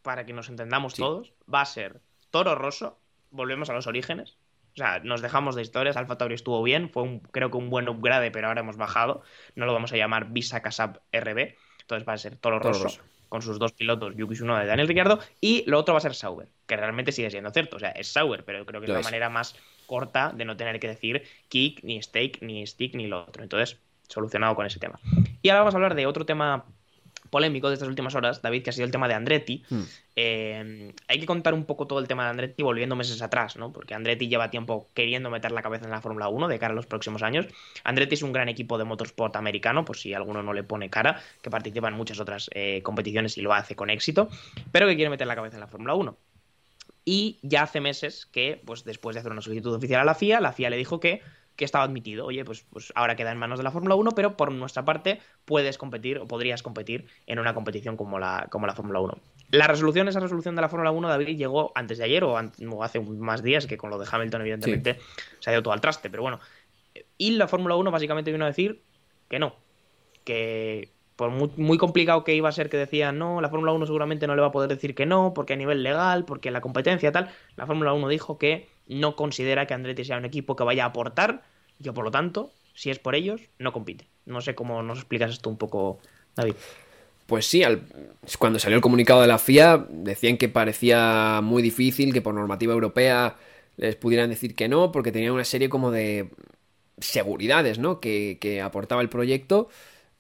para 0.02 0.24
que 0.24 0.32
nos 0.32 0.48
entendamos 0.48 0.92
Sí. 0.94 1.02
todos, 1.02 1.32
va 1.52 1.62
a 1.62 1.66
ser 1.66 2.00
Toro 2.30 2.54
Rosso. 2.54 2.96
Volvemos 3.32 3.68
a 3.70 3.72
los 3.72 3.88
orígenes. 3.88 4.36
O 4.74 4.76
sea, 4.76 5.00
nos 5.00 5.20
dejamos 5.20 5.54
de 5.56 5.62
historias. 5.62 5.96
Alfa 5.96 6.16
Tauri 6.16 6.34
estuvo 6.36 6.62
bien. 6.62 6.88
Fue 6.90 7.02
un, 7.02 7.18
creo 7.18 7.50
que 7.50 7.56
un 7.56 7.70
buen 7.70 7.88
upgrade, 7.88 8.30
pero 8.30 8.46
ahora 8.46 8.60
hemos 8.60 8.76
bajado. 8.76 9.22
No 9.56 9.66
lo 9.66 9.72
vamos 9.72 9.92
a 9.92 9.96
llamar 9.96 10.26
Visa 10.30 10.62
Casab 10.62 11.00
RB. 11.12 11.56
Entonces 11.80 12.08
va 12.08 12.12
a 12.12 12.18
ser 12.18 12.36
Toro, 12.36 12.58
Toro 12.60 12.72
Rosso, 12.72 12.84
Rosso. 12.84 13.02
con 13.28 13.42
sus 13.42 13.58
dos 13.58 13.72
pilotos, 13.72 14.14
Yuki 14.16 14.34
Tsunoda 14.34 14.62
y 14.62 14.66
Daniel 14.68 14.86
Ricciardo. 14.86 15.18
Y 15.40 15.64
lo 15.68 15.78
otro 15.80 15.92
va 15.94 15.98
a 15.98 16.00
ser 16.00 16.14
Sauber, 16.14 16.48
que 16.66 16.76
realmente 16.76 17.10
sigue 17.10 17.30
siendo 17.30 17.50
cierto. 17.50 17.76
O 17.76 17.80
sea, 17.80 17.90
es 17.90 18.12
Sauber, 18.12 18.44
pero 18.44 18.64
creo 18.64 18.80
que 18.80 18.86
Lo 18.86 18.92
es 18.92 18.96
la 18.96 19.00
es. 19.00 19.06
manera 19.06 19.28
más 19.28 19.56
corta 19.86 20.30
de 20.34 20.44
no 20.44 20.56
tener 20.56 20.78
que 20.78 20.86
decir 20.88 21.24
kick, 21.48 21.82
ni 21.82 22.00
stake, 22.00 22.38
ni 22.42 22.64
stick, 22.66 22.94
ni 22.94 23.08
lo 23.08 23.24
otro. 23.24 23.42
Entonces, 23.42 23.78
solucionado 24.08 24.54
con 24.54 24.64
ese 24.66 24.78
tema. 24.78 25.00
Y 25.42 25.48
ahora 25.48 25.60
vamos 25.62 25.74
a 25.74 25.76
hablar 25.78 25.94
de 25.96 26.06
otro 26.06 26.24
tema 26.24 26.64
polémico 27.32 27.68
de 27.68 27.74
estas 27.74 27.88
últimas 27.88 28.14
horas, 28.14 28.42
David, 28.42 28.62
que 28.62 28.70
ha 28.70 28.72
sido 28.74 28.84
el 28.84 28.92
tema 28.92 29.08
de 29.08 29.14
Andretti. 29.14 29.64
Hmm. 29.70 29.82
Eh, 30.16 30.92
hay 31.08 31.18
que 31.18 31.24
contar 31.24 31.54
un 31.54 31.64
poco 31.64 31.86
todo 31.86 31.98
el 31.98 32.06
tema 32.06 32.24
de 32.24 32.30
Andretti 32.30 32.62
volviendo 32.62 32.94
meses 32.94 33.22
atrás, 33.22 33.56
¿no? 33.56 33.72
Porque 33.72 33.94
Andretti 33.94 34.28
lleva 34.28 34.50
tiempo 34.50 34.86
queriendo 34.92 35.30
meter 35.30 35.50
la 35.50 35.62
cabeza 35.62 35.86
en 35.86 35.92
la 35.92 36.02
Fórmula 36.02 36.28
1 36.28 36.46
de 36.46 36.58
cara 36.58 36.72
a 36.72 36.76
los 36.76 36.84
próximos 36.84 37.22
años. 37.22 37.46
Andretti 37.84 38.16
es 38.16 38.22
un 38.22 38.32
gran 38.32 38.50
equipo 38.50 38.76
de 38.76 38.84
motorsport 38.84 39.34
americano, 39.36 39.86
por 39.86 39.96
si 39.96 40.12
alguno 40.12 40.42
no 40.42 40.52
le 40.52 40.62
pone 40.62 40.90
cara, 40.90 41.22
que 41.40 41.48
participa 41.48 41.88
en 41.88 41.94
muchas 41.94 42.20
otras 42.20 42.50
eh, 42.52 42.82
competiciones 42.82 43.38
y 43.38 43.40
lo 43.40 43.54
hace 43.54 43.74
con 43.74 43.88
éxito, 43.88 44.28
pero 44.70 44.86
que 44.86 44.94
quiere 44.94 45.08
meter 45.08 45.26
la 45.26 45.34
cabeza 45.34 45.56
en 45.56 45.60
la 45.60 45.68
Fórmula 45.68 45.94
1. 45.94 46.14
Y 47.06 47.38
ya 47.40 47.62
hace 47.62 47.80
meses 47.80 48.26
que, 48.26 48.60
pues 48.62 48.84
después 48.84 49.14
de 49.14 49.20
hacer 49.20 49.32
una 49.32 49.40
solicitud 49.40 49.74
oficial 49.74 50.02
a 50.02 50.04
la 50.04 50.14
FIA, 50.14 50.38
la 50.40 50.52
FIA 50.52 50.68
le 50.68 50.76
dijo 50.76 51.00
que, 51.00 51.22
que 51.56 51.64
estaba 51.64 51.84
admitido. 51.84 52.26
Oye, 52.26 52.44
pues, 52.44 52.64
pues 52.70 52.92
ahora 52.94 53.16
queda 53.16 53.32
en 53.32 53.38
manos 53.38 53.58
de 53.58 53.64
la 53.64 53.70
Fórmula 53.70 53.94
1, 53.94 54.12
pero 54.12 54.36
por 54.36 54.52
nuestra 54.52 54.84
parte 54.84 55.20
puedes 55.44 55.78
competir 55.78 56.18
o 56.18 56.26
podrías 56.26 56.62
competir 56.62 57.06
en 57.26 57.38
una 57.38 57.54
competición 57.54 57.96
como 57.96 58.18
la, 58.18 58.48
como 58.50 58.66
la 58.66 58.74
Fórmula 58.74 59.00
1. 59.00 59.18
La 59.50 59.66
resolución, 59.66 60.08
esa 60.08 60.20
resolución 60.20 60.56
de 60.56 60.62
la 60.62 60.68
Fórmula 60.68 60.90
1, 60.90 61.08
David, 61.08 61.36
llegó 61.36 61.72
antes 61.74 61.98
de 61.98 62.04
ayer 62.04 62.24
o, 62.24 62.38
hace 62.82 63.00
más 63.00 63.42
días, 63.42 63.66
que 63.66 63.76
con 63.76 63.90
lo 63.90 63.98
de 63.98 64.06
Hamilton, 64.10 64.40
evidentemente, 64.40 64.98
se 65.40 65.50
ha 65.50 65.52
ido 65.52 65.62
todo 65.62 65.74
al 65.74 65.80
traste, 65.80 66.08
pero 66.08 66.22
bueno. 66.22 66.40
Y 67.18 67.32
la 67.32 67.48
Fórmula 67.48 67.76
1 67.76 67.90
básicamente 67.90 68.32
vino 68.32 68.44
a 68.44 68.48
decir 68.48 68.82
que 69.28 69.38
no, 69.38 69.56
que 70.24 70.90
por 71.22 71.30
muy, 71.56 71.78
complicado 71.78 72.24
que 72.24 72.34
iba 72.34 72.48
a 72.48 72.52
ser 72.52 72.68
que 72.68 72.76
decían, 72.76 73.16
no, 73.16 73.40
la 73.40 73.48
Fórmula 73.48 73.70
1 73.70 73.86
seguramente 73.86 74.26
no 74.26 74.34
le 74.34 74.40
va 74.40 74.48
a 74.48 74.52
poder 74.52 74.68
decir 74.68 74.92
que 74.96 75.06
no, 75.06 75.32
porque 75.34 75.52
a 75.52 75.56
nivel 75.56 75.84
legal, 75.84 76.24
porque 76.24 76.50
la 76.50 76.60
competencia 76.60 77.12
tal, 77.12 77.30
la 77.54 77.64
Fórmula 77.64 77.92
1 77.92 78.08
dijo 78.08 78.38
que 78.38 78.66
no 78.88 79.14
considera 79.14 79.66
que 79.66 79.74
Andretti 79.74 80.04
sea 80.04 80.16
un 80.16 80.24
equipo 80.24 80.56
que 80.56 80.64
vaya 80.64 80.82
a 80.82 80.88
aportar, 80.88 81.44
y 81.78 81.88
por 81.90 82.04
lo 82.04 82.10
tanto, 82.10 82.50
si 82.74 82.90
es 82.90 82.98
por 82.98 83.14
ellos, 83.14 83.40
no 83.60 83.72
compite. 83.72 84.08
No 84.26 84.40
sé 84.40 84.56
cómo 84.56 84.82
nos 84.82 84.98
explicas 84.98 85.30
esto 85.30 85.48
un 85.48 85.58
poco, 85.58 86.00
David. 86.34 86.54
Pues 87.26 87.46
sí, 87.46 87.62
al- 87.62 87.82
cuando 88.40 88.58
salió 88.58 88.74
el 88.74 88.82
comunicado 88.82 89.20
de 89.20 89.28
la 89.28 89.38
FIA 89.38 89.86
decían 89.90 90.36
que 90.38 90.48
parecía 90.48 91.38
muy 91.40 91.62
difícil 91.62 92.12
que 92.12 92.20
por 92.20 92.34
normativa 92.34 92.74
europea 92.74 93.36
les 93.76 93.94
pudieran 93.94 94.28
decir 94.28 94.56
que 94.56 94.68
no, 94.68 94.90
porque 94.90 95.12
tenían 95.12 95.34
una 95.34 95.44
serie 95.44 95.68
como 95.68 95.92
de 95.92 96.30
seguridades, 96.98 97.78
¿no? 97.78 98.00
Que 98.00 98.60
aportaba 98.60 99.02
el 99.02 99.08
proyecto 99.08 99.68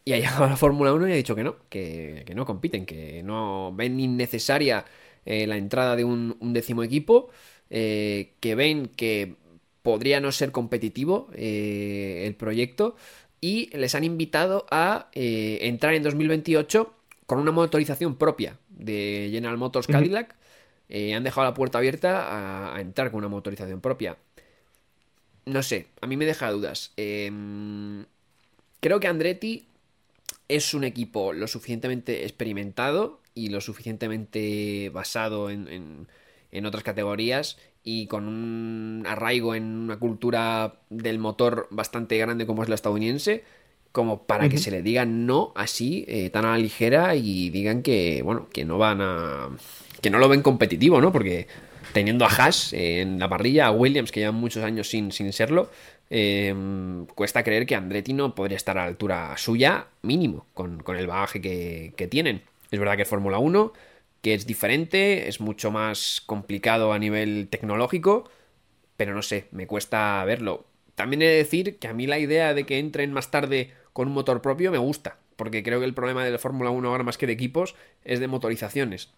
y 0.04 0.12
ha 0.12 0.16
llegado 0.16 0.46
la 0.46 0.56
Fórmula 0.56 0.92
1 0.92 1.08
y 1.08 1.12
ha 1.12 1.16
dicho 1.16 1.34
que 1.34 1.44
no, 1.44 1.56
que, 1.68 2.22
que 2.26 2.34
no 2.34 2.44
compiten, 2.44 2.86
que 2.86 3.22
no 3.22 3.72
ven 3.74 4.00
innecesaria 4.00 4.84
eh, 5.24 5.46
la 5.46 5.56
entrada 5.56 5.94
de 5.96 6.04
un, 6.04 6.36
un 6.40 6.52
décimo 6.52 6.82
equipo, 6.82 7.30
eh, 7.70 8.32
que 8.40 8.54
ven 8.54 8.86
que 8.88 9.36
podría 9.82 10.20
no 10.20 10.32
ser 10.32 10.52
competitivo 10.52 11.28
eh, 11.34 12.24
el 12.26 12.34
proyecto 12.34 12.96
y 13.40 13.76
les 13.76 13.94
han 13.94 14.04
invitado 14.04 14.66
a 14.70 15.08
entrar 15.14 15.94
en 15.94 16.02
2028 16.04 16.92
con 17.26 17.38
una 17.38 17.50
motorización 17.50 18.16
propia 18.16 18.58
de 18.68 19.28
General 19.32 19.56
Motors. 19.58 19.86
Cadillac. 19.86 20.36
Han 20.88 21.24
dejado 21.24 21.46
la 21.46 21.54
puerta 21.54 21.78
abierta 21.78 22.22
a, 22.28 22.76
a 22.76 22.80
entrar 22.80 23.10
con 23.10 23.18
una 23.18 23.28
motorización 23.28 23.80
propia. 23.80 24.16
No 25.46 25.62
sé, 25.62 25.86
a 26.00 26.06
mí 26.06 26.16
me 26.16 26.26
deja 26.26 26.50
dudas. 26.52 26.92
Em, 26.96 28.04
creo 28.80 29.00
que 29.00 29.08
Andretti 29.08 29.66
es 30.56 30.74
un 30.74 30.84
equipo 30.84 31.32
lo 31.32 31.46
suficientemente 31.46 32.22
experimentado 32.24 33.20
y 33.34 33.48
lo 33.48 33.60
suficientemente 33.60 34.90
basado 34.92 35.50
en, 35.50 35.68
en- 35.68 36.06
en 36.50 36.66
otras 36.66 36.82
categorías 36.84 37.56
y 37.82 38.06
con 38.06 38.28
un 38.28 39.04
arraigo 39.06 39.54
en 39.54 39.64
una 39.64 39.98
cultura 39.98 40.74
del 40.90 41.18
motor 41.18 41.66
bastante 41.70 42.18
grande 42.18 42.46
como 42.46 42.62
es 42.62 42.68
la 42.68 42.74
estadounidense, 42.74 43.42
como 43.90 44.24
para 44.24 44.48
que 44.48 44.58
se 44.58 44.70
le 44.70 44.82
diga 44.82 45.04
no 45.06 45.52
así, 45.56 46.04
eh, 46.08 46.28
tan 46.30 46.44
a 46.44 46.50
la 46.52 46.58
ligera 46.58 47.14
y 47.16 47.50
digan 47.50 47.82
que, 47.82 48.22
bueno, 48.22 48.48
que 48.52 48.64
no 48.64 48.78
van 48.78 49.00
a... 49.00 49.48
que 50.00 50.10
no 50.10 50.18
lo 50.18 50.28
ven 50.28 50.42
competitivo, 50.42 51.00
¿no? 51.00 51.10
Porque 51.12 51.46
teniendo 51.92 52.24
a 52.24 52.28
Haas 52.28 52.72
eh, 52.74 53.00
en 53.00 53.18
la 53.18 53.28
parrilla, 53.28 53.66
a 53.66 53.70
Williams, 53.70 54.12
que 54.12 54.20
llevan 54.20 54.36
muchos 54.36 54.62
años 54.64 54.88
sin, 54.88 55.10
sin 55.12 55.32
serlo, 55.32 55.70
eh, 56.14 56.54
cuesta 57.14 57.42
creer 57.42 57.64
que 57.64 57.74
Andretti 57.74 58.12
no 58.12 58.34
podría 58.34 58.58
estar 58.58 58.76
a 58.76 58.82
la 58.82 58.88
altura 58.88 59.34
suya, 59.38 59.86
mínimo, 60.02 60.44
con, 60.52 60.82
con 60.82 60.98
el 60.98 61.06
bagaje 61.06 61.40
que, 61.40 61.94
que 61.96 62.06
tienen. 62.06 62.42
Es 62.70 62.78
verdad 62.78 62.96
que 62.96 63.02
es 63.02 63.08
Fórmula 63.08 63.38
1, 63.38 63.72
que 64.20 64.34
es 64.34 64.46
diferente, 64.46 65.28
es 65.28 65.40
mucho 65.40 65.70
más 65.70 66.22
complicado 66.26 66.92
a 66.92 66.98
nivel 66.98 67.48
tecnológico, 67.48 68.30
pero 68.98 69.14
no 69.14 69.22
sé, 69.22 69.46
me 69.52 69.66
cuesta 69.66 70.22
verlo. 70.26 70.66
También 70.96 71.22
he 71.22 71.26
de 71.26 71.36
decir 71.36 71.78
que 71.78 71.88
a 71.88 71.94
mí 71.94 72.06
la 72.06 72.18
idea 72.18 72.52
de 72.52 72.64
que 72.66 72.78
entren 72.78 73.10
más 73.14 73.30
tarde 73.30 73.72
con 73.94 74.08
un 74.08 74.14
motor 74.14 74.42
propio 74.42 74.70
me 74.70 74.76
gusta, 74.76 75.16
porque 75.36 75.62
creo 75.62 75.80
que 75.80 75.86
el 75.86 75.94
problema 75.94 76.26
de 76.26 76.30
la 76.30 76.38
Fórmula 76.38 76.68
1 76.68 76.90
ahora 76.90 77.04
más 77.04 77.16
que 77.16 77.26
de 77.26 77.32
equipos 77.32 77.74
es 78.04 78.20
de 78.20 78.28
motorizaciones. 78.28 79.08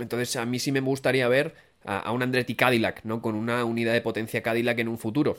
Entonces 0.00 0.34
a 0.34 0.46
mí 0.46 0.58
sí 0.58 0.72
me 0.72 0.80
gustaría 0.80 1.28
ver 1.28 1.54
a, 1.84 2.00
a 2.00 2.10
un 2.10 2.24
Andretti 2.24 2.56
Cadillac, 2.56 3.04
¿no? 3.04 3.22
Con 3.22 3.36
una 3.36 3.64
unidad 3.64 3.92
de 3.92 4.00
potencia 4.00 4.42
Cadillac 4.42 4.80
en 4.80 4.88
un 4.88 4.98
futuro. 4.98 5.38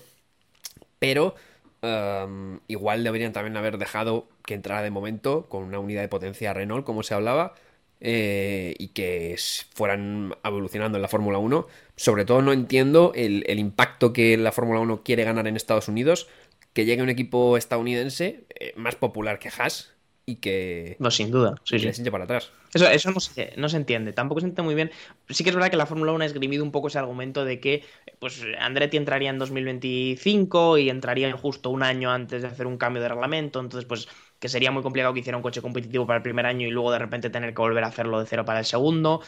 Pero 1.02 1.34
um, 1.82 2.60
igual 2.68 3.04
deberían 3.04 3.34
también 3.34 3.58
haber 3.58 3.80
dejado 3.80 4.30
que 4.46 4.54
entrara 4.54 4.84
de 4.84 4.92
momento 4.92 5.50
con 5.50 5.64
una 5.64 5.80
unidad 5.80 6.02
de 6.02 6.10
potencia 6.10 6.54
Renault, 6.54 6.86
como 6.86 7.02
se 7.02 7.16
hablaba, 7.16 7.56
eh, 8.00 8.76
y 8.78 8.90
que 8.90 9.36
fueran 9.74 10.36
evolucionando 10.44 11.00
en 11.00 11.02
la 11.02 11.08
Fórmula 11.08 11.40
1. 11.40 11.68
Sobre 11.96 12.24
todo 12.24 12.44
no 12.44 12.54
entiendo 12.54 13.14
el, 13.16 13.44
el 13.48 13.58
impacto 13.58 14.14
que 14.14 14.38
la 14.38 14.52
Fórmula 14.52 14.80
1 14.80 15.02
quiere 15.04 15.24
ganar 15.24 15.48
en 15.48 15.56
Estados 15.56 15.88
Unidos, 15.88 16.30
que 16.74 16.86
llegue 16.86 17.02
un 17.02 17.10
equipo 17.10 17.58
estadounidense 17.58 18.46
eh, 18.60 18.74
más 18.76 18.96
popular 18.96 19.40
que 19.40 19.50
Haas 19.50 19.94
y 20.28 20.36
que, 20.36 20.98
No, 21.00 21.10
sin 21.10 21.32
duda. 21.32 21.56
Sí, 21.64 21.78
y 21.78 21.80
sí. 21.80 21.86
les 21.86 22.10
para 22.12 22.26
atrás. 22.26 22.52
Eso, 22.74 22.88
eso 22.90 23.12
no, 23.12 23.20
se, 23.20 23.54
no 23.58 23.68
se 23.68 23.76
entiende, 23.76 24.14
tampoco 24.14 24.40
se 24.40 24.46
entiende 24.48 24.64
muy 24.64 24.76
bien. 24.76 24.92
Sí 25.30 25.44
que 25.44 25.50
es 25.50 25.56
verdad 25.56 25.70
que 25.70 25.76
la 25.76 25.86
Fórmula 25.86 26.14
1 26.14 26.24
ha 26.24 26.26
esgrimido 26.28 26.64
un 26.64 26.72
poco 26.72 26.88
ese 26.88 27.00
argumento 27.00 27.44
de 27.44 27.60
que 27.60 27.84
pues, 28.20 28.42
Andretti 28.60 28.96
entraría 28.96 29.30
en 29.30 29.40
2025 29.40 30.78
y 30.78 30.90
entraría 30.90 31.34
justo 31.34 31.70
un 31.70 31.84
año 31.84 32.12
antes 32.12 32.42
de 32.42 32.48
hacer 32.48 32.68
un 32.68 32.78
cambio 32.78 33.02
de 33.02 33.10
reglamento, 33.10 33.60
entonces 33.60 33.86
pues 33.88 34.08
que 34.40 34.48
sería 34.48 34.72
muy 34.72 34.84
complicado 34.84 35.14
que 35.14 35.20
hiciera 35.20 35.36
un 35.38 35.44
coche 35.44 35.62
competitivo 35.62 36.08
para 36.08 36.18
el 36.18 36.24
primer 36.24 36.46
año 36.46 36.66
y 36.66 36.72
luego 36.72 36.92
de 36.94 37.00
repente 37.00 37.30
tener 37.30 37.54
que 37.54 37.62
volver 37.62 37.84
a 37.84 37.88
hacerlo 37.88 38.20
de 38.20 38.26
cero 38.26 38.46
para 38.46 38.60
el 38.60 38.66
segundo. 38.66 39.22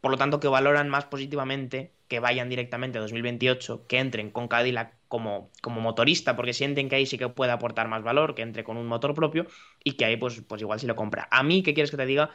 Por 0.00 0.10
lo 0.12 0.18
tanto, 0.18 0.40
que 0.40 0.48
valoran 0.48 0.88
más 0.88 1.06
positivamente 1.06 1.94
que 2.08 2.20
vayan 2.20 2.48
directamente 2.48 2.98
a 2.98 3.00
2028, 3.02 3.86
que 3.88 3.98
entren 3.98 4.30
con 4.30 4.46
Cadillac 4.48 4.94
como, 5.08 5.50
como 5.62 5.80
motorista, 5.80 6.36
porque 6.36 6.52
sienten 6.54 6.88
que 6.88 6.96
ahí 6.96 7.06
sí 7.06 7.18
que 7.18 7.28
puede 7.28 7.52
aportar 7.52 7.88
más 7.88 8.02
valor, 8.04 8.34
que 8.36 8.42
entre 8.42 8.62
con 8.64 8.76
un 8.76 8.86
motor 8.86 9.14
propio 9.14 9.46
y 9.84 9.94
que 9.96 10.04
ahí 10.04 10.16
pues, 10.16 10.40
pues 10.42 10.60
igual 10.62 10.78
sí 10.80 10.86
lo 10.86 10.94
compra. 10.96 11.28
A 11.32 11.42
mí, 11.42 11.62
¿qué 11.64 11.74
quieres 11.74 11.90
que 11.90 11.96
te 11.96 12.06
diga? 12.06 12.30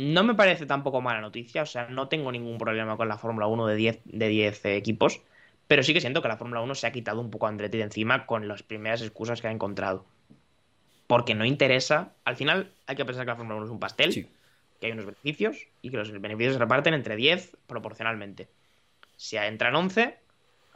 No 0.00 0.22
me 0.22 0.36
parece 0.36 0.64
tampoco 0.64 1.00
mala 1.00 1.20
noticia, 1.20 1.62
o 1.62 1.66
sea, 1.66 1.88
no 1.88 2.06
tengo 2.06 2.30
ningún 2.30 2.56
problema 2.56 2.96
con 2.96 3.08
la 3.08 3.18
Fórmula 3.18 3.48
1 3.48 3.66
de 3.66 3.74
10, 3.74 4.00
de 4.04 4.28
10 4.28 4.64
equipos, 4.66 5.22
pero 5.66 5.82
sí 5.82 5.92
que 5.92 6.00
siento 6.00 6.22
que 6.22 6.28
la 6.28 6.36
Fórmula 6.36 6.60
1 6.60 6.76
se 6.76 6.86
ha 6.86 6.92
quitado 6.92 7.20
un 7.20 7.32
poco 7.32 7.46
a 7.46 7.48
Andretti 7.48 7.78
de 7.78 7.82
encima 7.82 8.24
con 8.24 8.46
las 8.46 8.62
primeras 8.62 9.02
excusas 9.02 9.40
que 9.40 9.48
ha 9.48 9.50
encontrado. 9.50 10.06
Porque 11.08 11.34
no 11.34 11.44
interesa, 11.44 12.12
al 12.24 12.36
final 12.36 12.70
hay 12.86 12.94
que 12.94 13.04
pensar 13.04 13.24
que 13.24 13.30
la 13.32 13.36
Fórmula 13.36 13.56
1 13.56 13.64
es 13.64 13.72
un 13.72 13.80
pastel, 13.80 14.12
Sí. 14.12 14.28
que 14.80 14.86
hay 14.86 14.92
unos 14.92 15.06
beneficios 15.06 15.66
y 15.82 15.90
que 15.90 15.96
los 15.96 16.12
beneficios 16.12 16.52
se 16.52 16.60
reparten 16.60 16.94
entre 16.94 17.16
10 17.16 17.56
proporcionalmente. 17.66 18.46
Si 19.16 19.36
entran 19.36 19.74
11, 19.74 20.16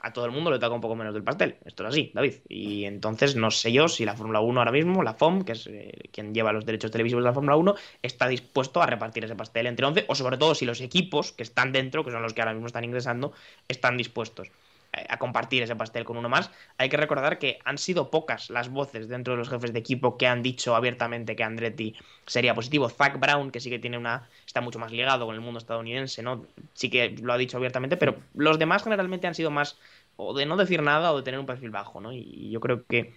a 0.03 0.12
todo 0.12 0.27
el 0.27 0.33
mundo 0.33 0.51
le 0.51 0.59
toca 0.59 0.74
un 0.74 0.81
poco 0.81 0.97
menos 0.97 1.15
del 1.15 1.23
pastel. 1.23 1.57
Esto 1.65 1.85
es 1.85 1.91
así, 1.91 2.11
David. 2.15 2.35
Y 2.49 2.85
entonces 2.85 3.37
no 3.37 3.51
sé 3.51 3.73
yo 3.73 3.89
si 3.89 4.05
la 4.05 4.15
Fórmula 4.15 4.41
1 4.41 4.61
ahora 4.61 4.73
mismo, 4.73 5.03
la 5.03 5.15
FOM, 5.15 5.45
que 5.45 5.53
es 5.53 5.66
eh, 5.69 5.93
quien 6.12 6.35
lleva 6.35 6.53
los 6.53 6.66
derechos 6.66 6.91
televisivos 6.91 7.23
de 7.23 7.31
la 7.31 7.35
Fórmula 7.35 7.57
1, 7.57 7.74
está 8.03 8.27
dispuesto 8.29 8.83
a 8.83 8.87
repartir 8.87 9.24
ese 9.24 9.37
pastel 9.37 9.66
entre 9.66 9.87
11, 9.87 10.07
o 10.09 10.15
sobre 10.15 10.37
todo 10.37 10.55
si 10.55 10.66
los 10.66 10.81
equipos 10.81 11.33
que 11.33 11.45
están 11.45 11.73
dentro, 11.73 12.05
que 12.05 12.11
son 12.11 12.23
los 12.23 12.35
que 12.35 12.41
ahora 12.41 12.53
mismo 12.53 12.66
están 12.66 12.85
ingresando, 12.85 13.33
están 13.69 13.97
dispuestos. 13.97 14.51
A 14.93 15.19
compartir 15.19 15.62
ese 15.62 15.74
pastel 15.74 16.05
con 16.05 16.16
uno 16.16 16.28
más. 16.28 16.51
Hay 16.77 16.89
que 16.89 16.97
recordar 16.97 17.39
que 17.39 17.59
han 17.64 17.78
sido 17.78 18.10
pocas 18.10 18.51
las 18.51 18.69
voces 18.69 19.09
dentro 19.09 19.35
de 19.35 19.39
los 19.39 19.48
jefes 19.48 19.73
de 19.73 19.78
equipo 19.78 20.19
que 20.19 20.27
han 20.27 20.43
dicho 20.43 20.77
abiertamente 20.77 21.35
que 21.35 21.44
Andretti 21.44 21.97
sería 22.27 22.55
positivo. 22.55 22.89
Zach 22.89 23.19
Brown, 23.19 23.51
que 23.51 23.60
sí 23.60 23.70
que 23.70 23.78
tiene 23.78 23.97
una. 23.97 24.28
está 24.47 24.60
mucho 24.60 24.78
más 24.78 24.93
ligado 24.93 25.27
con 25.27 25.35
el 25.35 25.40
mundo 25.40 25.59
estadounidense, 25.59 26.23
¿no? 26.23 26.44
Sí 26.74 26.90
que 26.90 27.16
lo 27.23 27.32
ha 27.32 27.39
dicho 27.39 27.56
abiertamente, 27.56 27.97
pero 27.97 28.16
los 28.35 28.59
demás 28.59 28.85
generalmente 28.85 29.27
han 29.27 29.35
sido 29.35 29.51
más 29.51 29.78
o 30.16 30.35
de 30.35 30.44
no 30.44 30.56
decir 30.56 30.82
nada 30.82 31.12
o 31.12 31.16
de 31.16 31.23
tener 31.23 31.40
un 31.40 31.47
perfil 31.47 31.70
bajo, 31.70 32.01
¿no? 32.01 32.12
Y 32.12 32.51
yo 32.51 32.60
creo 32.60 32.85
que 32.86 33.14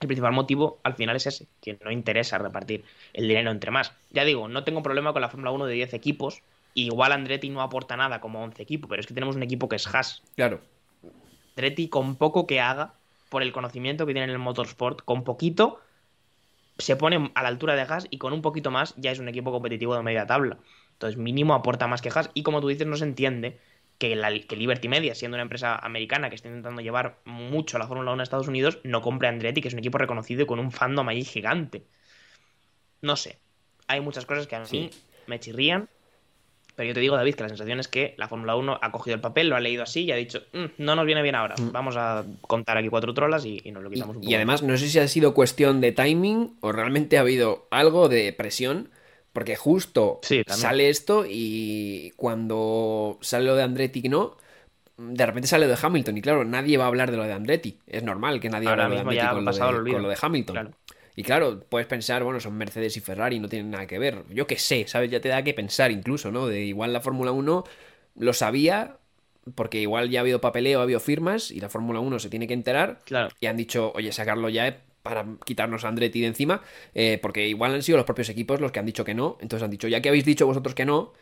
el 0.00 0.06
principal 0.06 0.32
motivo 0.32 0.78
al 0.82 0.94
final 0.94 1.16
es 1.16 1.26
ese, 1.26 1.46
que 1.60 1.78
no 1.84 1.90
interesa 1.90 2.38
repartir 2.38 2.84
el 3.12 3.28
dinero 3.28 3.50
entre 3.50 3.70
más. 3.70 3.92
Ya 4.10 4.24
digo, 4.24 4.48
no 4.48 4.64
tengo 4.64 4.82
problema 4.82 5.12
con 5.12 5.22
la 5.22 5.28
Fórmula 5.28 5.50
1 5.50 5.66
de 5.66 5.74
10 5.74 5.94
equipos. 5.94 6.42
Igual 6.72 7.12
Andretti 7.12 7.50
no 7.50 7.62
aporta 7.62 7.96
nada 7.96 8.20
como 8.20 8.42
11 8.42 8.62
equipos, 8.62 8.88
pero 8.88 9.00
es 9.00 9.06
que 9.06 9.14
tenemos 9.14 9.36
un 9.36 9.42
equipo 9.42 9.68
que 9.68 9.76
es 9.76 9.86
Haas. 9.92 10.22
Claro. 10.36 10.60
Andretti 11.56 11.88
con 11.88 12.16
poco 12.16 12.46
que 12.46 12.60
haga, 12.60 12.94
por 13.28 13.42
el 13.42 13.52
conocimiento 13.52 14.06
que 14.06 14.12
tiene 14.12 14.24
en 14.24 14.30
el 14.30 14.38
motorsport, 14.38 15.02
con 15.04 15.24
poquito 15.24 15.80
se 16.78 16.96
pone 16.96 17.30
a 17.34 17.42
la 17.42 17.48
altura 17.48 17.74
de 17.74 17.82
Haas 17.82 18.06
y 18.10 18.18
con 18.18 18.32
un 18.32 18.42
poquito 18.42 18.70
más 18.70 18.94
ya 18.96 19.10
es 19.10 19.18
un 19.18 19.28
equipo 19.28 19.52
competitivo 19.52 19.94
de 19.94 20.02
media 20.02 20.26
tabla. 20.26 20.58
Entonces 20.92 21.18
mínimo 21.18 21.54
aporta 21.54 21.86
más 21.86 22.02
que 22.02 22.08
Haas 22.08 22.30
y 22.34 22.42
como 22.42 22.60
tú 22.60 22.68
dices 22.68 22.86
no 22.86 22.96
se 22.96 23.04
entiende 23.04 23.58
que, 23.98 24.16
la, 24.16 24.30
que 24.32 24.56
Liberty 24.56 24.88
Media, 24.88 25.14
siendo 25.14 25.36
una 25.36 25.42
empresa 25.42 25.76
americana 25.76 26.30
que 26.30 26.34
está 26.34 26.48
intentando 26.48 26.80
llevar 26.80 27.18
mucho 27.24 27.78
la 27.78 27.86
Fórmula 27.86 28.12
1 28.12 28.20
a 28.20 28.22
Estados 28.22 28.48
Unidos, 28.48 28.78
no 28.82 29.02
compre 29.02 29.28
Andretti, 29.28 29.60
que 29.60 29.68
es 29.68 29.74
un 29.74 29.80
equipo 29.80 29.98
reconocido 29.98 30.42
y 30.42 30.46
con 30.46 30.58
un 30.58 30.72
fandom 30.72 31.06
ahí 31.08 31.22
gigante. 31.22 31.84
No 33.02 33.16
sé. 33.16 33.38
Hay 33.88 34.00
muchas 34.00 34.24
cosas 34.24 34.46
que 34.46 34.56
a 34.56 34.60
mí 34.60 34.90
me 35.26 35.38
chirrían. 35.38 35.88
Pero 36.80 36.88
yo 36.88 36.94
te 36.94 37.00
digo, 37.00 37.14
David, 37.14 37.34
que 37.34 37.42
la 37.42 37.50
sensación 37.50 37.78
es 37.78 37.88
que 37.88 38.14
la 38.16 38.26
Fórmula 38.26 38.56
1 38.56 38.78
ha 38.80 38.90
cogido 38.90 39.14
el 39.14 39.20
papel, 39.20 39.50
lo 39.50 39.56
ha 39.56 39.60
leído 39.60 39.82
así 39.82 40.04
y 40.04 40.12
ha 40.12 40.16
dicho, 40.16 40.44
mm, 40.54 40.64
no 40.78 40.96
nos 40.96 41.04
viene 41.04 41.20
bien 41.20 41.34
ahora. 41.34 41.54
Mm. 41.60 41.72
Vamos 41.72 41.94
a 41.98 42.24
contar 42.40 42.78
aquí 42.78 42.88
cuatro 42.88 43.12
trolas 43.12 43.44
y, 43.44 43.60
nos 43.70 43.82
lo 43.82 43.90
quitamos 43.90 44.14
y, 44.14 44.16
un 44.16 44.22
poco. 44.22 44.30
Y 44.30 44.34
además, 44.34 44.62
no 44.62 44.74
sé 44.78 44.88
si 44.88 44.98
ha 44.98 45.06
sido 45.06 45.34
cuestión 45.34 45.82
de 45.82 45.92
timing 45.92 46.56
o 46.60 46.72
realmente 46.72 47.18
ha 47.18 47.20
habido 47.20 47.68
algo 47.70 48.08
de 48.08 48.32
presión 48.32 48.88
porque 49.34 49.56
justo 49.56 50.20
sale 50.46 50.88
esto 50.88 51.26
y 51.28 52.12
cuando 52.16 53.18
sale 53.20 53.44
lo 53.44 53.56
de 53.56 53.62
Andretti 53.62 54.08
no, 54.08 54.38
de 54.96 55.26
repente 55.26 55.48
sale 55.48 55.66
lo 55.66 55.72
de 55.74 55.78
Hamilton. 55.82 56.16
Y 56.16 56.22
claro, 56.22 56.44
nadie 56.46 56.78
va 56.78 56.84
a 56.84 56.86
hablar 56.88 57.10
de 57.10 57.18
lo 57.18 57.24
de 57.24 57.34
Andretti. 57.34 57.78
Es 57.86 58.02
normal 58.02 58.40
que 58.40 58.48
nadie 58.48 58.68
hable 58.68 58.94
de 58.94 59.00
Andretti 59.00 59.92
con 59.92 60.02
lo 60.02 60.08
de, 60.08 60.16
Hamilton. 60.18 60.74
Y 61.16 61.22
claro, 61.22 61.60
puedes 61.68 61.86
pensar, 61.86 62.22
bueno, 62.22 62.40
son 62.40 62.56
Mercedes 62.56 62.96
y 62.96 63.00
Ferrari, 63.00 63.38
no 63.38 63.48
tienen 63.48 63.70
nada 63.70 63.86
que 63.86 63.98
ver. 63.98 64.24
Yo 64.30 64.46
qué 64.46 64.58
sé, 64.58 64.86
¿sabes? 64.86 65.10
Ya 65.10 65.20
te 65.20 65.28
da 65.28 65.42
que 65.42 65.54
pensar 65.54 65.90
incluso, 65.90 66.30
¿no? 66.30 66.46
De 66.46 66.64
igual 66.64 66.92
la 66.92 67.00
Fórmula 67.00 67.32
1 67.32 67.64
lo 68.16 68.32
sabía, 68.32 68.96
porque 69.54 69.80
igual 69.80 70.10
ya 70.10 70.20
ha 70.20 70.22
habido 70.22 70.40
papeleo, 70.40 70.80
ha 70.80 70.84
habido 70.84 71.00
firmas, 71.00 71.50
y 71.50 71.60
la 71.60 71.68
Fórmula 71.68 72.00
1 72.00 72.18
se 72.18 72.30
tiene 72.30 72.46
que 72.46 72.54
enterar. 72.54 73.00
Claro. 73.04 73.28
Y 73.40 73.46
han 73.46 73.56
dicho, 73.56 73.92
oye, 73.94 74.12
sacarlo 74.12 74.48
ya 74.48 74.78
para 75.02 75.24
quitarnos 75.44 75.84
a 75.84 75.88
Andretti 75.88 76.20
de 76.20 76.26
encima, 76.26 76.62
eh, 76.94 77.18
porque 77.20 77.48
igual 77.48 77.74
han 77.74 77.82
sido 77.82 77.96
los 77.96 78.04
propios 78.04 78.28
equipos 78.28 78.60
los 78.60 78.70
que 78.70 78.78
han 78.78 78.86
dicho 78.86 79.04
que 79.04 79.14
no, 79.14 79.38
entonces 79.40 79.64
han 79.64 79.70
dicho, 79.70 79.88
ya 79.88 80.02
que 80.02 80.10
habéis 80.10 80.24
dicho 80.24 80.46
vosotros 80.46 80.74
que 80.74 80.84
no, 80.84 81.14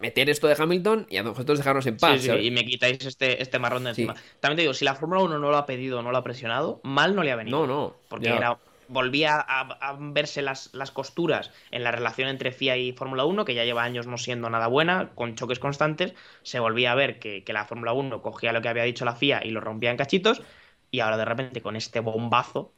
meter 0.00 0.30
esto 0.30 0.46
de 0.46 0.56
Hamilton 0.58 1.06
y 1.10 1.16
a 1.18 1.22
nosotros 1.22 1.58
dejarnos 1.58 1.86
en 1.86 1.96
paz. 1.96 2.20
Sí, 2.20 2.30
sí, 2.30 2.36
y 2.46 2.50
me 2.50 2.64
quitáis 2.64 3.04
este, 3.04 3.42
este 3.42 3.58
marrón 3.58 3.84
de 3.84 3.90
encima. 3.90 4.14
También 4.40 4.56
te 4.56 4.62
digo, 4.62 4.74
si 4.74 4.84
la 4.84 4.94
Fórmula 4.94 5.20
1 5.22 5.38
no 5.38 5.50
lo 5.50 5.56
ha 5.56 5.66
pedido, 5.66 6.02
no 6.02 6.10
lo 6.10 6.16
ha 6.16 6.24
presionado, 6.24 6.80
mal 6.84 7.14
no 7.14 7.22
le 7.22 7.32
ha 7.32 7.36
venido. 7.36 7.66
No, 7.66 7.66
no. 7.66 7.96
Porque 8.08 8.28
era, 8.28 8.58
volvía 8.88 9.38
a, 9.40 9.96
verse 9.98 10.42
las, 10.42 10.72
las, 10.74 10.90
costuras 10.90 11.50
en 11.70 11.84
la 11.84 11.90
relación 11.90 12.28
entre 12.28 12.52
FIA 12.52 12.76
y 12.76 12.92
Fórmula 12.92 13.24
1, 13.24 13.44
que 13.44 13.54
ya 13.54 13.64
lleva 13.64 13.82
años 13.82 14.06
no 14.06 14.18
siendo 14.18 14.50
nada 14.50 14.66
buena, 14.66 15.10
con 15.14 15.34
choques 15.34 15.58
constantes. 15.58 16.14
Se 16.42 16.60
volvía 16.60 16.92
a 16.92 16.94
ver 16.94 17.18
que, 17.18 17.44
que 17.44 17.52
la 17.52 17.64
Fórmula 17.64 17.92
1 17.92 18.22
cogía 18.22 18.52
lo 18.52 18.62
que 18.62 18.68
había 18.68 18.84
dicho 18.84 19.04
la 19.04 19.14
FIA 19.14 19.44
y 19.44 19.50
lo 19.50 19.60
rompía 19.60 19.90
en 19.90 19.96
cachitos. 19.96 20.42
Y 20.90 21.00
ahora 21.00 21.16
de 21.16 21.24
repente 21.24 21.60
con 21.60 21.76
este 21.76 22.00
bombazo 22.00 22.72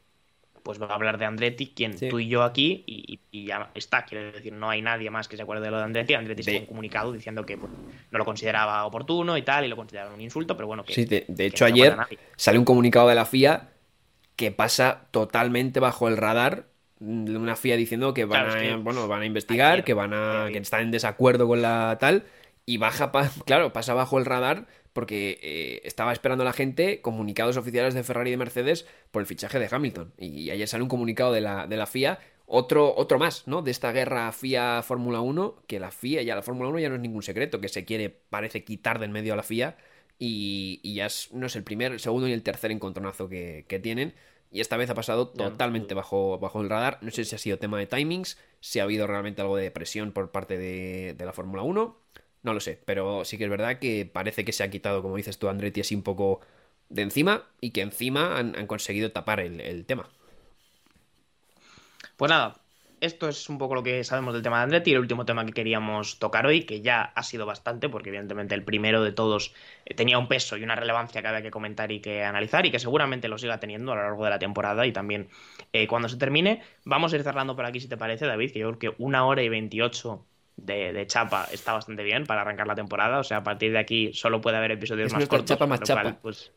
pues 0.67 0.81
va 0.81 0.87
a 0.87 0.95
hablar 0.95 1.17
de 1.17 1.23
Andretti, 1.23 1.67
quien 1.67 1.97
tú 1.97 2.19
y 2.19 2.27
yo 2.27 2.43
aquí, 2.43 2.83
y, 2.85 3.45
ya 3.45 3.71
está. 3.73 4.03
Quiero 4.03 4.33
decir, 4.33 4.51
no 4.51 4.69
hay 4.69 4.81
nadie 4.81 5.09
más 5.09 5.29
que 5.29 5.37
se 5.37 5.43
acuerde 5.43 5.63
de 5.63 5.71
lo 5.71 5.77
de 5.77 5.83
Andretti. 5.83 6.13
Andretti 6.13 6.43
se 6.43 6.57
ha 6.57 6.67
comunicado 6.67 7.13
diciendo 7.13 7.45
que 7.45 7.57
pues, 7.57 7.71
no 8.11 8.17
lo 8.17 8.25
consideraba 8.25 8.85
oportuno 8.85 9.37
y 9.37 9.43
tal, 9.43 9.63
y 9.63 9.69
lo 9.69 9.77
consideraba 9.77 10.13
un 10.13 10.19
insulto, 10.19 10.57
pero 10.57 10.67
bueno. 10.67 10.83
Que, 10.83 10.93
sí, 10.93 11.05
de, 11.05 11.25
hecho, 11.45 11.63
ayer 11.63 11.95
sale 12.35 12.59
un 12.59 12.65
comunicado 12.65 13.07
de 13.07 13.15
la 13.15 13.23
FIA 13.23 13.69
que 14.37 14.51
pasa 14.51 15.07
totalmente 15.11 15.81
bajo 15.81 16.07
el 16.07 16.15
radar 16.15 16.67
de 16.99 17.37
una 17.37 17.57
FIA 17.57 17.75
diciendo 17.75 18.13
que 18.13 18.23
van, 18.23 18.49
a, 18.49 18.77
bueno, 18.77 19.07
van 19.07 19.23
a 19.23 19.25
investigar, 19.25 19.83
que 19.83 19.93
van 19.93 20.13
a 20.13 20.47
que 20.51 20.59
están 20.59 20.81
en 20.81 20.91
desacuerdo 20.91 21.47
con 21.47 21.61
la 21.61 21.97
tal 21.99 22.23
y 22.65 22.77
baja, 22.77 23.11
claro, 23.45 23.73
pasa 23.73 23.93
bajo 23.93 24.17
el 24.17 24.25
radar 24.25 24.67
porque 24.93 25.37
eh, 25.43 25.81
estaba 25.83 26.11
esperando 26.11 26.43
la 26.43 26.53
gente 26.53 27.01
comunicados 27.01 27.57
oficiales 27.57 27.93
de 27.93 28.03
Ferrari 28.03 28.29
y 28.29 28.31
de 28.31 28.37
Mercedes 28.37 28.87
por 29.11 29.21
el 29.21 29.27
fichaje 29.27 29.59
de 29.59 29.67
Hamilton. 29.69 30.13
Y 30.17 30.49
ayer 30.49 30.67
sale 30.67 30.81
un 30.81 30.89
comunicado 30.89 31.31
de 31.33 31.41
la, 31.41 31.67
de 31.67 31.77
la 31.77 31.85
FIA, 31.85 32.17
otro, 32.47 32.95
otro 32.95 33.19
más, 33.19 33.47
¿no? 33.47 33.61
De 33.61 33.69
esta 33.69 33.91
guerra 33.91 34.31
FIA-Fórmula 34.31 35.19
1, 35.21 35.63
que 35.67 35.79
la 35.79 35.91
FIA, 35.91 36.23
ya 36.23 36.35
la 36.35 36.41
Fórmula 36.41 36.69
1 36.69 36.79
ya 36.79 36.89
no 36.89 36.95
es 36.95 37.01
ningún 37.01 37.21
secreto, 37.21 37.61
que 37.61 37.67
se 37.67 37.85
quiere, 37.85 38.09
parece, 38.09 38.63
quitar 38.63 38.97
del 38.97 39.11
medio 39.11 39.33
a 39.33 39.35
la 39.35 39.43
FIA. 39.43 39.77
Y, 40.19 40.93
ya 40.93 41.05
es, 41.05 41.31
no 41.31 41.45
es 41.45 41.55
el 41.55 41.63
primer, 41.63 41.91
el 41.91 41.99
segundo 41.99 42.27
y 42.27 42.33
el 42.33 42.43
tercer 42.43 42.71
encontronazo 42.71 43.29
que, 43.29 43.79
tienen. 43.83 44.13
Y 44.51 44.61
esta 44.61 44.77
vez 44.77 44.89
ha 44.89 44.95
pasado 44.95 45.27
totalmente 45.29 45.93
bajo, 45.93 46.39
bajo 46.39 46.61
el 46.61 46.69
radar. 46.69 46.99
No 47.01 47.11
sé 47.11 47.25
si 47.25 47.35
ha 47.35 47.39
sido 47.39 47.59
tema 47.59 47.77
de 47.77 47.85
timings, 47.85 48.37
si 48.59 48.79
ha 48.79 48.83
habido 48.83 49.05
realmente 49.05 49.41
algo 49.41 49.57
de 49.57 49.71
presión 49.71 50.11
por 50.11 50.31
parte 50.31 50.57
de, 50.57 51.13
de 51.13 51.25
la 51.25 51.33
Fórmula 51.33 51.63
1 51.63 52.07
no 52.47 52.53
lo 52.53 52.59
sé, 52.61 52.79
pero 52.85 53.25
sí 53.25 53.37
que 53.37 53.43
es 53.43 53.49
verdad 53.49 53.77
que 53.79 54.05
parece 54.05 54.45
que 54.45 54.53
se 54.53 54.63
ha 54.63 54.69
quitado, 54.69 55.01
como 55.01 55.17
dices 55.17 55.37
tú, 55.37 55.49
Andretti, 55.49 55.81
así 55.81 55.95
un 55.95 56.03
poco 56.03 56.39
de 56.89 57.01
encima 57.01 57.43
y 57.59 57.71
que 57.71 57.81
encima 57.81 58.37
han, 58.37 58.67
conseguido 58.67 59.11
tapar 59.11 59.41
el, 59.41 59.85
tema. 59.85 60.09
Pues 62.15 62.29
nada, 62.29 62.61
esto 63.01 63.27
es 63.27 63.49
un 63.49 63.57
poco 63.57 63.75
lo 63.75 63.83
que 63.83 64.03
sabemos 64.03 64.33
del 64.33 64.43
tema 64.43 64.57
de 64.57 64.63
Andretti 64.63 64.91
el 64.91 64.99
último 64.99 65.25
tema 65.25 65.45
que 65.45 65.53
queríamos 65.53 66.19
tocar 66.19 66.45
hoy, 66.45 66.63
que 66.63 66.81
ya 66.81 67.01
ha 67.01 67.23
sido 67.23 67.45
bastante, 67.45 67.89
porque 67.89 68.09
evidentemente 68.09 68.55
el 68.55 68.63
primero 68.63 69.03
de 69.03 69.11
todos 69.11 69.53
eh, 69.85 69.93
tenía 69.93 70.17
un 70.17 70.27
peso 70.27 70.57
y 70.57 70.63
una 70.63 70.75
relevancia 70.75 71.21
que 71.21 71.27
había 71.27 71.41
que 71.41 71.51
comentar 71.51 71.91
y 71.91 71.99
que 71.99 72.23
analizar 72.23 72.65
y 72.65 72.71
que 72.71 72.79
seguramente 72.79 73.27
lo 73.27 73.37
siga 73.37 73.59
teniendo 73.59 73.91
a 73.91 73.95
lo 73.95 74.01
largo 74.03 74.23
de 74.23 74.29
la 74.29 74.39
temporada 74.39 74.85
y 74.85 74.91
también 74.91 75.29
eh, 75.73 75.87
cuando 75.87 76.09
se 76.09 76.17
termine. 76.17 76.61
Vamos 76.85 77.13
a 77.13 77.17
ir 77.17 77.23
cerrando 77.23 77.55
por 77.55 77.65
aquí, 77.65 77.79
si 77.79 77.87
te 77.87 77.97
parece, 77.97 78.25
David, 78.25 78.51
que 78.51 78.59
yo 78.59 78.75
creo 78.77 78.95
que 78.95 79.03
una 79.03 79.25
hora 79.25 79.43
y 79.43 79.49
veintiocho 79.49 80.25
de, 80.55 81.05
chapa 81.07 81.47
está 81.51 81.73
bastante 81.73 82.03
bien 82.03 82.25
para 82.25 82.41
arrancar 82.41 82.67
la 82.67 82.75
temporada. 82.75 83.19
O 83.19 83.23
sea, 83.23 83.37
a 83.37 83.43
partir 83.43 83.71
de 83.71 83.79
aquí 83.79 84.11
solo 84.13 84.41
puede 84.41 84.57
haber 84.57 84.71
episodios 84.71 85.13
más 85.13 85.27
cortos. 85.27 85.49
Chapa 85.49 85.67
más 85.67 85.81
chapa. 85.81 86.17
pues, 86.21 86.51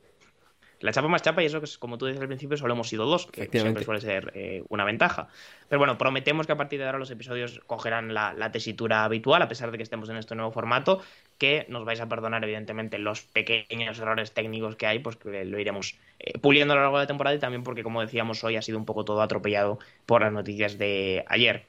la 0.81 0.93
chapa 0.93 1.09
más 1.09 1.23
chapa 1.23 1.43
y 1.43 1.47
eso 1.47 1.61
que 1.61 1.66
es, 1.66 1.78
como 1.78 1.98
tú 1.98 2.07
dices 2.07 2.20
al 2.20 2.27
principio, 2.27 2.57
solo 2.57 2.74
hemos 2.74 2.89
sido 2.89 3.07
dos, 3.07 3.27
que 3.27 3.47
siempre 3.48 3.85
suele 3.85 4.01
ser 4.01 4.32
eh, 4.35 4.65
una 4.69 4.85
ventaja. 4.85 5.28
Pero 5.69 5.78
bueno, 5.78 5.98
prometemos 5.98 6.47
que 6.47 6.52
a 6.52 6.57
partir 6.57 6.78
de 6.78 6.86
ahora 6.86 6.98
los 6.98 7.11
episodios 7.11 7.61
cogerán 7.66 8.15
la, 8.15 8.52
tesitura 8.52 9.05
habitual, 9.05 9.43
a 9.43 9.48
pesar 9.48 9.70
de 9.70 9.77
que 9.77 9.82
estemos 9.82 10.09
en 10.09 10.16
este 10.16 10.35
nuevo 10.35 10.51
formato, 10.51 11.02
que 11.39 11.66
nos 11.69 11.85
vais 11.85 12.01
a 12.01 12.09
perdonar 12.09 12.43
evidentemente 12.44 12.98
los 12.98 13.23
pequeños 13.23 13.98
errores 13.98 14.32
técnicos 14.32 14.77
que 14.77 14.86
hay, 14.86 14.98
pues 14.98 15.16
que 15.16 15.44
lo 15.44 15.59
iremos 15.59 15.97
eh, 16.19 16.39
puliendo 16.39 16.73
a 16.73 16.77
lo 16.77 16.82
largo 16.82 16.98
de 16.98 17.05
la 17.05 17.09
temporada 17.09 17.36
y 17.36 17.39
también 17.39 17.62
porque, 17.62 17.82
como 17.82 18.01
decíamos 18.01 18.43
hoy, 18.43 18.57
ha 18.57 18.62
sido 18.62 18.78
un 18.78 18.86
poco 18.86 19.05
todo 19.05 19.23
atropellado 19.23 19.78
por 20.07 20.23
las 20.23 20.32
noticias 20.32 20.78
de 20.78 21.24
ayer. 21.28 21.66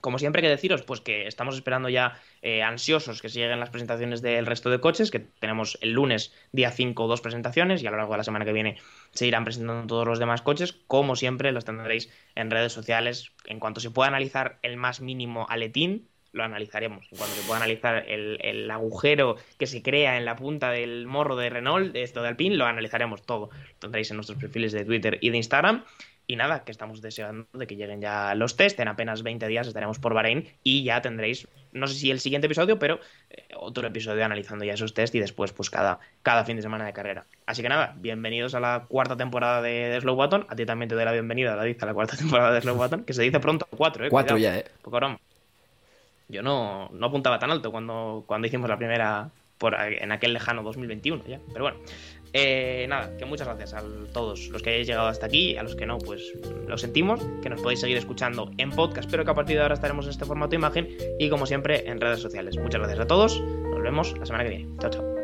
Como 0.00 0.18
siempre 0.18 0.42
que 0.42 0.48
deciros, 0.48 0.82
pues 0.82 1.00
que 1.00 1.26
estamos 1.26 1.56
esperando 1.56 1.88
ya 1.88 2.20
eh, 2.42 2.62
ansiosos 2.62 3.20
que 3.20 3.28
se 3.28 3.40
lleguen 3.40 3.58
las 3.58 3.70
presentaciones 3.70 4.22
del 4.22 4.46
resto 4.46 4.70
de 4.70 4.80
coches, 4.80 5.10
que 5.10 5.18
tenemos 5.18 5.76
el 5.80 5.92
lunes, 5.92 6.32
día 6.52 6.70
5, 6.70 7.06
dos 7.08 7.20
presentaciones, 7.20 7.82
y 7.82 7.86
a 7.86 7.90
lo 7.90 7.96
largo 7.96 8.12
de 8.12 8.18
la 8.18 8.24
semana 8.24 8.44
que 8.44 8.52
viene 8.52 8.78
se 9.12 9.26
irán 9.26 9.44
presentando 9.44 9.86
todos 9.86 10.06
los 10.06 10.18
demás 10.18 10.42
coches. 10.42 10.72
Como 10.86 11.16
siempre, 11.16 11.50
los 11.50 11.64
tendréis 11.64 12.10
en 12.36 12.50
redes 12.50 12.72
sociales. 12.72 13.32
En 13.46 13.58
cuanto 13.58 13.80
se 13.80 13.90
pueda 13.90 14.08
analizar 14.08 14.58
el 14.62 14.76
más 14.76 15.00
mínimo 15.00 15.46
aletín, 15.48 16.08
lo 16.32 16.44
analizaremos. 16.44 17.06
En 17.10 17.18
cuanto 17.18 17.34
se 17.34 17.42
pueda 17.42 17.56
analizar 17.56 18.04
el, 18.08 18.70
agujero 18.70 19.36
que 19.58 19.66
se 19.66 19.82
crea 19.82 20.16
en 20.16 20.24
la 20.24 20.36
punta 20.36 20.70
del 20.70 21.06
morro 21.06 21.36
de 21.36 21.50
Renault, 21.50 21.92
de 21.92 22.02
esto 22.02 22.22
de 22.22 22.28
Alpine, 22.28 22.56
lo 22.56 22.66
analizaremos 22.66 23.22
todo. 23.22 23.50
Lo 23.50 23.78
tendréis 23.78 24.10
en 24.10 24.16
nuestros 24.16 24.38
perfiles 24.38 24.72
de 24.72 24.84
Twitter 24.84 25.18
y 25.20 25.30
de 25.30 25.36
Instagram. 25.38 25.84
Y 26.30 26.36
nada, 26.36 26.62
que 26.62 26.70
estamos 26.70 27.00
deseando 27.00 27.48
de 27.54 27.66
que 27.66 27.74
lleguen 27.74 28.02
ya 28.02 28.34
los 28.34 28.54
test. 28.54 28.78
En 28.80 28.88
apenas 28.88 29.22
20 29.22 29.48
días 29.48 29.66
estaremos 29.66 29.98
por 29.98 30.12
Bahrein 30.12 30.46
y 30.62 30.84
ya 30.84 31.00
tendréis, 31.00 31.48
no 31.72 31.86
sé 31.86 31.94
si 31.94 32.10
el 32.10 32.20
siguiente 32.20 32.46
episodio, 32.46 32.78
pero 32.78 33.00
eh, 33.30 33.46
otro 33.56 33.88
episodio 33.88 34.22
analizando 34.22 34.62
ya 34.66 34.74
esos 34.74 34.92
test 34.92 35.14
y 35.14 35.20
después 35.20 35.54
pues 35.54 35.70
cada, 35.70 36.00
cada 36.22 36.44
fin 36.44 36.56
de 36.56 36.62
semana 36.62 36.84
de 36.84 36.92
carrera. 36.92 37.24
Así 37.46 37.62
que 37.62 37.70
nada, 37.70 37.94
bienvenidos 37.96 38.54
a 38.54 38.60
la 38.60 38.84
cuarta 38.88 39.16
temporada 39.16 39.62
de, 39.62 39.98
Slow 40.02 40.16
Button. 40.16 40.44
A 40.50 40.54
ti 40.54 40.66
también 40.66 40.90
te 40.90 40.96
doy 40.96 41.06
la 41.06 41.12
bienvenida, 41.12 41.56
David, 41.56 41.82
a 41.82 41.86
la 41.86 41.94
cuarta 41.94 42.14
temporada 42.18 42.52
de 42.52 42.60
Slow 42.60 42.76
Button, 42.76 43.04
que 43.04 43.14
se 43.14 43.22
dice 43.22 43.40
pronto, 43.40 43.66
cuatro, 43.70 44.04
¿eh? 44.04 44.10
Cuatro 44.10 44.36
ya, 44.36 44.58
¿eh? 44.58 44.66
Yo 46.28 46.42
no, 46.42 46.90
no 46.92 47.06
apuntaba 47.06 47.38
tan 47.38 47.50
alto 47.50 47.72
cuando, 47.72 48.24
cuando 48.26 48.46
hicimos 48.46 48.68
la 48.68 48.76
primera 48.76 49.30
por, 49.58 49.74
en 49.74 50.12
aquel 50.12 50.32
lejano 50.32 50.62
2021 50.62 51.24
ya. 51.26 51.40
Pero 51.52 51.64
bueno, 51.64 51.78
eh, 52.32 52.86
nada, 52.88 53.16
que 53.16 53.24
muchas 53.24 53.46
gracias 53.46 53.74
a 53.74 53.82
todos 54.12 54.48
los 54.48 54.62
que 54.62 54.70
hayáis 54.70 54.86
llegado 54.86 55.08
hasta 55.08 55.26
aquí, 55.26 55.56
a 55.56 55.62
los 55.62 55.74
que 55.74 55.86
no, 55.86 55.98
pues 55.98 56.32
lo 56.66 56.76
sentimos, 56.76 57.20
que 57.42 57.48
nos 57.48 57.60
podéis 57.60 57.80
seguir 57.80 57.96
escuchando 57.96 58.50
en 58.58 58.70
podcast, 58.70 59.10
pero 59.10 59.24
que 59.24 59.30
a 59.30 59.34
partir 59.34 59.56
de 59.56 59.62
ahora 59.62 59.74
estaremos 59.74 60.04
en 60.04 60.10
este 60.10 60.24
formato 60.24 60.50
de 60.50 60.56
imagen 60.56 60.96
y 61.18 61.28
como 61.30 61.46
siempre 61.46 61.88
en 61.88 62.00
redes 62.00 62.20
sociales. 62.20 62.56
Muchas 62.58 62.80
gracias 62.80 63.00
a 63.00 63.06
todos, 63.06 63.40
nos 63.40 63.82
vemos 63.82 64.16
la 64.18 64.26
semana 64.26 64.44
que 64.44 64.50
viene. 64.50 64.68
Chao, 64.80 64.90
chao. 64.90 65.18